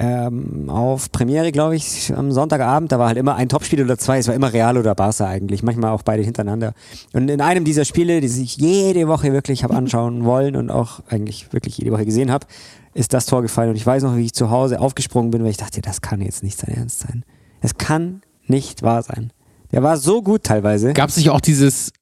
Ähm, 0.00 0.70
auf 0.70 1.10
Premiere, 1.10 1.50
glaube 1.50 1.74
ich, 1.74 2.12
am 2.14 2.30
Sonntagabend, 2.30 2.92
da 2.92 3.00
war 3.00 3.08
halt 3.08 3.18
immer 3.18 3.34
ein 3.34 3.48
Topspiel 3.48 3.82
oder 3.82 3.98
zwei, 3.98 4.18
es 4.18 4.28
war 4.28 4.34
immer 4.34 4.52
Real 4.52 4.76
oder 4.78 4.94
Barca 4.94 5.26
eigentlich, 5.26 5.64
manchmal 5.64 5.90
auch 5.90 6.02
beide 6.02 6.22
hintereinander. 6.22 6.72
Und 7.14 7.28
in 7.28 7.40
einem 7.40 7.64
dieser 7.64 7.84
Spiele, 7.84 8.20
die 8.20 8.26
ich 8.28 8.58
jede 8.58 9.08
Woche 9.08 9.32
wirklich 9.32 9.64
habe 9.64 9.74
anschauen 9.74 10.24
wollen 10.24 10.54
und 10.54 10.70
auch 10.70 11.00
eigentlich 11.08 11.52
wirklich 11.52 11.78
jede 11.78 11.90
Woche 11.90 12.04
gesehen 12.04 12.30
habe, 12.30 12.46
ist 12.94 13.12
das 13.12 13.26
Tor 13.26 13.42
gefallen. 13.42 13.70
Und 13.70 13.76
ich 13.76 13.86
weiß 13.86 14.04
noch, 14.04 14.14
wie 14.16 14.24
ich 14.26 14.34
zu 14.34 14.50
Hause 14.50 14.78
aufgesprungen 14.78 15.32
bin, 15.32 15.42
weil 15.42 15.50
ich 15.50 15.56
dachte, 15.56 15.80
das 15.80 16.00
kann 16.00 16.20
jetzt 16.20 16.44
nicht 16.44 16.58
sein 16.58 16.76
Ernst 16.76 17.00
sein. 17.00 17.24
Es 17.60 17.76
kann 17.76 18.22
nicht 18.46 18.82
wahr 18.82 19.02
sein. 19.02 19.32
Der 19.72 19.82
war 19.82 19.96
so 19.96 20.22
gut 20.22 20.44
teilweise. 20.44 20.92
Gab 20.92 21.10
es 21.10 21.16
nicht 21.16 21.30
auch 21.30 21.40
dieses, 21.40 21.92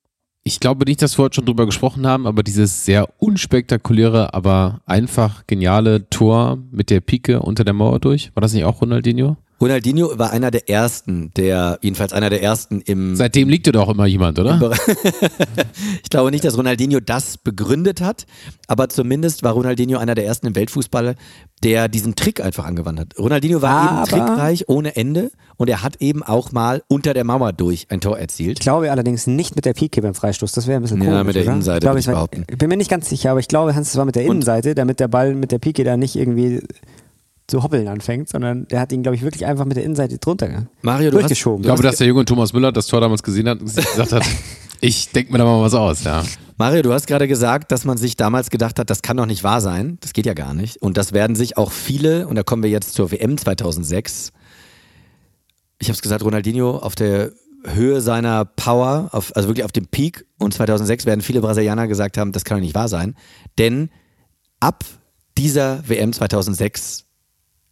ich 0.44 0.60
glaube 0.60 0.84
nicht, 0.84 1.02
dass 1.02 1.18
wir 1.18 1.24
heute 1.24 1.36
schon 1.36 1.46
drüber 1.46 1.66
gesprochen 1.66 2.06
haben, 2.06 2.26
aber 2.26 2.42
dieses 2.42 2.84
sehr 2.84 3.08
unspektakuläre, 3.18 4.34
aber 4.34 4.80
einfach 4.86 5.46
geniale 5.46 6.08
Tor 6.08 6.58
mit 6.70 6.90
der 6.90 7.00
Pike 7.00 7.40
unter 7.40 7.64
der 7.64 7.74
Mauer 7.74 7.98
durch? 7.98 8.30
War 8.34 8.40
das 8.40 8.52
nicht 8.52 8.64
auch 8.64 8.80
Ronaldinho? 8.80 9.36
Ronaldinho 9.60 10.18
war 10.18 10.30
einer 10.32 10.50
der 10.50 10.68
ersten, 10.68 11.32
der, 11.36 11.78
jedenfalls 11.80 12.12
einer 12.12 12.28
der 12.30 12.42
ersten 12.42 12.80
im. 12.82 13.16
Seitdem 13.16 13.48
liegt 13.48 13.74
doch 13.74 13.88
immer 13.88 14.04
jemand, 14.06 14.38
oder? 14.38 14.60
ich 16.02 16.10
glaube 16.10 16.30
nicht, 16.30 16.44
dass 16.44 16.56
Ronaldinho 16.58 17.00
das 17.00 17.38
begründet 17.38 18.00
hat, 18.00 18.26
aber 18.68 18.88
zumindest 18.88 19.42
war 19.42 19.52
Ronaldinho 19.52 19.98
einer 19.98 20.14
der 20.14 20.26
ersten 20.26 20.46
im 20.46 20.54
Weltfußball, 20.56 21.14
der 21.62 21.88
diesen 21.88 22.14
Trick 22.16 22.40
einfach 22.44 22.64
angewandt 22.66 23.00
hat. 23.00 23.18
Ronaldinho 23.18 23.62
war 23.62 23.90
Aber- 24.02 24.16
eben 24.16 24.26
trickreich 24.26 24.68
ohne 24.68 24.94
Ende 24.96 25.30
und 25.56 25.70
er 25.70 25.82
hat 25.82 26.02
eben 26.02 26.22
auch 26.22 26.52
mal 26.52 26.82
unter 26.88 27.14
der 27.14 27.24
Mauer 27.24 27.52
durch 27.54 27.86
ein 27.90 28.00
Tor 28.02 28.18
erzielt. 28.18 28.58
Ich 28.58 28.62
glaube 28.62 28.90
allerdings 28.90 29.26
nicht 29.26 29.56
mit 29.56 29.64
der 29.64 29.72
Pike 29.72 30.02
beim 30.02 30.14
Freistoß. 30.14 30.52
Das 30.52 30.66
wäre 30.66 30.78
ein 30.78 30.82
bisschen 30.82 31.00
Ja, 31.02 31.08
komisch. 31.10 31.26
mit 31.26 31.34
der 31.36 31.42
oder? 31.44 31.52
Innenseite, 31.52 31.80
Glaube 31.80 31.94
würde 31.94 32.00
ich 32.00 32.06
war- 32.08 32.14
behaupten. 32.14 32.44
Ich 32.50 32.58
bin 32.58 32.68
mir 32.68 32.76
nicht 32.76 32.90
ganz 32.90 33.08
sicher, 33.08 33.30
aber 33.30 33.40
ich 33.40 33.48
glaube, 33.48 33.74
Hans, 33.74 33.88
es 33.88 33.96
war 33.96 34.04
mit 34.04 34.16
der 34.16 34.24
Innenseite, 34.24 34.74
damit 34.74 35.00
der 35.00 35.08
Ball 35.08 35.34
mit 35.34 35.50
der 35.50 35.58
Pike 35.58 35.82
da 35.84 35.96
nicht 35.96 36.14
irgendwie 36.16 36.60
zu 37.46 37.62
hoppeln 37.62 37.86
anfängt, 37.88 38.28
sondern 38.28 38.66
der 38.68 38.80
hat 38.80 38.92
ihn, 38.92 39.02
glaube 39.02 39.16
ich, 39.16 39.22
wirklich 39.22 39.46
einfach 39.46 39.64
mit 39.64 39.76
der 39.76 39.84
Innenseite 39.84 40.18
drunter 40.18 40.66
Mario, 40.82 41.10
du 41.10 41.16
hast, 41.16 41.22
durchgeschoben. 41.22 41.60
Ich 41.60 41.66
glaube, 41.66 41.82
dass 41.82 41.96
der 41.96 42.06
junge 42.06 42.24
Thomas 42.24 42.52
Müller 42.52 42.72
das 42.72 42.86
Tor 42.86 43.00
damals 43.00 43.22
gesehen 43.22 43.48
hat 43.48 43.60
und 43.60 43.66
gesagt 43.74 44.12
hat, 44.12 44.24
ich 44.80 45.10
denke 45.10 45.32
mir 45.32 45.38
da 45.38 45.44
mal 45.44 45.62
was 45.62 45.74
aus, 45.74 46.04
ja. 46.04 46.24
Mario, 46.58 46.82
du 46.82 46.92
hast 46.92 47.06
gerade 47.06 47.28
gesagt, 47.28 47.70
dass 47.70 47.84
man 47.84 47.98
sich 47.98 48.16
damals 48.16 48.50
gedacht 48.50 48.78
hat, 48.78 48.88
das 48.88 49.02
kann 49.02 49.16
doch 49.16 49.26
nicht 49.26 49.44
wahr 49.44 49.60
sein. 49.60 49.98
Das 50.00 50.12
geht 50.12 50.26
ja 50.26 50.32
gar 50.32 50.54
nicht. 50.54 50.80
Und 50.80 50.96
das 50.96 51.12
werden 51.12 51.36
sich 51.36 51.58
auch 51.58 51.70
viele, 51.70 52.26
und 52.26 52.34
da 52.34 52.42
kommen 52.42 52.62
wir 52.62 52.70
jetzt 52.70 52.94
zur 52.94 53.10
WM 53.10 53.36
2006. 53.36 54.32
Ich 55.78 55.88
habe 55.88 55.94
es 55.94 56.02
gesagt, 56.02 56.24
Ronaldinho 56.24 56.78
auf 56.78 56.94
der 56.94 57.32
Höhe 57.64 58.00
seiner 58.00 58.44
Power, 58.44 59.10
auf, 59.12 59.36
also 59.36 59.48
wirklich 59.48 59.64
auf 59.64 59.72
dem 59.72 59.86
Peak. 59.86 60.24
Und 60.38 60.54
2006 60.54 61.04
werden 61.04 61.20
viele 61.20 61.42
Brasilianer 61.42 61.88
gesagt 61.88 62.16
haben, 62.16 62.32
das 62.32 62.44
kann 62.44 62.56
doch 62.56 62.62
nicht 62.62 62.74
wahr 62.74 62.88
sein. 62.88 63.16
Denn 63.58 63.90
ab 64.58 64.84
dieser 65.36 65.86
WM 65.86 66.12
2006 66.12 67.05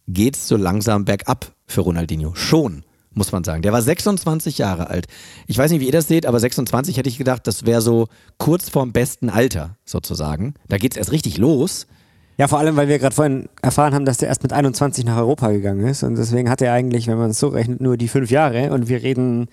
geht's 0.07 0.47
so 0.47 0.57
langsam 0.57 1.05
bergab 1.05 1.51
für 1.65 1.81
Ronaldinho. 1.81 2.35
Schon, 2.35 2.83
muss 3.13 3.31
man 3.31 3.43
sagen. 3.43 3.61
Der 3.61 3.73
war 3.73 3.81
26 3.81 4.57
Jahre 4.57 4.89
alt. 4.89 5.07
Ich 5.47 5.57
weiß 5.57 5.71
nicht, 5.71 5.81
wie 5.81 5.85
ihr 5.87 5.91
das 5.91 6.07
seht, 6.07 6.25
aber 6.25 6.39
26 6.39 6.97
hätte 6.97 7.09
ich 7.09 7.17
gedacht, 7.17 7.47
das 7.47 7.65
wäre 7.65 7.81
so 7.81 8.07
kurz 8.37 8.69
vorm 8.69 8.91
besten 8.91 9.29
Alter 9.29 9.77
sozusagen. 9.85 10.53
Da 10.67 10.77
geht's 10.77 10.97
erst 10.97 11.11
richtig 11.11 11.37
los. 11.37 11.87
Ja, 12.37 12.49
vor 12.49 12.59
allem, 12.59 12.75
weil 12.75 12.89
wir 12.89 12.99
gerade 12.99 13.15
vorhin 13.15 13.47
erfahren 13.61 13.93
haben, 13.93 14.03
dass 14.05 14.17
der 14.17 14.27
erst 14.27 14.43
mit 14.43 14.51
21 14.51 15.05
nach 15.05 15.17
Europa 15.17 15.51
gegangen 15.51 15.87
ist. 15.87 16.03
Und 16.03 16.15
deswegen 16.17 16.49
hat 16.49 16.61
er 16.61 16.73
eigentlich, 16.73 17.07
wenn 17.07 17.17
man 17.17 17.29
es 17.29 17.39
so 17.39 17.47
rechnet, 17.47 17.79
nur 17.79 17.95
die 17.95 18.09
fünf 18.09 18.29
Jahre. 18.29 18.71
Und 18.73 18.89
wir 18.89 19.01
reden 19.01 19.47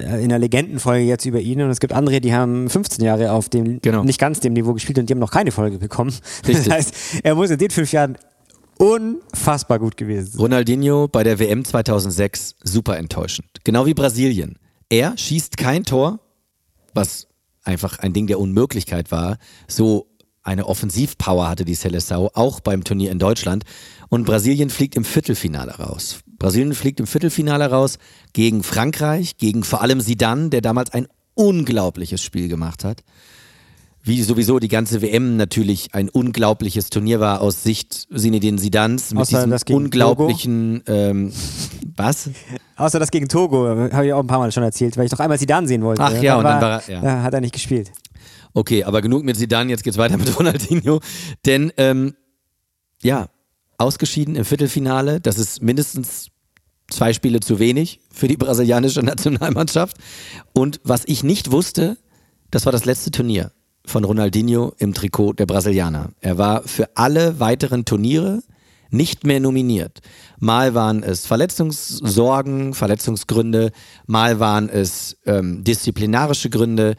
äh, 0.00 0.22
in 0.22 0.28
der 0.28 0.38
Legendenfolge 0.38 1.04
jetzt 1.04 1.26
über 1.26 1.40
ihn. 1.40 1.60
Und 1.62 1.70
es 1.70 1.80
gibt 1.80 1.92
andere, 1.92 2.20
die 2.20 2.32
haben 2.32 2.70
15 2.70 3.04
Jahre 3.04 3.32
auf 3.32 3.48
dem, 3.48 3.80
Genau. 3.82 4.04
nicht 4.04 4.20
ganz 4.20 4.38
dem 4.38 4.52
Niveau 4.52 4.72
gespielt 4.72 5.00
und 5.00 5.10
die 5.10 5.14
haben 5.14 5.18
noch 5.18 5.32
keine 5.32 5.50
Folge 5.50 5.78
bekommen. 5.78 6.14
Richtig. 6.46 6.66
Das 6.66 6.74
heißt, 6.74 6.94
er 7.24 7.34
muss 7.34 7.50
in 7.50 7.58
den 7.58 7.70
fünf 7.70 7.90
Jahren 7.90 8.16
unfassbar 8.78 9.78
gut 9.78 9.96
gewesen. 9.96 10.38
Ronaldinho 10.38 11.08
bei 11.08 11.22
der 11.22 11.38
WM 11.38 11.64
2006 11.64 12.56
super 12.62 12.96
enttäuschend. 12.98 13.48
Genau 13.64 13.86
wie 13.86 13.94
Brasilien. 13.94 14.58
Er 14.88 15.16
schießt 15.16 15.56
kein 15.56 15.84
Tor, 15.84 16.20
was 16.94 17.26
einfach 17.64 17.98
ein 17.98 18.12
Ding 18.12 18.26
der 18.26 18.38
Unmöglichkeit 18.38 19.10
war. 19.10 19.38
So 19.66 20.08
eine 20.42 20.66
Offensivpower 20.66 21.48
hatte 21.48 21.64
die 21.64 21.76
Seleção, 21.76 22.30
auch 22.34 22.60
beim 22.60 22.84
Turnier 22.84 23.10
in 23.10 23.18
Deutschland. 23.18 23.64
Und 24.08 24.24
Brasilien 24.24 24.70
fliegt 24.70 24.94
im 24.94 25.04
Viertelfinale 25.04 25.72
raus. 25.72 26.20
Brasilien 26.38 26.74
fliegt 26.74 27.00
im 27.00 27.06
Viertelfinale 27.06 27.68
raus 27.70 27.98
gegen 28.32 28.62
Frankreich, 28.62 29.38
gegen 29.38 29.64
vor 29.64 29.82
allem 29.82 30.00
Zidane, 30.00 30.50
der 30.50 30.60
damals 30.60 30.92
ein 30.92 31.08
unglaubliches 31.34 32.22
Spiel 32.22 32.48
gemacht 32.48 32.84
hat. 32.84 33.02
Wie 34.06 34.22
sowieso 34.22 34.60
die 34.60 34.68
ganze 34.68 35.02
WM 35.02 35.36
natürlich 35.36 35.92
ein 35.92 36.08
unglaubliches 36.08 36.90
Turnier 36.90 37.18
war 37.18 37.40
aus 37.40 37.64
Sicht 37.64 38.06
Zinedine 38.16 38.56
Zidans 38.56 39.10
mit 39.10 39.22
Außer 39.22 39.38
diesem 39.38 39.50
das 39.50 39.64
gegen 39.64 39.78
unglaublichen 39.80 40.84
ähm, 40.86 41.32
was? 41.96 42.30
Außer 42.76 43.00
das 43.00 43.10
gegen 43.10 43.26
Togo, 43.26 43.66
habe 43.66 44.06
ich 44.06 44.12
auch 44.12 44.20
ein 44.20 44.28
paar 44.28 44.38
Mal 44.38 44.52
schon 44.52 44.62
erzählt, 44.62 44.96
weil 44.96 45.06
ich 45.06 45.10
doch 45.10 45.18
einmal 45.18 45.40
Zidane 45.40 45.66
sehen 45.66 45.82
wollte. 45.82 46.02
Ach 46.02 46.12
ja, 46.22 46.34
Da 46.34 46.38
und 46.38 46.44
dann 46.44 46.60
war 46.62 46.88
er- 46.88 47.02
ja. 47.02 47.22
Hat 47.24 47.34
er 47.34 47.40
nicht 47.40 47.52
gespielt. 47.52 47.90
Okay, 48.54 48.84
aber 48.84 49.02
genug 49.02 49.24
mit 49.24 49.36
Zidane, 49.36 49.70
jetzt 49.70 49.82
geht's 49.82 49.98
weiter 49.98 50.16
mit 50.18 50.34
Ronaldinho. 50.38 51.00
Denn, 51.44 51.72
ähm, 51.76 52.14
ja, 53.02 53.26
ausgeschieden 53.76 54.36
im 54.36 54.44
Viertelfinale, 54.44 55.20
das 55.20 55.36
ist 55.36 55.62
mindestens 55.62 56.28
zwei 56.88 57.12
Spiele 57.12 57.40
zu 57.40 57.58
wenig 57.58 57.98
für 58.12 58.28
die 58.28 58.36
brasilianische 58.36 59.00
Nationalmannschaft. 59.02 59.96
Und 60.52 60.80
was 60.84 61.02
ich 61.06 61.24
nicht 61.24 61.50
wusste, 61.50 61.96
das 62.52 62.66
war 62.66 62.72
das 62.72 62.84
letzte 62.84 63.10
Turnier 63.10 63.50
von 63.86 64.04
Ronaldinho 64.04 64.74
im 64.78 64.94
Trikot 64.94 65.34
der 65.34 65.46
Brasilianer. 65.46 66.10
Er 66.20 66.38
war 66.38 66.62
für 66.64 66.96
alle 66.96 67.40
weiteren 67.40 67.84
Turniere 67.84 68.42
nicht 68.90 69.24
mehr 69.24 69.40
nominiert. 69.40 70.00
Mal 70.38 70.74
waren 70.74 71.02
es 71.02 71.26
Verletzungssorgen, 71.26 72.74
Verletzungsgründe, 72.74 73.72
mal 74.06 74.38
waren 74.40 74.68
es 74.68 75.16
ähm, 75.26 75.64
disziplinarische 75.64 76.50
Gründe, 76.50 76.96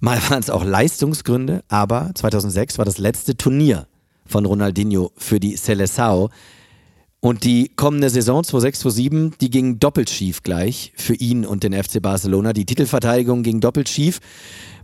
mal 0.00 0.18
waren 0.28 0.40
es 0.40 0.50
auch 0.50 0.64
Leistungsgründe, 0.64 1.64
aber 1.68 2.10
2006 2.14 2.78
war 2.78 2.84
das 2.84 2.98
letzte 2.98 3.36
Turnier 3.36 3.86
von 4.26 4.44
Ronaldinho 4.44 5.12
für 5.16 5.40
die 5.40 5.56
Seleção. 5.56 6.30
Und 7.20 7.44
die 7.44 7.72
kommende 7.74 8.10
Saison 8.10 8.42
2006-2007, 8.42 9.32
die 9.40 9.50
ging 9.50 9.80
doppelt 9.80 10.10
schief 10.10 10.42
gleich 10.42 10.92
für 10.96 11.14
ihn 11.14 11.44
und 11.44 11.64
den 11.64 11.72
FC 11.72 12.00
Barcelona. 12.00 12.52
Die 12.52 12.66
Titelverteidigung 12.66 13.42
ging 13.42 13.60
doppelt 13.60 13.88
schief. 13.88 14.20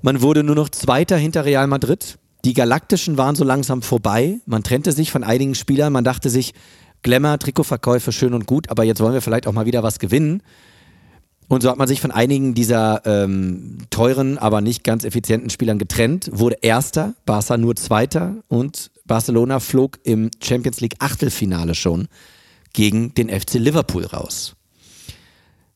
Man 0.02 0.20
wurde 0.20 0.42
nur 0.42 0.56
noch 0.56 0.68
Zweiter 0.68 1.16
hinter 1.16 1.44
Real 1.44 1.68
Madrid. 1.68 2.18
Die 2.44 2.54
Galaktischen 2.54 3.18
waren 3.18 3.36
so 3.36 3.44
langsam 3.44 3.82
vorbei. 3.82 4.40
Man 4.46 4.64
trennte 4.64 4.90
sich 4.90 5.12
von 5.12 5.22
einigen 5.22 5.54
Spielern. 5.54 5.92
Man 5.92 6.02
dachte 6.02 6.28
sich, 6.28 6.54
Glamour, 7.02 7.38
Trikotverkäufe, 7.38 8.10
schön 8.10 8.34
und 8.34 8.46
gut, 8.46 8.68
aber 8.68 8.82
jetzt 8.82 9.00
wollen 9.00 9.14
wir 9.14 9.22
vielleicht 9.22 9.46
auch 9.46 9.52
mal 9.52 9.64
wieder 9.66 9.84
was 9.84 10.00
gewinnen. 10.00 10.42
Und 11.48 11.62
so 11.62 11.70
hat 11.70 11.78
man 11.78 11.86
sich 11.86 12.00
von 12.00 12.10
einigen 12.10 12.54
dieser 12.54 13.02
ähm, 13.04 13.78
teuren, 13.90 14.38
aber 14.38 14.60
nicht 14.60 14.82
ganz 14.82 15.04
effizienten 15.04 15.50
Spielern 15.50 15.78
getrennt, 15.78 16.30
wurde 16.32 16.56
Erster, 16.62 17.14
Barca 17.24 17.56
nur 17.56 17.76
Zweiter 17.76 18.36
und 18.48 18.90
Barcelona 19.04 19.60
flog 19.60 19.98
im 20.02 20.30
Champions 20.42 20.80
League 20.80 20.96
Achtelfinale 20.98 21.74
schon 21.74 22.08
gegen 22.72 23.14
den 23.14 23.28
FC 23.28 23.54
Liverpool 23.54 24.06
raus. 24.06 24.56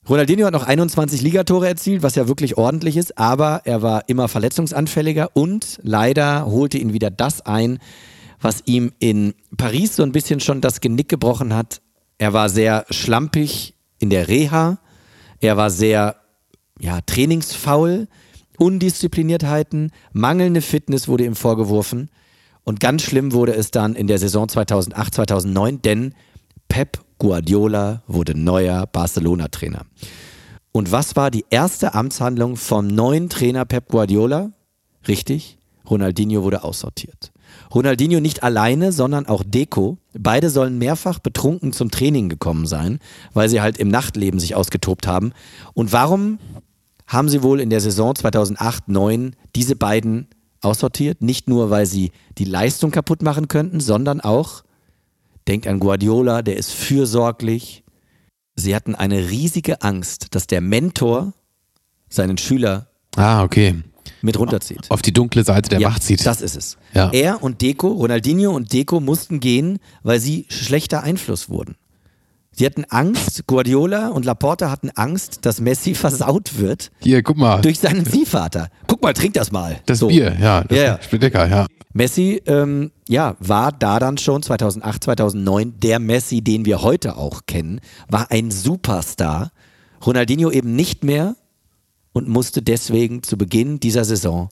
Ronaldinho 0.08 0.46
hat 0.46 0.52
noch 0.52 0.66
21 0.66 1.20
Ligatore 1.22 1.66
erzielt, 1.66 2.04
was 2.04 2.14
ja 2.14 2.28
wirklich 2.28 2.56
ordentlich 2.56 2.96
ist, 2.96 3.18
aber 3.18 3.62
er 3.64 3.82
war 3.82 4.08
immer 4.08 4.28
verletzungsanfälliger 4.28 5.30
und 5.34 5.80
leider 5.82 6.46
holte 6.46 6.78
ihn 6.78 6.92
wieder 6.92 7.10
das 7.10 7.44
ein, 7.44 7.80
was 8.40 8.62
ihm 8.66 8.92
in 9.00 9.34
Paris 9.56 9.96
so 9.96 10.04
ein 10.04 10.12
bisschen 10.12 10.38
schon 10.38 10.60
das 10.60 10.80
Genick 10.80 11.08
gebrochen 11.08 11.54
hat. 11.54 11.80
Er 12.18 12.32
war 12.32 12.48
sehr 12.48 12.86
schlampig 12.90 13.74
in 13.98 14.10
der 14.10 14.28
Reha, 14.28 14.78
er 15.40 15.56
war 15.56 15.70
sehr 15.70 16.16
ja, 16.78 17.00
trainingsfaul, 17.00 18.06
Undiszipliniertheiten, 18.58 19.90
mangelnde 20.12 20.60
Fitness 20.60 21.08
wurde 21.08 21.24
ihm 21.24 21.34
vorgeworfen 21.34 22.10
und 22.62 22.78
ganz 22.78 23.02
schlimm 23.02 23.32
wurde 23.32 23.54
es 23.54 23.72
dann 23.72 23.96
in 23.96 24.06
der 24.06 24.18
Saison 24.18 24.48
2008, 24.48 25.14
2009, 25.14 25.82
denn 25.82 26.14
Pep 26.68 27.00
Guardiola 27.18 28.02
wurde 28.06 28.38
neuer 28.38 28.86
Barcelona-Trainer. 28.86 29.82
Und 30.72 30.92
was 30.92 31.16
war 31.16 31.30
die 31.30 31.46
erste 31.48 31.94
Amtshandlung 31.94 32.56
vom 32.56 32.86
neuen 32.86 33.30
Trainer 33.30 33.64
Pep 33.64 33.88
Guardiola? 33.88 34.52
Richtig, 35.08 35.58
Ronaldinho 35.88 36.42
wurde 36.42 36.64
aussortiert. 36.64 37.32
Ronaldinho 37.74 38.20
nicht 38.20 38.42
alleine, 38.42 38.92
sondern 38.92 39.26
auch 39.26 39.42
Deco. 39.42 39.98
Beide 40.12 40.50
sollen 40.50 40.78
mehrfach 40.78 41.18
betrunken 41.18 41.72
zum 41.72 41.90
Training 41.90 42.28
gekommen 42.28 42.66
sein, 42.66 42.98
weil 43.32 43.48
sie 43.48 43.60
halt 43.60 43.78
im 43.78 43.88
Nachtleben 43.88 44.40
sich 44.40 44.54
ausgetobt 44.54 45.06
haben. 45.06 45.32
Und 45.72 45.92
warum 45.92 46.38
haben 47.06 47.28
sie 47.28 47.42
wohl 47.42 47.60
in 47.60 47.70
der 47.70 47.80
Saison 47.80 48.12
2008-9 48.12 49.32
diese 49.54 49.76
beiden 49.76 50.28
aussortiert? 50.60 51.22
Nicht 51.22 51.48
nur, 51.48 51.70
weil 51.70 51.86
sie 51.86 52.12
die 52.38 52.44
Leistung 52.44 52.90
kaputt 52.90 53.22
machen 53.22 53.48
könnten, 53.48 53.80
sondern 53.80 54.20
auch, 54.20 54.62
denkt 55.48 55.66
an 55.66 55.78
Guardiola, 55.80 56.42
der 56.42 56.56
ist 56.56 56.72
fürsorglich. 56.72 57.84
Sie 58.54 58.74
hatten 58.74 58.94
eine 58.94 59.28
riesige 59.30 59.82
Angst, 59.82 60.34
dass 60.34 60.46
der 60.46 60.60
Mentor 60.60 61.32
seinen 62.08 62.38
Schüler 62.38 62.88
Ah, 63.16 63.42
okay. 63.42 63.74
mit 64.22 64.38
runterzieht. 64.38 64.80
Auf 64.90 65.02
die 65.02 65.12
dunkle 65.12 65.44
Seite 65.44 65.68
der 65.70 65.80
Ja, 65.80 65.90
Macht 65.90 66.02
zieht. 66.02 66.24
Das 66.24 66.40
ist 66.40 66.56
es. 66.56 66.76
Ja. 66.94 67.10
Er 67.12 67.42
und 67.42 67.60
Deco, 67.60 67.88
Ronaldinho 67.88 68.50
und 68.52 68.72
Deco 68.72 69.00
mussten 69.00 69.40
gehen, 69.40 69.78
weil 70.02 70.20
sie 70.20 70.46
schlechter 70.48 71.02
Einfluss 71.02 71.48
wurden. 71.48 71.76
Sie 72.52 72.64
hatten 72.64 72.84
Angst, 72.88 73.46
Guardiola 73.46 74.08
und 74.08 74.24
Laporta 74.24 74.70
hatten 74.70 74.88
Angst, 74.94 75.44
dass 75.44 75.60
Messi 75.60 75.94
versaut 76.06 76.58
wird 76.58 76.90
Hier, 77.00 77.22
guck 77.22 77.36
mal. 77.36 77.60
durch 77.60 77.78
seinen 77.78 78.06
Ziehvater. 78.06 78.70
Guck 78.86 79.02
mal, 79.02 79.12
trink 79.12 79.34
das 79.34 79.52
mal. 79.52 79.78
das 79.84 79.98
So. 79.98 80.08
Bier, 80.08 80.34
ja. 80.40 80.64
Das 80.64 80.78
Ja, 80.78 80.84
ja. 80.84 80.98
schmeckt 81.02 81.22
lecker, 81.24 81.46
ja. 81.46 81.66
Messi, 81.92 82.40
ähm, 82.46 82.92
ja, 83.08 83.36
war 83.38 83.72
da 83.72 83.98
dann 83.98 84.18
schon 84.18 84.42
2008, 84.42 85.04
2009 85.04 85.80
der 85.80 85.98
Messi, 85.98 86.40
den 86.40 86.64
wir 86.64 86.82
heute 86.82 87.16
auch 87.16 87.42
kennen, 87.46 87.80
war 88.08 88.30
ein 88.30 88.50
Superstar. 88.50 89.52
Ronaldinho 90.04 90.50
eben 90.50 90.74
nicht 90.74 91.04
mehr 91.04 91.36
und 92.12 92.28
musste 92.28 92.62
deswegen 92.62 93.22
zu 93.22 93.38
Beginn 93.38 93.80
dieser 93.80 94.04
Saison 94.04 94.48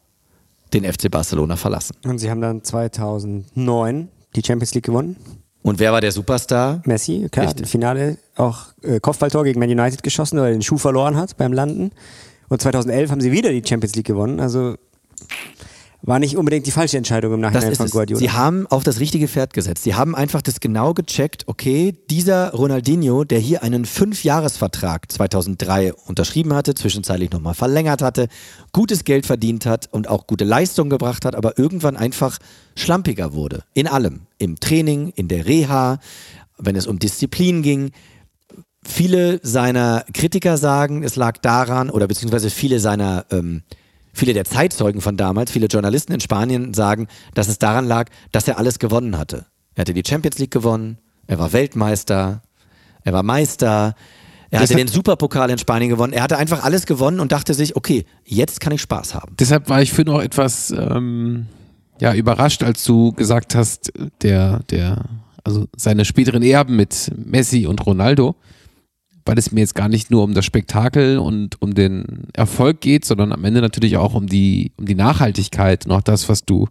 den 0.72 0.84
FC 0.84 1.10
Barcelona 1.10 1.56
verlassen. 1.56 1.96
Und 2.04 2.18
sie 2.18 2.30
haben 2.30 2.40
dann 2.40 2.62
2009 2.62 4.08
die 4.34 4.42
Champions 4.44 4.74
League 4.74 4.84
gewonnen. 4.84 5.16
Und 5.62 5.78
wer 5.78 5.92
war 5.92 6.00
der 6.00 6.12
Superstar? 6.12 6.82
Messi, 6.84 7.28
klar, 7.30 7.46
Richtig. 7.46 7.62
im 7.62 7.68
Finale 7.68 8.18
auch 8.36 8.66
äh, 8.82 9.00
Kopfballtor 9.00 9.44
gegen 9.44 9.60
Man 9.60 9.70
United 9.70 10.02
geschossen, 10.02 10.38
weil 10.38 10.46
er 10.46 10.52
den 10.52 10.62
Schuh 10.62 10.76
verloren 10.76 11.16
hat 11.16 11.36
beim 11.36 11.52
Landen. 11.52 11.90
Und 12.48 12.60
2011 12.60 13.10
haben 13.10 13.20
sie 13.20 13.32
wieder 13.32 13.50
die 13.50 13.62
Champions 13.66 13.94
League 13.94 14.06
gewonnen. 14.06 14.40
Also 14.40 14.74
war 16.06 16.18
nicht 16.18 16.36
unbedingt 16.36 16.66
die 16.66 16.70
falsche 16.70 16.98
Entscheidung 16.98 17.34
im 17.34 17.40
Nachhinein 17.40 17.74
von. 17.74 17.88
Guardiola. 17.88 18.18
Sie 18.18 18.30
haben 18.30 18.66
auf 18.66 18.84
das 18.84 19.00
richtige 19.00 19.26
Pferd 19.26 19.54
gesetzt. 19.54 19.84
Sie 19.84 19.94
haben 19.94 20.14
einfach 20.14 20.42
das 20.42 20.60
genau 20.60 20.92
gecheckt, 20.92 21.44
okay, 21.46 21.96
dieser 22.10 22.52
Ronaldinho, 22.52 23.24
der 23.24 23.38
hier 23.38 23.62
einen 23.62 23.84
Fünfjahresvertrag 23.86 25.10
2003 25.10 25.94
unterschrieben 25.94 26.52
hatte, 26.52 26.74
zwischenzeitlich 26.74 27.30
nochmal 27.30 27.54
verlängert 27.54 28.02
hatte, 28.02 28.28
gutes 28.72 29.04
Geld 29.04 29.24
verdient 29.24 29.64
hat 29.64 29.88
und 29.92 30.08
auch 30.08 30.26
gute 30.26 30.44
Leistung 30.44 30.90
gebracht 30.90 31.24
hat, 31.24 31.34
aber 31.34 31.58
irgendwann 31.58 31.96
einfach 31.96 32.38
schlampiger 32.76 33.32
wurde. 33.32 33.64
In 33.72 33.86
allem. 33.86 34.22
Im 34.38 34.60
Training, 34.60 35.12
in 35.16 35.28
der 35.28 35.46
Reha, 35.46 36.00
wenn 36.58 36.76
es 36.76 36.86
um 36.86 36.98
Disziplin 36.98 37.62
ging. 37.62 37.92
Viele 38.86 39.40
seiner 39.42 40.04
Kritiker 40.12 40.58
sagen, 40.58 41.02
es 41.02 41.16
lag 41.16 41.38
daran, 41.38 41.88
oder 41.88 42.06
beziehungsweise 42.06 42.50
viele 42.50 42.78
seiner 42.78 43.24
ähm, 43.30 43.62
Viele 44.14 44.32
der 44.32 44.44
Zeitzeugen 44.44 45.00
von 45.00 45.16
damals, 45.16 45.50
viele 45.50 45.66
Journalisten 45.66 46.12
in 46.12 46.20
Spanien 46.20 46.72
sagen, 46.72 47.08
dass 47.34 47.48
es 47.48 47.58
daran 47.58 47.86
lag, 47.86 48.08
dass 48.32 48.48
er 48.48 48.58
alles 48.58 48.78
gewonnen 48.78 49.18
hatte. 49.18 49.46
Er 49.74 49.82
hatte 49.82 49.94
die 49.94 50.04
Champions 50.06 50.38
League 50.38 50.52
gewonnen, 50.52 50.98
er 51.26 51.38
war 51.38 51.52
Weltmeister, 51.52 52.42
er 53.02 53.12
war 53.12 53.22
Meister, 53.22 53.94
er 54.50 54.60
hatte 54.60 54.76
den 54.76 54.86
Superpokal 54.86 55.50
in 55.50 55.58
Spanien 55.58 55.90
gewonnen. 55.90 56.12
Er 56.12 56.22
hatte 56.22 56.38
einfach 56.38 56.62
alles 56.62 56.86
gewonnen 56.86 57.18
und 57.18 57.32
dachte 57.32 57.54
sich, 57.54 57.74
okay, 57.74 58.04
jetzt 58.24 58.60
kann 58.60 58.72
ich 58.72 58.82
Spaß 58.82 59.14
haben. 59.14 59.34
Deshalb 59.38 59.68
war 59.68 59.82
ich 59.82 59.92
für 59.92 60.04
noch 60.04 60.22
etwas 60.22 60.70
ähm, 60.70 61.46
ja, 62.00 62.14
überrascht, 62.14 62.62
als 62.62 62.84
du 62.84 63.12
gesagt 63.12 63.56
hast, 63.56 63.92
der, 64.22 64.60
der, 64.70 65.06
also 65.42 65.66
seine 65.76 66.04
späteren 66.04 66.42
Erben 66.42 66.76
mit 66.76 67.10
Messi 67.16 67.66
und 67.66 67.84
Ronaldo, 67.84 68.36
weil 69.26 69.38
es 69.38 69.52
mir 69.52 69.60
jetzt 69.60 69.74
gar 69.74 69.88
nicht 69.88 70.10
nur 70.10 70.22
um 70.22 70.34
das 70.34 70.44
Spektakel 70.44 71.18
und 71.18 71.60
um 71.62 71.74
den 71.74 72.28
Erfolg 72.34 72.80
geht, 72.80 73.04
sondern 73.04 73.32
am 73.32 73.44
Ende 73.44 73.60
natürlich 73.60 73.96
auch 73.96 74.14
um 74.14 74.26
die, 74.26 74.72
um 74.76 74.84
die 74.84 74.94
Nachhaltigkeit. 74.94 75.86
Und 75.86 75.92
auch 75.92 76.02
das, 76.02 76.28
was 76.28 76.44
du 76.44 76.68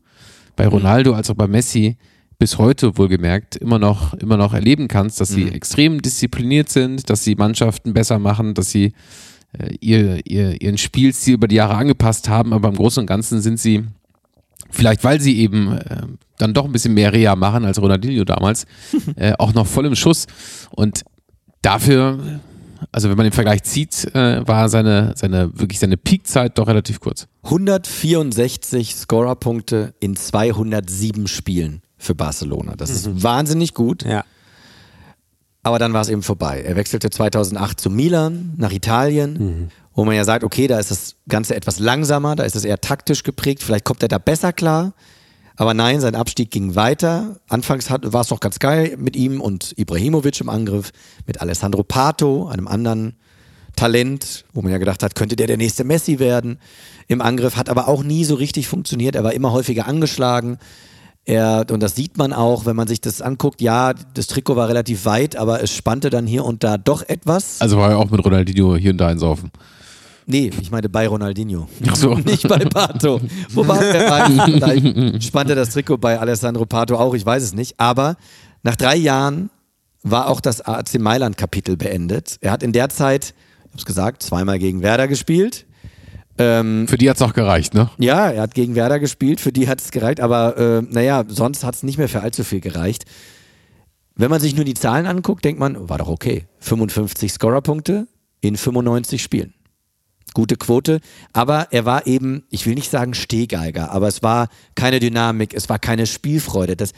bei 0.56 0.68
Ronaldo 0.68 1.14
als 1.14 1.30
auch 1.30 1.36
bei 1.36 1.48
Messi 1.48 1.98
bis 2.38 2.58
heute 2.58 2.98
wohlgemerkt 2.98 3.56
immer 3.56 3.80
noch, 3.80 4.14
immer 4.16 4.38
noch 4.38 4.54
erleben 4.54 4.88
kannst, 4.88 5.22
dass 5.22 5.30
sie 5.30 5.50
extrem 5.50 6.02
diszipliniert 6.02 6.70
sind, 6.70 7.10
dass 7.10 7.24
sie 7.24 7.36
Mannschaften 7.36 7.94
besser 7.94 8.20
machen, 8.20 8.54
dass 8.54 8.70
sie 8.70 8.94
äh, 9.58 9.76
ihr, 9.80 10.26
ihr, 10.26 10.62
ihren 10.62 10.78
Spielstil 10.78 11.36
über 11.36 11.48
die 11.48 11.56
Jahre 11.56 11.76
angepasst 11.76 12.30
haben, 12.30 12.54
aber 12.54 12.70
im 12.70 12.76
Großen 12.76 13.02
und 13.02 13.08
Ganzen 13.08 13.42
sind 13.42 13.60
sie, 13.60 13.84
vielleicht 14.70 15.04
weil 15.04 15.22
sie 15.22 15.40
eben 15.40 15.78
äh, 15.78 16.02
dann 16.38 16.54
doch 16.54 16.66
ein 16.66 16.72
bisschen 16.72 16.94
mehr 16.94 17.14
Reha 17.14 17.36
machen 17.36 17.66
als 17.66 17.82
Ronaldinho 17.82 18.26
damals, 18.26 18.66
äh, 19.16 19.34
auch 19.40 19.54
noch 19.54 19.68
voll 19.68 19.86
im 19.86 19.96
Schuss. 19.96 20.28
Und 20.72 21.04
dafür, 21.62 22.42
also 22.92 23.10
wenn 23.10 23.18
man 23.18 23.26
den 23.26 23.34
Vergleich 23.34 23.64
zieht, 23.64 24.14
äh, 24.16 24.48
war 24.48 24.70
seine, 24.70 25.14
seine, 25.16 25.52
wirklich 25.58 25.80
seine 25.80 25.98
Peakzeit 25.98 26.58
doch 26.58 26.68
relativ 26.68 27.00
kurz. 27.00 27.28
164 27.44 28.96
Scorerpunkte 28.96 29.94
in 30.00 30.16
207 30.16 31.28
Spielen 31.28 31.82
für 31.98 32.16
Barcelona. 32.16 32.76
Das 32.76 32.90
ist 32.90 33.24
wahnsinnig 33.24 33.74
gut. 33.74 34.04
ja. 34.04 34.24
Aber 35.66 35.80
dann 35.80 35.94
war 35.94 36.02
es 36.02 36.10
eben 36.10 36.24
vorbei. 36.24 36.62
Er 36.62 36.76
wechselte 36.76 37.10
2008 37.10 37.80
zu 37.80 37.90
Milan, 37.90 38.54
nach 38.58 38.74
Italien, 38.74 39.72
wo 39.94 40.04
man 40.04 40.14
ja 40.14 40.26
sagt, 40.26 40.44
okay, 40.44 40.68
da 40.68 40.78
ist 40.78 40.92
das 40.92 41.16
Ganze 41.30 41.56
etwas 41.56 41.80
langsamer, 41.80 42.36
da 42.36 42.44
ist 42.44 42.58
es 42.58 42.66
eher 42.66 42.82
taktisch 42.82 43.24
geprägt, 43.24 43.64
vielleicht 43.64 43.86
kommt 43.86 44.04
er 44.04 44.10
da 44.10 44.18
besser 44.18 44.52
klar. 44.52 44.94
Aber 45.56 45.74
nein, 45.74 46.02
sein 46.02 46.16
Abstieg 46.16 46.52
ging 46.52 46.76
weiter. 46.76 47.38
Anfangs 47.48 47.90
war 47.90 48.22
es 48.22 48.30
noch 48.30 48.40
ganz 48.40 48.60
geil 48.60 48.96
mit 48.98 49.16
ihm 49.16 49.40
und 49.40 49.78
Ibrahimovic 49.78 50.42
im 50.42 50.50
Angriff, 50.50 50.92
mit 51.28 51.42
Alessandro 51.42 51.84
Pato, 51.84 52.48
einem 52.48 52.68
anderen 52.68 53.16
Talent, 53.76 54.46
wo 54.54 54.62
man 54.62 54.72
ja 54.72 54.78
gedacht 54.78 55.04
hat, 55.04 55.16
könnte 55.16 55.36
der 55.36 55.48
der 55.48 55.58
nächste 55.58 55.84
Messi 55.84 56.20
werden. 56.20 56.60
Im 57.08 57.22
Angriff 57.22 57.56
hat 57.56 57.70
aber 57.70 57.88
auch 57.88 58.04
nie 58.04 58.24
so 58.24 58.36
richtig 58.36 58.68
funktioniert. 58.68 59.16
Er 59.16 59.24
war 59.24 59.34
immer 59.34 59.52
häufiger 59.52 59.88
angeschlagen. 59.88 60.58
Er, 61.26 61.66
und 61.72 61.82
das 61.82 61.96
sieht 61.96 62.18
man 62.18 62.34
auch, 62.34 62.66
wenn 62.66 62.76
man 62.76 62.88
sich 62.88 63.00
das 63.00 63.22
anguckt. 63.22 63.62
Ja, 63.62 63.94
das 63.94 64.28
Trikot 64.28 64.56
war 64.56 64.68
relativ 64.68 65.06
weit, 65.06 65.36
aber 65.36 65.64
es 65.64 65.74
spannte 65.74 66.10
dann 66.10 66.28
hier 66.28 66.44
und 66.44 66.64
da 66.64 66.78
doch 66.78 67.02
etwas. 67.08 67.62
Also 67.62 67.78
war 67.78 67.92
er 67.92 67.98
auch 67.98 68.10
mit 68.10 68.24
Ronaldinho 68.24 68.76
hier 68.76 68.92
und 68.92 68.98
da 68.98 69.08
einsaufen. 69.08 69.52
Nee, 70.26 70.52
ich 70.62 70.72
meine 70.72 70.90
bei 70.90 71.08
Ronaldinho. 71.08 71.68
Ach 71.88 71.96
so. 71.96 72.16
Nicht 72.26 72.48
bei 72.48 72.60
Pato. 72.60 73.20
Wobei, 73.50 73.80
wer 73.80 74.10
weiß, 74.10 74.32
vielleicht 74.54 75.24
spannte 75.24 75.56
das 75.56 75.72
Trikot 75.72 75.98
bei 75.98 76.20
Alessandro 76.20 76.66
Pato 76.66 76.96
auch, 76.98 77.14
ich 77.14 77.26
weiß 77.26 77.44
es 77.44 77.54
nicht. 77.54 77.80
Aber 77.80 78.16
Nach 78.64 78.76
drei 78.78 78.96
Jahren 78.96 79.50
war 80.04 80.28
auch 80.30 80.40
das 80.42 80.62
AC 80.62 81.00
Mailand-Kapitel 81.00 81.76
beendet. 81.78 82.38
Er 82.42 82.52
hat 82.52 82.64
in 82.64 82.72
der 82.72 82.90
Zeit, 82.90 83.34
ich 83.66 83.70
habe 83.72 83.78
es 83.78 83.86
gesagt, 83.86 84.24
zweimal 84.24 84.60
gegen 84.60 84.82
Werder 84.82 85.08
gespielt. 85.08 85.66
Ähm, 86.38 86.88
Für 86.88 86.98
die 86.98 87.10
hat 87.10 87.18
es 87.18 87.22
auch 87.22 87.34
gereicht, 87.34 87.74
ne? 87.76 87.90
ja, 88.00 88.30
er 88.32 88.42
hat 88.42 88.56
gegen 88.56 88.74
Werder 88.74 89.00
gespielt, 89.00 89.40
für 89.40 89.52
die 89.52 89.68
hat 89.68 89.80
es 89.82 89.92
gereicht, 89.92 90.20
aber 90.20 90.58
äh, 90.58 90.82
naja, 90.82 91.24
sonst 91.28 91.64
hat 91.64 91.76
es 91.76 91.84
nicht 91.84 92.00
mehr 92.00 92.10
für 92.10 92.22
allzu 92.22 92.44
viel 92.44 92.60
gereicht. 92.60 93.06
Wenn 94.16 94.32
man 94.32 94.40
sich 94.40 94.56
nur 94.56 94.66
die 94.66 94.74
Zahlen 94.74 95.06
anguckt, 95.06 95.46
denkt 95.46 95.60
man, 95.60 95.90
war 95.90 96.00
doch 96.00 96.08
okay. 96.08 96.46
55 96.60 97.34
Scorerpunkte 97.34 98.08
in 98.42 98.58
95 98.58 99.22
Spielen. 99.22 99.54
Gute 100.34 100.56
Quote, 100.56 101.00
aber 101.32 101.68
er 101.72 101.86
war 101.86 102.08
eben, 102.08 102.44
ich 102.50 102.66
will 102.66 102.76
nicht 102.76 102.90
sagen 102.90 103.14
Stehgeiger, 103.14 103.92
aber 103.92 104.08
es 104.08 104.24
war 104.24 104.48
keine 104.76 105.00
Dynamik, 105.00 105.54
es 105.54 105.70
war 105.70 105.80
keine 105.80 106.08
Spielfreude. 106.08 106.76
Das, 106.76 106.92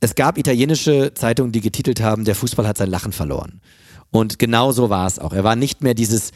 es 0.00 0.14
gab 0.14 0.38
italienische 0.38 1.12
Zeitungen, 1.14 1.52
die 1.52 1.60
getitelt 1.60 2.00
haben, 2.00 2.24
der 2.24 2.34
Fußball 2.34 2.66
hat 2.66 2.78
sein 2.78 2.90
Lachen 2.90 3.12
verloren. 3.12 3.60
Und 4.10 4.38
genau 4.38 4.72
so 4.72 4.90
war 4.90 5.06
es 5.06 5.18
auch. 5.18 5.32
Er 5.32 5.44
war 5.44 5.56
nicht 5.56 5.82
mehr 5.82 5.94
dieses, 5.94 6.30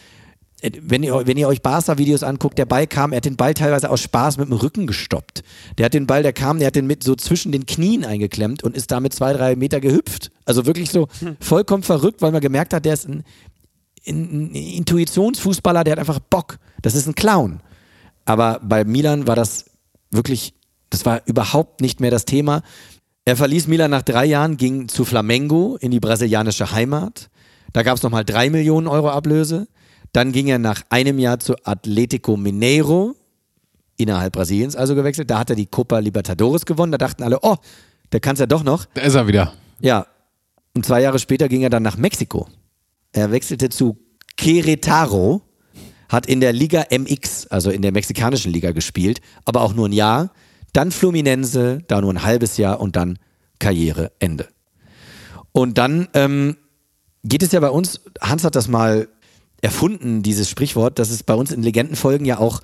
äh, 0.62 0.70
wenn 0.80 1.02
ihr, 1.02 1.26
wenn 1.26 1.36
ihr 1.36 1.48
euch 1.48 1.62
Barca-Videos 1.62 2.22
anguckt, 2.22 2.58
der 2.58 2.64
Ball 2.64 2.86
kam, 2.86 3.12
er 3.12 3.18
hat 3.18 3.24
den 3.24 3.36
Ball 3.36 3.54
teilweise 3.54 3.90
aus 3.90 4.00
Spaß 4.00 4.38
mit 4.38 4.48
dem 4.48 4.54
Rücken 4.54 4.86
gestoppt. 4.86 5.42
Der 5.78 5.86
hat 5.86 5.94
den 5.94 6.06
Ball, 6.06 6.22
der 6.22 6.32
kam, 6.32 6.58
der 6.58 6.68
hat 6.68 6.76
den 6.76 6.86
mit 6.86 7.02
so 7.02 7.14
zwischen 7.14 7.52
den 7.52 7.66
Knien 7.66 8.04
eingeklemmt 8.04 8.62
und 8.62 8.76
ist 8.76 8.90
damit 8.90 9.12
zwei, 9.12 9.32
drei 9.32 9.56
Meter 9.56 9.80
gehüpft. 9.80 10.30
Also 10.44 10.66
wirklich 10.66 10.90
so 10.90 11.08
vollkommen 11.40 11.82
verrückt, 11.82 12.22
weil 12.22 12.32
man 12.32 12.40
gemerkt 12.40 12.74
hat, 12.74 12.84
der 12.84 12.94
ist 12.94 13.08
ein, 13.08 13.24
ein, 14.06 14.54
Intuitionsfußballer, 14.54 15.84
der 15.84 15.92
hat 15.92 15.98
einfach 15.98 16.18
Bock. 16.18 16.58
Das 16.82 16.94
ist 16.94 17.06
ein 17.06 17.14
Clown. 17.14 17.60
Aber 18.24 18.60
bei 18.62 18.84
Milan 18.84 19.26
war 19.26 19.36
das 19.36 19.66
wirklich, 20.10 20.54
das 20.90 21.04
war 21.06 21.22
überhaupt 21.26 21.80
nicht 21.80 22.00
mehr 22.00 22.10
das 22.10 22.24
Thema. 22.24 22.62
Er 23.24 23.36
verließ 23.36 23.68
Milan 23.68 23.90
nach 23.90 24.02
drei 24.02 24.24
Jahren, 24.26 24.56
ging 24.56 24.88
zu 24.88 25.04
Flamengo 25.04 25.76
in 25.80 25.90
die 25.90 26.00
brasilianische 26.00 26.72
Heimat. 26.72 27.30
Da 27.72 27.82
gab 27.82 27.96
es 27.96 28.02
nochmal 28.02 28.24
drei 28.24 28.50
Millionen 28.50 28.86
Euro 28.86 29.10
Ablöse. 29.10 29.68
Dann 30.12 30.32
ging 30.32 30.48
er 30.48 30.58
nach 30.58 30.82
einem 30.90 31.18
Jahr 31.18 31.38
zu 31.38 31.54
Atletico 31.64 32.36
Mineiro, 32.36 33.14
innerhalb 33.96 34.34
Brasiliens 34.34 34.76
also 34.76 34.94
gewechselt. 34.94 35.30
Da 35.30 35.38
hat 35.38 35.50
er 35.50 35.56
die 35.56 35.66
Copa 35.66 35.98
Libertadores 35.98 36.66
gewonnen. 36.66 36.92
Da 36.92 36.98
dachten 36.98 37.22
alle, 37.22 37.38
oh, 37.42 37.56
der 38.12 38.20
kann 38.20 38.34
es 38.34 38.40
ja 38.40 38.46
doch 38.46 38.62
noch. 38.62 38.84
Da 38.94 39.02
ist 39.02 39.14
er 39.14 39.26
wieder. 39.26 39.54
Ja. 39.80 40.06
Und 40.74 40.84
zwei 40.84 41.00
Jahre 41.00 41.18
später 41.18 41.48
ging 41.48 41.62
er 41.62 41.70
dann 41.70 41.82
nach 41.82 41.96
Mexiko. 41.96 42.48
Er 43.12 43.30
wechselte 43.30 43.68
zu 43.68 43.98
Querétaro, 44.38 45.42
hat 46.08 46.26
in 46.26 46.40
der 46.40 46.52
Liga 46.52 46.86
MX, 46.90 47.46
also 47.48 47.70
in 47.70 47.82
der 47.82 47.92
mexikanischen 47.92 48.52
Liga 48.52 48.72
gespielt, 48.72 49.20
aber 49.44 49.62
auch 49.62 49.74
nur 49.74 49.88
ein 49.88 49.92
Jahr. 49.92 50.32
Dann 50.72 50.90
Fluminense, 50.90 51.82
da 51.88 52.00
nur 52.00 52.12
ein 52.12 52.22
halbes 52.22 52.56
Jahr 52.56 52.80
und 52.80 52.96
dann 52.96 53.18
Karriereende. 53.58 54.48
Und 55.52 55.78
dann 55.78 56.08
ähm, 56.14 56.56
geht 57.24 57.42
es 57.42 57.52
ja 57.52 57.60
bei 57.60 57.70
uns, 57.70 58.00
Hans 58.20 58.44
hat 58.44 58.56
das 58.56 58.68
mal 58.68 59.08
erfunden, 59.60 60.22
dieses 60.22 60.50
Sprichwort, 60.50 60.98
dass 60.98 61.10
es 61.10 61.22
bei 61.22 61.34
uns 61.34 61.52
in 61.52 61.62
Legendenfolgen 61.62 62.26
ja 62.26 62.38
auch 62.38 62.62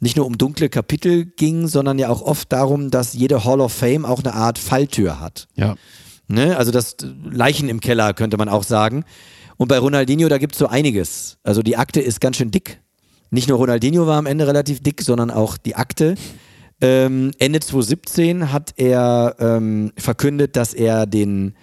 nicht 0.00 0.16
nur 0.16 0.26
um 0.26 0.36
dunkle 0.36 0.68
Kapitel 0.68 1.24
ging, 1.24 1.66
sondern 1.66 1.98
ja 1.98 2.08
auch 2.10 2.20
oft 2.20 2.52
darum, 2.52 2.90
dass 2.90 3.14
jede 3.14 3.44
Hall 3.44 3.60
of 3.60 3.72
Fame 3.72 4.04
auch 4.04 4.18
eine 4.18 4.34
Art 4.34 4.58
Falltür 4.58 5.20
hat. 5.20 5.48
Ja. 5.54 5.76
Ne? 6.28 6.56
Also 6.56 6.70
das 6.70 6.96
Leichen 7.24 7.68
im 7.68 7.80
Keller, 7.80 8.12
könnte 8.12 8.36
man 8.36 8.48
auch 8.48 8.64
sagen. 8.64 9.04
Und 9.56 9.68
bei 9.68 9.78
Ronaldinho, 9.78 10.28
da 10.28 10.38
gibt 10.38 10.54
es 10.54 10.58
so 10.58 10.66
einiges. 10.66 11.38
Also 11.42 11.62
die 11.62 11.76
Akte 11.76 12.00
ist 12.00 12.20
ganz 12.20 12.36
schön 12.36 12.50
dick. 12.50 12.80
Nicht 13.30 13.48
nur 13.48 13.58
Ronaldinho 13.58 14.06
war 14.06 14.18
am 14.18 14.26
Ende 14.26 14.46
relativ 14.46 14.80
dick, 14.80 15.02
sondern 15.02 15.30
auch 15.30 15.56
die 15.56 15.74
Akte. 15.74 16.14
Ähm, 16.80 17.32
Ende 17.38 17.60
2017 17.60 18.52
hat 18.52 18.74
er 18.76 19.36
ähm, 19.38 19.92
verkündet, 19.96 20.56
dass 20.56 20.74
er 20.74 21.06
den 21.06 21.54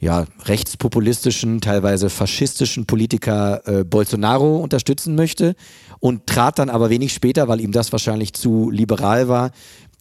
ja, 0.00 0.26
rechtspopulistischen, 0.44 1.60
teilweise 1.60 2.08
faschistischen 2.08 2.86
Politiker 2.86 3.62
äh, 3.66 3.84
Bolsonaro 3.84 4.58
unterstützen 4.58 5.14
möchte 5.14 5.56
und 5.98 6.26
trat 6.26 6.58
dann 6.58 6.70
aber 6.70 6.90
wenig 6.90 7.12
später, 7.12 7.48
weil 7.48 7.60
ihm 7.60 7.72
das 7.72 7.90
wahrscheinlich 7.90 8.32
zu 8.32 8.70
liberal 8.70 9.28
war, 9.28 9.50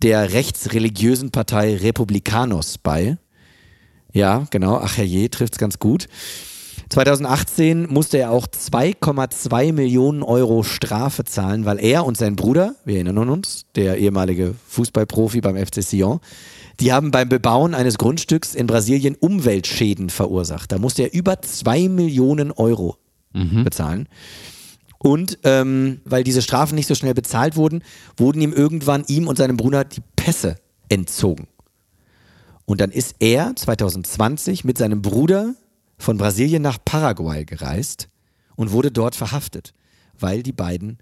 der 0.04 0.34
rechtsreligiösen 0.34 1.32
Partei 1.32 1.76
Republicanos 1.78 2.78
bei. 2.78 3.18
Ja, 4.14 4.46
genau, 4.52 4.78
ach 4.78 4.98
herrje, 4.98 5.30
trifft's 5.32 5.58
ganz 5.58 5.80
gut. 5.80 6.08
2018 6.90 7.88
musste 7.92 8.18
er 8.18 8.32
auch 8.32 8.48
2,2 8.48 9.74
Millionen 9.74 10.24
Euro 10.24 10.64
Strafe 10.64 11.24
zahlen, 11.26 11.66
weil 11.66 11.80
er 11.80 12.06
und 12.06 12.18
sein 12.18 12.36
Bruder, 12.36 12.76
wir 12.86 12.96
erinnern 12.96 13.30
uns, 13.30 13.66
der 13.76 13.98
ehemalige 13.98 14.56
Fußballprofi 14.68 15.42
beim 15.42 15.58
FC 15.58 15.84
Sion, 15.84 16.20
die 16.80 16.94
haben 16.94 17.12
beim 17.12 17.28
Bebauen 17.28 17.74
eines 17.74 17.98
Grundstücks 17.98 18.56
in 18.56 18.68
Brasilien 18.68 19.16
Umweltschäden 19.16 20.10
verursacht. 20.10 20.72
Da 20.72 20.78
musste 20.78 21.04
er 21.04 21.14
über 21.14 21.42
2 21.42 21.90
Millionen 21.90 22.52
Euro 22.52 22.98
bezahlen. 23.64 24.08
Und 25.00 25.40
ähm, 25.44 26.02
weil 26.06 26.24
diese 26.24 26.42
Strafen 26.42 26.76
nicht 26.76 26.88
so 26.88 26.96
schnell 26.96 27.14
bezahlt 27.14 27.56
wurden, 27.56 27.84
wurden 28.16 28.42
ihm 28.42 28.54
irgendwann 28.54 29.04
ihm 29.08 29.28
und 29.28 29.38
seinem 29.38 29.58
Bruder 29.58 29.84
die 29.84 30.02
Pässe 30.16 30.58
entzogen. 30.90 31.48
Und 32.66 32.82
dann 32.82 32.92
ist 32.92 33.16
er 33.20 33.56
2020 33.56 34.64
mit 34.64 34.78
seinem 34.78 35.02
Bruder 35.02 35.54
von 35.98 36.18
Brasilien 36.18 36.62
nach 36.62 36.78
Paraguay 36.84 37.46
gereist 37.46 38.08
und 38.56 38.72
wurde 38.72 38.92
dort 38.92 39.16
verhaftet, 39.16 39.74
weil 40.20 40.44
die 40.44 40.52
beiden 40.52 41.00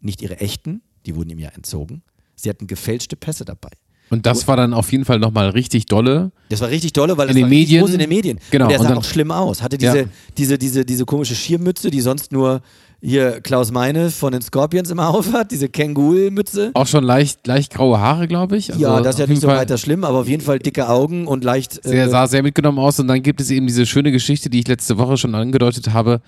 nicht 0.00 0.22
ihre 0.22 0.40
echten, 0.40 0.82
die 1.06 1.14
wurden 1.16 1.30
ihm 1.30 1.38
ja 1.38 1.50
entzogen, 1.50 2.02
sie 2.36 2.48
hatten 2.48 2.66
gefälschte 2.66 3.16
Pässe 3.16 3.44
dabei. 3.44 3.70
Und 4.10 4.24
das 4.24 4.48
war 4.48 4.56
dann 4.56 4.72
auf 4.72 4.90
jeden 4.90 5.04
Fall 5.04 5.18
nochmal 5.18 5.50
richtig 5.50 5.84
dolle. 5.84 6.32
Das 6.48 6.62
war 6.62 6.70
richtig 6.70 6.94
dolle, 6.94 7.18
weil 7.18 7.28
In 7.28 7.34
das 7.34 7.42
den 7.42 7.48
Medien. 7.50 7.80
groß 7.82 7.92
in 7.92 7.98
den 7.98 8.08
Medien. 8.08 8.40
Genau, 8.50 8.64
Und 8.64 8.70
der 8.70 8.78
und 8.80 8.84
sah 8.84 8.88
dann- 8.88 8.98
auch 8.98 9.04
schlimm 9.04 9.30
aus. 9.30 9.60
Hatte 9.62 9.76
diese, 9.76 9.98
Ja. 9.98 10.04
diese, 10.38 10.56
diese, 10.56 10.84
diese 10.86 11.04
komische 11.04 11.34
Schirmmütze, 11.34 11.90
die 11.90 12.00
sonst 12.00 12.32
nur 12.32 12.62
hier 13.00 13.40
Klaus 13.40 13.70
Meine 13.70 14.10
von 14.10 14.32
den 14.32 14.42
Scorpions 14.42 14.90
immer 14.90 15.08
aufhat, 15.08 15.50
diese 15.50 15.68
Känguru-Mütze. 15.68 16.72
Auch 16.74 16.86
schon 16.86 17.04
leicht, 17.04 17.46
leicht 17.46 17.72
graue 17.72 18.00
Haare, 18.00 18.26
glaube 18.26 18.56
ich. 18.56 18.72
Also 18.72 18.82
ja, 18.82 19.00
das 19.00 19.14
ist 19.14 19.18
ja 19.18 19.24
auf 19.24 19.30
nicht 19.30 19.40
so 19.40 19.48
Fall 19.48 19.58
weiter 19.58 19.78
schlimm, 19.78 20.04
aber 20.04 20.18
auf 20.18 20.28
jeden 20.28 20.42
Fall 20.42 20.58
dicke 20.58 20.88
Augen 20.88 21.26
und 21.26 21.44
leicht. 21.44 21.82
Sehr, 21.84 22.06
äh, 22.06 22.08
sah 22.08 22.26
sehr 22.26 22.42
mitgenommen 22.42 22.78
aus. 22.78 22.98
Und 22.98 23.08
dann 23.08 23.22
gibt 23.22 23.40
es 23.40 23.50
eben 23.50 23.66
diese 23.66 23.86
schöne 23.86 24.10
Geschichte, 24.12 24.50
die 24.50 24.60
ich 24.60 24.68
letzte 24.68 24.98
Woche 24.98 25.16
schon 25.16 25.34
angedeutet 25.34 25.92
habe. 25.92 26.20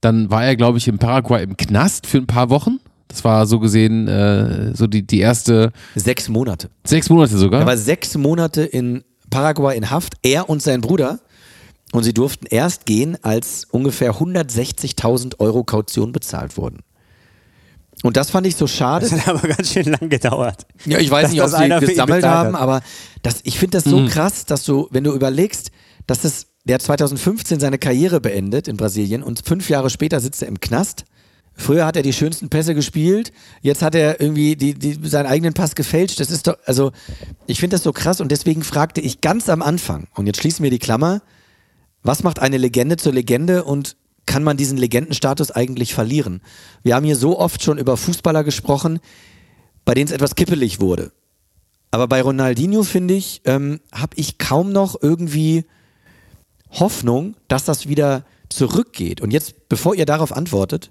Dann 0.00 0.30
war 0.30 0.44
er, 0.44 0.56
glaube 0.56 0.78
ich, 0.78 0.88
in 0.88 0.98
Paraguay 0.98 1.42
im 1.42 1.56
Knast 1.56 2.06
für 2.06 2.18
ein 2.18 2.26
paar 2.26 2.50
Wochen. 2.50 2.80
Das 3.08 3.24
war 3.24 3.46
so 3.46 3.60
gesehen 3.60 4.08
äh, 4.08 4.74
so 4.74 4.86
die, 4.86 5.06
die 5.06 5.20
erste 5.20 5.72
sechs 5.94 6.28
Monate. 6.28 6.70
sechs 6.84 7.08
Monate 7.08 7.36
sogar. 7.38 7.60
Er 7.60 7.66
war 7.66 7.76
sechs 7.76 8.16
Monate 8.16 8.62
in 8.62 9.04
Paraguay 9.30 9.76
in 9.76 9.90
Haft, 9.90 10.14
er 10.22 10.48
und 10.50 10.60
sein 10.60 10.80
Bruder. 10.80 11.20
Und 11.92 12.02
sie 12.02 12.12
durften 12.12 12.46
erst 12.46 12.84
gehen, 12.84 13.16
als 13.22 13.64
ungefähr 13.70 14.14
160.000 14.14 15.38
Euro 15.38 15.64
Kaution 15.64 16.12
bezahlt 16.12 16.56
wurden. 16.56 16.80
Und 18.02 18.16
das 18.16 18.30
fand 18.30 18.46
ich 18.46 18.56
so 18.56 18.66
schade. 18.66 19.08
Das 19.08 19.26
hat 19.26 19.28
aber 19.28 19.48
ganz 19.48 19.72
schön 19.72 19.86
lang 19.86 20.08
gedauert. 20.08 20.66
Ja, 20.84 20.98
ich 20.98 21.10
weiß 21.10 21.30
nicht, 21.30 21.42
ob 21.42 21.48
sie 21.48 21.68
gesammelt 21.68 22.24
haben, 22.24 22.54
aber 22.54 22.82
das, 23.22 23.40
ich 23.44 23.58
finde 23.58 23.78
das 23.78 23.84
so 23.84 24.04
krass, 24.06 24.44
dass 24.44 24.64
du, 24.64 24.88
wenn 24.90 25.04
du 25.04 25.12
überlegst, 25.12 25.70
dass 26.06 26.20
das, 26.20 26.46
der 26.64 26.74
hat 26.74 26.82
2015 26.82 27.58
seine 27.58 27.78
Karriere 27.78 28.20
beendet 28.20 28.68
in 28.68 28.76
Brasilien 28.76 29.22
und 29.22 29.42
fünf 29.46 29.70
Jahre 29.70 29.90
später 29.90 30.20
sitzt 30.20 30.42
er 30.42 30.48
im 30.48 30.60
Knast. 30.60 31.04
Früher 31.58 31.86
hat 31.86 31.96
er 31.96 32.02
die 32.02 32.12
schönsten 32.12 32.50
Pässe 32.50 32.74
gespielt, 32.74 33.32
jetzt 33.62 33.80
hat 33.80 33.94
er 33.94 34.20
irgendwie 34.20 34.56
die, 34.56 34.74
die, 34.74 34.98
seinen 35.08 35.24
eigenen 35.24 35.54
Pass 35.54 35.74
gefälscht. 35.74 36.20
Das 36.20 36.30
ist 36.30 36.46
doch, 36.46 36.58
also 36.66 36.92
ich 37.46 37.60
finde 37.60 37.76
das 37.76 37.82
so 37.82 37.94
krass 37.94 38.20
und 38.20 38.30
deswegen 38.30 38.62
fragte 38.62 39.00
ich 39.00 39.22
ganz 39.22 39.48
am 39.48 39.62
Anfang, 39.62 40.06
und 40.14 40.26
jetzt 40.26 40.40
schließen 40.40 40.62
wir 40.62 40.70
die 40.70 40.78
Klammer, 40.78 41.22
was 42.06 42.22
macht 42.22 42.38
eine 42.38 42.58
Legende 42.58 42.96
zur 42.96 43.12
Legende 43.12 43.64
und 43.64 43.96
kann 44.26 44.42
man 44.42 44.56
diesen 44.56 44.78
Legendenstatus 44.78 45.50
eigentlich 45.50 45.94
verlieren? 45.94 46.40
Wir 46.82 46.94
haben 46.94 47.04
hier 47.04 47.16
so 47.16 47.38
oft 47.38 47.62
schon 47.62 47.78
über 47.78 47.96
Fußballer 47.96 48.44
gesprochen, 48.44 48.98
bei 49.84 49.94
denen 49.94 50.08
es 50.08 50.12
etwas 50.12 50.34
kippelig 50.34 50.80
wurde. 50.80 51.12
Aber 51.90 52.08
bei 52.08 52.20
Ronaldinho, 52.20 52.82
finde 52.82 53.14
ich, 53.14 53.42
ähm, 53.44 53.80
habe 53.92 54.16
ich 54.16 54.38
kaum 54.38 54.72
noch 54.72 55.00
irgendwie 55.00 55.64
Hoffnung, 56.70 57.36
dass 57.48 57.64
das 57.64 57.88
wieder 57.88 58.24
zurückgeht. 58.48 59.20
Und 59.20 59.32
jetzt, 59.32 59.68
bevor 59.68 59.94
ihr 59.94 60.06
darauf 60.06 60.32
antwortet, 60.32 60.90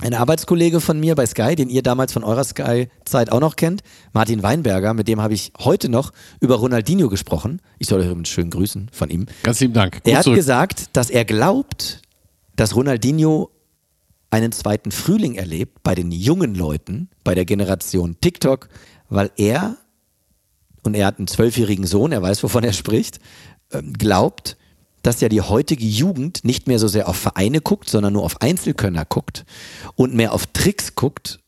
ein 0.00 0.14
Arbeitskollege 0.14 0.80
von 0.80 1.00
mir 1.00 1.14
bei 1.14 1.26
Sky, 1.26 1.56
den 1.56 1.68
ihr 1.68 1.82
damals 1.82 2.12
von 2.12 2.24
eurer 2.24 2.44
Sky-Zeit 2.44 3.32
auch 3.32 3.40
noch 3.40 3.56
kennt, 3.56 3.82
Martin 4.12 4.42
Weinberger, 4.42 4.94
mit 4.94 5.08
dem 5.08 5.20
habe 5.20 5.34
ich 5.34 5.52
heute 5.58 5.88
noch 5.88 6.12
über 6.40 6.56
Ronaldinho 6.56 7.08
gesprochen. 7.08 7.60
Ich 7.78 7.88
soll 7.88 8.00
euch 8.00 8.06
übrigens 8.06 8.28
schön 8.28 8.50
grüßen 8.50 8.90
von 8.92 9.10
ihm. 9.10 9.26
Ganz 9.42 9.60
lieben 9.60 9.74
Dank. 9.74 9.96
Er 9.96 10.00
Gut 10.02 10.14
hat 10.14 10.24
zurück. 10.24 10.36
gesagt, 10.36 10.96
dass 10.96 11.10
er 11.10 11.24
glaubt, 11.24 12.02
dass 12.54 12.76
Ronaldinho 12.76 13.50
einen 14.30 14.52
zweiten 14.52 14.92
Frühling 14.92 15.34
erlebt 15.34 15.82
bei 15.82 15.94
den 15.94 16.12
jungen 16.12 16.54
Leuten, 16.54 17.08
bei 17.24 17.34
der 17.34 17.44
Generation 17.44 18.16
TikTok, 18.20 18.68
weil 19.08 19.30
er, 19.36 19.78
und 20.82 20.94
er 20.94 21.06
hat 21.06 21.18
einen 21.18 21.28
zwölfjährigen 21.28 21.86
Sohn, 21.86 22.12
er 22.12 22.22
weiß, 22.22 22.42
wovon 22.42 22.62
er 22.62 22.72
spricht, 22.72 23.20
ähm, 23.72 23.94
glaubt, 23.94 24.56
dass 25.08 25.22
ja 25.22 25.30
die 25.30 25.40
heutige 25.40 25.86
Jugend 25.86 26.44
nicht 26.44 26.66
mehr 26.68 26.78
so 26.78 26.86
sehr 26.86 27.08
auf 27.08 27.16
Vereine 27.16 27.62
guckt, 27.62 27.88
sondern 27.88 28.12
nur 28.12 28.24
auf 28.24 28.42
Einzelkönner 28.42 29.06
guckt 29.06 29.46
und 29.94 30.12
mehr 30.12 30.34
auf 30.34 30.46
Tricks 30.48 30.96
guckt 30.96 31.40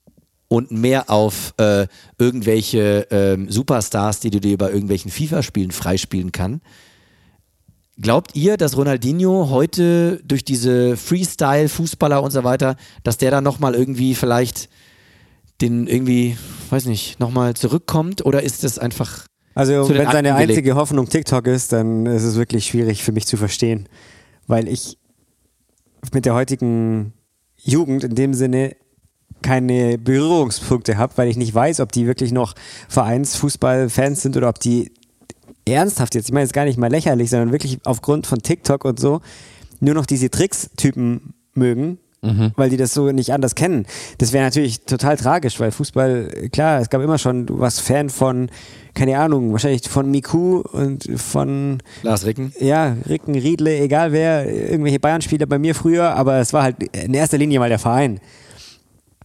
und 0.49 0.70
mehr 0.70 1.11
auf 1.11 1.53
äh, 1.59 1.87
irgendwelche 2.19 3.07
ähm, 3.11 3.51
Superstars, 3.51 4.20
die 4.20 4.31
du 4.31 4.41
dir 4.41 4.57
bei 4.57 4.70
irgendwelchen 4.70 5.11
FIFA-Spielen 5.11 5.73
freispielen 5.73 6.32
kann, 6.32 6.62
Glaubt 8.01 8.35
ihr, 8.35 8.57
dass 8.57 8.78
Ronaldinho 8.78 9.51
heute 9.51 10.23
durch 10.24 10.43
diese 10.43 10.97
Freestyle, 10.97 11.69
Fußballer 11.69 12.23
und 12.23 12.31
so 12.31 12.45
weiter, 12.45 12.77
dass 13.03 13.19
der 13.19 13.31
dann 13.31 13.45
nochmal 13.45 13.74
irgendwie 13.74 14.15
vielleicht 14.15 14.70
den 15.61 15.87
irgendwie, 15.87 16.39
weiß 16.70 16.87
nicht, 16.87 17.20
nochmal 17.20 17.53
zurückkommt? 17.53 18.24
Oder 18.24 18.43
ist 18.43 18.65
das 18.65 18.78
einfach. 18.78 19.27
Also, 19.55 19.89
wenn 19.89 19.97
seine 19.97 20.06
Akten 20.06 20.22
gelegt? 20.22 20.51
einzige 20.51 20.74
Hoffnung 20.77 21.09
TikTok 21.09 21.47
ist, 21.47 21.72
dann 21.72 22.06
ist 22.06 22.22
es 22.22 22.36
wirklich 22.36 22.66
schwierig 22.66 23.02
für 23.02 23.12
mich 23.12 23.27
zu 23.27 23.36
verstehen. 23.36 23.89
Weil 24.47 24.68
ich 24.68 24.98
mit 26.12 26.24
der 26.24 26.35
heutigen 26.35 27.12
Jugend 27.56 28.05
in 28.05 28.14
dem 28.14 28.35
Sinne 28.35 28.77
keine 29.43 29.98
Berührungspunkte 29.98 30.97
habe, 30.98 31.12
weil 31.16 31.28
ich 31.28 31.36
nicht 31.36 31.55
weiß, 31.55 31.81
ob 31.81 31.93
die 31.93 32.06
wirklich 32.06 32.32
noch 32.32 32.55
Vereinsfußballfans 32.89 34.22
sind 34.22 34.36
oder 34.36 34.48
ob 34.48 34.60
die 34.60 34.93
ernsthaft 35.64 36.14
jetzt, 36.14 36.28
ich 36.28 36.32
meine 36.32 36.44
jetzt 36.44 36.52
gar 36.52 36.64
nicht 36.64 36.78
mal 36.78 36.90
lächerlich, 36.90 37.31
sondern 37.31 37.52
wirklich 37.52 37.78
aufgrund 37.85 38.27
von 38.27 38.40
TikTok 38.40 38.85
und 38.85 39.01
so, 39.01 39.20
nur 39.81 39.94
noch 39.94 40.06
diese 40.06 40.31
Tricks-Typen 40.31 41.35
mögen, 41.55 41.98
weil 42.23 42.69
die 42.69 42.77
das 42.77 42.93
so 42.93 43.11
nicht 43.13 43.33
anders 43.33 43.55
kennen. 43.55 43.87
Das 44.19 44.33
wäre 44.33 44.45
natürlich 44.45 44.85
total 44.85 45.17
tragisch, 45.17 45.59
weil 45.59 45.71
Fußball, 45.71 46.49
klar, 46.53 46.81
es 46.81 46.91
gab 46.91 47.01
immer 47.01 47.17
schon, 47.17 47.47
du 47.47 47.59
warst 47.59 47.81
Fan 47.81 48.11
von, 48.11 48.51
keine 48.95 49.19
Ahnung, 49.19 49.53
wahrscheinlich 49.53 49.89
von 49.89 50.11
Miku 50.11 50.61
und 50.61 51.09
von 51.17 51.79
Lars 52.03 52.27
Ricken? 52.27 52.53
ja, 52.61 52.97
Ricken, 53.09 53.35
Riedle, 53.35 53.79
egal 53.79 54.13
wer, 54.13 54.47
irgendwelche 54.71 55.01
Bayern-Spieler 55.01 55.47
bei 55.47 55.59
mir 55.59 55.75
früher, 55.75 56.15
aber 56.15 56.39
es 56.39 56.53
war 56.53 56.63
halt 56.63 56.77
in 56.95 57.15
erster 57.15 57.39
Linie 57.39 57.59
mal 57.59 57.71
der 57.71 57.79
Verein. 57.79 58.21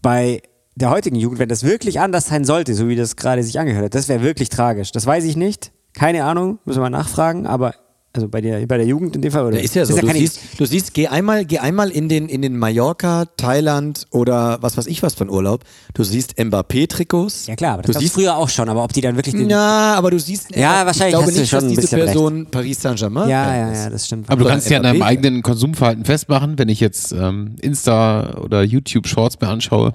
Bei 0.02 0.42
der 0.76 0.90
heutigen 0.90 1.16
Jugend, 1.16 1.40
wenn 1.40 1.50
das 1.50 1.64
wirklich 1.64 2.00
anders 2.00 2.28
sein 2.28 2.46
sollte, 2.46 2.76
so 2.76 2.88
wie 2.88 2.96
das 2.96 3.16
gerade 3.16 3.44
sich 3.44 3.60
angehört 3.60 3.86
hat, 3.86 3.96
das 3.96 4.08
wäre 4.08 4.22
wirklich 4.22 4.50
tragisch. 4.50 4.92
Das 4.92 5.06
weiß 5.06 5.24
ich 5.26 5.36
nicht. 5.36 5.72
Keine 5.94 6.26
Ahnung, 6.26 6.60
müssen 6.66 6.80
wir 6.80 6.90
mal 6.90 6.98
nachfragen, 6.98 7.48
aber 7.48 7.74
also 8.16 8.30
bei 8.30 8.40
der, 8.42 8.66
bei 8.66 8.78
der 8.78 8.86
Jugend 8.88 9.16
in 9.16 9.22
dem 9.22 9.32
Fall. 9.32 9.46
Oder? 9.46 9.58
Ja, 9.58 9.64
ist 9.64 9.76
ja 9.76 9.86
so. 9.86 9.92
Das 9.94 10.02
du, 10.02 10.08
keine- 10.08 10.20
siehst, 10.20 10.40
du 10.58 10.66
siehst, 10.66 10.94
geh 10.94 11.08
einmal, 11.08 11.44
geh 11.46 11.60
einmal 11.60 11.90
in 11.92 12.08
den, 12.10 12.30
in 12.30 12.42
den 12.42 12.58
Mallorca, 12.58 13.26
Thailand 13.38 14.06
oder 14.12 14.58
was 14.62 14.78
weiß 14.78 14.88
ich 14.88 15.04
was 15.04 15.14
von 15.16 15.30
Urlaub. 15.30 15.64
Du 15.94 16.04
siehst 16.04 16.38
Mbappé-Trikots. 16.40 17.48
ja 17.48 17.56
klar, 17.56 17.74
aber 17.74 17.84
das 17.84 17.96
du 17.96 18.00
siehst 18.02 18.14
früher 18.14 18.36
auch 18.38 18.50
schon, 18.50 18.70
aber 18.70 18.84
ob 18.84 18.94
die 18.94 19.02
dann 19.02 19.16
wirklich 19.16 19.36
den, 19.36 19.50
Ja, 19.50 19.96
aber 19.96 20.12
du 20.12 20.20
siehst. 20.20 20.56
Ja, 20.56 20.86
wahrscheinlich 20.86 20.96
Ich 20.96 21.10
glaube 21.12 21.26
hast 21.28 21.36
du 21.36 21.40
nicht, 21.42 21.50
schon 21.50 21.58
dass 21.58 21.64
ein 21.66 21.70
diese 21.70 21.82
bisschen 21.82 22.02
recht. 22.02 22.12
Person 22.14 22.48
Paris 22.50 22.82
Saint-Germain. 22.82 23.30
ja, 23.30 23.56
ja, 23.58 23.72
ist. 23.72 23.84
ja, 23.84 23.90
das 23.90 24.06
stimmt. 24.06 24.30
Aber 24.30 24.44
du 24.44 24.50
kannst 24.50 24.70
ja 24.70 24.78
an 24.78 24.84
deinem 24.84 25.02
Mbappé. 25.02 25.06
eigenen 25.06 25.42
Konsumverhalten 25.44 26.06
festmachen. 26.06 26.58
Wenn 26.58 26.70
ich 26.70 26.80
jetzt 26.80 27.12
ähm, 27.12 27.56
Insta 27.62 28.38
oder 28.38 28.64
YouTube 28.64 29.08
Shorts 29.08 29.40
mir 29.42 29.48
anschaue, 29.50 29.94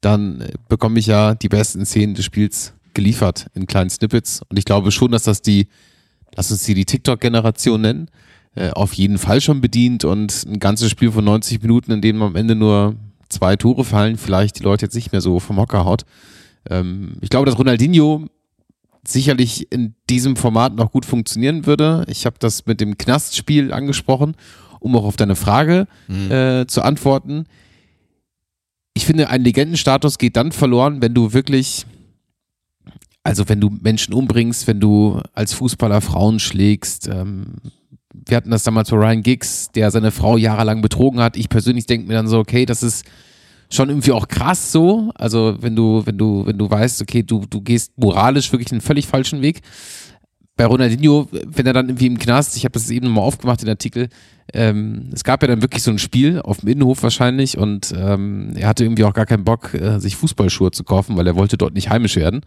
dann 0.00 0.40
äh, 0.42 0.52
bekomme 0.68 0.98
ich 0.98 1.06
ja 1.06 1.34
die 1.34 1.48
besten 1.48 1.84
Szenen 1.86 2.14
des 2.14 2.24
Spiels 2.24 2.72
geliefert 2.94 3.46
in 3.54 3.66
kleinen 3.66 3.90
Snippets. 3.90 4.42
Und 4.48 4.58
ich 4.58 4.64
glaube 4.64 4.90
schon, 4.90 5.10
dass 5.12 5.22
das 5.22 5.40
die, 5.42 5.68
lass 6.36 6.50
uns 6.50 6.64
sie 6.64 6.74
die 6.74 6.84
TikTok-Generation 6.84 7.80
nennen, 7.80 8.10
äh, 8.54 8.70
auf 8.70 8.92
jeden 8.94 9.18
Fall 9.18 9.40
schon 9.40 9.60
bedient 9.60 10.04
und 10.04 10.44
ein 10.46 10.58
ganzes 10.58 10.90
Spiel 10.90 11.12
von 11.12 11.24
90 11.24 11.62
Minuten, 11.62 11.92
in 11.92 12.00
dem 12.00 12.22
am 12.22 12.36
Ende 12.36 12.54
nur 12.54 12.96
zwei 13.28 13.56
Tore 13.56 13.84
fallen, 13.84 14.16
vielleicht 14.16 14.58
die 14.58 14.62
Leute 14.62 14.86
jetzt 14.86 14.94
nicht 14.94 15.12
mehr 15.12 15.20
so 15.20 15.40
vom 15.40 15.58
Hocker 15.58 15.84
haut. 15.84 16.04
Ähm, 16.68 17.16
ich 17.20 17.30
glaube, 17.30 17.46
dass 17.46 17.58
Ronaldinho 17.58 18.26
sicherlich 19.06 19.70
in 19.72 19.94
diesem 20.10 20.36
Format 20.36 20.74
noch 20.74 20.92
gut 20.92 21.06
funktionieren 21.06 21.66
würde. 21.66 22.04
Ich 22.08 22.26
habe 22.26 22.36
das 22.38 22.66
mit 22.66 22.80
dem 22.80 22.98
Knastspiel 22.98 23.72
angesprochen, 23.72 24.34
um 24.80 24.94
auch 24.96 25.04
auf 25.04 25.16
deine 25.16 25.36
Frage 25.36 25.86
äh, 26.08 26.66
zu 26.66 26.82
antworten. 26.82 27.46
Ich 28.94 29.06
finde, 29.06 29.30
ein 29.30 29.42
Legendenstatus 29.42 30.18
geht 30.18 30.36
dann 30.36 30.52
verloren, 30.52 31.00
wenn 31.00 31.14
du 31.14 31.32
wirklich, 31.32 31.86
also 33.28 33.46
wenn 33.50 33.60
du 33.60 33.68
Menschen 33.68 34.14
umbringst, 34.14 34.66
wenn 34.66 34.80
du 34.80 35.20
als 35.34 35.52
Fußballer 35.52 36.00
Frauen 36.00 36.38
schlägst. 36.38 37.08
Ähm, 37.08 37.56
wir 38.10 38.38
hatten 38.38 38.50
das 38.50 38.64
damals 38.64 38.88
bei 38.88 38.96
Ryan 38.96 39.22
Giggs, 39.22 39.70
der 39.70 39.90
seine 39.90 40.12
Frau 40.12 40.38
jahrelang 40.38 40.80
betrogen 40.80 41.20
hat. 41.20 41.36
Ich 41.36 41.50
persönlich 41.50 41.84
denke 41.84 42.08
mir 42.08 42.14
dann 42.14 42.26
so, 42.26 42.38
okay, 42.38 42.64
das 42.64 42.82
ist 42.82 43.04
schon 43.70 43.90
irgendwie 43.90 44.12
auch 44.12 44.28
krass 44.28 44.72
so. 44.72 45.12
Also 45.14 45.58
wenn 45.60 45.76
du, 45.76 46.06
wenn 46.06 46.16
du, 46.16 46.46
wenn 46.46 46.56
du 46.56 46.70
weißt, 46.70 47.02
okay, 47.02 47.22
du, 47.22 47.44
du 47.48 47.60
gehst 47.60 47.92
moralisch 47.98 48.50
wirklich 48.50 48.72
einen 48.72 48.80
völlig 48.80 49.06
falschen 49.06 49.42
Weg. 49.42 49.60
Bei 50.58 50.66
Ronaldinho, 50.66 51.28
wenn 51.30 51.66
er 51.66 51.72
dann 51.72 51.88
irgendwie 51.88 52.06
im 52.06 52.18
Knast, 52.18 52.56
ich 52.56 52.64
habe 52.64 52.72
das 52.72 52.90
eben 52.90 53.06
nochmal 53.06 53.22
aufgemacht, 53.22 53.62
den 53.62 53.68
Artikel, 53.68 54.08
ähm, 54.52 55.10
es 55.12 55.22
gab 55.22 55.40
ja 55.42 55.46
dann 55.46 55.62
wirklich 55.62 55.84
so 55.84 55.92
ein 55.92 55.98
Spiel 55.98 56.40
auf 56.40 56.58
dem 56.58 56.70
Innenhof 56.70 57.02
wahrscheinlich 57.04 57.56
und 57.56 57.94
ähm, 57.96 58.54
er 58.56 58.66
hatte 58.66 58.82
irgendwie 58.82 59.04
auch 59.04 59.12
gar 59.12 59.24
keinen 59.24 59.44
Bock, 59.44 59.72
äh, 59.74 60.00
sich 60.00 60.16
Fußballschuhe 60.16 60.72
zu 60.72 60.82
kaufen, 60.82 61.16
weil 61.16 61.28
er 61.28 61.36
wollte 61.36 61.56
dort 61.56 61.74
nicht 61.74 61.90
heimisch 61.90 62.16
werden. 62.16 62.40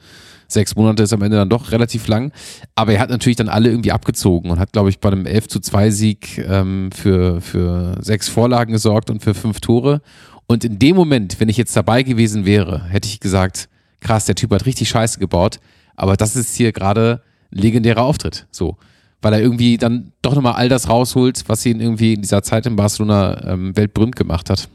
Sechs 0.49 0.75
Monate 0.75 1.03
ist 1.03 1.13
am 1.13 1.21
Ende 1.21 1.37
dann 1.37 1.47
doch 1.47 1.71
relativ 1.71 2.07
lang. 2.07 2.33
Aber 2.75 2.91
er 2.91 2.99
hat 2.99 3.09
natürlich 3.09 3.37
dann 3.37 3.47
alle 3.47 3.69
irgendwie 3.69 3.93
abgezogen 3.93 4.51
und 4.51 4.59
hat, 4.59 4.73
glaube 4.73 4.89
ich, 4.89 4.99
bei 4.99 5.09
einem 5.09 5.25
11 5.25 5.47
zu 5.47 5.59
2 5.61 5.89
Sieg 5.91 6.37
ähm, 6.39 6.89
für, 6.91 7.39
für 7.39 7.95
sechs 8.01 8.27
Vorlagen 8.27 8.73
gesorgt 8.73 9.09
und 9.09 9.23
für 9.23 9.33
fünf 9.33 9.61
Tore. 9.61 10.01
Und 10.47 10.65
in 10.65 10.79
dem 10.79 10.97
Moment, 10.97 11.39
wenn 11.39 11.47
ich 11.47 11.55
jetzt 11.55 11.77
dabei 11.77 12.03
gewesen 12.03 12.45
wäre, 12.45 12.83
hätte 12.89 13.07
ich 13.07 13.21
gesagt, 13.21 13.69
krass, 14.01 14.25
der 14.25 14.35
Typ 14.35 14.51
hat 14.51 14.65
richtig 14.65 14.89
Scheiße 14.89 15.17
gebaut, 15.17 15.61
aber 15.95 16.17
das 16.17 16.35
ist 16.35 16.55
hier 16.55 16.73
gerade 16.73 17.21
legendärer 17.51 18.03
Auftritt. 18.03 18.47
So. 18.51 18.77
Weil 19.21 19.33
er 19.33 19.41
irgendwie 19.41 19.77
dann 19.77 20.13
doch 20.21 20.33
nochmal 20.33 20.53
all 20.53 20.69
das 20.69 20.89
rausholt, 20.89 21.43
was 21.47 21.65
ihn 21.65 21.79
irgendwie 21.79 22.13
in 22.13 22.21
dieser 22.21 22.41
Zeit 22.41 22.65
in 22.65 22.75
Barcelona 22.75 23.51
ähm, 23.51 23.77
weltberühmt 23.77 24.15
gemacht 24.15 24.49
hat. 24.49 24.67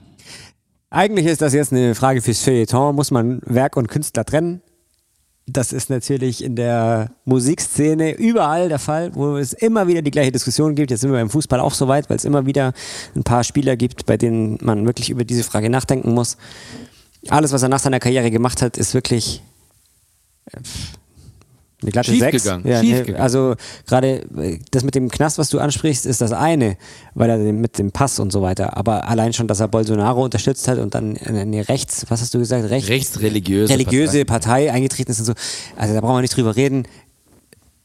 Eigentlich 0.90 1.26
ist 1.26 1.42
das 1.42 1.52
jetzt 1.52 1.72
eine 1.72 1.94
Frage 1.94 2.22
fürs 2.22 2.42
Feuilleton. 2.42 2.94
Muss 2.94 3.10
man 3.10 3.40
Werk 3.44 3.76
und 3.76 3.88
Künstler 3.88 4.24
trennen? 4.24 4.62
Das 5.48 5.72
ist 5.72 5.90
natürlich 5.90 6.42
in 6.42 6.56
der 6.56 7.10
Musikszene 7.24 8.12
überall 8.14 8.68
der 8.68 8.80
Fall, 8.80 9.14
wo 9.14 9.36
es 9.36 9.52
immer 9.52 9.86
wieder 9.86 10.02
die 10.02 10.10
gleiche 10.10 10.32
Diskussion 10.32 10.74
gibt. 10.74 10.90
Jetzt 10.90 11.02
sind 11.02 11.10
wir 11.10 11.18
beim 11.18 11.30
Fußball 11.30 11.60
auch 11.60 11.74
so 11.74 11.86
weit, 11.86 12.10
weil 12.10 12.16
es 12.16 12.24
immer 12.24 12.46
wieder 12.46 12.72
ein 13.14 13.22
paar 13.22 13.44
Spieler 13.44 13.76
gibt, 13.76 14.06
bei 14.06 14.16
denen 14.16 14.58
man 14.62 14.86
wirklich 14.86 15.10
über 15.10 15.24
diese 15.24 15.44
Frage 15.44 15.70
nachdenken 15.70 16.14
muss. 16.14 16.36
Alles, 17.28 17.52
was 17.52 17.62
er 17.62 17.68
nach 17.68 17.78
seiner 17.78 18.00
Karriere 18.00 18.30
gemacht 18.30 18.60
hat, 18.62 18.76
ist 18.76 18.94
wirklich 18.94 19.42
äh, 20.52 20.58
eine 21.82 21.90
glatte 21.90 22.10
Schief 22.10 22.20
Sechs. 22.20 22.42
gegangen, 22.42 22.66
Ja, 22.66 22.80
schief 22.80 22.92
ne, 22.94 23.04
gegangen. 23.04 23.22
Also 23.22 23.54
gerade 23.86 24.22
äh, 24.38 24.58
das 24.70 24.82
mit 24.82 24.94
dem 24.94 25.10
Knast, 25.10 25.38
was 25.38 25.50
du 25.50 25.58
ansprichst, 25.58 26.06
ist 26.06 26.20
das 26.22 26.32
eine, 26.32 26.76
weil 27.14 27.28
er 27.28 27.38
mit 27.38 27.78
dem 27.78 27.92
Pass 27.92 28.18
und 28.18 28.32
so 28.32 28.40
weiter. 28.40 28.76
Aber 28.76 29.06
allein 29.08 29.34
schon, 29.34 29.46
dass 29.46 29.60
er 29.60 29.68
Bolsonaro 29.68 30.24
unterstützt 30.24 30.68
hat 30.68 30.78
und 30.78 30.94
dann 30.94 31.16
in 31.16 31.36
eine 31.36 31.68
rechts, 31.68 32.06
was 32.08 32.22
hast 32.22 32.32
du 32.32 32.38
gesagt, 32.38 32.70
rechts, 32.70 32.88
Rechtsreligiöse. 32.88 33.72
religiöse 33.72 34.24
Partei. 34.24 34.72
eingetreten 34.72 35.10
ist 35.10 35.18
und 35.20 35.26
so. 35.26 35.32
Also 35.76 35.92
da 35.94 36.00
brauchen 36.00 36.16
wir 36.16 36.22
nicht 36.22 36.34
drüber 36.36 36.56
reden. 36.56 36.86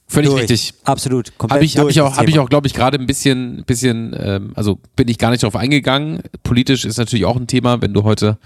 Völlig 0.07 0.29
Durch. 0.29 0.41
richtig. 0.41 0.73
Absolut. 0.83 1.37
Komplett 1.37 1.55
Habe 1.57 1.65
ich, 1.65 1.77
hab 1.77 1.89
ich 1.89 2.01
auch, 2.01 2.09
das 2.09 2.17
hab 2.17 2.27
ich 2.27 2.39
auch 2.39 2.49
glaube 2.49 2.67
ich, 2.67 2.73
gerade 2.73 2.97
ein 2.97 3.07
bisschen, 3.07 3.63
bisschen 3.65 4.13
ähm, 4.17 4.51
also 4.55 4.77
bin 4.95 5.07
ich 5.07 5.17
gar 5.17 5.31
nicht 5.31 5.43
darauf 5.43 5.55
eingegangen. 5.55 6.21
Politisch 6.43 6.83
ist 6.83 6.97
natürlich 6.97 7.25
auch 7.25 7.37
ein 7.37 7.47
Thema, 7.47 7.81
wenn 7.81 7.93
du 7.93 8.03
heute 8.03 8.37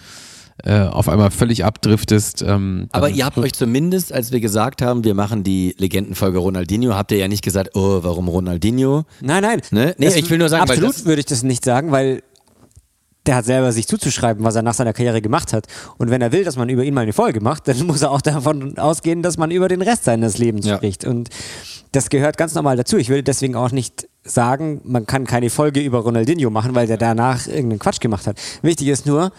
äh, 0.63 0.81
auf 0.81 1.09
einmal 1.09 1.31
völlig 1.31 1.65
abdriftest. 1.65 2.41
Ähm, 2.41 2.87
Aber 2.91 3.09
ihr 3.09 3.25
habt 3.25 3.37
euch 3.37 3.53
zumindest, 3.53 4.13
als 4.13 4.31
wir 4.31 4.39
gesagt 4.39 4.81
haben, 4.81 5.03
wir 5.03 5.13
machen 5.13 5.43
die 5.43 5.75
Legendenfolge 5.77 6.37
Ronaldinho, 6.37 6.95
habt 6.95 7.11
ihr 7.11 7.17
ja 7.17 7.27
nicht 7.27 7.43
gesagt, 7.43 7.71
oh, 7.75 7.99
warum 8.03 8.27
Ronaldinho? 8.29 9.03
Nein, 9.21 9.43
nein. 9.43 9.61
Ne? 9.71 9.95
Nee, 9.97 10.05
Das- 10.05 10.15
ich 10.15 10.29
will 10.29 10.37
nur 10.37 10.49
sagen, 10.49 10.63
absolut 10.63 11.05
würde 11.05 11.19
ich 11.19 11.25
das 11.25 11.43
nicht 11.43 11.65
sagen, 11.65 11.91
weil 11.91 12.23
der 13.25 13.37
hat 13.37 13.45
selber 13.45 13.71
sich 13.71 13.87
zuzuschreiben, 13.87 14.43
was 14.43 14.55
er 14.55 14.61
nach 14.61 14.75
seiner 14.75 14.93
Karriere 14.93 15.19
gemacht 15.19 15.51
hat. 15.51 15.65
Und 15.97 16.11
wenn 16.11 16.21
er 16.21 16.31
will, 16.31 16.43
dass 16.43 16.57
man 16.57 16.69
über 16.69 16.83
ihn 16.83 16.93
mal 16.93 17.01
eine 17.01 17.11
Folge 17.13 17.41
macht, 17.41 17.67
dann 17.67 17.85
muss 17.87 18.03
er 18.03 18.11
auch 18.11 18.21
davon 18.21 18.77
ausgehen, 18.77 19.23
dass 19.23 19.37
man 19.37 19.49
über 19.49 19.67
den 19.67 19.81
Rest 19.81 20.03
seines 20.03 20.37
Lebens 20.37 20.67
Ja. 20.67 20.77
spricht. 20.77 21.05
Und 21.05 21.29
das 21.91 22.09
gehört 22.09 22.37
ganz 22.37 22.53
normal 22.53 22.77
dazu. 22.77 22.97
Ich 22.97 23.09
will 23.09 23.23
deswegen 23.23 23.55
auch 23.55 23.71
nicht 23.71 24.07
sagen, 24.23 24.79
man 24.83 25.07
kann 25.07 25.25
keine 25.25 25.49
Folge 25.49 25.79
über 25.81 25.99
Ronaldinho 25.99 26.51
machen, 26.51 26.75
weil 26.75 26.85
der 26.85 26.97
danach 26.97 27.47
irgendeinen 27.47 27.79
Quatsch 27.79 27.99
gemacht 27.99 28.27
hat. 28.27 28.37
Wichtig 28.61 28.87
ist 28.89 29.07
nur, 29.07 29.31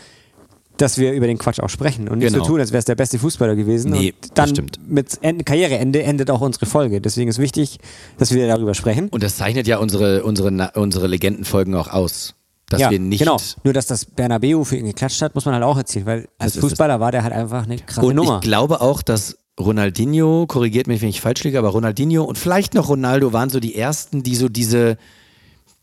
dass 0.76 0.98
wir 0.98 1.12
über 1.12 1.26
den 1.26 1.38
Quatsch 1.38 1.60
auch 1.60 1.70
sprechen 1.70 2.08
und 2.08 2.18
nicht 2.18 2.32
Genau. 2.32 2.44
so 2.44 2.50
tun, 2.50 2.60
als 2.60 2.70
wäre 2.72 2.78
es 2.80 2.84
der 2.84 2.94
beste 2.94 3.18
Fußballer 3.18 3.56
gewesen. 3.56 3.92
Nee, 3.92 4.08
und 4.12 4.14
das 4.22 4.30
dann 4.34 4.48
stimmt. 4.50 4.78
mit 4.88 5.18
Ende, 5.22 5.44
Karriereende 5.44 6.02
endet 6.02 6.30
auch 6.30 6.40
unsere 6.40 6.66
Folge. 6.66 7.00
Deswegen 7.00 7.28
ist 7.30 7.38
wichtig, 7.38 7.78
dass 8.18 8.32
wir 8.32 8.46
darüber 8.46 8.74
sprechen. 8.74 9.08
Und 9.08 9.22
das 9.22 9.36
zeichnet 9.36 9.66
ja 9.66 9.78
unsere, 9.78 10.24
unsere, 10.24 10.72
unsere 10.74 11.06
Legendenfolgen 11.06 11.74
auch 11.74 11.88
aus. 11.88 12.34
Dass 12.68 12.80
ja, 12.80 12.90
wir 12.90 12.98
nicht. 12.98 13.20
genau. 13.20 13.36
Nur, 13.62 13.72
dass 13.74 13.86
das 13.86 14.04
Bernabeu 14.04 14.64
für 14.64 14.76
ihn 14.76 14.86
geklatscht 14.86 15.22
hat, 15.22 15.34
muss 15.36 15.44
man 15.44 15.54
halt 15.54 15.62
auch 15.62 15.76
erzählen, 15.76 16.04
weil 16.06 16.28
als 16.38 16.56
Fußballer 16.58 16.98
war 16.98 17.12
der 17.12 17.22
halt 17.22 17.32
einfach 17.32 17.64
eine 17.64 17.76
krasse 17.78 18.04
Und 18.06 18.16
Nummer. 18.16 18.36
ich 18.36 18.40
glaube 18.40 18.80
auch, 18.80 19.02
dass 19.02 19.38
Ronaldinho, 19.58 20.46
korrigiert 20.48 20.86
mich, 20.88 21.00
wenn 21.00 21.08
ich 21.08 21.20
falsch 21.20 21.44
liege, 21.44 21.58
aber 21.58 21.68
Ronaldinho 21.68 22.24
und 22.24 22.38
vielleicht 22.38 22.74
noch 22.74 22.88
Ronaldo 22.88 23.32
waren 23.32 23.50
so 23.50 23.60
die 23.60 23.74
ersten, 23.76 24.22
die 24.22 24.34
so 24.34 24.48
diese, 24.48 24.96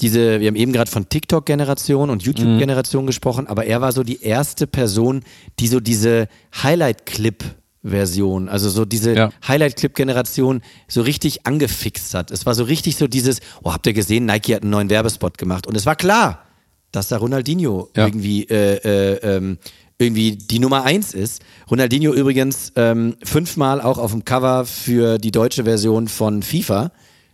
diese, 0.02 0.40
wir 0.40 0.48
haben 0.48 0.56
eben 0.56 0.74
gerade 0.74 0.90
von 0.92 1.08
TikTok-Generation 1.08 2.10
und 2.10 2.24
YouTube-Generation 2.24 3.06
gesprochen, 3.08 3.48
aber 3.48 3.66
er 3.66 3.80
war 3.82 3.92
so 3.92 4.04
die 4.04 4.22
erste 4.22 4.68
Person, 4.68 5.24
die 5.60 5.68
so 5.68 5.80
diese 5.80 6.28
Highlight-Clip-Version, 6.62 8.50
also 8.50 8.70
so 8.70 8.86
diese 8.86 9.14
Ja. 9.16 9.30
Highlight-Clip-Generation 9.48 10.62
so 10.88 11.02
richtig 11.02 11.46
angefixt 11.46 12.14
hat. 12.14 12.32
Es 12.32 12.46
war 12.46 12.56
so 12.56 12.64
richtig 12.64 12.96
so 12.98 13.08
dieses, 13.08 13.40
oh, 13.64 13.72
habt 13.74 13.86
ihr 13.88 13.94
gesehen, 13.94 14.26
Nike 14.26 14.56
hat 14.56 14.64
einen 14.64 14.72
neuen 14.72 14.90
Werbespot 14.90 15.38
gemacht 15.38 15.68
und 15.68 15.76
es 15.76 15.86
war 15.86 15.96
klar, 15.96 16.44
dass 16.92 17.08
da 17.08 17.18
Ronaldinho 17.18 17.90
Ja. 17.96 18.06
irgendwie 18.08 18.44
äh, 18.50 18.76
äh, 18.84 19.36
ähm, 19.38 19.58
irgendwie 20.00 20.32
die 20.36 20.60
Nummer 20.60 20.84
eins 20.84 21.14
ist. 21.14 21.42
Ronaldinho 21.70 22.14
übrigens 22.14 22.74
ähm, 22.76 23.16
fünfmal 23.24 23.80
auch 23.82 23.98
auf 23.98 24.12
dem 24.12 24.26
Cover 24.26 24.66
für 24.66 25.18
die 25.18 25.32
deutsche 25.32 25.64
Version 25.64 26.08
von 26.08 26.42
FIFA. 26.44 26.92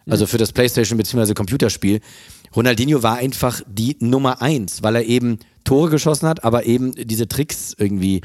also 0.10 0.26
für 0.26 0.38
das 0.40 0.52
Playstation 0.52 0.98
bzw. 0.98 1.34
Computerspiel. 1.36 2.00
Ronaldinho 2.56 3.04
war 3.04 3.18
einfach 3.18 3.62
die 3.68 3.98
Nummer 4.00 4.42
eins, 4.42 4.84
weil 4.84 4.96
er 4.96 5.06
eben 5.06 5.40
Tore 5.64 5.90
geschossen 5.90 6.28
hat, 6.28 6.44
aber 6.44 6.66
eben 6.66 6.94
diese 6.94 7.28
Tricks 7.28 7.76
irgendwie 7.78 8.22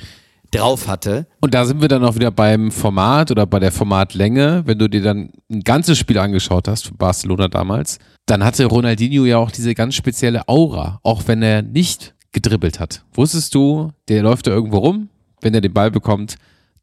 drauf 0.51 0.87
hatte. 0.87 1.27
Und 1.41 1.55
da 1.55 1.65
sind 1.65 1.81
wir 1.81 1.89
dann 1.89 2.05
auch 2.05 2.15
wieder 2.15 2.31
beim 2.31 2.71
Format 2.71 3.31
oder 3.31 3.47
bei 3.47 3.59
der 3.59 3.73
Formatlänge. 3.73 4.63
Wenn 4.67 4.79
du 4.79 4.89
dir 4.89 5.03
dann 5.03 5.31
ein 5.51 5.61
ganzes 5.61 5.99
Spiel 5.99 6.19
angeschaut 6.19 6.69
hast, 6.69 6.87
für 6.87 6.95
Barcelona 6.95 7.49
damals, 7.49 7.99
dann 8.27 8.45
hatte 8.45 8.65
Ronaldinho 8.67 9.25
ja 9.25 9.39
auch 9.39 9.51
diese 9.51 9.75
ganz 9.75 9.95
spezielle 9.95 10.49
Aura, 10.49 11.01
auch 11.03 11.23
wenn 11.27 11.43
er 11.43 11.63
nicht 11.63 12.15
gedribbelt 12.33 12.81
hat. 12.81 13.05
Wusstest 13.13 13.55
du, 13.55 13.91
der 14.09 14.23
läuft 14.23 14.47
da 14.47 14.53
irgendwo 14.53 14.79
rum, 14.79 15.09
wenn 15.41 15.55
er 15.55 15.61
den 15.61 15.73
Ball 15.73 15.91
bekommt, 15.91 16.37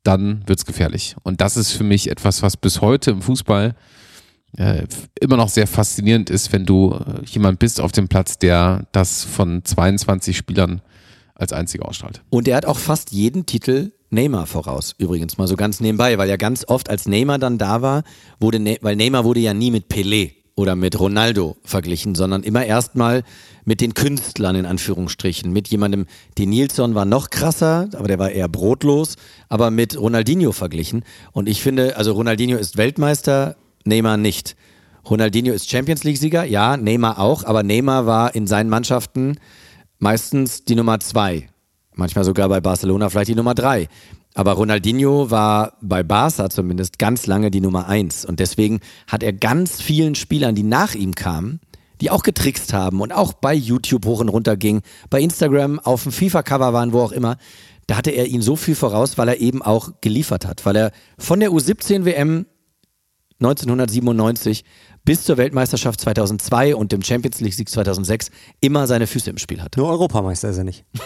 dann 0.04 0.44
wird's 0.48 0.66
gefährlich. 0.66 1.16
Und 1.24 1.42
das 1.42 1.58
ist 1.58 1.72
für 1.72 1.84
mich 1.84 2.10
etwas, 2.10 2.42
was 2.42 2.58
bis 2.58 2.82
heute 2.82 3.12
im 3.12 3.22
Fußball 3.22 3.76
immer 5.20 5.38
noch 5.38 5.50
sehr 5.50 5.68
faszinierend 5.68 6.30
ist, 6.30 6.52
wenn 6.52 6.66
du 6.66 6.94
äh, 6.94 7.26
jemand 7.26 7.60
bist 7.60 7.80
auf 7.80 7.92
dem 7.92 8.08
Platz, 8.08 8.38
der 8.38 8.86
das 8.92 9.24
von 9.24 9.64
22 9.64 10.36
Spielern 10.36 10.82
als 11.36 11.54
einziger 11.54 11.88
ausstrahlt. 11.88 12.22
Und 12.30 12.48
er 12.48 12.58
hat 12.58 12.66
auch 12.66 12.78
fast 12.78 13.12
jeden 13.12 13.46
Titel 13.46 13.92
Neymar 14.10 14.46
voraus, 14.46 14.94
übrigens 14.98 15.38
mal 15.38 15.48
so 15.48 15.56
ganz 15.56 15.80
nebenbei, 15.80 16.18
weil 16.18 16.30
ja 16.30 16.36
ganz 16.36 16.66
oft 16.68 16.90
als 16.90 17.08
Neymar 17.08 17.40
dann 17.40 17.58
da 17.58 17.82
war, 17.82 18.04
wurde 18.40 18.60
ne 18.60 18.78
weil 18.82 18.98
Neymar 18.98 19.24
wurde 19.24 19.40
ja 19.40 19.54
nie 19.54 19.72
mit 19.72 19.88
Pelé 19.90 20.34
oder 20.56 20.76
mit 20.76 21.00
Ronaldo 21.00 21.56
verglichen, 21.64 22.14
sondern 22.14 22.44
immer 22.44 22.66
erstmal 22.66 23.24
mit 23.64 23.80
den 23.80 23.94
Künstlern 23.94 24.56
in 24.56 24.66
Anführungsstrichen, 24.66 25.52
mit 25.52 25.70
jemandem, 25.70 26.08
die 26.38 26.46
Nilsson 26.46 26.94
war 26.94 27.06
noch 27.06 27.30
krasser, 27.30 27.90
aber 27.94 28.08
der 28.08 28.20
war 28.20 28.32
eher 28.32 28.50
brotlos, 28.50 29.16
aber 29.50 29.72
mit 29.72 30.00
Ronaldinho 30.00 30.52
verglichen. 30.52 31.04
Und 31.32 31.48
ich 31.48 31.62
finde, 31.62 31.96
also 31.96 32.12
Ronaldinho 32.12 32.58
ist 32.58 32.78
Weltmeister, 32.78 33.56
Neymar 33.86 34.18
nicht. 34.18 34.56
Ronaldinho 35.10 35.54
ist 35.54 35.70
Champions 35.70 36.04
League-Sieger, 36.04 36.44
ja, 36.46 36.78
Neymar 36.78 37.20
auch, 37.20 37.44
aber 37.44 37.64
Neymar 37.64 38.06
war 38.06 38.36
in 38.36 38.48
seinen 38.48 38.70
Mannschaften 38.70 39.38
meistens 40.00 40.64
die 40.66 40.76
Nummer 40.76 41.00
zwei. 41.00 41.50
Manchmal 41.96 42.24
sogar 42.24 42.50
bei 42.50 42.62
Barcelona 42.62 43.10
vielleicht 43.10 43.30
die 43.30 43.36
Nummer 43.36 43.56
drei. 43.56 43.88
Aber 44.34 44.54
Ronaldinho 44.54 45.30
war 45.30 45.74
bei 45.82 46.04
Barca 46.04 46.50
zumindest 46.50 47.00
ganz 47.00 47.28
lange 47.28 47.52
die 47.52 47.60
Nummer 47.60 47.88
eins. 47.88 48.24
Und 48.24 48.40
deswegen 48.40 48.80
hat 49.08 49.24
er 49.24 49.34
ganz 49.34 49.82
vielen 49.82 50.16
Spielern, 50.16 50.56
die 50.56 50.64
nach 50.64 50.96
ihm 50.96 51.14
kamen, 51.16 51.60
die 52.00 52.10
auch 52.10 52.24
getrickst 52.24 52.74
haben 52.74 53.02
und 53.02 53.12
auch 53.12 53.34
bei 53.34 53.54
YouTube 53.54 54.06
hoch 54.06 54.22
und 54.22 54.30
runter 54.30 54.56
ging, 54.56 54.82
bei 55.10 55.22
Instagram 55.22 55.80
auf 55.80 56.04
dem 56.04 56.12
FIFA-Cover 56.12 56.74
waren, 56.74 56.94
wo 56.94 57.02
auch 57.02 57.12
immer, 57.12 57.38
da 57.88 57.98
hatte 57.98 58.12
er 58.12 58.28
ihn 58.28 58.42
so 58.42 58.56
viel 58.56 58.76
voraus, 58.76 59.18
weil 59.18 59.28
er 59.28 59.42
eben 59.42 59.62
auch 59.62 59.92
geliefert 60.00 60.46
hat. 60.46 60.66
Weil 60.66 60.78
er 60.78 60.92
von 61.18 61.42
der 61.42 61.52
U17 61.52 62.06
WM 62.06 62.46
1997 63.42 64.64
bis 65.04 65.24
zur 65.24 65.38
Weltmeisterschaft 65.38 66.00
2002 66.00 66.76
und 66.76 66.92
dem 66.92 67.02
Champions 67.02 67.40
League 67.42 67.54
Sieg 67.56 67.70
2006 67.70 68.30
immer 68.62 68.86
seine 68.88 69.08
Füße 69.08 69.30
im 69.32 69.38
Spiel 69.40 69.62
hatte. 69.62 69.80
Nur 69.80 69.90
Europameister 69.90 70.50
ist 70.50 70.58
er 70.60 70.64
nicht. 70.64 70.86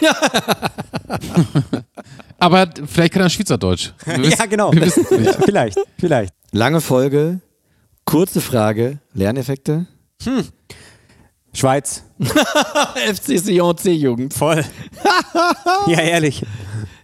Aber 2.38 2.68
vielleicht 2.86 3.14
kann 3.14 3.22
er 3.22 3.30
Schweizerdeutsch. 3.30 3.92
Wissen- 4.04 4.38
ja, 4.38 4.46
genau. 4.46 4.70
Vielleicht, 5.44 5.78
vielleicht. 5.98 6.34
Lange 6.52 6.80
Folge, 6.80 7.40
kurze 8.04 8.40
Frage, 8.40 8.98
Lerneffekte? 9.14 9.86
Schweiz. 11.54 12.04
FC 12.20 13.38
Sion 13.38 13.76
C-Jugend. 13.78 14.34
Voll. 14.34 14.62
ja, 15.86 16.00
ehrlich. 16.00 16.44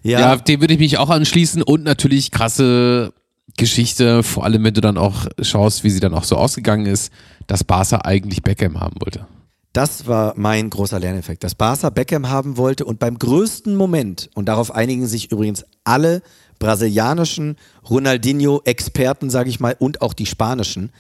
Ja, 0.02 0.36
dem 0.36 0.60
würde 0.60 0.74
ich 0.74 0.80
mich 0.80 0.98
auch 0.98 1.09
anschließen 1.10 1.62
und 1.62 1.84
natürlich 1.84 2.30
krasse 2.30 3.12
Geschichte, 3.57 4.23
vor 4.23 4.45
allem 4.45 4.65
wenn 4.65 4.74
du 4.74 4.81
dann 4.81 4.99
auch 4.99 5.27
schaust, 5.41 5.85
wie 5.85 5.91
sie 5.91 6.01
dann 6.01 6.15
auch 6.15 6.24
so 6.24 6.37
ausgegangen 6.37 6.87
ist, 6.87 7.12
dass 7.47 7.65
Barca 7.65 8.01
eigentlich 8.05 8.43
Beckham 8.43 8.81
haben 8.81 8.97
wollte. 9.01 9.27
Das 9.73 10.07
war 10.07 10.35
mein 10.37 10.69
großer 10.69 11.01
Lerneffekt, 11.01 11.45
dass 11.45 11.55
Barca 11.55 11.89
Beckham 11.91 12.29
haben 12.29 12.57
wollte 12.57 12.85
und 12.85 12.99
beim 12.99 13.19
größten 13.19 13.74
Moment, 13.74 14.31
und 14.35 14.47
darauf 14.47 14.74
einigen 14.74 15.07
sich 15.07 15.33
übrigens 15.33 15.65
alle 15.85 16.23
brasilianischen 16.59 17.57
Ronaldinho-Experten, 17.89 19.31
sage 19.31 19.49
ich 19.49 19.61
mal, 19.61 19.74
und 19.79 20.03
auch 20.03 20.12
die 20.12 20.27
spanischen, 20.27 20.93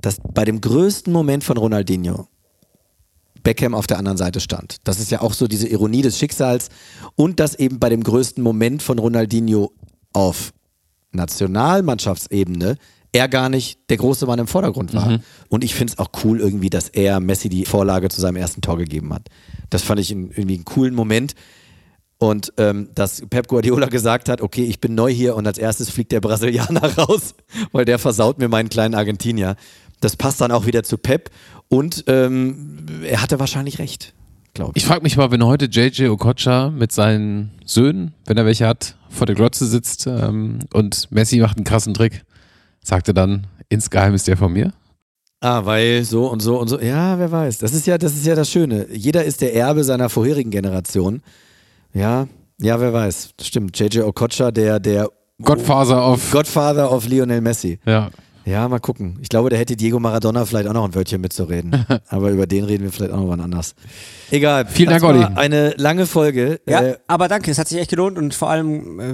dass 0.00 0.16
bei 0.34 0.44
dem 0.44 0.60
größten 0.60 1.12
Moment 1.12 1.44
von 1.44 1.56
Ronaldinho 1.56 2.26
Beckham 3.42 3.74
auf 3.74 3.86
der 3.86 3.98
anderen 3.98 4.18
Seite 4.18 4.40
stand. 4.40 4.76
Das 4.84 4.98
ist 4.98 5.10
ja 5.10 5.22
auch 5.22 5.32
so 5.32 5.46
diese 5.46 5.68
Ironie 5.68 6.02
des 6.02 6.18
Schicksals 6.18 6.68
und 7.14 7.40
dass 7.40 7.54
eben 7.54 7.78
bei 7.78 7.88
dem 7.88 8.02
größten 8.02 8.42
Moment 8.42 8.82
von 8.82 8.98
Ronaldinho 8.98 9.72
auf 10.12 10.52
Nationalmannschaftsebene 11.12 12.76
er 13.12 13.28
gar 13.28 13.48
nicht 13.48 13.90
der 13.90 13.96
große 13.96 14.26
Mann 14.26 14.38
im 14.38 14.46
Vordergrund 14.46 14.94
war. 14.94 15.10
Mhm. 15.10 15.20
Und 15.48 15.64
ich 15.64 15.74
finde 15.74 15.92
es 15.92 15.98
auch 15.98 16.10
cool 16.24 16.40
irgendwie, 16.40 16.70
dass 16.70 16.88
er 16.88 17.20
Messi 17.20 17.48
die 17.48 17.64
Vorlage 17.64 18.08
zu 18.08 18.20
seinem 18.20 18.36
ersten 18.36 18.60
Tor 18.60 18.78
gegeben 18.78 19.12
hat. 19.12 19.28
Das 19.68 19.82
fand 19.82 20.00
ich 20.00 20.10
irgendwie 20.12 20.54
einen 20.54 20.64
coolen 20.64 20.94
Moment. 20.94 21.34
Und 22.18 22.52
ähm, 22.58 22.90
dass 22.94 23.22
Pep 23.28 23.48
Guardiola 23.48 23.86
gesagt 23.86 24.28
hat, 24.28 24.42
okay, 24.42 24.64
ich 24.64 24.80
bin 24.80 24.94
neu 24.94 25.10
hier 25.10 25.36
und 25.36 25.46
als 25.46 25.58
erstes 25.58 25.90
fliegt 25.90 26.12
der 26.12 26.20
Brasilianer 26.20 26.98
raus, 26.98 27.34
weil 27.72 27.84
der 27.84 27.98
versaut 27.98 28.38
mir 28.38 28.48
meinen 28.48 28.68
kleinen 28.68 28.94
Argentinier. 28.94 29.56
Das 30.00 30.16
passt 30.16 30.40
dann 30.40 30.52
auch 30.52 30.66
wieder 30.66 30.82
zu 30.82 30.98
Pep 30.98 31.30
und 31.68 32.04
ähm, 32.08 33.00
er 33.04 33.22
hatte 33.22 33.40
wahrscheinlich 33.40 33.78
recht, 33.78 34.12
glaube 34.54 34.72
ich. 34.74 34.82
Ich 34.82 34.86
frage 34.86 35.02
mich 35.02 35.16
mal, 35.16 35.30
wenn 35.30 35.44
heute 35.44 35.66
JJ 35.66 36.08
Okocha 36.08 36.70
mit 36.70 36.92
seinen 36.92 37.50
Söhnen, 37.64 38.14
wenn 38.26 38.36
er 38.36 38.44
welche 38.44 38.66
hat, 38.66 38.96
vor 39.08 39.26
der 39.26 39.34
Glotze 39.34 39.66
sitzt 39.66 40.06
ähm, 40.06 40.60
und 40.72 41.10
Messi 41.10 41.38
macht 41.38 41.56
einen 41.56 41.64
krassen 41.64 41.94
Trick, 41.94 42.24
sagt 42.82 43.08
er 43.08 43.14
dann, 43.14 43.46
insgeheim 43.68 44.14
ist 44.14 44.28
der 44.28 44.36
von 44.36 44.52
mir? 44.52 44.72
Ah, 45.40 45.64
weil 45.64 46.04
so 46.04 46.26
und 46.26 46.40
so 46.40 46.60
und 46.60 46.68
so. 46.68 46.78
Ja, 46.78 47.18
wer 47.18 47.32
weiß. 47.32 47.58
Das 47.58 47.72
ist 47.72 47.86
ja, 47.86 47.96
das 47.96 48.14
ist 48.14 48.26
ja 48.26 48.34
das 48.34 48.50
Schöne. 48.50 48.86
Jeder 48.92 49.24
ist 49.24 49.40
der 49.40 49.54
Erbe 49.54 49.84
seiner 49.84 50.10
vorherigen 50.10 50.50
Generation. 50.50 51.22
Ja, 51.94 52.28
ja, 52.60 52.78
wer 52.78 52.92
weiß. 52.92 53.30
Stimmt. 53.40 53.78
JJ 53.78 54.00
Okocha, 54.00 54.50
der, 54.50 54.78
der 54.78 55.08
Godfather 55.42 56.06
of. 56.06 56.30
Godfather 56.30 56.92
of 56.92 57.08
Lionel 57.08 57.40
Messi. 57.40 57.78
Ja. 57.86 58.10
Ja, 58.44 58.66
mal 58.68 58.78
gucken. 58.78 59.18
Ich 59.20 59.28
glaube, 59.28 59.50
da 59.50 59.56
hätte 59.56 59.76
Diego 59.76 60.00
Maradona 60.00 60.44
vielleicht 60.44 60.66
auch 60.66 60.72
noch 60.72 60.84
ein 60.84 60.94
Wörtchen 60.94 61.20
mitzureden. 61.20 61.84
Aber 62.08 62.30
über 62.30 62.46
den 62.46 62.64
reden 62.64 62.84
wir 62.84 62.92
vielleicht 62.92 63.12
auch 63.12 63.18
noch 63.20 63.28
wann 63.28 63.40
anders. 63.40 63.74
Egal. 64.30 64.66
Vielen 64.66 64.90
Dank, 64.90 65.02
Olli. 65.04 65.22
Eine 65.22 65.74
lange 65.76 66.06
Folge. 66.06 66.60
Ja, 66.66 66.80
Äh, 66.82 66.96
aber 67.06 67.28
danke, 67.28 67.50
es 67.50 67.58
hat 67.58 67.68
sich 67.68 67.78
echt 67.78 67.90
gelohnt 67.90 68.16
und 68.16 68.34
vor 68.34 68.48
allem 68.48 69.00
äh, 69.00 69.04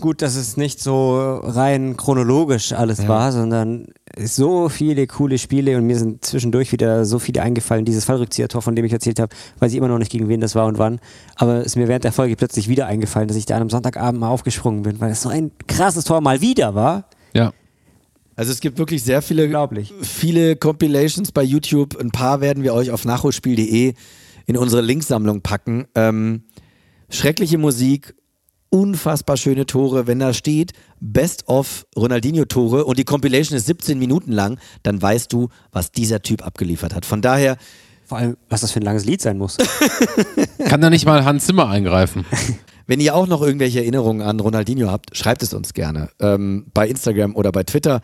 gut, 0.00 0.22
dass 0.22 0.34
es 0.36 0.56
nicht 0.56 0.80
so 0.80 1.36
rein 1.42 1.96
chronologisch 1.96 2.72
alles 2.72 3.06
war, 3.06 3.30
sondern 3.32 3.86
so 4.18 4.68
viele 4.68 5.06
coole 5.06 5.38
Spiele 5.38 5.76
und 5.76 5.86
mir 5.86 5.98
sind 5.98 6.24
zwischendurch 6.24 6.72
wieder 6.72 7.04
so 7.04 7.18
viele 7.18 7.42
eingefallen. 7.42 7.84
Dieses 7.84 8.04
Fallrückzieher-Tor, 8.04 8.62
von 8.62 8.74
dem 8.74 8.84
ich 8.84 8.92
erzählt 8.92 9.20
habe, 9.20 9.34
weiß 9.60 9.72
ich 9.72 9.78
immer 9.78 9.88
noch 9.88 9.98
nicht, 9.98 10.10
gegen 10.12 10.28
wen 10.28 10.40
das 10.40 10.54
war 10.54 10.66
und 10.66 10.78
wann. 10.78 11.00
Aber 11.36 11.58
es 11.58 11.66
ist 11.66 11.76
mir 11.76 11.88
während 11.88 12.04
der 12.04 12.12
Folge 12.12 12.36
plötzlich 12.36 12.68
wieder 12.68 12.86
eingefallen, 12.86 13.28
dass 13.28 13.36
ich 13.36 13.46
da 13.46 13.54
an 13.54 13.62
einem 13.62 13.70
Sonntagabend 13.70 14.20
mal 14.20 14.28
aufgesprungen 14.28 14.82
bin, 14.82 15.00
weil 15.00 15.12
es 15.12 15.22
so 15.22 15.28
ein 15.28 15.52
krasses 15.68 16.04
Tor 16.04 16.20
mal 16.20 16.40
wieder 16.40 16.74
war. 16.74 17.04
Ja. 17.34 17.52
Also 18.36 18.50
es 18.52 18.60
gibt 18.60 18.78
wirklich 18.78 19.02
sehr 19.02 19.22
viele, 19.22 19.68
viele 20.02 20.56
Compilations 20.56 21.32
bei 21.32 21.42
YouTube. 21.42 21.98
Ein 22.00 22.10
paar 22.10 22.40
werden 22.40 22.62
wir 22.62 22.74
euch 22.74 22.90
auf 22.90 23.04
nachholspiel.de 23.04 23.94
in 24.46 24.56
unsere 24.56 24.82
Linksammlung 24.82 25.40
packen. 25.40 25.86
Ähm, 25.94 26.42
schreckliche 27.08 27.58
Musik, 27.58 28.14
unfassbar 28.70 29.36
schöne 29.36 29.66
Tore. 29.66 30.06
Wenn 30.06 30.18
da 30.18 30.34
steht 30.34 30.72
Best 31.00 31.48
of 31.48 31.86
Ronaldinho-Tore 31.96 32.84
und 32.84 32.98
die 32.98 33.04
Compilation 33.04 33.56
ist 33.56 33.66
17 33.66 33.98
Minuten 33.98 34.32
lang, 34.32 34.58
dann 34.82 35.00
weißt 35.00 35.32
du, 35.32 35.48
was 35.70 35.92
dieser 35.92 36.22
Typ 36.22 36.44
abgeliefert 36.44 36.94
hat. 36.94 37.06
Von 37.06 37.22
daher. 37.22 37.56
Vor 38.06 38.18
allem, 38.18 38.36
was 38.50 38.60
das 38.60 38.70
für 38.70 38.80
ein 38.80 38.84
langes 38.84 39.06
Lied 39.06 39.22
sein 39.22 39.38
muss. 39.38 39.56
Kann 40.66 40.82
da 40.82 40.90
nicht 40.90 41.06
mal 41.06 41.24
Hans 41.24 41.46
Zimmer 41.46 41.68
eingreifen? 41.68 42.26
Wenn 42.86 43.00
ihr 43.00 43.14
auch 43.14 43.26
noch 43.26 43.42
irgendwelche 43.42 43.80
Erinnerungen 43.80 44.22
an 44.22 44.40
Ronaldinho 44.40 44.90
habt, 44.90 45.16
schreibt 45.16 45.42
es 45.42 45.54
uns 45.54 45.72
gerne. 45.72 46.10
Ähm, 46.20 46.66
bei 46.74 46.88
Instagram 46.88 47.34
oder 47.34 47.52
bei 47.52 47.62
Twitter. 47.62 48.00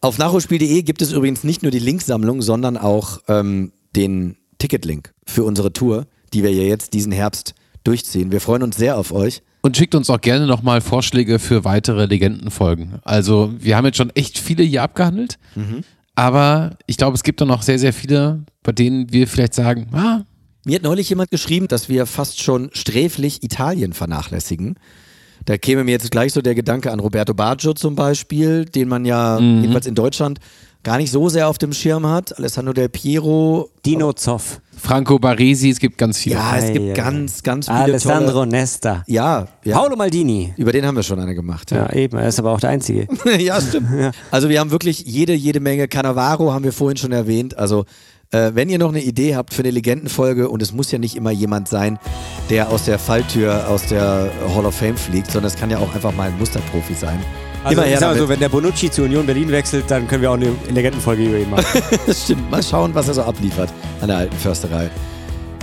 Auf 0.00 0.18
nachholspiel.de 0.18 0.82
gibt 0.82 1.02
es 1.02 1.12
übrigens 1.12 1.44
nicht 1.44 1.62
nur 1.62 1.72
die 1.72 1.78
Linksammlung, 1.78 2.42
sondern 2.42 2.76
auch 2.76 3.20
ähm, 3.28 3.72
den 3.96 4.36
Ticketlink 4.58 5.12
für 5.26 5.44
unsere 5.44 5.72
Tour, 5.72 6.06
die 6.32 6.42
wir 6.42 6.52
ja 6.52 6.64
jetzt 6.64 6.94
diesen 6.94 7.12
Herbst 7.12 7.54
durchziehen. 7.84 8.32
Wir 8.32 8.40
freuen 8.40 8.62
uns 8.62 8.76
sehr 8.76 8.96
auf 8.96 9.12
euch. 9.12 9.42
Und 9.60 9.76
schickt 9.76 9.94
uns 9.94 10.08
auch 10.08 10.20
gerne 10.20 10.46
nochmal 10.46 10.80
Vorschläge 10.80 11.38
für 11.38 11.64
weitere 11.64 12.06
Legendenfolgen. 12.06 13.00
Also, 13.02 13.52
wir 13.58 13.76
haben 13.76 13.86
jetzt 13.86 13.96
schon 13.96 14.10
echt 14.10 14.38
viele 14.38 14.62
hier 14.62 14.82
abgehandelt, 14.82 15.38
aber 16.14 16.76
ich 16.86 16.96
glaube, 16.96 17.16
es 17.16 17.24
gibt 17.24 17.40
da 17.40 17.44
noch 17.44 17.62
sehr, 17.62 17.78
sehr 17.78 17.92
viele, 17.92 18.44
bei 18.62 18.72
denen 18.72 19.12
wir 19.12 19.26
vielleicht 19.26 19.54
sagen, 19.54 19.88
ah, 19.92 20.22
Mir 20.64 20.76
hat 20.76 20.82
neulich 20.82 21.08
jemand 21.08 21.30
geschrieben, 21.30 21.68
dass 21.68 21.88
wir 21.88 22.06
fast 22.06 22.42
schon 22.42 22.70
sträflich 22.72 23.42
Italien 23.42 23.92
vernachlässigen. 23.92 24.76
Da 25.44 25.56
käme 25.56 25.84
mir 25.84 25.92
jetzt 25.92 26.10
gleich 26.10 26.32
so 26.32 26.42
der 26.42 26.54
Gedanke 26.54 26.92
an 26.92 27.00
Roberto 27.00 27.32
Baggio 27.32 27.72
zum 27.72 27.94
Beispiel, 27.94 28.64
den 28.66 28.88
man 28.88 29.04
ja 29.04 29.38
Mhm. 29.40 29.60
jedenfalls 29.62 29.86
in 29.86 29.94
Deutschland 29.94 30.40
gar 30.82 30.98
nicht 30.98 31.10
so 31.10 31.28
sehr 31.28 31.48
auf 31.48 31.58
dem 31.58 31.72
Schirm 31.72 32.06
hat. 32.06 32.36
Alessandro 32.38 32.72
Del 32.72 32.88
Piero. 32.88 33.70
Dino 33.86 34.12
Zoff. 34.12 34.60
Franco 34.76 35.18
Baresi, 35.18 35.70
es 35.70 35.80
gibt 35.80 35.98
ganz 35.98 36.18
viele. 36.18 36.36
Ja, 36.36 36.56
es 36.56 36.72
gibt 36.72 36.90
ei, 36.90 36.92
ganz, 36.92 37.42
ganz 37.42 37.66
viele 37.66 37.78
Alessandro 37.78 38.32
tolle. 38.32 38.50
Nesta. 38.50 39.02
Ja, 39.08 39.48
ja. 39.64 39.76
Paolo 39.76 39.96
Maldini. 39.96 40.54
Über 40.56 40.70
den 40.72 40.86
haben 40.86 40.94
wir 40.94 41.02
schon 41.02 41.18
eine 41.18 41.34
gemacht. 41.34 41.70
Ja, 41.72 41.92
eben, 41.92 42.16
er 42.16 42.28
ist 42.28 42.38
aber 42.38 42.52
auch 42.52 42.60
der 42.60 42.70
Einzige. 42.70 43.08
ja, 43.38 43.60
stimmt. 43.60 43.88
Also 44.30 44.48
wir 44.48 44.60
haben 44.60 44.70
wirklich 44.70 45.00
jede, 45.04 45.32
jede 45.34 45.58
Menge. 45.60 45.88
Cannavaro 45.88 46.52
haben 46.52 46.64
wir 46.64 46.72
vorhin 46.72 46.96
schon 46.96 47.10
erwähnt. 47.12 47.58
Also 47.58 47.86
äh, 48.30 48.50
wenn 48.54 48.68
ihr 48.68 48.78
noch 48.78 48.90
eine 48.90 49.00
Idee 49.02 49.36
habt 49.36 49.54
für 49.54 49.62
eine 49.62 49.70
Legendenfolge, 49.70 50.48
und 50.48 50.62
es 50.62 50.72
muss 50.72 50.90
ja 50.90 50.98
nicht 50.98 51.16
immer 51.16 51.30
jemand 51.30 51.68
sein, 51.68 51.98
der 52.50 52.70
aus 52.70 52.84
der 52.84 52.98
Falltür 52.98 53.68
aus 53.68 53.86
der 53.86 54.30
Hall 54.54 54.66
of 54.66 54.74
Fame 54.74 54.96
fliegt, 54.96 55.30
sondern 55.30 55.50
es 55.52 55.56
kann 55.58 55.70
ja 55.70 55.78
auch 55.78 55.94
einfach 55.94 56.14
mal 56.14 56.28
ein 56.28 56.38
Musterprofi 56.38 56.94
sein. 56.94 57.18
Also, 57.64 57.74
Immer 57.80 57.86
her 57.88 57.94
ich 57.94 58.00
sag 58.00 58.06
mal 58.08 58.14
damit. 58.14 58.22
so, 58.22 58.28
wenn 58.28 58.40
der 58.40 58.48
Bonucci 58.48 58.90
zu 58.90 59.02
Union 59.02 59.26
Berlin 59.26 59.50
wechselt, 59.50 59.90
dann 59.90 60.06
können 60.06 60.22
wir 60.22 60.30
auch 60.30 60.34
eine 60.34 60.54
Legendenfolge 60.70 61.24
über 61.24 61.38
ihn 61.38 61.50
machen. 61.50 61.82
Das 62.06 62.22
stimmt. 62.24 62.48
Mal 62.50 62.62
schauen, 62.62 62.94
was 62.94 63.08
er 63.08 63.14
so 63.14 63.22
abliefert 63.22 63.72
an 64.00 64.08
der 64.08 64.18
alten 64.18 64.36
Försterei. 64.36 64.88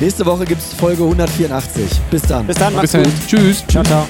Nächste 0.01 0.25
Woche 0.25 0.43
gibt 0.45 0.61
es 0.61 0.73
Folge 0.73 1.03
184. 1.03 1.89
Bis 2.11 2.21
dann. 2.23 2.45
Bis 2.47 2.57
dann, 2.57 2.73
Bis 2.73 2.75
macht's 2.75 2.91
dahin. 2.91 3.09
gut. 3.09 3.27
Tschüss. 3.27 3.63
Ciao, 3.67 3.83
ciao. 3.83 4.05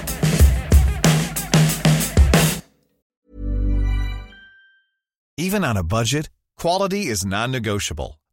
Even 5.38 5.64
on 5.64 5.78
a 5.78 5.84
budget, 5.84 6.30
quality 6.58 7.06
is 7.08 7.24
non-negotiable. 7.24 8.20